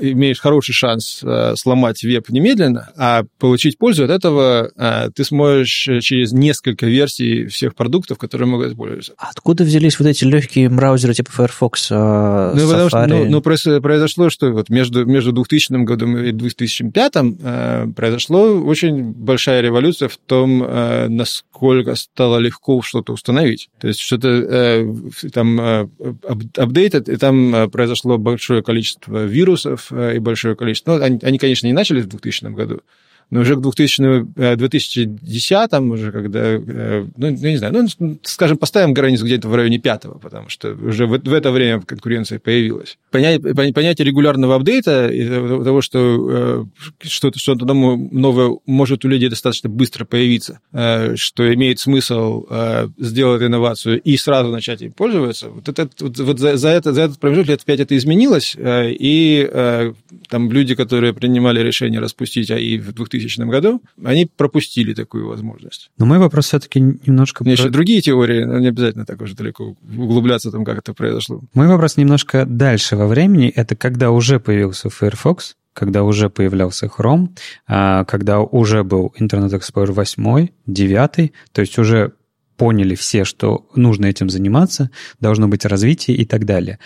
имеешь 0.00 0.40
хороший 0.40 0.72
шанс 0.72 1.20
э, 1.22 1.54
сломать 1.56 2.02
веб 2.02 2.28
немедленно, 2.28 2.90
а 2.96 3.24
получить 3.38 3.78
пользу 3.78 4.04
от 4.04 4.10
этого 4.10 4.70
э, 4.76 5.10
ты 5.14 5.24
сможешь 5.24 5.88
через 6.02 6.32
несколько 6.32 6.86
версий 6.86 7.46
всех 7.46 7.74
продуктов, 7.74 8.18
которые 8.18 8.48
могут 8.48 8.68
использоваться. 8.68 9.14
Откуда 9.16 9.64
взялись 9.64 9.98
вот 9.98 10.08
эти 10.08 10.24
легкие 10.24 10.68
браузеры 10.68 11.14
типа 11.14 11.30
Firefox, 11.30 11.88
э, 11.90 12.52
ну, 12.54 12.68
потому 12.68 12.88
что, 12.88 13.06
ну, 13.06 13.24
ну, 13.28 13.40
произошло, 13.40 14.30
что 14.30 14.50
вот 14.50 14.68
между, 14.68 15.04
между 15.06 15.32
2000 15.32 15.84
годом 15.84 16.16
и 16.18 16.32
2005 16.32 17.12
э, 17.16 17.86
произошло 17.94 18.60
очень 18.60 19.12
большая 19.12 19.60
революция 19.60 20.08
в 20.08 20.16
том, 20.16 20.62
э, 20.62 21.08
насколько 21.08 21.94
стало 21.94 22.38
легко 22.38 22.82
что-то 22.82 23.12
установить. 23.12 23.68
То 23.80 23.88
есть 23.88 24.00
что-то 24.00 24.28
э, 24.28 24.94
там 25.32 25.60
э, 25.60 25.88
и 26.82 27.16
там 27.16 27.54
э, 27.54 27.68
произошло 27.68 28.18
большое 28.18 28.62
количество 28.62 29.24
вирусов, 29.24 29.77
Э, 29.90 30.16
и 30.16 30.18
большое 30.18 30.56
количество. 30.56 30.96
Ну, 30.96 31.04
они, 31.04 31.18
они, 31.22 31.38
конечно, 31.38 31.66
не 31.66 31.72
начали 31.72 32.00
в 32.00 32.06
2000 32.06 32.54
году, 32.54 32.82
но 33.30 33.40
уже 33.40 33.56
к 33.56 33.60
2000, 33.60 34.56
2010 34.56 35.72
э, 35.72 35.80
уже, 35.80 36.12
когда, 36.12 36.40
э, 36.40 37.06
ну, 37.16 37.26
я 37.26 37.50
не 37.50 37.56
знаю, 37.58 37.88
ну, 37.98 38.18
скажем, 38.22 38.56
поставим 38.56 38.94
границу 38.94 39.26
где-то 39.26 39.48
в 39.48 39.54
районе 39.54 39.78
пятого, 39.78 40.18
потому 40.18 40.48
что 40.48 40.72
уже 40.72 41.06
в, 41.06 41.18
в 41.18 41.32
это 41.32 41.50
время 41.50 41.80
конкуренция 41.82 42.38
появилась. 42.38 42.96
Понятие, 43.10 43.54
понятие 43.72 44.06
регулярного 44.06 44.56
апдейта 44.56 45.08
и 45.08 45.28
того, 45.28 45.82
что 45.82 46.66
что-то 47.02 47.38
что 47.38 47.54
новое 47.54 48.58
может 48.66 49.04
у 49.04 49.08
людей 49.08 49.28
достаточно 49.28 49.68
быстро 49.68 50.04
появиться, 50.04 50.60
что 51.16 51.54
имеет 51.54 51.80
смысл 51.80 52.46
сделать 52.98 53.42
инновацию 53.42 54.00
и 54.00 54.16
сразу 54.16 54.50
начать 54.50 54.82
им 54.82 54.92
пользоваться, 54.92 55.48
вот, 55.48 55.68
это, 55.68 55.88
вот, 56.00 56.18
вот 56.18 56.38
за, 56.38 56.56
за, 56.56 56.68
это, 56.68 56.92
за 56.92 57.02
этот 57.02 57.18
промежуток 57.18 57.48
лет 57.50 57.64
пять 57.64 57.80
это 57.80 57.96
изменилось, 57.96 58.56
и 58.58 59.92
там 60.28 60.50
люди, 60.50 60.74
которые 60.74 61.12
принимали 61.12 61.60
решение 61.60 62.00
распустить 62.00 62.50
АИ 62.50 62.78
в 62.78 62.92
2000 62.92 63.17
2000 63.18 63.42
году, 63.48 63.82
они 64.02 64.26
пропустили 64.26 64.94
такую 64.94 65.28
возможность. 65.28 65.90
Но 65.98 66.06
мой 66.06 66.18
вопрос 66.18 66.46
все-таки 66.46 66.80
немножко... 66.80 67.42
У 67.42 67.46
меня 67.46 67.56
про... 67.56 67.62
еще 67.64 67.72
другие 67.72 68.00
теории, 68.00 68.44
но 68.44 68.58
не 68.58 68.68
обязательно 68.68 69.04
так 69.04 69.20
уже 69.20 69.34
далеко 69.34 69.76
углубляться 69.96 70.48
в 70.48 70.52
том, 70.52 70.64
как 70.64 70.78
это 70.78 70.94
произошло. 70.94 71.40
Мой 71.54 71.66
вопрос 71.68 71.96
немножко 71.96 72.46
дальше 72.46 72.96
во 72.96 73.06
времени. 73.06 73.48
Это 73.48 73.76
когда 73.76 74.10
уже 74.10 74.40
появился 74.40 74.90
Firefox, 74.90 75.56
когда 75.78 76.02
уже 76.02 76.28
появлялся 76.28 76.86
Chrome, 76.86 77.28
а, 77.68 78.04
когда 78.04 78.40
уже 78.40 78.82
был 78.82 79.14
Internet 79.18 79.50
Explorer 79.50 79.92
8, 79.92 80.48
9, 80.66 81.32
то 81.52 81.60
есть 81.60 81.78
уже 81.78 82.12
поняли 82.58 82.94
все, 82.94 83.24
что 83.24 83.64
нужно 83.74 84.06
этим 84.06 84.28
заниматься, 84.28 84.90
должно 85.20 85.48
быть 85.48 85.64
развитие 85.64 86.16
и 86.16 86.26
так 86.26 86.44
далее. 86.44 86.78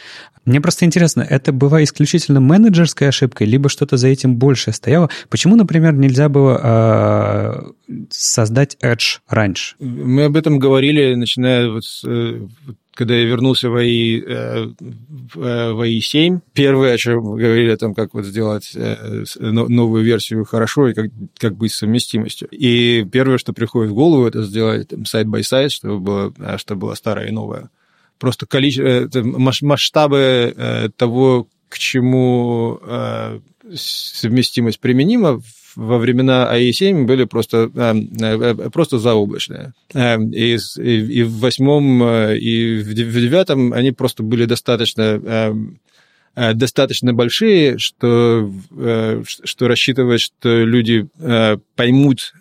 Мне 0.44 0.60
просто 0.60 0.84
интересно, 0.84 1.22
это 1.28 1.52
была 1.52 1.82
исключительно 1.82 2.40
менеджерская 2.40 3.08
ошибка, 3.08 3.44
либо 3.44 3.68
что-то 3.68 3.96
за 3.96 4.08
этим 4.08 4.36
больше 4.36 4.72
стояло? 4.72 5.08
Почему, 5.28 5.56
например, 5.56 5.94
нельзя 5.94 6.28
было 6.28 6.60
э, 6.62 7.72
создать 8.10 8.76
Edge 8.82 9.20
раньше? 9.28 9.76
Мы 9.78 10.24
об 10.24 10.36
этом 10.36 10.58
говорили, 10.58 11.14
начиная 11.14 11.70
вот 11.70 11.84
с, 11.84 12.02
э, 12.04 12.46
когда 12.94 13.14
я 13.14 13.24
вернулся 13.24 13.70
в 13.70 13.76
АИ, 13.76 14.20
э, 14.20 14.66
в 15.34 15.80
АИ 15.80 16.00
7, 16.00 16.40
первое, 16.52 16.94
о 16.94 16.98
чем 16.98 17.22
мы 17.22 17.38
говорили, 17.38 17.70
о 17.70 17.76
том, 17.76 17.94
как 17.94 18.14
вот 18.14 18.24
сделать 18.24 18.72
э, 18.74 19.24
новую 19.38 20.04
версию 20.04 20.44
хорошо 20.44 20.88
и 20.88 20.94
как, 20.94 21.06
как 21.38 21.56
быть 21.56 21.72
совместимостью. 21.72 22.48
И 22.50 23.06
первое, 23.10 23.38
что 23.38 23.52
приходит 23.52 23.92
в 23.92 23.94
голову, 23.94 24.26
это 24.26 24.42
сделать 24.42 24.90
side-by-side, 25.04 25.72
чтобы 25.72 26.00
было, 26.00 26.58
чтобы 26.58 26.82
было 26.82 26.94
старое 26.94 27.28
и 27.28 27.32
новое 27.32 27.70
просто 28.18 28.46
количество, 28.46 29.08
масштабы 29.24 30.92
того, 30.96 31.48
к 31.68 31.76
чему 31.76 32.80
совместимость 33.74 34.78
применима, 34.78 35.40
во 35.76 35.98
времена 35.98 36.50
IE7 36.54 37.04
были 37.04 37.24
просто, 37.24 37.70
просто 38.72 38.98
заоблачные. 38.98 39.72
И, 39.94 40.56
и 40.56 41.22
в 41.22 41.38
восьмом, 41.38 42.04
и 42.04 42.78
в 42.82 42.94
девятом 42.94 43.72
они 43.72 43.92
просто 43.92 44.22
были 44.22 44.44
достаточно 44.44 45.54
достаточно 46.34 47.12
большие, 47.12 47.76
что, 47.76 48.50
что 49.26 49.68
рассчитывать, 49.68 50.22
что 50.22 50.64
люди 50.64 51.06
поймут 51.76 52.32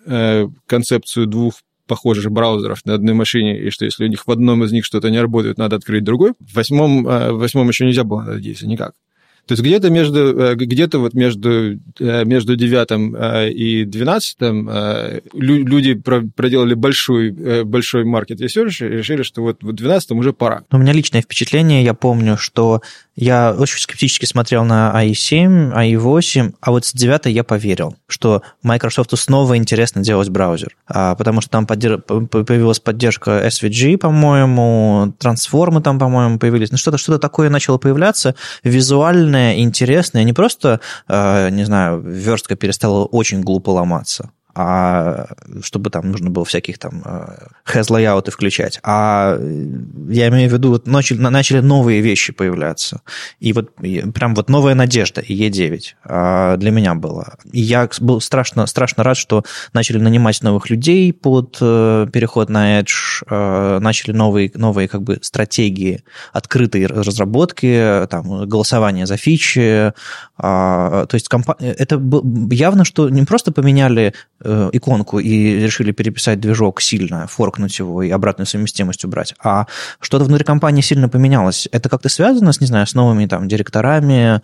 концепцию 0.66 1.28
двух 1.28 1.56
похожих 1.88 2.32
браузеров 2.32 2.86
на 2.86 2.94
одной 2.94 3.14
машине, 3.14 3.60
и 3.60 3.70
что 3.70 3.84
если 3.84 4.06
у 4.06 4.08
них 4.08 4.26
в 4.26 4.32
одном 4.32 4.64
из 4.64 4.72
них 4.72 4.86
что-то 4.86 5.10
не 5.10 5.20
работает, 5.20 5.58
надо 5.58 5.76
открыть 5.76 6.06
другой. 6.06 6.32
В 6.40 6.56
восьмом, 6.56 7.04
в 7.04 7.34
восьмом 7.34 7.68
еще 7.68 7.86
нельзя 7.86 8.06
было 8.06 8.22
надеяться 8.22 8.66
никак. 8.66 8.94
То 9.48 9.54
есть 9.54 9.64
где-то 9.64 9.90
между, 9.90 10.40
э, 10.40 10.56
где-то 10.56 11.00
вот 11.00 11.14
между, 11.14 11.80
э, 12.00 12.26
между 12.26 12.56
девятым 12.56 13.16
э, 13.16 13.50
и 13.52 13.86
двенадцатым 13.86 14.70
люди 15.34 15.94
проделали 15.94 16.74
большой, 16.74 17.64
большой 17.64 18.06
маркет 18.06 18.42
research 18.42 18.86
и 18.88 18.98
решили, 18.98 19.24
что 19.24 19.42
вот 19.42 19.64
в 19.64 19.74
двенадцатом 19.74 20.20
уже 20.20 20.34
пора. 20.34 20.64
У 20.72 20.78
меня 20.78 20.94
личное 20.94 21.22
впечатление, 21.22 21.84
я 21.84 21.94
помню, 21.94 22.38
что 22.38 22.82
я 23.16 23.54
очень 23.58 23.78
скептически 23.78 24.26
смотрел 24.26 24.64
на 24.64 24.92
IE7, 25.04 25.74
IE8, 25.76 26.54
а 26.62 26.72
вот 26.72 26.86
с 26.86 26.94
9 26.94 27.26
я 27.26 27.44
поверил, 27.44 27.96
что 28.08 28.42
Microsoft 28.64 29.18
снова 29.18 29.58
интересно 29.58 30.02
делать 30.02 30.30
браузер, 30.30 30.76
а, 30.88 31.16
потому 31.16 31.42
что 31.42 31.52
там 31.52 31.68
появилась 31.68 32.80
поддержка 32.80 33.46
SVG, 33.48 33.98
по-моему, 33.98 35.14
трансформы 35.20 35.82
там, 35.82 36.00
по-моему, 36.00 36.40
появились, 36.40 36.72
ну 36.72 36.78
что-то 36.78 36.98
что 36.98 37.18
такое 37.18 37.50
начало 37.50 37.78
появляться, 37.78 38.36
визуальное, 39.32 39.60
интересное, 39.60 40.24
не 40.24 40.34
просто, 40.34 40.80
а, 41.08 41.50
не 41.50 41.64
знаю, 41.64 42.02
верстка 42.02 42.56
перестала 42.56 43.06
очень 43.06 43.42
глупо 43.42 43.72
ломаться, 43.72 44.32
а 44.54 45.28
чтобы 45.64 45.90
там 45.90 46.12
нужно 46.12 46.30
было 46.30 46.46
всяких 46.46 46.78
там 46.78 47.04
has 47.66 47.90
э, 47.90 47.94
layout 47.94 48.30
включать. 48.32 48.80
А 48.84 49.38
я 50.10 50.28
имею 50.28 50.50
в 50.50 50.54
виду, 50.54 50.70
вот 50.70 50.88
начали, 50.88 51.18
начали 51.20 51.60
новые 51.60 52.02
вещи 52.02 52.34
появляться. 52.34 53.02
И 53.40 53.54
вот 53.54 53.74
прям 53.76 54.36
вот 54.36 54.50
новая 54.50 54.76
надежда, 54.76 55.22
и 55.22 55.50
E9 55.50 55.82
а, 56.04 56.58
для 56.58 56.72
меня 56.72 56.96
была. 56.96 57.36
И 57.52 57.62
я 57.62 57.90
был 58.00 58.20
страшно, 58.22 58.66
страшно 58.68 59.04
рад, 59.04 59.18
что 59.18 59.44
начали 59.74 59.98
нанимать 59.98 60.42
новых 60.42 60.70
людей 60.70 61.14
под 61.14 61.58
э, 61.62 62.08
переход 62.12 62.50
на 62.50 62.82
Edge, 62.82 63.24
э, 63.30 63.80
начали 63.80 64.12
новые, 64.12 64.52
новые 64.56 64.88
как 64.88 65.04
бы 65.04 65.20
стратегии 65.22 66.04
открытой 66.34 66.88
разработки, 66.88 68.08
там, 68.10 68.48
голосование 68.48 69.06
за 69.06 69.18
фичи. 69.18 69.94
А, 70.38 71.06
то 71.06 71.16
есть 71.16 71.30
компа... 71.30 71.56
это 71.60 72.02
явно, 72.50 72.84
что 72.84 73.10
не 73.10 73.24
просто 73.24 73.52
поменяли 73.52 74.14
Э, 74.41 74.41
иконку 74.44 75.20
и 75.20 75.60
решили 75.60 75.92
переписать 75.92 76.40
движок 76.40 76.82
сильно, 76.82 77.28
форкнуть 77.28 77.78
его 77.80 78.04
и 78.04 78.10
обратную 78.10 78.48
совместимость 78.48 79.06
убрать, 79.06 79.36
а 79.44 79.68
что-то 80.00 80.26
внутри 80.26 80.46
компании 80.46 80.82
сильно 80.82 81.10
поменялось. 81.10 81.68
Это 81.72 81.90
как-то 81.90 82.10
связано 82.10 82.52
с, 82.52 82.62
не 82.62 82.68
знаю, 82.68 82.88
с 82.88 82.94
новыми 82.94 83.26
там 83.26 83.48
директорами, 83.48 84.42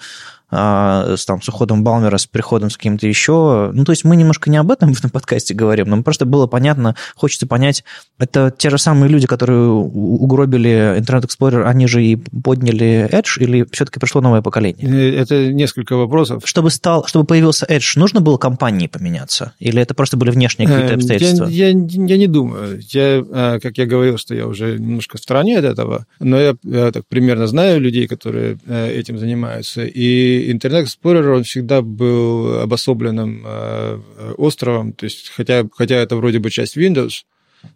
с, 0.50 1.26
там, 1.26 1.42
с 1.42 1.50
уходом 1.50 1.84
Балмера, 1.84 2.18
с 2.18 2.26
приходом 2.26 2.70
с 2.70 2.78
кем-то 2.78 3.08
еще. 3.08 3.72
Ну, 3.74 3.84
то 3.84 3.92
есть 3.92 4.04
мы 4.04 4.16
немножко 4.16 4.50
не 4.50 4.58
об 4.58 4.72
этом 4.72 4.94
в 4.94 5.00
этом 5.00 5.10
подкасте 5.10 5.54
говорим, 5.54 5.90
но 5.90 6.02
просто 6.04 6.26
было 6.26 6.48
понятно, 6.48 6.96
хочется 7.16 7.48
понять, 7.48 7.84
это 8.20 8.54
те 8.58 8.70
же 8.70 8.78
самые 8.78 9.10
люди, 9.10 9.28
которые 9.28 9.70
угробили 9.70 10.98
Internet 11.00 11.28
Explorer, 11.28 11.64
они 11.64 11.88
же 11.88 12.04
и 12.04 12.16
подняли 12.16 13.10
Edge, 13.12 13.40
или 13.40 13.66
все-таки 13.72 14.00
пришло 14.00 14.22
новое 14.22 14.42
поколение? 14.42 14.88
Э, 14.88 15.22
это 15.22 15.52
несколько 15.52 15.96
вопросов. 15.96 16.44
Чтобы, 16.46 16.72
стал, 16.72 17.06
чтобы 17.08 17.26
появился 17.26 17.66
Edge, 17.66 17.94
нужно 17.98 18.22
было 18.22 18.38
компании 18.38 18.88
поменяться? 18.88 19.54
Или 19.60 19.82
это 19.82 19.94
просто 19.94 20.18
были 20.18 20.32
внешние 20.32 20.68
какие-то 20.68 20.94
эм, 20.94 21.00
обстоятельства? 21.00 21.46
Я, 21.46 21.70
я, 21.70 21.74
я 21.74 22.18
не 22.18 22.28
думаю. 22.28 22.80
Я, 22.90 23.24
а, 23.32 23.60
как 23.60 23.78
я 23.78 23.86
говорил, 23.86 24.18
что 24.18 24.34
я 24.34 24.48
уже 24.48 24.78
немножко 24.78 25.18
в 25.18 25.22
стороне 25.22 25.60
от 25.60 25.66
этого, 25.66 26.06
но 26.20 26.40
я, 26.40 26.56
я 26.64 26.92
так 26.92 27.04
примерно 27.08 27.48
знаю 27.48 27.80
людей, 27.80 28.08
которые 28.08 28.58
э, 28.66 28.92
этим 28.92 29.18
занимаются, 29.18 29.86
и 29.86 30.37
Internet 30.52 30.86
Explorer, 30.86 31.38
он 31.38 31.44
всегда 31.44 31.82
был 31.82 32.62
обособленным 32.62 33.44
э, 33.46 34.00
островом, 34.38 34.94
то 34.94 35.06
есть 35.06 35.30
хотя, 35.30 35.66
хотя 35.74 35.96
это 35.96 36.16
вроде 36.16 36.40
бы 36.40 36.50
часть 36.50 36.78
Windows, 36.78 37.24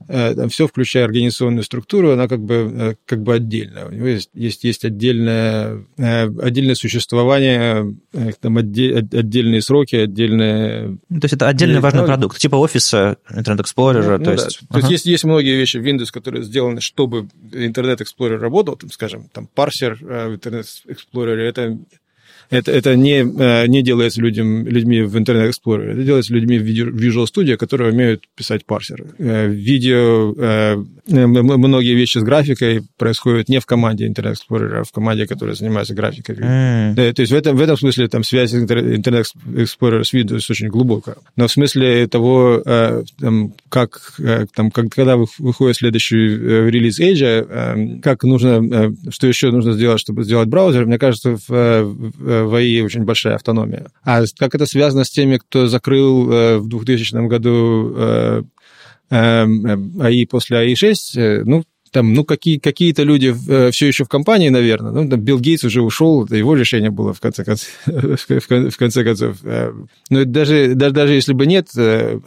э, 0.07 0.35
там 0.35 0.49
все, 0.49 0.67
включая 0.67 1.05
организационную 1.05 1.63
структуру, 1.63 2.11
она 2.11 2.27
как 2.27 2.41
бы, 2.41 2.55
э, 2.73 2.95
как 3.05 3.23
бы 3.23 3.35
отдельная. 3.35 3.85
У 3.85 3.91
него 3.91 4.07
есть, 4.07 4.29
есть, 4.33 4.63
есть 4.63 4.85
отдельное, 4.85 5.85
отдельное 5.97 6.75
существование, 6.75 7.95
там 8.39 8.57
отдельные 8.57 9.61
сроки, 9.61 9.95
отдельные... 9.95 10.97
Ну, 11.09 11.19
то 11.19 11.25
есть 11.25 11.33
это 11.33 11.47
отдельный 11.47 11.75
есть, 11.75 11.83
важный 11.83 12.01
ну, 12.01 12.07
продукт, 12.07 12.37
типа 12.39 12.55
офиса, 12.55 13.17
Internet 13.29 13.61
Explorer. 13.61 14.17
Ну, 14.17 14.23
то, 14.23 14.31
есть, 14.31 14.61
да. 14.61 14.67
ага. 14.69 14.73
то 14.73 14.77
есть 14.79 14.91
есть, 14.91 15.05
есть 15.05 15.23
многие 15.23 15.55
вещи 15.55 15.77
в 15.77 15.85
Windows, 15.85 16.11
которые 16.11 16.43
сделаны, 16.43 16.81
чтобы 16.81 17.27
Internet 17.51 18.01
Explorer 18.01 18.37
работал, 18.37 18.75
там, 18.75 18.89
скажем, 18.91 19.29
там 19.31 19.47
парсер 19.47 19.97
в 19.99 20.33
Internet 20.33 20.65
Explorer, 20.87 21.37
это 21.37 21.77
это, 22.51 22.69
это 22.69 22.95
не, 22.97 23.19
э, 23.21 23.67
не 23.67 23.81
делается 23.81 24.21
людям, 24.21 24.67
людьми 24.67 25.01
в 25.03 25.15
Internet 25.15 25.49
Explorer, 25.49 25.93
это 25.93 26.03
делается 26.03 26.33
людьми 26.33 26.59
в 26.59 26.63
Visual 26.63 27.25
Studio, 27.25 27.55
которые 27.55 27.93
умеют 27.93 28.25
писать 28.35 28.65
парсеры. 28.65 29.05
Э, 29.17 29.47
видео, 29.47 30.35
э, 30.37 30.75
многие 31.07 31.95
вещи 31.95 32.17
с 32.17 32.23
графикой 32.23 32.83
происходят 32.97 33.47
не 33.47 33.59
в 33.59 33.65
команде 33.65 34.05
Internet 34.05 34.35
Explorer, 34.35 34.81
а 34.81 34.83
в 34.83 34.91
команде, 34.91 35.27
которая 35.27 35.55
занимается 35.55 35.93
графикой. 35.93 36.35
Mm. 36.35 36.93
Да, 36.93 37.13
то 37.13 37.21
есть 37.21 37.31
в 37.31 37.35
этом, 37.35 37.55
в 37.55 37.61
этом 37.61 37.77
смысле 37.77 38.09
там 38.09 38.23
связь 38.23 38.53
Internet 38.53 39.27
Explorer 39.45 40.03
с 40.03 40.13
Windows 40.13 40.43
очень 40.49 40.67
глубокая. 40.67 41.15
Но 41.37 41.47
в 41.47 41.51
смысле 41.51 42.05
того, 42.07 42.61
там, 43.19 43.53
как, 43.69 44.19
там, 44.55 44.71
как, 44.71 44.89
когда 44.89 45.15
выходит 45.15 45.77
следующий 45.77 46.17
релиз 46.17 46.99
Edge, 46.99 48.01
как 48.01 48.23
нужно, 48.23 48.93
что 49.09 49.27
еще 49.27 49.51
нужно 49.51 49.73
сделать, 49.73 50.01
чтобы 50.01 50.23
сделать 50.23 50.49
браузер, 50.49 50.85
мне 50.85 50.99
кажется, 50.99 51.37
в, 51.47 51.49
в 51.49 52.40
АИ 52.53 52.81
очень 52.81 53.03
большая 53.03 53.35
автономия. 53.35 53.87
А 54.03 54.23
как 54.37 54.55
это 54.55 54.65
связано 54.65 55.03
с 55.03 55.09
теми, 55.09 55.37
кто 55.37 55.67
закрыл 55.67 56.31
э, 56.31 56.57
в 56.57 56.67
2000 56.67 57.27
году 57.27 57.93
э, 57.95 58.43
э, 59.09 59.45
АИ 60.01 60.25
после 60.25 60.57
АИ-6? 60.57 61.43
Ну, 61.45 61.63
там, 61.91 62.13
ну, 62.13 62.23
какие, 62.23 62.57
какие-то 62.57 63.03
люди 63.03 63.35
э, 63.49 63.71
все 63.71 63.87
еще 63.87 64.05
в 64.05 64.07
компании, 64.07 64.49
наверное. 64.49 64.91
Ну, 64.91 65.09
там, 65.09 65.19
Билл 65.19 65.39
Гейтс 65.39 65.65
уже 65.65 65.81
ушел, 65.81 66.23
это 66.25 66.35
его 66.37 66.55
решение 66.55 66.89
было, 66.89 67.13
в 67.13 67.19
конце 67.19 67.43
концов. 67.43 67.69
в 67.85 68.77
конце 68.77 69.03
концов. 69.03 69.37
Э. 69.43 69.73
Но 70.09 70.23
даже, 70.23 70.73
даже, 70.73 70.93
даже 70.93 71.13
если 71.13 71.33
бы 71.33 71.45
нет, 71.45 71.67
э, 71.75 72.17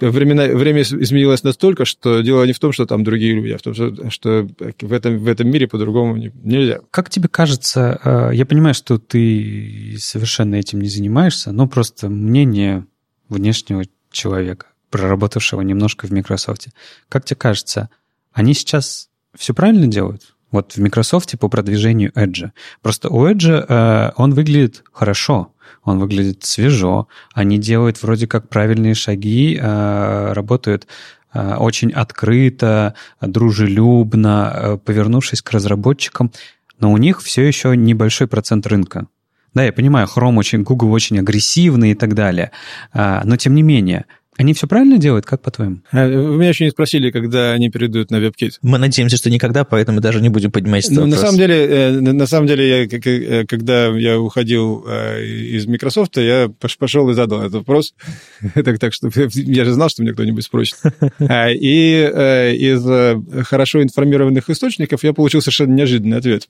времена, 0.00 0.46
время 0.46 0.80
изменилось 0.80 1.42
настолько, 1.42 1.84
что 1.84 2.22
дело 2.22 2.44
не 2.44 2.54
в 2.54 2.58
том, 2.58 2.72
что 2.72 2.86
там 2.86 3.04
другие 3.04 3.34
люди, 3.34 3.52
а 3.52 3.58
в 3.58 3.62
том, 3.62 3.74
что, 3.74 4.10
что 4.10 4.48
в, 4.80 4.92
этом, 4.92 5.18
в 5.18 5.28
этом 5.28 5.48
мире 5.50 5.68
по-другому 5.68 6.16
нельзя. 6.16 6.80
Как 6.90 7.10
тебе 7.10 7.28
кажется, 7.28 8.30
я 8.32 8.46
понимаю, 8.46 8.74
что 8.74 8.98
ты 8.98 9.96
совершенно 9.98 10.54
этим 10.54 10.80
не 10.80 10.88
занимаешься, 10.88 11.52
но 11.52 11.68
просто 11.68 12.08
мнение 12.08 12.86
внешнего 13.28 13.84
человека, 14.10 14.66
проработавшего 14.90 15.60
немножко 15.60 16.06
в 16.06 16.10
Microsoft. 16.10 16.68
Как 17.08 17.24
тебе 17.24 17.36
кажется, 17.36 17.90
они 18.32 18.54
сейчас 18.54 19.08
все 19.36 19.54
правильно 19.54 19.86
делают? 19.86 20.34
Вот 20.50 20.72
в 20.72 20.78
Microsoft 20.78 21.38
по 21.38 21.48
продвижению 21.48 22.10
Edge. 22.12 22.50
Просто 22.82 23.08
у 23.08 23.26
Edge 23.28 23.64
э, 23.68 24.12
он 24.16 24.34
выглядит 24.34 24.82
хорошо, 24.92 25.52
он 25.84 25.98
выглядит 26.00 26.44
свежо, 26.44 27.06
они 27.34 27.58
делают 27.58 28.02
вроде 28.02 28.26
как 28.26 28.48
правильные 28.48 28.94
шаги, 28.94 29.56
э, 29.60 30.32
работают 30.32 30.88
э, 31.32 31.54
очень 31.54 31.92
открыто, 31.92 32.94
дружелюбно, 33.20 34.52
э, 34.52 34.78
повернувшись 34.84 35.42
к 35.42 35.52
разработчикам, 35.52 36.32
но 36.80 36.90
у 36.92 36.96
них 36.96 37.22
все 37.22 37.46
еще 37.46 37.76
небольшой 37.76 38.26
процент 38.26 38.66
рынка. 38.66 39.06
Да, 39.54 39.64
я 39.64 39.72
понимаю, 39.72 40.08
Chrome 40.08 40.38
очень, 40.38 40.62
Google 40.62 40.92
очень 40.92 41.18
агрессивный 41.18 41.92
и 41.92 41.94
так 41.94 42.14
далее, 42.14 42.50
э, 42.92 43.20
но 43.22 43.36
тем 43.36 43.54
не 43.54 43.62
менее– 43.62 44.06
они 44.40 44.54
все 44.54 44.66
правильно 44.66 44.96
делают, 44.96 45.26
как 45.26 45.42
по-твоему? 45.42 45.80
А, 45.92 46.08
вы 46.08 46.38
меня 46.38 46.48
еще 46.48 46.64
не 46.64 46.70
спросили, 46.70 47.10
когда 47.10 47.52
они 47.52 47.68
перейдут 47.68 48.10
на 48.10 48.16
WebKit. 48.16 48.52
Мы 48.62 48.78
надеемся, 48.78 49.18
что 49.18 49.28
никогда, 49.28 49.64
поэтому 49.64 50.00
даже 50.00 50.22
не 50.22 50.30
будем 50.30 50.50
поднимать 50.50 50.86
этот 50.86 50.96
ну, 50.96 51.04
На 51.04 51.18
самом 51.18 51.36
деле, 51.36 51.66
э, 51.66 52.00
на 52.00 52.26
самом 52.26 52.46
деле, 52.46 52.66
я, 52.66 52.84
э, 52.84 53.44
когда 53.44 53.88
я 53.88 54.18
уходил 54.18 54.86
э, 54.88 55.22
из 55.22 55.66
Microsoft, 55.66 56.16
я 56.16 56.50
пошел 56.78 57.10
и 57.10 57.14
задал 57.14 57.40
этот 57.40 57.52
вопрос. 57.52 57.92
так, 58.54 58.78
так 58.78 58.94
что 58.94 59.10
я 59.34 59.64
же 59.66 59.72
знал, 59.72 59.90
что 59.90 60.02
меня 60.02 60.14
кто-нибудь 60.14 60.42
спросит. 60.42 60.78
А, 61.18 61.50
и 61.50 62.00
из 62.00 63.46
хорошо 63.46 63.82
информированных 63.82 64.48
источников 64.48 65.04
я 65.04 65.12
получил 65.12 65.42
совершенно 65.42 65.74
неожиданный 65.74 66.16
ответ, 66.16 66.48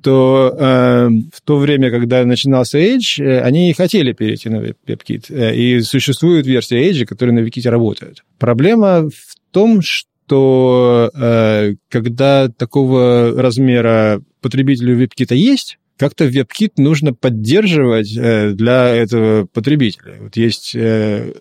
что 0.00 0.54
э, 0.56 1.08
в 1.32 1.40
то 1.42 1.58
время, 1.58 1.90
когда 1.90 2.24
начинался 2.24 2.78
Edge, 2.78 3.20
э, 3.20 3.40
они 3.40 3.72
хотели 3.72 4.12
перейти 4.12 4.48
на 4.48 4.56
WebKit. 4.56 5.26
Э, 5.30 5.54
и 5.54 5.80
существует 5.80 6.46
версия 6.46 6.88
Edge, 6.88 7.06
которая 7.06 7.34
на 7.34 7.40
WebKit 7.40 7.68
работает. 7.68 8.22
Проблема 8.38 9.08
в 9.08 9.34
том, 9.50 9.80
что 9.82 11.10
э, 11.14 11.74
когда 11.88 12.48
такого 12.48 13.32
размера 13.40 14.22
потребителю 14.40 15.02
WebKit 15.02 15.34
есть, 15.34 15.78
как-то 15.96 16.26
WebKit 16.26 16.74
нужно 16.76 17.14
поддерживать 17.14 18.14
для 18.14 18.88
этого 18.88 19.46
потребителя. 19.46 20.16
Вот 20.20 20.36
есть 20.36 20.76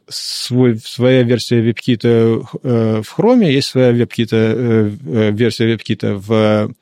свой, 0.07 0.77
своя 0.77 1.23
версия 1.23 1.59
WebKit 1.59 2.47
в 2.63 3.05
Chrome, 3.17 3.51
есть 3.51 3.67
своя 3.67 3.91
WebKit, 3.91 5.33
версия 5.33 5.75
WebKit 5.75 6.15
в 6.15 6.73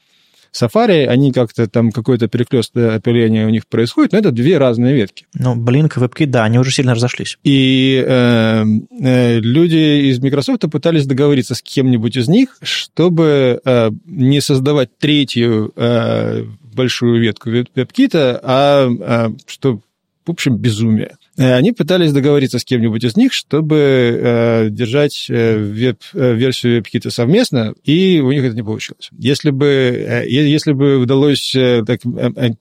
Safari, 0.54 1.06
они 1.06 1.32
как-то 1.32 1.68
там 1.68 1.92
какое-то 1.92 2.28
перекрестное 2.28 2.96
опиление 2.96 3.46
у 3.46 3.50
них 3.50 3.68
происходит, 3.68 4.12
но 4.12 4.20
это 4.20 4.32
две 4.32 4.58
разные 4.58 4.94
ветки. 4.94 5.26
Ну, 5.34 5.56
Blink 5.56 5.94
и 5.96 6.00
WebKit, 6.00 6.28
да, 6.28 6.44
они 6.44 6.60
уже 6.60 6.72
сильно 6.72 6.94
разошлись. 6.94 7.38
И 7.44 8.04
э, 8.06 8.64
э, 9.02 9.40
люди 9.40 10.10
из 10.10 10.20
Microsoft 10.20 10.62
пытались 10.72 11.06
договориться 11.06 11.56
с 11.56 11.62
кем-нибудь 11.62 12.16
из 12.16 12.28
них, 12.28 12.58
чтобы 12.62 13.60
э, 13.64 13.92
не 14.06 14.42
создавать 14.42 14.98
третью 14.98 15.74
э, 15.76 16.44
большую 16.74 17.22
ветку 17.22 17.50
WebKit, 17.50 18.16
а, 18.16 18.90
а 19.02 19.34
что, 19.48 19.82
в 20.26 20.32
общем, 20.32 20.58
безумие. 20.58 21.18
Э, 21.38 21.56
они 21.56 21.72
пытались 21.72 22.12
договориться 22.12 22.60
с 22.60 22.66
кем-нибудь 22.66 23.04
из 23.04 23.18
них, 23.18 23.34
чтобы 23.34 23.78
э, 23.78 24.70
держать 24.70 25.28
э, 25.30 25.58
веб, 25.58 25.98
версию 26.14 26.82
WebKit 26.82 27.10
совместно, 27.10 27.74
и 27.84 28.20
у 28.20 28.32
них 28.32 28.44
это 28.44 28.56
не 28.56 28.64
получилось. 28.64 29.10
Если 29.18 29.50
бы, 29.50 30.26
если 30.28 30.74
бы 30.74 30.98
удалось... 30.98 31.52
Так, 31.54 32.02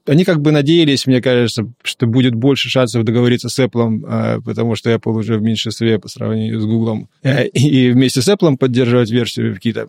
они 0.07 0.24
как 0.24 0.40
бы 0.40 0.53
надеялись, 0.53 1.07
мне 1.07 1.20
кажется, 1.20 1.70
что 1.82 2.07
будет 2.07 2.35
больше 2.35 2.69
шансов 2.69 3.05
договориться 3.05 3.49
с 3.49 3.59
Apple, 3.59 4.43
потому 4.43 4.74
что 4.74 4.90
Apple 4.90 5.12
уже 5.12 5.39
в 5.39 5.43
меньшинстве 5.43 5.99
по 5.99 6.09
сравнению 6.09 6.61
с 6.61 6.65
Google, 6.65 7.09
и 7.23 7.90
вместе 7.90 8.23
с 8.23 8.28
Apple 8.28 8.57
поддерживать 8.57 9.11
версию 9.11 9.55
WebKit. 9.55 9.89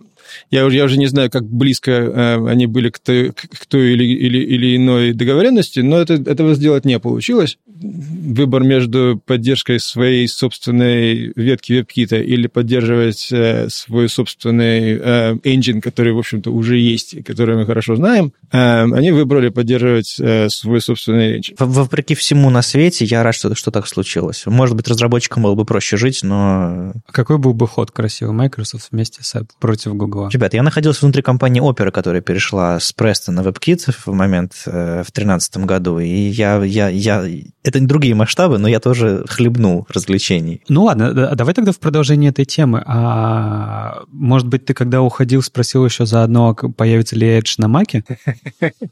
Я 0.49 0.65
уже, 0.65 0.77
я 0.77 0.85
уже 0.85 0.97
не 0.97 1.07
знаю, 1.07 1.29
как 1.29 1.45
близко 1.45 1.91
э, 1.91 2.47
они 2.47 2.65
были 2.65 2.89
к 2.89 2.99
той, 2.99 3.31
к 3.31 3.65
той 3.67 3.93
или, 3.93 4.03
или, 4.03 4.37
или 4.37 4.75
иной 4.77 5.13
договоренности, 5.13 5.79
но 5.79 5.97
это, 5.97 6.13
этого 6.13 6.53
сделать 6.55 6.85
не 6.85 6.99
получилось. 6.99 7.57
Выбор 7.65 8.63
между 8.63 9.21
поддержкой 9.25 9.79
своей 9.79 10.27
собственной 10.27 11.33
ветки 11.35 11.73
WebKit 11.73 12.23
или 12.23 12.47
поддерживать 12.47 13.27
э, 13.31 13.67
свой 13.69 14.09
собственный 14.09 14.97
э, 14.99 15.33
engine, 15.43 15.81
который, 15.81 16.13
в 16.13 16.19
общем-то, 16.19 16.51
уже 16.51 16.77
есть, 16.77 17.13
и 17.13 17.23
который 17.23 17.55
мы 17.55 17.65
хорошо 17.65 17.95
знаем, 17.95 18.33
э, 18.51 18.83
они 18.83 19.11
выбрали 19.11 19.49
поддерживать 19.49 20.15
э, 20.19 20.49
свой 20.49 20.81
собственный 20.81 21.39
engine. 21.39 21.55
Вопреки 21.59 22.15
всему 22.15 22.49
на 22.49 22.61
свете, 22.61 23.05
я 23.05 23.23
рад, 23.23 23.35
что, 23.35 23.53
что 23.55 23.71
так 23.71 23.87
случилось. 23.87 24.43
Может 24.45 24.75
быть, 24.75 24.87
разработчикам 24.87 25.43
было 25.43 25.55
бы 25.55 25.65
проще 25.65 25.97
жить, 25.97 26.21
но... 26.23 26.93
Какой 27.11 27.37
был 27.37 27.53
бы 27.53 27.67
ход 27.67 27.91
красивый 27.91 28.33
Microsoft 28.33 28.89
вместе 28.91 29.23
с 29.23 29.35
Apple 29.35 29.49
против 29.59 29.95
Google? 29.95 30.12
Ребята, 30.31 30.57
я 30.57 30.64
находился 30.64 31.06
внутри 31.06 31.22
компании 31.22 31.61
Opera, 31.61 31.91
которая 31.91 32.22
перешла 32.22 32.80
с 32.80 32.94
Presto 32.95 33.31
на 33.31 33.41
WebKit 33.41 33.94
в 34.06 34.14
момент 34.14 34.53
э, 34.65 35.02
в 35.02 35.11
2013 35.11 35.57
году, 35.57 35.99
и 35.99 36.07
я, 36.07 36.64
я, 36.64 36.90
я... 36.90 37.26
Это 37.64 37.80
другие 37.81 38.15
масштабы, 38.15 38.57
но 38.57 38.68
я 38.68 38.80
тоже 38.80 39.26
хлебнул 39.27 39.88
развлечений. 39.90 40.61
Ну 40.69 40.84
ладно, 40.84 41.14
давай 41.35 41.53
тогда 41.53 41.72
в 41.72 41.80
продолжении 41.80 42.30
этой 42.30 42.45
темы. 42.45 42.84
А 42.85 44.03
может 44.07 44.48
быть, 44.48 44.65
ты 44.65 44.73
когда 44.73 45.02
уходил, 45.02 45.41
спросил 45.41 45.85
еще 45.85 46.06
заодно, 46.06 46.53
появится 46.56 47.15
ли 47.15 47.40
Edge 47.40 47.56
на 47.57 47.68
Маке? 47.68 48.03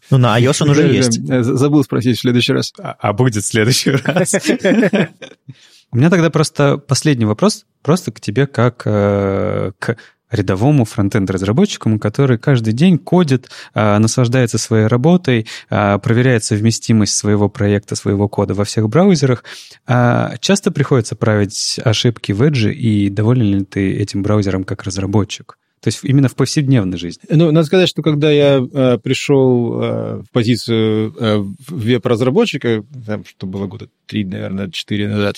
Ну, 0.10 0.18
на 0.18 0.40
iOS 0.40 0.64
он 0.64 0.70
уже 0.72 0.88
есть. 0.88 1.22
Забыл 1.26 1.84
спросить 1.84 2.18
в 2.18 2.22
следующий 2.22 2.54
раз. 2.54 2.74
А, 2.80 2.96
а 3.00 3.14
будет 3.14 3.44
в 3.44 3.48
следующий 3.48 3.92
раз. 3.92 4.36
У 5.92 5.98
меня 5.98 6.10
тогда 6.10 6.30
просто 6.30 6.78
последний 6.78 7.26
вопрос, 7.26 7.66
просто 7.82 8.12
к 8.12 8.22
тебе 8.22 8.48
как 8.48 8.84
э, 8.86 9.72
к 9.78 9.98
рядовому 10.32 10.86
фронтенд-разработчику, 10.86 12.00
который 12.00 12.38
каждый 12.38 12.74
день 12.74 12.98
кодит, 12.98 13.50
а, 13.74 14.00
наслаждается 14.00 14.58
своей 14.58 14.88
работой, 14.88 15.48
а, 15.70 15.98
проверяет 16.00 16.44
совместимость 16.44 17.16
своего 17.16 17.50
проекта, 17.50 17.96
своего 17.96 18.28
кода 18.28 18.54
во 18.54 18.64
всех 18.64 18.90
браузерах. 18.90 19.44
А, 19.86 20.36
часто 20.40 20.72
приходится 20.72 21.16
править 21.16 21.80
ошибки 21.84 22.32
в 22.32 22.42
Edge, 22.42 22.72
и 22.72 23.10
доволен 23.10 23.60
ли 23.60 23.66
ты 23.66 23.94
этим 23.98 24.24
браузером 24.24 24.64
как 24.64 24.84
разработчик? 24.84 25.58
То 25.82 25.88
есть 25.88 26.02
именно 26.04 26.30
в 26.30 26.36
повседневной 26.36 27.00
жизни. 27.00 27.24
Ну, 27.28 27.52
надо 27.52 27.66
сказать, 27.66 27.90
что 27.90 28.04
когда 28.04 28.30
я 28.30 28.60
э, 28.60 29.00
пришел 29.00 29.82
э, 29.82 30.22
в 30.22 30.32
позицию 30.32 31.14
э, 31.20 31.44
веб-разработчика, 31.68 32.86
там, 33.06 33.26
что 33.26 33.48
было 33.48 33.66
года 33.66 33.90
три, 34.06 34.24
наверное, 34.24 34.70
четыре 34.70 35.08
назад, 35.08 35.38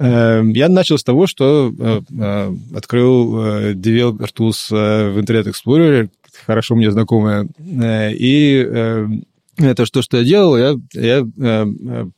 я 0.00 0.68
начал 0.68 0.96
с 0.96 1.04
того, 1.04 1.26
что 1.26 1.72
э, 1.78 2.00
э, 2.10 2.54
открыл 2.74 3.44
э, 3.44 3.74
Developer 3.74 4.30
Tools 4.34 4.70
в 4.70 5.18
Internet 5.18 5.52
Explorer, 5.52 6.08
хорошо 6.46 6.74
мне 6.74 6.90
знакомая, 6.90 7.46
и 7.58 8.66
это 9.58 9.84
что, 9.84 10.00
что 10.00 10.16
я 10.16 10.24
делал, 10.24 10.56
я, 10.56 10.74
я 10.94 11.26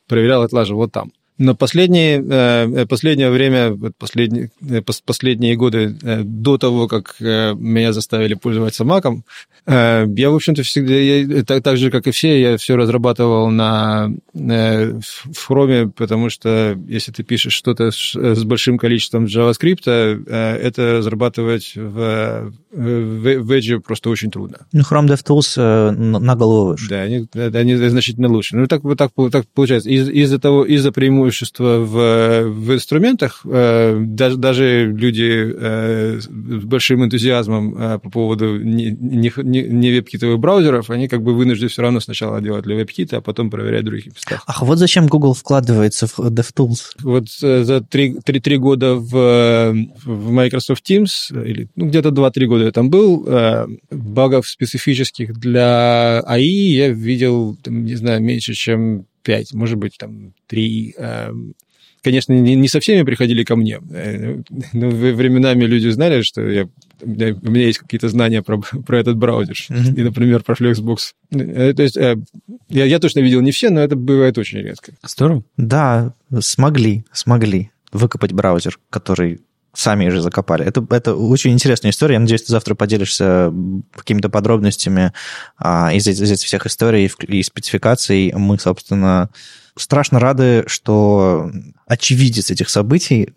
проверял, 0.06 0.42
отлаживал 0.42 0.82
вот 0.82 0.92
там. 0.92 1.10
Но 1.43 1.56
последние, 1.56 2.24
э, 2.24 2.86
последнее 2.86 3.28
время, 3.31 3.77
последние, 3.98 4.52
э, 4.69 4.81
последние 5.05 5.56
годы 5.56 5.98
э, 6.01 6.23
до 6.23 6.56
того, 6.56 6.86
как 6.86 7.16
меня 7.19 7.93
заставили 7.93 8.35
пользоваться 8.35 8.85
Маком, 8.85 9.24
я, 9.64 10.06
в 10.06 10.35
общем-то, 10.35 10.64
всегда, 10.64 10.94
я, 10.94 11.44
так, 11.44 11.62
так 11.62 11.77
же, 11.77 11.93
как 11.93 12.09
и 12.09 12.10
все, 12.10 12.40
я 12.40 12.56
все 12.56 12.74
разрабатывал 12.74 13.48
на, 13.48 14.12
в 14.32 15.48
Chrome, 15.48 15.93
потому 15.97 16.31
что 16.31 16.77
если 16.89 17.12
ты 17.12 17.23
пишешь 17.23 17.52
что-то 17.52 17.93
с 17.93 18.43
большим 18.43 18.77
количеством 18.77 19.27
JavaScript, 19.27 19.89
это 19.89 20.98
разрабатывать 20.98 21.74
в, 21.77 22.52
в, 22.73 23.39
в 23.39 23.52
Edge 23.52 23.78
просто 23.78 24.10
очень 24.10 24.32
трудно. 24.32 24.66
Ну, 24.73 24.81
Chrome 24.81 25.06
DevTools 25.06 25.93
на 25.93 26.35
голову 26.35 26.70
выше. 26.73 26.89
Да, 26.89 27.02
они, 27.02 27.28
они 27.32 27.77
значительно 27.77 28.28
лучше. 28.28 28.56
Ну, 28.56 28.66
так, 28.66 28.82
так, 28.97 29.12
так 29.31 29.47
получается. 29.55 29.89
Из, 29.89 30.09
из-за 30.09 30.40
того, 30.40 30.64
из-за 30.64 30.90
преимущества 30.90 31.31
преимущество 31.32 31.78
в, 31.78 32.42
в 32.48 32.74
инструментах. 32.74 33.40
Э, 33.44 33.96
даже, 33.98 34.36
даже 34.36 34.92
люди 34.92 35.52
э, 35.54 36.20
с 36.20 36.28
большим 36.28 37.04
энтузиазмом 37.04 37.76
э, 37.76 37.98
по 37.98 38.10
поводу 38.10 38.59
не, 38.59 38.90
не, 38.90 39.32
не 39.62 39.90
веб-китовых 39.90 40.38
браузеров, 40.38 40.90
они 40.90 41.09
как 41.09 41.22
бы 41.22 41.34
вынуждены 41.34 41.68
все 41.68 41.82
равно 41.82 42.00
сначала 42.00 42.40
делать 42.40 42.64
для 42.64 42.76
веб-кита, 42.76 43.18
а 43.18 43.20
потом 43.20 43.50
проверять 43.50 43.82
в 43.82 43.86
других 43.86 44.06
местах. 44.06 44.44
Ах, 44.46 44.62
вот 44.62 44.78
зачем 44.78 45.06
Google 45.06 45.34
вкладывается 45.34 46.06
в 46.06 46.18
DevTools? 46.18 46.80
Вот 47.02 47.28
за 47.30 47.80
три, 47.80 48.16
три, 48.24 48.40
три 48.40 48.56
года 48.59 48.94
в, 48.94 49.74
в 50.04 50.30
Microsoft 50.30 50.88
Teams, 50.88 51.32
или 51.32 51.68
ну, 51.76 51.86
где-то 51.86 52.10
2-3 52.10 52.46
года 52.46 52.64
я 52.64 52.72
там 52.72 52.90
был, 52.90 53.26
багов 53.90 54.48
специфических 54.48 55.38
для 55.38 56.20
АИ 56.20 56.74
я 56.74 56.88
видел, 56.88 57.56
там, 57.62 57.84
не 57.84 57.94
знаю, 57.94 58.22
меньше, 58.22 58.54
чем 58.54 59.06
5, 59.22 59.54
может 59.54 59.78
быть, 59.78 59.96
там 59.98 60.32
3. 60.48 60.94
Эм, 60.98 61.54
конечно, 62.02 62.32
не 62.32 62.68
со 62.68 62.80
всеми 62.80 63.02
приходили 63.04 63.44
ко 63.44 63.56
мне, 63.56 63.80
э, 63.90 64.42
но 64.72 64.88
временами 64.90 65.64
люди 65.64 65.88
знали, 65.88 66.22
что 66.22 66.42
я, 66.48 66.68
у 67.00 67.06
меня 67.06 67.66
есть 67.66 67.78
какие-то 67.78 68.08
знания 68.08 68.42
про, 68.42 68.58
про 68.58 68.98
этот 68.98 69.16
браузер, 69.16 69.56
mm-hmm. 69.70 70.00
и, 70.00 70.02
например, 70.02 70.42
про 70.42 70.54
Flexbox. 70.54 70.98
Э, 71.30 71.72
то 71.74 71.82
есть 71.82 71.96
э, 71.96 72.16
я, 72.68 72.84
я 72.84 72.98
точно 72.98 73.20
видел 73.20 73.40
не 73.40 73.52
все, 73.52 73.70
но 73.70 73.80
это 73.80 73.96
бывает 73.96 74.38
очень 74.38 74.58
редко. 74.58 74.92
Здорово. 75.04 75.44
Да, 75.56 76.14
смогли, 76.40 77.04
смогли 77.12 77.70
выкопать 77.92 78.32
браузер, 78.32 78.78
который 78.90 79.40
сами 79.74 80.08
же 80.08 80.20
закопали. 80.20 80.64
Это, 80.64 80.86
это 80.90 81.14
очень 81.14 81.52
интересная 81.52 81.90
история. 81.90 82.14
Я 82.14 82.20
надеюсь, 82.20 82.42
ты 82.42 82.52
завтра 82.52 82.74
поделишься 82.74 83.52
какими-то 83.94 84.28
подробностями 84.28 85.12
а, 85.58 85.92
из, 85.92 86.06
из 86.06 86.20
этих 86.20 86.46
всех 86.46 86.66
историй 86.66 87.10
и 87.28 87.42
спецификаций. 87.42 88.32
Мы, 88.36 88.58
собственно, 88.58 89.30
страшно 89.76 90.20
рады, 90.20 90.64
что 90.66 91.50
очевидец 91.86 92.50
этих 92.50 92.68
событий, 92.68 93.34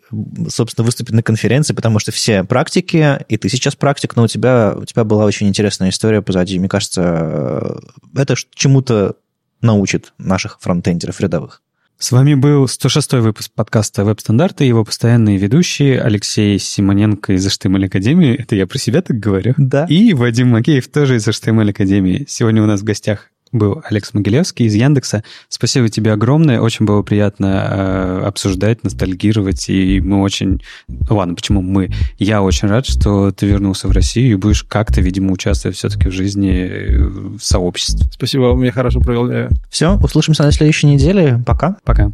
собственно, 0.50 0.86
выступит 0.86 1.14
на 1.14 1.24
конференции, 1.24 1.74
потому 1.74 2.00
что 2.00 2.12
все 2.12 2.44
практики, 2.44 3.24
и 3.30 3.38
ты 3.38 3.48
сейчас 3.50 3.76
практик, 3.76 4.16
но 4.16 4.24
у 4.24 4.28
тебя, 4.28 4.76
у 4.76 4.86
тебя 4.86 5.04
была 5.04 5.26
очень 5.26 5.48
интересная 5.48 5.90
история 5.90 6.22
позади. 6.22 6.60
Мне 6.60 6.70
кажется, 6.70 7.80
это 8.16 8.36
чему-то 8.54 9.16
научит 9.62 10.14
наших 10.18 10.60
фронтендеров 10.60 11.22
рядовых. 11.22 11.62
С 12.06 12.12
вами 12.12 12.36
был 12.36 12.66
106-й 12.66 13.20
выпуск 13.20 13.52
подкаста 13.56 14.06
«Веб-стандарты» 14.06 14.64
и 14.64 14.68
его 14.68 14.86
постоянные 14.86 15.38
ведущие 15.38 16.00
Алексей 16.00 16.60
Симоненко 16.60 17.34
из 17.34 17.48
HTML 17.48 17.88
Академии. 17.88 18.36
Это 18.36 18.56
я 18.56 18.68
про 18.68 18.78
себя 18.78 19.02
так 19.02 19.18
говорю? 19.18 19.56
Да. 19.58 19.88
И 19.90 20.14
Вадим 20.14 20.50
Макеев 20.50 20.88
тоже 20.88 21.16
из 21.16 21.28
HTML 21.28 21.72
Академии. 21.72 22.24
Сегодня 22.28 22.62
у 22.62 22.68
нас 22.68 22.82
в 22.82 22.84
гостях 22.84 23.32
был 23.56 23.82
Алекс 23.90 24.14
Могилевский 24.14 24.66
из 24.66 24.76
Яндекса. 24.76 25.24
Спасибо 25.50 25.90
тебе 25.90 26.12
огромное. 26.12 26.60
Очень 26.62 26.86
было 26.86 27.02
приятно 27.02 27.68
э, 27.70 28.22
обсуждать, 28.26 28.84
ностальгировать. 28.84 29.70
И 29.70 30.02
мы 30.02 30.22
очень... 30.22 30.62
Ладно, 31.10 31.36
почему 31.36 31.62
мы? 31.62 31.92
Я 32.18 32.42
очень 32.42 32.68
рад, 32.68 32.86
что 32.86 33.32
ты 33.32 33.46
вернулся 33.48 33.88
в 33.88 33.92
Россию 33.92 34.32
и 34.32 34.36
будешь 34.36 34.64
как-то, 34.64 35.02
видимо, 35.02 35.32
участвовать 35.32 35.78
все-таки 35.78 36.10
в 36.10 36.12
жизни 36.12 36.52
э, 36.52 37.04
в 37.04 37.40
сообществе. 37.40 38.08
Спасибо, 38.12 38.56
мне 38.56 38.72
хорошо 38.72 39.00
провел. 39.00 39.50
Все, 39.70 39.98
услышимся 39.98 40.44
на 40.44 40.52
следующей 40.52 40.88
неделе. 40.88 41.42
Пока. 41.46 41.78
Пока. 41.84 42.12